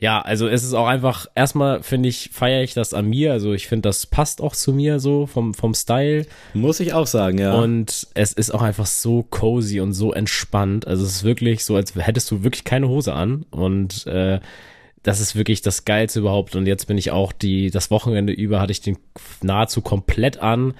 ja, 0.00 0.20
also 0.20 0.46
es 0.46 0.62
ist 0.62 0.74
auch 0.74 0.86
einfach, 0.86 1.26
erstmal 1.34 1.82
finde 1.82 2.08
ich, 2.08 2.30
feiere 2.32 2.62
ich 2.62 2.72
das 2.72 2.94
an 2.94 3.06
mir, 3.06 3.32
also 3.32 3.52
ich 3.52 3.66
finde, 3.66 3.88
das 3.88 4.06
passt 4.06 4.40
auch 4.40 4.54
zu 4.54 4.72
mir 4.72 5.00
so 5.00 5.26
vom, 5.26 5.54
vom 5.54 5.74
Style. 5.74 6.24
muss 6.54 6.78
ich 6.78 6.92
auch 6.92 7.08
sagen, 7.08 7.38
ja. 7.38 7.54
Und 7.54 8.06
es 8.14 8.32
ist 8.32 8.54
auch 8.54 8.62
einfach 8.62 8.86
so 8.86 9.24
cozy 9.28 9.80
und 9.80 9.94
so 9.94 10.12
entspannt. 10.12 10.86
Also 10.86 11.04
es 11.04 11.16
ist 11.16 11.24
wirklich 11.24 11.64
so, 11.64 11.74
als 11.74 11.96
hättest 11.96 12.30
du 12.30 12.44
wirklich 12.44 12.62
keine 12.62 12.88
Hose 12.88 13.12
an. 13.12 13.44
Und 13.50 14.06
äh, 14.06 14.38
das 15.02 15.20
ist 15.20 15.34
wirklich 15.34 15.62
das 15.62 15.84
Geilste 15.84 16.20
überhaupt. 16.20 16.54
Und 16.54 16.66
jetzt 16.66 16.86
bin 16.86 16.96
ich 16.96 17.10
auch 17.10 17.32
die, 17.32 17.70
das 17.70 17.90
Wochenende 17.90 18.32
über 18.32 18.60
hatte 18.60 18.72
ich 18.72 18.80
den 18.80 18.98
nahezu 19.42 19.80
komplett 19.80 20.38
an. 20.38 20.74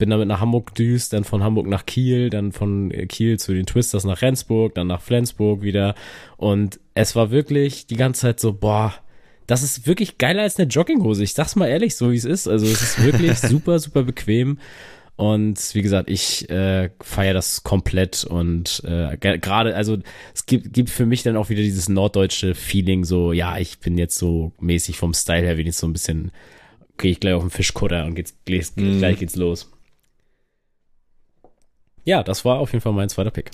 Bin 0.00 0.10
damit 0.10 0.26
nach 0.26 0.40
Hamburg 0.40 0.74
gedüst, 0.74 1.12
dann 1.12 1.22
von 1.24 1.44
Hamburg 1.44 1.66
nach 1.68 1.86
Kiel, 1.86 2.30
dann 2.30 2.50
von 2.50 2.90
äh, 2.90 3.06
Kiel 3.06 3.38
zu 3.38 3.54
den 3.54 3.66
Twisters 3.66 4.04
nach 4.04 4.22
Rendsburg, 4.22 4.74
dann 4.74 4.88
nach 4.88 5.00
Flensburg 5.02 5.62
wieder. 5.62 5.94
Und 6.36 6.80
es 6.94 7.14
war 7.14 7.30
wirklich 7.30 7.86
die 7.86 7.96
ganze 7.96 8.22
Zeit 8.22 8.40
so, 8.40 8.52
boah, 8.52 8.94
das 9.46 9.62
ist 9.62 9.86
wirklich 9.86 10.18
geiler 10.18 10.42
als 10.42 10.56
eine 10.58 10.68
Jogginghose. 10.68 11.22
Ich 11.22 11.34
sag's 11.34 11.54
mal 11.54 11.66
ehrlich, 11.68 11.96
so 11.96 12.10
wie 12.12 12.16
es 12.16 12.24
ist. 12.24 12.48
Also 12.48 12.66
es 12.66 12.82
ist 12.82 13.04
wirklich 13.04 13.38
super, 13.38 13.78
super 13.78 14.02
bequem. 14.04 14.58
Und 15.16 15.74
wie 15.74 15.82
gesagt, 15.82 16.08
ich 16.08 16.48
äh, 16.48 16.88
feiere 17.02 17.34
das 17.34 17.62
komplett 17.62 18.24
und 18.24 18.82
äh, 18.86 19.18
ge- 19.18 19.36
gerade, 19.38 19.76
also 19.76 19.98
es 20.34 20.46
gibt, 20.46 20.72
gibt 20.72 20.88
für 20.88 21.04
mich 21.04 21.22
dann 21.22 21.36
auch 21.36 21.50
wieder 21.50 21.60
dieses 21.60 21.90
norddeutsche 21.90 22.54
Feeling, 22.54 23.04
so, 23.04 23.34
ja, 23.34 23.58
ich 23.58 23.80
bin 23.80 23.98
jetzt 23.98 24.16
so 24.16 24.52
mäßig 24.60 24.96
vom 24.96 25.12
Style 25.12 25.42
her 25.46 25.58
wenigstens 25.58 25.80
so 25.82 25.88
ein 25.88 25.92
bisschen, 25.92 26.30
gehe 26.96 27.10
ich 27.10 27.20
gleich 27.20 27.34
auf 27.34 27.42
den 27.42 27.50
Fischkutter 27.50 28.06
und 28.06 28.14
geht's, 28.14 28.34
gleich, 28.46 28.74
gleich 28.74 29.18
geht's 29.18 29.36
los. 29.36 29.70
Ja, 32.10 32.24
das 32.24 32.44
war 32.44 32.58
auf 32.58 32.72
jeden 32.72 32.82
Fall 32.82 32.92
mein 32.92 33.08
zweiter 33.08 33.30
Pick. 33.30 33.52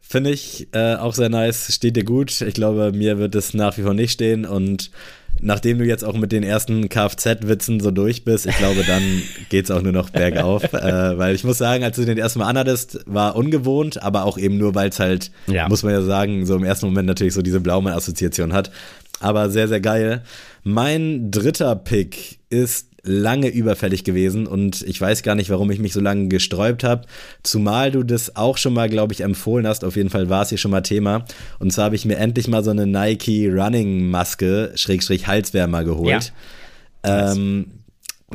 Finde 0.00 0.30
ich 0.30 0.68
äh, 0.70 0.94
auch 0.94 1.14
sehr 1.14 1.30
nice, 1.30 1.74
steht 1.74 1.96
dir 1.96 2.04
gut. 2.04 2.40
Ich 2.42 2.54
glaube, 2.54 2.92
mir 2.92 3.18
wird 3.18 3.34
es 3.34 3.54
nach 3.54 3.76
wie 3.76 3.82
vor 3.82 3.92
nicht 3.92 4.12
stehen 4.12 4.46
und 4.46 4.92
nachdem 5.40 5.78
du 5.78 5.84
jetzt 5.84 6.04
auch 6.04 6.14
mit 6.16 6.30
den 6.30 6.44
ersten 6.44 6.88
Kfz-Witzen 6.88 7.80
so 7.80 7.90
durch 7.90 8.24
bist, 8.24 8.46
ich 8.46 8.56
glaube, 8.56 8.84
dann 8.86 9.02
geht's 9.48 9.72
auch 9.72 9.82
nur 9.82 9.90
noch 9.90 10.10
bergauf. 10.10 10.62
äh, 10.74 11.18
weil 11.18 11.34
ich 11.34 11.42
muss 11.42 11.58
sagen, 11.58 11.82
als 11.82 11.96
du 11.96 12.04
den 12.04 12.18
ersten 12.18 12.38
Mal 12.38 12.46
anhattest, 12.46 13.00
war 13.06 13.34
ungewohnt, 13.34 14.00
aber 14.00 14.24
auch 14.26 14.38
eben 14.38 14.58
nur, 14.58 14.76
weil 14.76 14.90
es 14.90 15.00
halt, 15.00 15.32
Ja. 15.48 15.68
muss 15.68 15.82
man 15.82 15.92
ja 15.92 16.02
sagen, 16.02 16.46
so 16.46 16.54
im 16.54 16.62
ersten 16.62 16.86
Moment 16.86 17.08
natürlich 17.08 17.34
so 17.34 17.42
diese 17.42 17.58
Blaumann-Assoziation 17.60 18.52
hat. 18.52 18.70
Aber 19.18 19.50
sehr, 19.50 19.66
sehr 19.66 19.80
geil. 19.80 20.22
Mein 20.62 21.32
dritter 21.32 21.74
Pick 21.74 22.38
ist 22.48 22.87
lange 23.02 23.48
überfällig 23.48 24.04
gewesen 24.04 24.46
und 24.46 24.82
ich 24.82 25.00
weiß 25.00 25.22
gar 25.22 25.34
nicht, 25.34 25.50
warum 25.50 25.70
ich 25.70 25.78
mich 25.78 25.92
so 25.92 26.00
lange 26.00 26.28
gesträubt 26.28 26.84
habe. 26.84 27.06
Zumal 27.42 27.90
du 27.90 28.02
das 28.02 28.36
auch 28.36 28.58
schon 28.58 28.74
mal, 28.74 28.88
glaube 28.88 29.12
ich, 29.12 29.20
empfohlen 29.20 29.66
hast. 29.66 29.84
Auf 29.84 29.96
jeden 29.96 30.10
Fall 30.10 30.28
war 30.28 30.42
es 30.42 30.48
hier 30.48 30.58
schon 30.58 30.70
mal 30.70 30.82
Thema. 30.82 31.24
Und 31.58 31.72
zwar 31.72 31.86
habe 31.86 31.96
ich 31.96 32.04
mir 32.04 32.16
endlich 32.16 32.48
mal 32.48 32.64
so 32.64 32.70
eine 32.70 32.86
Nike 32.86 33.48
Running 33.48 34.10
Maske, 34.10 34.72
Schrägstrich 34.74 35.26
Halswärmer 35.26 35.84
geholt. 35.84 36.32
Ähm, 37.04 37.66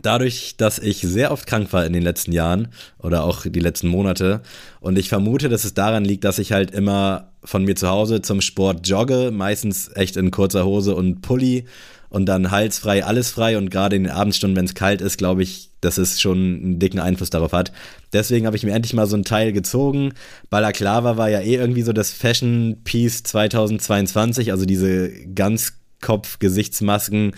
dadurch, 0.01 0.57
dass 0.57 0.80
ich 0.80 1.01
sehr 1.01 1.32
oft 1.32 1.45
krank 1.45 1.72
war 1.72 1.86
in 1.86 1.93
den 1.93 2.03
letzten 2.03 2.32
Jahren 2.32 2.70
oder 2.97 3.24
auch 3.24 3.45
die 3.45 3.59
letzten 3.59 3.88
Monate 3.88 4.41
und 4.80 4.97
ich 4.97 5.09
vermute, 5.09 5.49
dass 5.49 5.66
es 5.66 5.74
daran 5.74 6.03
liegt, 6.03 6.24
dass 6.24 6.39
ich 6.39 6.51
halt 6.51 6.72
immer 6.72 7.30
von 7.43 7.64
mir 7.64 7.76
zu 7.76 7.89
Hause 7.89 8.22
zum 8.22 8.41
Sport 8.41 8.88
jogge, 8.88 9.30
meistens 9.32 9.91
echt 9.95 10.18
in 10.18 10.32
kurzer 10.32 10.66
Hose 10.66 10.95
und 10.95 11.22
Pulli 11.22 11.66
und 12.14 12.26
dann 12.28 12.51
halsfrei, 12.51 13.03
alles 13.03 13.32
frei 13.32 13.57
und 13.57 13.72
gerade 13.72 13.95
in 13.95 14.03
den 14.03 14.11
Abendstunden, 14.11 14.55
wenn 14.55 14.66
es 14.66 14.76
kalt 14.76 15.01
ist, 15.01 15.18
glaube 15.18 15.41
ich, 15.41 15.72
dass 15.82 15.97
es 15.97 16.22
schon 16.22 16.38
einen 16.38 16.78
dicken 16.78 16.99
Einfluss 16.99 17.32
darauf 17.32 17.53
hat. 17.53 17.72
Deswegen 18.14 18.45
habe 18.45 18.55
ich 18.55 18.61
mir 18.64 18.72
endlich 18.72 18.93
mal 18.93 19.07
so 19.07 19.18
ein 19.18 19.26
Teil 19.26 19.51
gezogen. 19.51 20.14
Balaclava 20.51 21.18
war 21.18 21.32
ja 21.32 21.39
eh 21.41 21.55
irgendwie 21.55 21.82
so 21.82 21.91
das 21.91 22.11
Fashion 22.11 22.78
Piece 22.84 23.24
2022, 23.24 24.51
also 24.51 24.66
diese 24.66 25.09
Ganzkopf-Gesichtsmasken 25.34 27.32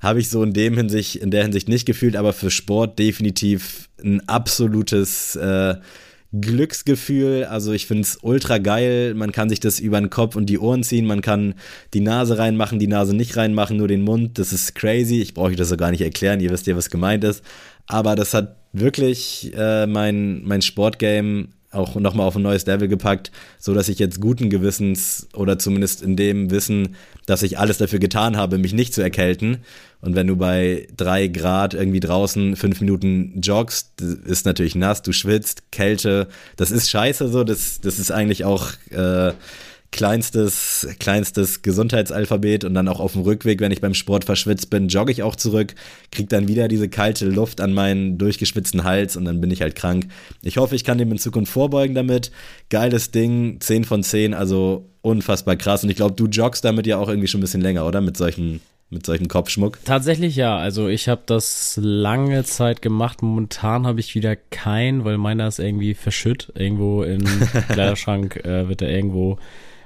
habe 0.00 0.20
ich 0.20 0.30
so 0.30 0.44
in 0.44 0.52
dem 0.52 0.76
Hinsicht, 0.76 1.16
in 1.16 1.32
der 1.32 1.42
Hinsicht 1.42 1.68
nicht 1.68 1.84
gefühlt, 1.84 2.14
aber 2.14 2.32
für 2.32 2.52
Sport 2.52 3.00
definitiv 3.00 3.88
ein 4.04 4.28
absolutes 4.28 5.34
äh, 5.34 5.74
Glücksgefühl. 6.32 7.44
Also 7.44 7.72
ich 7.72 7.86
finde 7.86 8.02
es 8.02 8.18
ultra 8.22 8.58
geil. 8.58 9.14
Man 9.14 9.32
kann 9.32 9.48
sich 9.48 9.60
das 9.60 9.80
über 9.80 10.00
den 10.00 10.10
Kopf 10.10 10.34
und 10.36 10.46
die 10.46 10.58
Ohren 10.58 10.82
ziehen. 10.82 11.06
Man 11.06 11.20
kann 11.20 11.54
die 11.92 12.00
Nase 12.00 12.38
reinmachen, 12.38 12.78
die 12.78 12.86
Nase 12.86 13.14
nicht 13.14 13.36
reinmachen, 13.36 13.76
nur 13.76 13.88
den 13.88 14.02
Mund. 14.02 14.38
Das 14.38 14.52
ist 14.52 14.74
crazy. 14.74 15.20
Ich 15.20 15.34
brauche 15.34 15.48
euch 15.48 15.56
das 15.56 15.68
so 15.68 15.76
gar 15.76 15.90
nicht 15.90 16.00
erklären. 16.00 16.40
Ihr 16.40 16.50
wisst 16.50 16.66
ja, 16.66 16.76
was 16.76 16.90
gemeint 16.90 17.24
ist. 17.24 17.44
Aber 17.86 18.16
das 18.16 18.32
hat 18.32 18.56
wirklich 18.72 19.52
äh, 19.54 19.86
mein, 19.86 20.42
mein 20.44 20.62
Sportgame 20.62 21.48
auch 21.72 21.96
nochmal 21.96 22.26
auf 22.26 22.36
ein 22.36 22.42
neues 22.42 22.66
Level 22.66 22.88
gepackt, 22.88 23.32
so 23.58 23.74
dass 23.74 23.88
ich 23.88 23.98
jetzt 23.98 24.20
guten 24.20 24.50
Gewissens 24.50 25.28
oder 25.34 25.58
zumindest 25.58 26.02
in 26.02 26.16
dem 26.16 26.50
Wissen, 26.50 26.96
dass 27.26 27.42
ich 27.42 27.58
alles 27.58 27.78
dafür 27.78 27.98
getan 27.98 28.36
habe, 28.36 28.58
mich 28.58 28.72
nicht 28.72 28.94
zu 28.94 29.02
erkälten. 29.02 29.58
Und 30.00 30.14
wenn 30.14 30.26
du 30.26 30.36
bei 30.36 30.88
drei 30.96 31.28
Grad 31.28 31.74
irgendwie 31.74 32.00
draußen 32.00 32.56
fünf 32.56 32.80
Minuten 32.80 33.40
joggst, 33.40 34.00
ist 34.00 34.46
natürlich 34.46 34.74
nass, 34.74 35.02
du 35.02 35.12
schwitzt, 35.12 35.70
Kälte, 35.70 36.28
das 36.56 36.70
ist 36.70 36.90
scheiße 36.90 37.28
so, 37.28 37.44
das, 37.44 37.80
das 37.80 37.98
ist 37.98 38.10
eigentlich 38.10 38.44
auch 38.44 38.70
äh, 38.90 39.32
kleinstes, 39.92 40.88
kleinstes 40.98 41.62
Gesundheitsalphabet 41.62 42.64
und 42.64 42.74
dann 42.74 42.88
auch 42.88 42.98
auf 42.98 43.12
dem 43.12 43.22
Rückweg, 43.22 43.60
wenn 43.60 43.70
ich 43.70 43.80
beim 43.80 43.94
Sport 43.94 44.24
verschwitzt 44.24 44.70
bin, 44.70 44.88
jogge 44.88 45.12
ich 45.12 45.22
auch 45.22 45.36
zurück, 45.36 45.74
krieg 46.10 46.28
dann 46.30 46.48
wieder 46.48 46.66
diese 46.66 46.88
kalte 46.88 47.26
Luft 47.26 47.60
an 47.60 47.72
meinen 47.72 48.18
durchgeschwitzten 48.18 48.84
Hals 48.84 49.16
und 49.16 49.26
dann 49.26 49.40
bin 49.40 49.50
ich 49.50 49.60
halt 49.62 49.76
krank. 49.76 50.08
Ich 50.42 50.56
hoffe, 50.56 50.74
ich 50.74 50.82
kann 50.82 50.98
dem 50.98 51.12
in 51.12 51.18
Zukunft 51.18 51.52
vorbeugen 51.52 51.94
damit. 51.94 52.32
Geiles 52.70 53.10
Ding, 53.10 53.60
10 53.60 53.84
von 53.84 54.02
10, 54.02 54.34
also 54.34 54.88
unfassbar 55.02 55.56
krass. 55.56 55.84
Und 55.84 55.90
ich 55.90 55.96
glaube, 55.96 56.14
du 56.14 56.26
joggst 56.26 56.64
damit 56.64 56.86
ja 56.86 56.96
auch 56.96 57.08
irgendwie 57.08 57.28
schon 57.28 57.40
ein 57.40 57.42
bisschen 57.42 57.60
länger, 57.60 57.86
oder? 57.86 58.00
Mit 58.00 58.16
solchen, 58.16 58.60
mit 58.88 59.04
solchem 59.04 59.28
Kopfschmuck. 59.28 59.78
Tatsächlich 59.84 60.36
ja. 60.36 60.56
Also 60.56 60.88
ich 60.88 61.08
habe 61.08 61.22
das 61.26 61.78
lange 61.82 62.44
Zeit 62.44 62.80
gemacht. 62.80 63.20
Momentan 63.20 63.86
habe 63.86 64.00
ich 64.00 64.14
wieder 64.14 64.36
keinen, 64.36 65.04
weil 65.04 65.18
meiner 65.18 65.48
ist 65.48 65.58
irgendwie 65.58 65.92
verschütt. 65.92 66.50
Irgendwo 66.54 67.02
im 67.02 67.22
Kleiderschrank 67.68 68.36
äh, 68.44 68.68
wird 68.68 68.80
er 68.80 68.88
irgendwo 68.88 69.38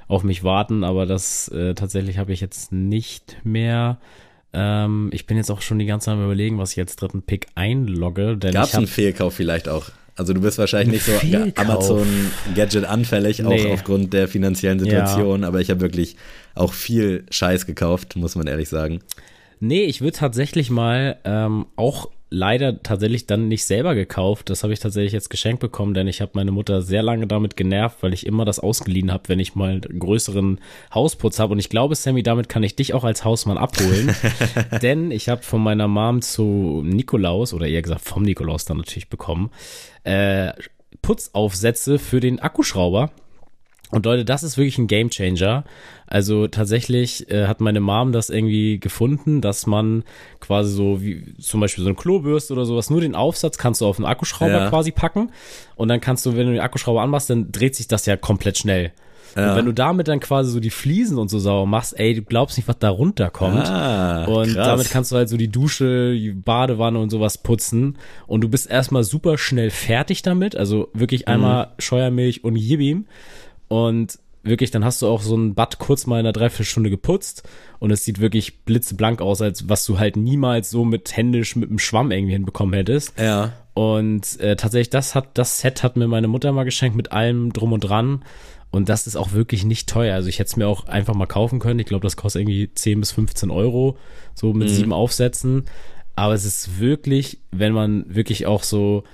auf 0.09 0.23
mich 0.23 0.45
warten. 0.45 0.85
Aber 0.85 1.07
das 1.07 1.49
äh, 1.49 1.75
tatsächlich 1.75 2.19
habe 2.19 2.33
ich 2.33 2.41
jetzt 2.41 2.73
nicht 2.73 3.39
mehr. 3.45 3.99
Ähm, 4.53 5.11
ich 5.13 5.27
bin 5.27 5.37
jetzt 5.37 5.51
auch 5.51 5.61
schon 5.61 5.79
die 5.79 5.87
ganze 5.87 6.07
Zeit 6.07 6.15
am 6.15 6.25
überlegen, 6.25 6.59
was 6.59 6.71
ich 6.71 6.77
jetzt 6.77 7.01
dritten 7.03 7.23
Pick 7.23 7.47
einlogge. 7.55 8.37
Gab 8.39 8.65
es 8.65 8.75
einen 8.75 8.87
Fehlkauf 8.87 9.35
vielleicht 9.35 9.69
auch? 9.69 9.91
Also 10.17 10.33
du 10.33 10.41
bist 10.41 10.57
wahrscheinlich 10.57 11.07
nicht 11.07 11.21
so 11.21 11.61
Amazon-Gadget 11.61 12.87
anfällig, 12.87 13.45
auch 13.45 13.51
nee. 13.51 13.71
aufgrund 13.71 14.15
der 14.15 14.29
finanziellen 14.29 14.79
Situation, 14.79 15.43
ja. 15.43 15.49
aber 15.49 15.61
ich 15.61 15.69
habe 15.69 15.83
wirklich 15.83 16.17
auch 16.55 16.73
viel 16.73 17.27
Scheiß 17.31 17.67
gekauft, 17.67 18.17
muss 18.17 18.35
man 18.35 18.47
ehrlich 18.47 18.71
sagen. 18.71 19.01
Nee, 19.61 19.85
ich 19.85 20.01
würde 20.01 20.17
tatsächlich 20.17 20.71
mal 20.71 21.19
ähm, 21.25 21.67
auch 21.77 22.09
leider 22.29 22.83
tatsächlich 22.83 23.27
dann 23.27 23.49
nicht 23.49 23.65
selber 23.65 23.95
gekauft. 23.95 24.51
Das 24.51 24.63
habe 24.63 24.73
ich 24.73 24.81
tatsächlich 24.81 25.13
jetzt 25.13 25.31
geschenkt 25.31 25.61
bekommen, 25.61 25.95
denn 25.95 26.09
ich 26.09 26.21
habe 26.21 26.33
meine 26.35 26.51
Mutter 26.51 26.83
sehr 26.83 27.03
lange 27.03 27.27
damit 27.27 27.57
genervt, 27.57 27.99
weil 28.03 28.13
ich 28.13 28.27
immer 28.27 28.45
das 28.45 28.59
ausgeliehen 28.59 29.13
habe, 29.13 29.29
wenn 29.29 29.39
ich 29.39 29.55
mal 29.55 29.71
einen 29.71 29.99
größeren 29.99 30.61
Hausputz 30.93 31.39
habe. 31.39 31.53
Und 31.53 31.61
ich 31.61 31.69
glaube, 31.69 31.95
Sammy, 31.95 32.23
damit 32.23 32.49
kann 32.49 32.63
ich 32.63 32.75
dich 32.75 32.95
auch 32.95 33.05
als 33.05 33.25
Hausmann 33.25 33.59
abholen. 33.59 34.15
denn 34.83 35.11
ich 35.11 35.29
habe 35.29 35.43
von 35.43 35.63
meiner 35.63 35.89
Mom 35.89 36.21
zu 36.21 36.83
Nikolaus, 36.85 37.55
oder 37.55 37.69
eher 37.69 37.83
gesagt 37.83 38.03
vom 38.03 38.23
Nikolaus 38.23 38.65
dann 38.65 38.79
natürlich 38.79 39.09
bekommen, 39.09 39.51
äh, 40.03 40.53
Putzaufsätze 41.03 41.99
für 41.99 42.21
den 42.21 42.41
Akkuschrauber. 42.41 43.11
Und 43.91 44.05
Leute, 44.05 44.25
das 44.25 44.43
ist 44.43 44.57
wirklich 44.57 44.79
ein 44.79 44.89
Gamechanger. 44.89 45.65
Also 46.09 46.49
tatsächlich 46.49 47.31
äh, 47.31 47.47
hat 47.47 47.61
meine 47.61 47.81
Mom 47.81 48.13
das 48.13 48.31
irgendwie 48.31 48.81
gefunden, 48.81 49.41
dass 49.41 49.67
man 49.67 50.03
quasi 50.41 50.73
so 50.73 51.03
wie 51.03 51.35
zum 51.39 51.61
Beispiel 51.61 51.85
so 51.85 51.91
eine 51.91 51.97
Klobürste 51.97 52.53
oder 52.53 52.65
sowas, 52.65 52.91
nur 52.91 53.01
den 53.01 53.15
Aufsatz 53.15 53.59
kannst 53.59 53.81
du 53.81 53.87
auf 53.87 53.97
den 53.97 54.05
Akkuschrauber 54.05 54.53
ja. 54.53 54.69
quasi 54.69 54.91
packen 54.91 55.31
und 55.77 55.89
dann 55.89 56.01
kannst 56.01 56.27
du, 56.27 56.37
wenn 56.37 56.47
du 56.47 56.53
den 56.53 56.61
Akkuschrauber 56.61 57.03
anmachst, 57.03 57.31
dann 57.31 57.53
dreht 57.53 57.77
sich 57.77 57.89
das 57.89 58.07
ja 58.07 58.17
komplett 58.17 58.59
schnell. 58.59 58.93
Ja. 59.37 59.51
Und 59.51 59.57
wenn 59.57 59.67
du 59.67 59.73
damit 59.73 60.09
dann 60.09 60.21
quasi 60.21 60.51
so 60.51 60.61
die 60.61 60.71
Fliesen 60.71 61.19
und 61.19 61.29
so 61.29 61.39
sauber 61.39 61.67
machst, 61.67 61.99
ey, 61.99 62.15
du 62.15 62.23
glaubst 62.23 62.57
nicht, 62.57 62.69
was 62.69 62.79
da 62.79 62.89
runterkommt. 62.89 63.69
Ah, 63.69 64.25
und 64.25 64.55
krass. 64.55 64.67
damit 64.67 64.91
kannst 64.91 65.13
du 65.13 65.17
halt 65.17 65.29
so 65.29 65.37
die 65.37 65.49
Dusche, 65.49 66.15
die 66.15 66.31
Badewanne 66.31 66.99
und 66.99 67.11
sowas 67.11 67.37
putzen. 67.37 67.99
Und 68.27 68.41
du 68.41 68.49
bist 68.49 68.71
erstmal 68.71 69.05
super 69.05 69.37
schnell 69.37 69.69
fertig 69.69 70.23
damit. 70.23 70.57
Also 70.57 70.89
wirklich 70.95 71.29
einmal 71.29 71.67
mhm. 71.67 71.71
Scheuermilch 71.79 72.45
und 72.45 72.57
Jibim. 72.57 73.05
Und 73.69 74.19
wirklich, 74.47 74.71
dann 74.71 74.85
hast 74.85 75.03
du 75.03 75.09
auch 75.09 75.23
so 75.23 75.37
ein 75.37 75.55
Bad 75.55 75.79
kurz 75.79 76.07
mal 76.07 76.21
in 76.21 76.27
einer 76.27 76.33
Dreiviertelstunde 76.33 76.91
geputzt 76.91 77.43
und 77.79 77.91
es 77.91 78.05
sieht 78.05 78.21
wirklich 78.21 78.61
blitzeblank 78.61 79.21
aus, 79.21 79.43
als 79.43 79.69
was 79.69 79.85
du 79.85 79.99
halt 79.99 80.17
niemals 80.17 80.71
so 80.71 80.85
mit 80.85 81.17
händisch 81.17 81.57
mit 81.57 81.69
dem 81.69 81.79
Schwamm 81.79 82.11
irgendwie 82.11 82.33
hinbekommen 82.33 82.75
hättest. 82.75 83.19
Ja. 83.19 83.53
Und 83.75 84.41
äh, 84.41 84.57
tatsächlich, 84.57 84.91
das 84.91 85.15
hat, 85.15 85.31
das 85.35 85.61
Set 85.61 85.83
hat 85.83 85.97
mir 85.97 86.09
meine 86.09 86.29
Mutter 86.29 86.53
mal 86.53 86.65
geschenkt 86.65 86.97
mit 86.97 87.13
allem 87.13 87.53
drum 87.53 87.73
und 87.73 87.81
dran. 87.81 88.25
Und 88.71 88.89
das 88.89 89.07
ist 89.07 89.17
auch 89.17 89.33
wirklich 89.33 89.65
nicht 89.65 89.89
teuer. 89.89 90.15
Also 90.15 90.29
ich 90.29 90.39
hätte 90.39 90.49
es 90.49 90.57
mir 90.57 90.67
auch 90.67 90.87
einfach 90.87 91.15
mal 91.15 91.27
kaufen 91.27 91.59
können. 91.59 91.79
Ich 91.79 91.87
glaube, 91.87 92.03
das 92.03 92.17
kostet 92.17 92.43
irgendwie 92.43 92.71
10 92.73 93.01
bis 93.01 93.13
15 93.13 93.51
Euro, 93.51 93.97
so 94.35 94.53
mit 94.53 94.69
mhm. 94.69 94.73
sieben 94.73 94.93
Aufsätzen. 94.93 95.65
Aber 96.15 96.35
es 96.35 96.45
ist 96.45 96.81
wirklich, 96.81 97.41
wenn 97.53 97.73
man 97.73 98.05
wirklich 98.09 98.47
auch 98.47 98.63
so 98.63 99.05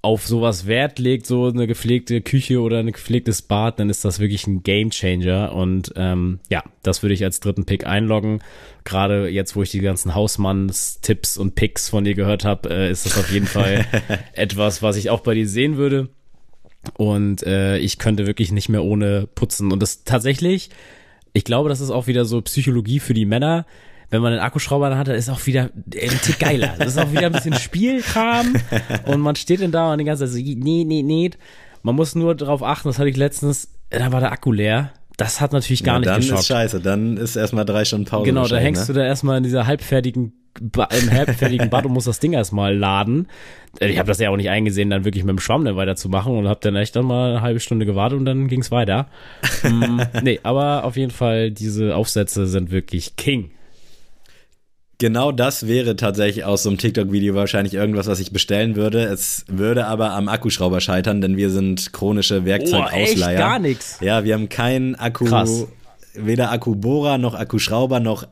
auf 0.00 0.26
sowas 0.26 0.66
Wert 0.66 0.98
legt, 0.98 1.26
so 1.26 1.46
eine 1.46 1.66
gepflegte 1.66 2.20
Küche 2.20 2.60
oder 2.60 2.78
ein 2.78 2.92
gepflegtes 2.92 3.42
Bad, 3.42 3.80
dann 3.80 3.90
ist 3.90 4.04
das 4.04 4.20
wirklich 4.20 4.46
ein 4.46 4.62
Game 4.62 4.90
Changer. 4.90 5.52
Und 5.52 5.92
ähm, 5.96 6.38
ja, 6.48 6.62
das 6.82 7.02
würde 7.02 7.14
ich 7.14 7.24
als 7.24 7.40
dritten 7.40 7.64
Pick 7.64 7.86
einloggen. 7.86 8.40
Gerade 8.84 9.28
jetzt, 9.28 9.56
wo 9.56 9.62
ich 9.62 9.70
die 9.70 9.80
ganzen 9.80 10.14
Hausmanns-Tipps 10.14 11.36
und 11.36 11.56
Picks 11.56 11.88
von 11.88 12.04
dir 12.04 12.14
gehört 12.14 12.44
habe, 12.44 12.70
äh, 12.70 12.90
ist 12.90 13.06
das 13.06 13.18
auf 13.18 13.30
jeden 13.32 13.46
Fall 13.46 13.84
etwas, 14.34 14.82
was 14.82 14.96
ich 14.96 15.10
auch 15.10 15.20
bei 15.20 15.34
dir 15.34 15.48
sehen 15.48 15.76
würde. 15.76 16.08
Und 16.96 17.42
äh, 17.42 17.78
ich 17.78 17.98
könnte 17.98 18.26
wirklich 18.26 18.52
nicht 18.52 18.68
mehr 18.68 18.84
ohne 18.84 19.26
putzen. 19.26 19.72
Und 19.72 19.82
das 19.82 20.04
tatsächlich, 20.04 20.70
ich 21.32 21.44
glaube, 21.44 21.68
das 21.68 21.80
ist 21.80 21.90
auch 21.90 22.06
wieder 22.06 22.24
so 22.24 22.40
Psychologie 22.40 23.00
für 23.00 23.14
die 23.14 23.26
Männer 23.26 23.66
wenn 24.10 24.22
man 24.22 24.32
einen 24.32 24.42
Akkuschrauber 24.42 24.88
dann 24.88 24.98
hat, 24.98 25.08
ist 25.08 25.28
auch 25.28 25.44
wieder 25.46 25.70
ein 25.74 26.20
Tick 26.22 26.38
geiler. 26.38 26.74
Das 26.78 26.88
ist 26.88 26.98
auch 26.98 27.12
wieder 27.12 27.26
ein 27.26 27.32
bisschen 27.32 27.54
Spielkram 27.54 28.54
und 29.06 29.20
man 29.20 29.36
steht 29.36 29.60
dann 29.60 29.72
da 29.72 29.92
und 29.92 29.98
die 29.98 30.04
ganze 30.04 30.24
Zeit 30.24 30.34
so, 30.34 30.38
nee, 30.38 30.84
nee, 30.84 31.02
nee. 31.02 31.30
Man 31.82 31.94
muss 31.94 32.14
nur 32.14 32.34
darauf 32.34 32.62
achten, 32.62 32.88
das 32.88 32.98
hatte 32.98 33.08
ich 33.08 33.16
letztens, 33.16 33.68
da 33.90 34.10
war 34.12 34.20
der 34.20 34.32
Akku 34.32 34.52
leer. 34.52 34.92
Das 35.16 35.40
hat 35.40 35.52
natürlich 35.52 35.82
gar 35.82 35.94
ja, 35.94 35.98
nicht 35.98 36.08
dann 36.08 36.20
geschockt. 36.20 36.32
Dann 36.32 36.40
ist 36.40 36.46
scheiße, 36.46 36.80
dann 36.80 37.16
ist 37.16 37.36
erstmal 37.36 37.64
drei 37.64 37.84
Stunden 37.84 38.06
Pause. 38.06 38.24
Genau, 38.24 38.46
da 38.46 38.56
hängst 38.56 38.88
ne? 38.88 38.94
du 38.94 39.00
da 39.00 39.06
erstmal 39.06 39.38
in 39.38 39.42
dieser 39.42 39.66
halbfertigen 39.66 40.32
im 40.60 41.10
halbfertigen 41.12 41.70
Bad 41.70 41.86
und 41.86 41.92
muss 41.92 42.04
das 42.04 42.20
Ding 42.20 42.32
erstmal 42.32 42.76
laden. 42.76 43.28
Ich 43.80 43.98
habe 43.98 44.08
das 44.08 44.18
ja 44.18 44.30
auch 44.30 44.36
nicht 44.36 44.50
eingesehen, 44.50 44.90
dann 44.90 45.04
wirklich 45.04 45.24
mit 45.24 45.30
dem 45.30 45.38
Schwamm 45.38 45.64
dann 45.64 45.76
weiterzumachen 45.76 46.36
und 46.36 46.48
habe 46.48 46.60
dann 46.62 46.74
echt 46.76 46.96
dann 46.96 47.04
mal 47.04 47.30
eine 47.30 47.42
halbe 47.42 47.60
Stunde 47.60 47.86
gewartet 47.86 48.18
und 48.18 48.24
dann 48.24 48.48
ging's 48.48 48.70
weiter. 48.70 49.06
mm, 49.62 50.00
nee, 50.22 50.40
aber 50.42 50.84
auf 50.84 50.96
jeden 50.96 51.12
Fall, 51.12 51.50
diese 51.50 51.94
Aufsätze 51.94 52.46
sind 52.46 52.70
wirklich 52.70 53.16
King. 53.16 53.50
Genau 55.00 55.30
das 55.30 55.68
wäre 55.68 55.94
tatsächlich 55.94 56.44
aus 56.44 56.64
so 56.64 56.70
einem 56.70 56.78
TikTok-Video 56.78 57.36
wahrscheinlich 57.36 57.74
irgendwas, 57.74 58.08
was 58.08 58.18
ich 58.18 58.32
bestellen 58.32 58.74
würde. 58.74 59.04
Es 59.04 59.44
würde 59.46 59.86
aber 59.86 60.10
am 60.10 60.28
Akkuschrauber 60.28 60.80
scheitern, 60.80 61.20
denn 61.20 61.36
wir 61.36 61.50
sind 61.50 61.92
chronische 61.92 62.44
Werkzeugausleiher. 62.44 63.38
Oh, 63.38 63.40
gar 63.40 63.58
nichts. 63.60 63.98
Ja, 64.00 64.24
wir 64.24 64.34
haben 64.34 64.48
keinen 64.48 64.96
Akku, 64.96 65.26
Krass. 65.26 65.68
weder 66.14 66.50
Akkubohrer 66.50 67.16
noch 67.16 67.34
Akkuschrauber 67.34 68.00
noch, 68.00 68.26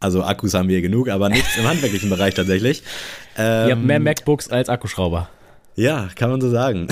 also 0.00 0.24
Akkus 0.24 0.54
haben 0.54 0.68
wir 0.68 0.82
genug, 0.82 1.08
aber 1.08 1.28
nichts 1.28 1.56
im 1.56 1.68
handwerklichen 1.68 2.10
Bereich 2.10 2.34
tatsächlich. 2.34 2.82
Ähm, 3.38 3.68
Ihr 3.68 3.76
habt 3.76 3.84
mehr 3.84 4.00
MacBooks 4.00 4.48
als 4.48 4.68
Akkuschrauber. 4.68 5.28
Ja, 5.76 6.08
kann 6.14 6.30
man 6.30 6.40
so 6.40 6.50
sagen. 6.50 6.86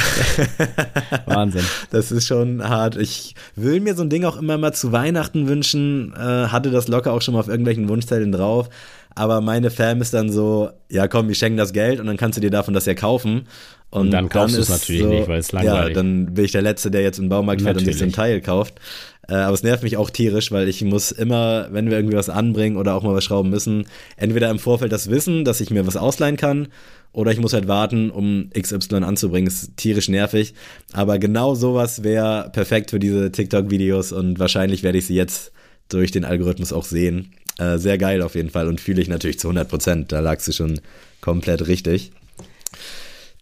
Wahnsinn. 1.27 1.65
Das 1.91 2.11
ist 2.11 2.27
schon 2.27 2.69
hart. 2.69 2.97
Ich 2.97 3.35
will 3.55 3.81
mir 3.81 3.95
so 3.95 4.03
ein 4.03 4.11
Ding 4.11 4.25
auch 4.25 4.37
immer 4.37 4.59
mal 4.59 4.73
zu 4.73 4.91
Weihnachten 4.91 5.47
wünschen. 5.47 6.13
Äh, 6.17 6.49
hatte 6.49 6.71
das 6.71 6.89
locker 6.89 7.13
auch 7.13 7.23
schon 7.23 7.35
mal 7.35 7.41
auf 7.41 7.49
irgendwelchen 7.49 7.89
Wunschzetteln 7.89 8.33
drauf. 8.33 8.69
Aber 9.15 9.41
meine 9.41 9.71
Fam 9.71 10.01
ist 10.01 10.15
dann 10.15 10.31
so, 10.31 10.71
ja 10.89 11.07
komm, 11.07 11.29
wir 11.29 11.35
schenken 11.35 11.59
das 11.59 11.73
Geld 11.73 12.01
und 12.01 12.07
dann 12.07 12.17
kannst 12.17 12.39
du 12.39 12.41
dir 12.41 12.51
davon 12.51 12.75
das 12.75 12.87
ja 12.87 12.95
kaufen. 12.95 13.47
Und, 13.91 14.07
und 14.07 14.11
dann 14.11 14.29
kaufst 14.31 14.57
du 14.57 14.61
es 14.61 14.71
natürlich 14.71 15.03
so, 15.03 15.09
nicht, 15.09 15.29
weil 15.29 15.39
es 15.39 15.53
langweilig 15.53 15.89
Ja, 15.89 15.95
dann 15.95 16.33
bin 16.33 16.45
ich 16.47 16.53
der 16.53 16.63
Letzte, 16.63 16.91
der 16.91 17.03
jetzt 17.03 17.19
im 17.19 17.29
Baumarkt 17.29 17.61
fährt 17.61 17.77
und 17.77 17.85
sich 17.85 17.99
so 17.99 18.05
ein 18.05 18.13
Teil 18.13 18.41
kauft. 18.41 18.81
Äh, 19.29 19.35
aber 19.35 19.55
es 19.55 19.63
nervt 19.63 19.83
mich 19.83 19.97
auch 19.97 20.11
tierisch, 20.11 20.51
weil 20.51 20.69
ich 20.69 20.83
muss 20.83 21.13
immer, 21.13 21.69
wenn 21.71 21.91
wir 21.91 21.99
irgendwie 21.99 22.17
was 22.17 22.29
anbringen 22.29 22.77
oder 22.77 22.95
auch 22.95 23.03
mal 23.03 23.15
was 23.15 23.25
schrauben 23.25 23.51
müssen, 23.51 23.87
entweder 24.17 24.51
im 24.51 24.59
Vorfeld 24.59 24.93
das 24.93 25.11
wissen, 25.11 25.45
dass 25.45 25.61
ich 25.61 25.71
mir 25.71 25.87
was 25.87 25.97
ausleihen 25.97 26.37
kann 26.37 26.69
oder 27.13 27.31
ich 27.31 27.39
muss 27.39 27.53
halt 27.53 27.69
warten, 27.69 28.11
um 28.11 28.51
XY 28.59 28.97
anzubringen. 29.05 29.47
Ist 29.47 29.77
tierisch 29.77 30.09
nervig. 30.09 30.55
Aber 30.93 31.19
genau 31.19 31.55
sowas 31.55 32.03
wäre 32.03 32.51
perfekt 32.53 32.91
für 32.91 32.99
diese 32.99 33.31
TikTok-Videos 33.31 34.13
und 34.13 34.39
wahrscheinlich 34.39 34.83
werde 34.83 34.99
ich 34.99 35.07
sie 35.07 35.15
jetzt 35.15 35.53
durch 35.89 36.11
den 36.11 36.25
Algorithmus 36.25 36.73
auch 36.73 36.85
sehen. 36.85 37.33
Äh, 37.59 37.79
sehr 37.79 37.99
geil 37.99 38.23
auf 38.23 38.35
jeden 38.35 38.51
Fall 38.51 38.67
und 38.67 38.81
fühle 38.81 39.03
ich 39.03 39.09
natürlich 39.09 39.39
zu 39.39 39.49
100 39.49 39.69
Prozent. 39.69 40.13
Da 40.13 40.21
lagst 40.21 40.49
du 40.49 40.53
schon 40.53 40.81
komplett 41.21 41.67
richtig. 41.69 42.13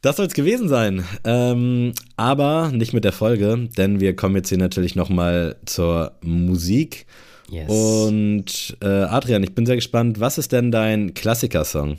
Das 0.03 0.16
soll 0.16 0.26
es 0.26 0.34
gewesen 0.34 0.68
sein. 0.68 1.05
Ähm, 1.24 1.92
aber 2.16 2.70
nicht 2.72 2.94
mit 2.94 3.05
der 3.05 3.12
Folge, 3.12 3.68
denn 3.76 4.01
wir 4.01 4.16
kommen 4.16 4.36
jetzt 4.36 4.48
hier 4.48 4.59
natürlich 4.59 4.96
nochmal 4.96 5.57
zur 5.66 6.12
Musik. 6.22 7.07
Yes. 7.51 7.68
Und 7.68 8.76
äh, 8.80 8.86
Adrian, 8.86 9.42
ich 9.42 9.55
bin 9.55 9.66
sehr 9.66 9.76
gespannt, 9.76 10.20
was 10.20 10.38
ist 10.38 10.53
denn 10.53 10.70
dein 10.70 11.14
Klassikersong? 11.14 11.98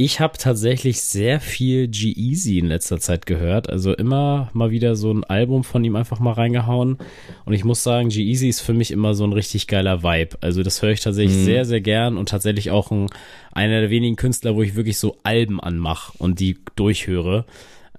Ich 0.00 0.20
habe 0.20 0.38
tatsächlich 0.38 1.02
sehr 1.02 1.40
viel 1.40 1.88
G-Eazy 1.88 2.60
in 2.60 2.66
letzter 2.66 3.00
Zeit 3.00 3.26
gehört. 3.26 3.68
Also 3.68 3.92
immer 3.92 4.48
mal 4.52 4.70
wieder 4.70 4.94
so 4.94 5.12
ein 5.12 5.24
Album 5.24 5.64
von 5.64 5.82
ihm 5.82 5.96
einfach 5.96 6.20
mal 6.20 6.34
reingehauen. 6.34 6.98
Und 7.44 7.52
ich 7.52 7.64
muss 7.64 7.82
sagen, 7.82 8.08
G-Eazy 8.08 8.48
ist 8.48 8.60
für 8.60 8.74
mich 8.74 8.92
immer 8.92 9.14
so 9.14 9.24
ein 9.24 9.32
richtig 9.32 9.66
geiler 9.66 10.04
Vibe. 10.04 10.38
Also 10.40 10.62
das 10.62 10.82
höre 10.82 10.92
ich 10.92 11.00
tatsächlich 11.00 11.38
mhm. 11.38 11.44
sehr, 11.44 11.64
sehr 11.64 11.80
gern 11.80 12.16
und 12.16 12.28
tatsächlich 12.28 12.70
auch 12.70 12.92
ein, 12.92 13.08
einer 13.50 13.80
der 13.80 13.90
wenigen 13.90 14.14
Künstler, 14.14 14.54
wo 14.54 14.62
ich 14.62 14.76
wirklich 14.76 14.98
so 14.98 15.16
Alben 15.24 15.58
anmache 15.60 16.12
und 16.18 16.38
die 16.38 16.58
durchhöre. 16.76 17.44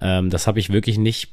Ähm, 0.00 0.30
das 0.30 0.46
habe 0.46 0.58
ich 0.58 0.72
wirklich 0.72 0.96
nicht 0.96 1.28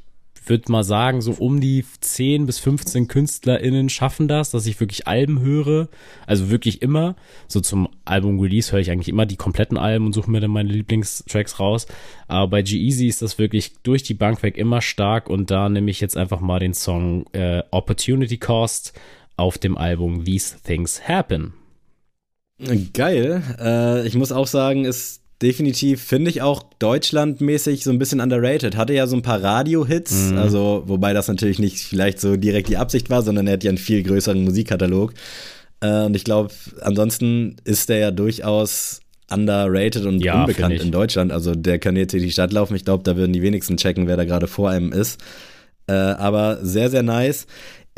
würde 0.48 0.70
mal 0.70 0.84
sagen, 0.84 1.20
so 1.20 1.32
um 1.32 1.60
die 1.60 1.84
10 2.00 2.46
bis 2.46 2.58
15 2.58 3.08
KünstlerInnen 3.08 3.88
schaffen 3.88 4.28
das, 4.28 4.50
dass 4.50 4.66
ich 4.66 4.80
wirklich 4.80 5.06
Alben 5.06 5.40
höre. 5.40 5.88
Also 6.26 6.50
wirklich 6.50 6.82
immer. 6.82 7.16
So 7.46 7.60
zum 7.60 7.88
Album-Release 8.04 8.72
höre 8.72 8.80
ich 8.80 8.90
eigentlich 8.90 9.08
immer 9.08 9.26
die 9.26 9.36
kompletten 9.36 9.78
Alben 9.78 10.06
und 10.06 10.12
suche 10.12 10.30
mir 10.30 10.40
dann 10.40 10.50
meine 10.50 10.70
Lieblingstracks 10.70 11.60
raus. 11.60 11.86
Aber 12.26 12.48
bei 12.48 12.62
G-Eazy 12.62 13.06
ist 13.06 13.22
das 13.22 13.38
wirklich 13.38 13.74
durch 13.82 14.02
die 14.02 14.14
Bank 14.14 14.42
weg 14.42 14.56
immer 14.56 14.80
stark 14.80 15.28
und 15.28 15.50
da 15.50 15.68
nehme 15.68 15.90
ich 15.90 16.00
jetzt 16.00 16.16
einfach 16.16 16.40
mal 16.40 16.58
den 16.58 16.74
Song 16.74 17.26
äh, 17.32 17.62
Opportunity 17.70 18.38
Cost 18.38 18.98
auf 19.36 19.58
dem 19.58 19.76
Album 19.78 20.24
These 20.24 20.56
Things 20.64 21.06
Happen. 21.06 21.54
Geil. 22.92 23.42
Äh, 23.60 24.06
ich 24.06 24.16
muss 24.16 24.32
auch 24.32 24.48
sagen, 24.48 24.84
ist 24.84 25.22
definitiv, 25.42 26.02
finde 26.02 26.30
ich 26.30 26.42
auch 26.42 26.62
deutschlandmäßig 26.78 27.84
so 27.84 27.90
ein 27.90 27.98
bisschen 27.98 28.20
underrated. 28.20 28.76
Hatte 28.76 28.92
ja 28.92 29.06
so 29.06 29.16
ein 29.16 29.22
paar 29.22 29.42
Radio-Hits, 29.42 30.30
mhm. 30.30 30.38
also 30.38 30.82
wobei 30.86 31.12
das 31.12 31.28
natürlich 31.28 31.58
nicht 31.58 31.78
vielleicht 31.78 32.20
so 32.20 32.36
direkt 32.36 32.68
die 32.68 32.76
Absicht 32.76 33.10
war, 33.10 33.22
sondern 33.22 33.46
er 33.46 33.54
hat 33.54 33.64
ja 33.64 33.70
einen 33.70 33.78
viel 33.78 34.02
größeren 34.02 34.42
Musikkatalog. 34.42 35.14
Äh, 35.80 36.04
und 36.04 36.16
ich 36.16 36.24
glaube, 36.24 36.50
ansonsten 36.80 37.56
ist 37.64 37.88
der 37.88 37.98
ja 37.98 38.10
durchaus 38.10 39.00
underrated 39.30 40.06
und 40.06 40.20
ja, 40.20 40.40
unbekannt 40.40 40.80
in 40.80 40.90
Deutschland. 40.90 41.32
Also 41.32 41.54
der 41.54 41.78
kann 41.78 41.96
jetzt 41.96 42.12
hier 42.12 42.20
die 42.20 42.30
Stadt 42.30 42.52
laufen. 42.52 42.74
Ich 42.74 42.84
glaube, 42.84 43.04
da 43.04 43.16
würden 43.16 43.32
die 43.32 43.42
wenigsten 43.42 43.76
checken, 43.76 44.06
wer 44.06 44.16
da 44.16 44.24
gerade 44.24 44.46
vor 44.46 44.70
einem 44.70 44.92
ist. 44.92 45.20
Äh, 45.86 45.92
aber 45.92 46.58
sehr, 46.62 46.90
sehr 46.90 47.02
nice. 47.02 47.46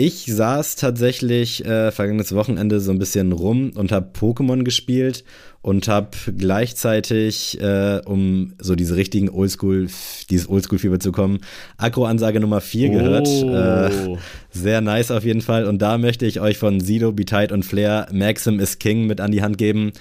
Ich 0.01 0.25
saß 0.25 0.77
tatsächlich 0.77 1.63
äh, 1.67 1.93
vergangenes 1.93 2.35
Wochenende 2.35 2.81
so 2.81 2.91
ein 2.91 2.99
bisschen 2.99 3.33
rum 3.33 3.73
und 3.75 3.93
habe 3.93 4.09
Pokémon 4.19 4.63
gespielt 4.63 5.25
und 5.61 5.89
habe 5.89 6.09
gleichzeitig, 6.39 7.61
äh, 7.61 8.01
um 8.07 8.55
so 8.59 8.77
diese 8.77 8.97
richtigen 8.97 9.29
Oldschool, 9.29 9.89
dieses 10.31 10.49
Oldschool-Fieber 10.49 11.01
zu 11.01 11.13
kommen, 11.13 11.41
Agro-Ansage 11.77 12.41
Nummer 12.41 12.63
4 12.63 12.89
gehört. 12.89 13.29
Oh. 13.29 13.55
Äh, 13.55 14.17
sehr 14.51 14.81
nice 14.81 15.11
auf 15.11 15.27
jeden 15.27 15.43
Fall. 15.43 15.67
Und 15.67 15.83
da 15.83 15.99
möchte 15.99 16.25
ich 16.25 16.41
euch 16.41 16.57
von 16.57 16.81
Sido, 16.81 17.13
Betide 17.13 17.53
und 17.53 17.67
Flair 17.67 18.09
Maxim 18.11 18.59
is 18.59 18.79
King 18.79 19.07
mit 19.07 19.21
an 19.21 19.33
die 19.33 19.43
Hand 19.43 19.59
geben 19.59 19.93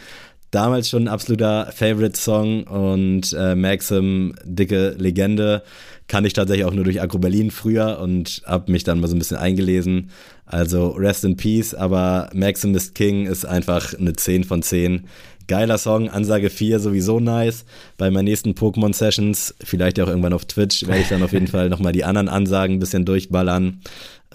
damals 0.52 0.90
schon 0.90 1.04
ein 1.04 1.08
absoluter 1.08 1.72
Favorite-Song 1.72 2.64
und 2.64 3.34
äh, 3.38 3.54
Maxim, 3.54 4.34
dicke 4.44 4.96
Legende, 4.98 5.62
kann 6.10 6.26
ich 6.26 6.34
tatsächlich 6.34 6.66
auch 6.66 6.74
nur 6.74 6.84
durch 6.84 7.02
Agro 7.02 7.20
Berlin 7.20 7.52
früher 7.52 8.00
und 8.02 8.42
habe 8.46 8.72
mich 8.72 8.84
dann 8.84 9.00
mal 9.00 9.08
so 9.08 9.16
ein 9.16 9.20
bisschen 9.20 9.38
eingelesen. 9.38 10.10
Also 10.46 10.90
Rest 10.90 11.24
in 11.24 11.38
Peace, 11.38 11.74
aber 11.74 12.30
Maxim 12.34 12.76
is 12.76 12.94
King 12.94 13.28
ist 13.28 13.46
einfach 13.46 13.94
eine 13.94 14.14
10 14.14 14.44
von 14.44 14.62
10. 14.62 15.06
Geiler 15.48 15.78
Song, 15.78 16.10
Ansage 16.10 16.50
4 16.50 16.80
sowieso 16.80 17.20
nice. 17.20 17.64
Bei 17.98 18.12
meinen 18.12 18.26
nächsten 18.26 18.52
Pokémon-Sessions, 18.52 19.56
vielleicht 19.64 20.00
auch 20.00 20.08
irgendwann 20.08 20.34
auf 20.34 20.46
Twitch, 20.46 20.86
werde 20.88 21.02
ich 21.02 21.10
dann 21.10 21.24
auf 21.24 21.32
jeden 21.32 21.48
Fall 21.48 21.70
nochmal 21.70 21.94
die 21.94 22.04
anderen 22.04 22.28
Ansagen 22.28 22.76
ein 22.76 22.80
bisschen 22.80 23.06
durchballern. 23.06 23.82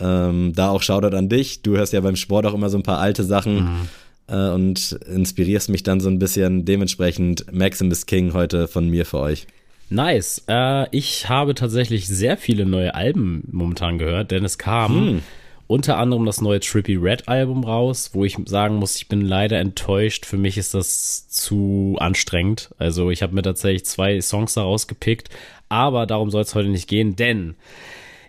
Ähm, 0.00 0.52
da 0.54 0.70
auch 0.70 0.82
Shoutout 0.82 1.16
an 1.16 1.28
dich. 1.28 1.62
Du 1.62 1.76
hörst 1.76 1.92
ja 1.92 2.00
beim 2.00 2.16
Sport 2.16 2.46
auch 2.46 2.54
immer 2.54 2.70
so 2.70 2.78
ein 2.78 2.82
paar 2.82 2.98
alte 2.98 3.24
Sachen. 3.24 3.56
Mhm 3.56 3.88
äh, 4.26 4.48
und 4.48 4.92
inspirierst 5.06 5.68
mich 5.68 5.82
dann 5.82 6.00
so 6.00 6.08
ein 6.08 6.18
bisschen. 6.18 6.64
Dementsprechend 6.64 7.52
Maximus 7.52 8.06
King 8.06 8.32
heute 8.32 8.68
von 8.68 8.88
mir 8.88 9.04
für 9.04 9.18
euch. 9.18 9.46
Nice. 9.94 10.42
Äh, 10.48 10.88
ich 10.90 11.28
habe 11.28 11.54
tatsächlich 11.54 12.08
sehr 12.08 12.36
viele 12.36 12.66
neue 12.66 12.94
Alben 12.94 13.44
momentan 13.50 13.98
gehört, 13.98 14.32
denn 14.32 14.44
es 14.44 14.58
kam 14.58 14.94
hm. 14.94 15.22
unter 15.68 15.98
anderem 15.98 16.26
das 16.26 16.40
neue 16.40 16.58
Trippy 16.58 16.96
Red 16.96 17.28
Album 17.28 17.62
raus, 17.62 18.10
wo 18.12 18.24
ich 18.24 18.36
sagen 18.46 18.76
muss, 18.76 18.96
ich 18.96 19.08
bin 19.08 19.20
leider 19.20 19.60
enttäuscht. 19.60 20.26
Für 20.26 20.36
mich 20.36 20.58
ist 20.58 20.74
das 20.74 21.28
zu 21.28 21.96
anstrengend. 22.00 22.74
Also 22.76 23.10
ich 23.10 23.22
habe 23.22 23.34
mir 23.34 23.42
tatsächlich 23.42 23.84
zwei 23.84 24.20
Songs 24.20 24.54
daraus 24.54 24.88
gepickt, 24.88 25.28
aber 25.68 26.06
darum 26.06 26.30
soll 26.30 26.42
es 26.42 26.56
heute 26.56 26.70
nicht 26.70 26.88
gehen, 26.88 27.14
denn 27.14 27.54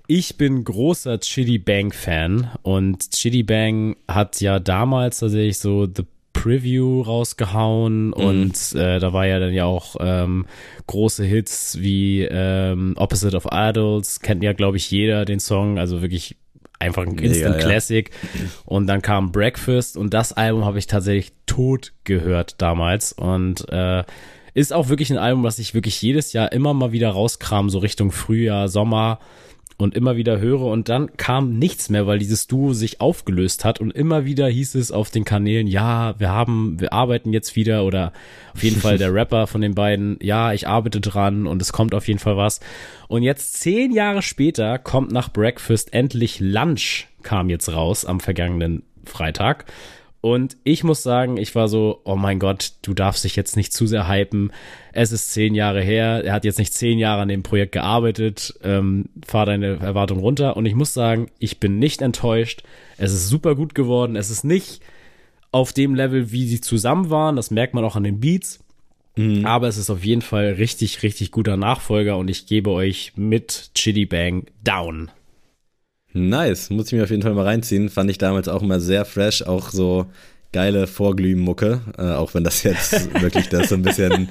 ich 0.08 0.38
bin 0.38 0.64
großer 0.64 1.20
Chitty 1.20 1.58
Bang 1.58 1.92
Fan 1.92 2.52
und 2.62 3.10
Chitty 3.10 3.42
Bang 3.42 3.96
hat 4.08 4.40
ja 4.40 4.60
damals 4.60 5.20
tatsächlich 5.20 5.58
so 5.58 5.88
The 5.88 6.04
Preview 6.36 7.02
rausgehauen 7.02 8.08
mhm. 8.08 8.14
und 8.14 8.76
äh, 8.76 9.00
da 9.00 9.14
war 9.14 9.26
ja 9.26 9.40
dann 9.40 9.54
ja 9.54 9.66
auch 9.66 9.96
ähm, 10.00 10.46
große 10.86 11.24
Hits 11.24 11.80
wie 11.80 12.24
ähm, 12.24 12.94
Opposite 12.98 13.36
of 13.36 13.48
Idols, 13.52 14.20
kennt 14.20 14.44
ja 14.44 14.54
glaube 14.54 14.78
ich 14.78 14.92
jeder 14.92 15.26
den 15.26 15.40
Song, 15.40 15.80
also 15.80 16.02
wirklich 16.02 16.36
einfach 16.78 17.04
ein 17.04 17.18
Instant 17.18 17.56
ja, 17.56 17.62
Classic. 17.62 18.12
Ja. 18.34 18.42
Und 18.66 18.88
dann 18.88 19.02
kam 19.02 19.32
Breakfast 19.32 19.98
und 19.98 20.14
das 20.14 20.34
Album 20.34 20.66
habe 20.66 20.78
ich 20.78 20.88
tatsächlich 20.88 21.32
tot 21.46 21.94
gehört 22.04 22.62
damals 22.62 23.14
und 23.14 23.68
äh, 23.70 24.04
ist 24.54 24.74
auch 24.74 24.90
wirklich 24.90 25.10
ein 25.12 25.18
Album, 25.18 25.44
was 25.44 25.58
ich 25.60 25.74
wirklich 25.74 26.02
jedes 26.02 26.34
Jahr 26.34 26.52
immer 26.52 26.74
mal 26.74 26.92
wieder 26.92 27.10
rauskram, 27.10 27.70
so 27.70 27.80
Richtung 27.80 28.12
Frühjahr, 28.12 28.68
Sommer 28.68 29.20
und 29.78 29.96
immer 29.96 30.16
wieder 30.16 30.40
höre 30.40 30.62
und 30.62 30.88
dann 30.88 31.18
kam 31.18 31.58
nichts 31.58 31.90
mehr, 31.90 32.08
weil 32.08 32.20
dieses 32.20 32.48
Duo 32.48 32.74
sich 32.74 33.02
aufgelöst 33.02 33.66
hat 33.66 33.82
und 33.82 33.92
immer 33.92 34.26
wieder 34.26 34.48
hieß 34.48 34.76
es 34.76 34.92
auf 34.92 35.10
den 35.10 35.26
Kanälen, 35.26 35.68
ja, 35.68 36.16
wir 36.18 36.30
haben, 36.30 36.80
wir 36.80 36.94
arbeiten 36.94 37.34
jetzt 37.34 37.56
wieder 37.56 37.84
oder 37.84 38.14
auf 38.54 38.64
jeden 38.64 38.80
Fall 38.80 38.98
der 38.98 39.14
Rapper 39.14 39.48
von 39.48 39.62
den 39.62 39.76
beiden, 39.76 40.18
ja, 40.22 40.54
ich 40.54 40.68
arbeite 40.68 41.02
dran 41.02 41.46
und 41.46 41.62
es 41.62 41.74
kommt 41.74 41.94
auf 41.94 42.08
jeden 42.08 42.20
Fall 42.20 42.38
was. 42.38 42.62
Und 43.08 43.24
jetzt 43.24 43.60
zehn 43.60 43.92
Jahre 43.92 44.22
später 44.22 44.80
kommt 44.80 45.12
nach 45.12 45.32
Breakfast 45.32 45.94
endlich 45.94 46.40
Lunch 46.40 47.08
kam 47.24 47.50
jetzt 47.50 47.74
raus 47.74 48.06
am 48.06 48.20
vergangenen 48.20 48.84
Freitag 49.04 49.66
und 50.26 50.58
ich 50.64 50.84
muss 50.84 51.04
sagen, 51.04 51.38
ich 51.38 51.54
war 51.54 51.68
so, 51.68 52.02
oh 52.04 52.16
mein 52.16 52.40
Gott, 52.40 52.72
du 52.82 52.96
darfst 52.96 53.24
dich 53.24 53.36
jetzt 53.36 53.56
nicht 53.56 53.72
zu 53.72 53.86
sehr 53.86 54.10
hypen. 54.10 54.52
Es 54.92 55.12
ist 55.12 55.32
zehn 55.32 55.54
Jahre 55.54 55.84
her. 55.84 56.24
Er 56.26 56.34
hat 56.34 56.46
jetzt 56.46 56.58
nicht 56.58 56.74
zehn 56.74 56.98
Jahre 56.98 57.22
an 57.22 57.28
dem 57.28 57.44
Projekt 57.44 57.74
gearbeitet. 57.74 58.56
Ähm, 58.64 59.06
fahr 59.24 59.46
deine 59.46 59.76
Erwartung 59.76 60.18
runter. 60.18 60.58
Und 60.58 60.66
ich 60.66 60.74
muss 60.74 60.96
sagen, 60.96 61.28
ich 61.38 61.60
bin 61.60 61.78
nicht 61.78 62.02
enttäuscht. 62.02 62.64
Es 62.98 63.14
ist 63.14 63.30
super 63.30 63.54
gut 63.54 63.76
geworden. 63.76 64.16
Es 64.16 64.32
ist 64.32 64.44
nicht 64.44 64.82
auf 65.52 65.74
dem 65.74 65.94
Level, 65.94 66.32
wie 66.32 66.48
sie 66.48 66.60
zusammen 66.60 67.12
waren. 67.12 67.36
Das 67.36 67.52
merkt 67.52 67.76
man 67.76 67.84
auch 67.84 67.96
an 67.96 68.04
den 68.04 68.20
Beats. 68.20 68.62
Mhm. 69.16 69.46
Aber 69.46 69.68
es 69.68 69.78
ist 69.78 69.92
auf 69.92 70.04
jeden 70.04 70.24
Fall 70.24 70.54
richtig, 70.54 71.04
richtig 71.04 71.30
guter 71.30 71.56
Nachfolger. 71.56 72.18
Und 72.18 72.32
ich 72.32 72.48
gebe 72.48 72.72
euch 72.72 73.14
mit 73.16 73.70
Chitty 73.76 74.08
Bang 74.08 74.48
down. 74.64 75.12
Nice, 76.16 76.70
muss 76.70 76.88
ich 76.88 76.94
mir 76.94 77.04
auf 77.04 77.10
jeden 77.10 77.22
Fall 77.22 77.34
mal 77.34 77.44
reinziehen. 77.44 77.90
Fand 77.90 78.10
ich 78.10 78.18
damals 78.18 78.48
auch 78.48 78.62
immer 78.62 78.80
sehr 78.80 79.04
fresh, 79.04 79.42
auch 79.42 79.70
so 79.70 80.06
geile 80.54 80.88
Vorglühmucke, 80.88 81.82
äh, 81.98 82.12
auch 82.14 82.34
wenn 82.34 82.46
das 82.46 82.64
jetzt 82.64 83.14
wirklich 83.22 83.50
das 83.50 83.68
so 83.68 83.76
ein 83.76 83.82
bisschen 83.82 84.30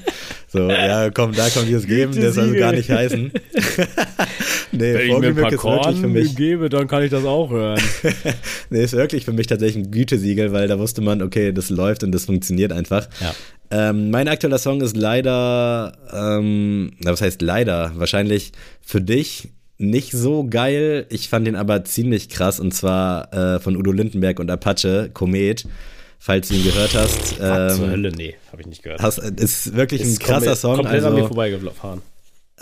so, 0.49 0.70
ja, 0.70 1.11
komm, 1.11 1.32
da 1.32 1.51
kommt 1.51 1.68
dieses 1.68 1.87
Geben, 1.87 2.18
das 2.18 2.37
soll 2.37 2.57
gar 2.57 2.72
nicht 2.72 2.89
heißen. 2.89 3.30
nee, 4.72 4.95
wenn 4.95 5.11
ich 5.11 5.18
mir 5.18 5.26
ein 5.26 5.37
paar 5.37 5.53
Korn 5.53 5.97
für 5.97 6.09
mich, 6.09 6.35
gebe, 6.35 6.70
dann 6.70 6.89
kann 6.89 7.03
ich 7.03 7.11
das 7.11 7.26
auch 7.26 7.51
hören. 7.51 7.78
nee, 8.70 8.82
ist 8.82 8.95
wirklich 8.95 9.26
für 9.26 9.35
mich 9.35 9.49
tatsächlich 9.49 9.85
ein 9.85 9.91
Gütesiegel, 9.91 10.53
weil 10.53 10.66
da 10.66 10.78
wusste 10.78 11.03
man, 11.03 11.20
okay, 11.20 11.53
das 11.53 11.68
läuft 11.68 12.03
und 12.03 12.12
das 12.12 12.24
funktioniert 12.24 12.72
einfach. 12.72 13.07
Ja. 13.20 13.35
Ähm, 13.70 14.09
mein 14.09 14.26
aktueller 14.26 14.59
Song 14.59 14.80
ist 14.80 14.97
leider, 14.97 15.93
ähm, 16.11 16.93
was 17.03 17.20
heißt 17.20 17.43
leider? 17.43 17.93
Wahrscheinlich 17.97 18.53
für 18.80 19.03
dich 19.03 19.51
nicht 19.79 20.12
so 20.12 20.47
geil. 20.49 21.07
Ich 21.11 21.29
fand 21.29 21.49
ihn 21.49 21.57
aber 21.57 21.85
ziemlich 21.85 22.29
krass 22.29 22.61
und 22.61 22.72
zwar 22.72 23.33
äh, 23.33 23.61
von 23.61 23.77
Udo 23.77 23.93
Lindenberg 23.93 24.41
und 24.41 24.51
Apache, 24.51 25.11
Komet. 25.12 25.66
Falls 26.18 26.49
du 26.49 26.55
ihn 26.55 26.64
gehört 26.64 26.95
hast. 26.95 27.37
Ähm, 27.39 27.70
zur 27.77 27.91
Hölle, 27.91 28.11
nee, 28.11 28.35
habe 28.51 28.62
ich 28.62 28.66
nicht 28.66 28.83
gehört. 28.83 29.03
Hast, 29.03 29.18
ist 29.18 29.75
wirklich 29.75 30.01
ist 30.01 30.09
ein 30.09 30.18
krasser 30.20 30.37
komplett, 30.39 30.59
Song. 30.59 30.77
Komplett 30.77 30.95
also, 30.95 31.09
an 31.09 31.14
mir 31.14 31.27
vorbeigefahren. 31.27 32.03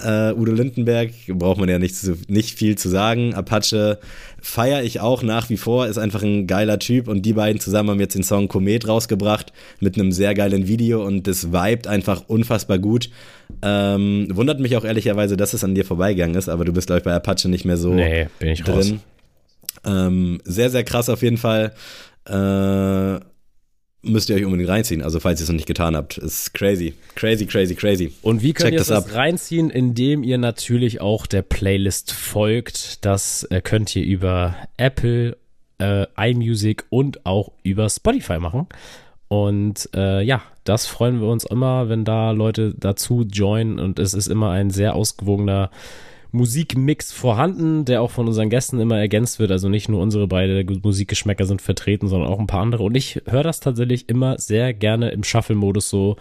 Uh, 0.04 0.34
Udo 0.36 0.52
Lindenberg 0.52 1.10
braucht 1.28 1.60
man 1.60 1.68
ja 1.68 1.78
nicht, 1.78 1.94
zu, 1.94 2.16
nicht 2.26 2.58
viel 2.58 2.76
zu 2.76 2.88
sagen. 2.88 3.34
Apache 3.34 3.98
feiere 4.40 4.82
ich 4.82 4.98
auch 4.98 5.22
nach 5.22 5.48
wie 5.48 5.56
vor, 5.56 5.86
ist 5.86 5.98
einfach 5.98 6.22
ein 6.22 6.48
geiler 6.48 6.80
Typ 6.80 7.06
und 7.06 7.22
die 7.22 7.34
beiden 7.34 7.60
zusammen 7.60 7.90
haben 7.90 8.00
jetzt 8.00 8.16
den 8.16 8.24
Song 8.24 8.48
Komet 8.48 8.88
rausgebracht 8.88 9.52
mit 9.78 9.96
einem 9.96 10.10
sehr 10.10 10.34
geilen 10.34 10.66
Video 10.66 11.06
und 11.06 11.28
das 11.28 11.52
vibet 11.52 11.86
einfach 11.86 12.24
unfassbar 12.26 12.78
gut. 12.78 13.10
Ähm, 13.62 14.26
wundert 14.32 14.58
mich 14.58 14.76
auch 14.76 14.84
ehrlicherweise, 14.84 15.36
dass 15.36 15.54
es 15.54 15.62
an 15.62 15.74
dir 15.74 15.84
vorbeigegangen 15.84 16.36
ist, 16.36 16.48
aber 16.48 16.64
du 16.64 16.72
bist, 16.72 16.88
glaube 16.88 16.98
ich, 16.98 17.04
bei 17.04 17.14
Apache 17.14 17.48
nicht 17.48 17.64
mehr 17.64 17.76
so 17.76 17.94
nee, 17.94 18.26
bin 18.40 18.48
ich 18.48 18.62
drin. 18.64 19.00
Ähm, 19.84 20.40
sehr, 20.44 20.70
sehr 20.70 20.84
krass 20.84 21.08
auf 21.08 21.22
jeden 21.22 21.38
Fall. 21.38 21.72
Äh, 22.26 23.20
müsst 24.02 24.28
ihr 24.28 24.36
euch 24.36 24.44
unbedingt 24.44 24.68
reinziehen. 24.68 25.02
Also 25.02 25.20
falls 25.20 25.40
ihr 25.40 25.44
es 25.44 25.48
noch 25.48 25.56
nicht 25.56 25.66
getan 25.66 25.96
habt, 25.96 26.18
ist 26.18 26.52
crazy, 26.54 26.94
crazy, 27.14 27.46
crazy, 27.46 27.74
crazy. 27.74 28.12
Und 28.22 28.42
wie 28.42 28.52
könnt 28.52 28.70
Checkt 28.70 28.88
ihr 28.88 28.94
das, 28.94 29.04
das 29.06 29.14
reinziehen, 29.14 29.70
indem 29.70 30.22
ihr 30.22 30.38
natürlich 30.38 31.00
auch 31.00 31.26
der 31.26 31.42
Playlist 31.42 32.12
folgt. 32.12 33.04
Das 33.04 33.44
äh, 33.44 33.60
könnt 33.60 33.94
ihr 33.94 34.04
über 34.04 34.56
Apple, 34.76 35.36
äh, 35.78 36.06
iMusic 36.16 36.84
und 36.90 37.24
auch 37.26 37.52
über 37.62 37.88
Spotify 37.88 38.38
machen. 38.38 38.66
Und 39.28 39.88
äh, 39.94 40.22
ja, 40.22 40.42
das 40.64 40.86
freuen 40.86 41.20
wir 41.20 41.28
uns 41.28 41.44
immer, 41.44 41.88
wenn 41.88 42.04
da 42.04 42.32
Leute 42.32 42.74
dazu 42.76 43.22
joinen. 43.22 43.78
Und 43.78 43.98
es 43.98 44.14
ist 44.14 44.26
immer 44.26 44.50
ein 44.50 44.70
sehr 44.70 44.94
ausgewogener 44.94 45.70
Musikmix 46.32 47.12
vorhanden, 47.12 47.84
der 47.84 48.02
auch 48.02 48.10
von 48.10 48.26
unseren 48.26 48.50
Gästen 48.50 48.80
immer 48.80 48.98
ergänzt 48.98 49.38
wird. 49.38 49.50
Also 49.50 49.68
nicht 49.68 49.88
nur 49.88 50.00
unsere 50.00 50.26
beide 50.26 50.64
Musikgeschmäcker 50.82 51.44
sind 51.44 51.62
vertreten, 51.62 52.08
sondern 52.08 52.30
auch 52.30 52.40
ein 52.40 52.46
paar 52.46 52.62
andere. 52.62 52.82
Und 52.82 52.96
ich 52.96 53.20
höre 53.26 53.42
das 53.42 53.60
tatsächlich 53.60 54.08
immer 54.08 54.38
sehr 54.38 54.72
gerne 54.72 55.10
im 55.10 55.24
Shuffle-Modus 55.24 55.88
so 55.88 56.16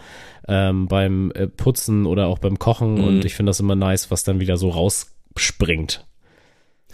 ähm, 0.46 0.86
beim 0.86 1.32
äh, 1.34 1.46
Putzen 1.46 2.06
oder 2.06 2.26
auch 2.26 2.38
beim 2.38 2.58
Kochen. 2.58 2.96
Mhm. 2.96 3.04
Und 3.04 3.24
ich 3.24 3.34
finde 3.34 3.50
das 3.50 3.60
immer 3.60 3.74
nice, 3.74 4.10
was 4.10 4.22
dann 4.22 4.38
wieder 4.38 4.56
so 4.56 4.68
rausspringt. 4.68 6.06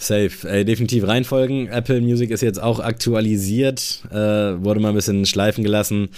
Safe, 0.00 0.48
Ey, 0.48 0.64
definitiv 0.64 1.06
reinfolgen. 1.08 1.66
Apple 1.66 2.00
Music 2.00 2.30
ist 2.30 2.40
jetzt 2.40 2.62
auch 2.62 2.78
aktualisiert, 2.78 4.04
äh, 4.10 4.14
wurde 4.14 4.78
mal 4.78 4.90
ein 4.90 4.94
bisschen 4.94 5.26
schleifen 5.26 5.64
gelassen. 5.64 6.10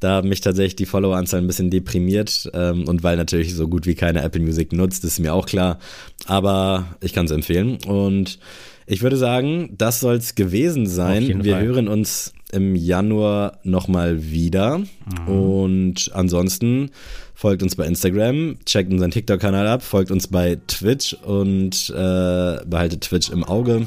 Da 0.00 0.10
haben 0.10 0.28
mich 0.28 0.40
tatsächlich 0.40 0.74
die 0.74 0.86
Followeranzahl 0.86 1.40
ein 1.40 1.46
bisschen 1.46 1.70
deprimiert 1.70 2.50
ähm, 2.52 2.88
und 2.88 3.04
weil 3.04 3.16
natürlich 3.16 3.54
so 3.54 3.68
gut 3.68 3.86
wie 3.86 3.94
keiner 3.94 4.24
Apple 4.24 4.40
Music 4.40 4.72
nutzt, 4.72 5.04
ist 5.04 5.20
mir 5.20 5.34
auch 5.34 5.46
klar. 5.46 5.78
Aber 6.26 6.96
ich 7.00 7.12
kann 7.12 7.26
es 7.26 7.30
empfehlen 7.30 7.78
und 7.86 8.40
ich 8.86 9.02
würde 9.02 9.16
sagen, 9.16 9.74
das 9.78 10.00
soll 10.00 10.16
es 10.16 10.34
gewesen 10.34 10.86
sein. 10.86 11.44
Wir 11.44 11.54
Fall. 11.56 11.64
hören 11.64 11.88
uns 11.88 12.32
im 12.52 12.76
Januar 12.76 13.58
nochmal 13.62 14.30
wieder 14.30 14.78
mhm. 14.78 15.28
und 15.28 16.10
ansonsten 16.14 16.90
folgt 17.34 17.62
uns 17.62 17.76
bei 17.76 17.86
Instagram, 17.86 18.58
checkt 18.64 18.92
unseren 18.92 19.10
TikTok-Kanal 19.10 19.66
ab, 19.66 19.82
folgt 19.82 20.10
uns 20.10 20.26
bei 20.26 20.58
Twitch 20.66 21.14
und 21.14 21.90
äh, 21.90 22.64
behaltet 22.66 23.02
Twitch 23.02 23.30
im 23.30 23.44
Auge. 23.44 23.86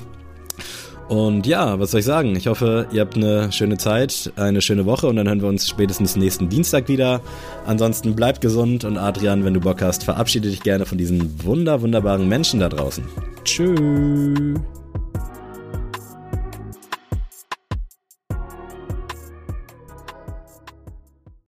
Und 1.11 1.45
ja, 1.45 1.77
was 1.77 1.91
soll 1.91 1.99
ich 1.99 2.05
sagen? 2.05 2.38
Ich 2.38 2.47
hoffe, 2.47 2.88
ihr 2.93 3.01
habt 3.01 3.17
eine 3.17 3.51
schöne 3.51 3.77
Zeit, 3.77 4.31
eine 4.38 4.61
schöne 4.61 4.85
Woche 4.85 5.07
und 5.07 5.17
dann 5.17 5.27
hören 5.27 5.41
wir 5.41 5.49
uns 5.49 5.67
spätestens 5.67 6.15
nächsten 6.15 6.47
Dienstag 6.47 6.88
wieder. 6.88 7.19
Ansonsten 7.65 8.15
bleibt 8.15 8.39
gesund 8.39 8.85
und 8.85 8.97
Adrian, 8.97 9.43
wenn 9.43 9.53
du 9.53 9.59
Bock 9.59 9.81
hast, 9.81 10.05
verabschiede 10.05 10.49
dich 10.49 10.63
gerne 10.63 10.85
von 10.85 10.97
diesen 10.97 11.43
wunder, 11.43 11.81
wunderbaren 11.81 12.29
Menschen 12.29 12.61
da 12.61 12.69
draußen. 12.69 13.03
Tschüss. 13.43 14.81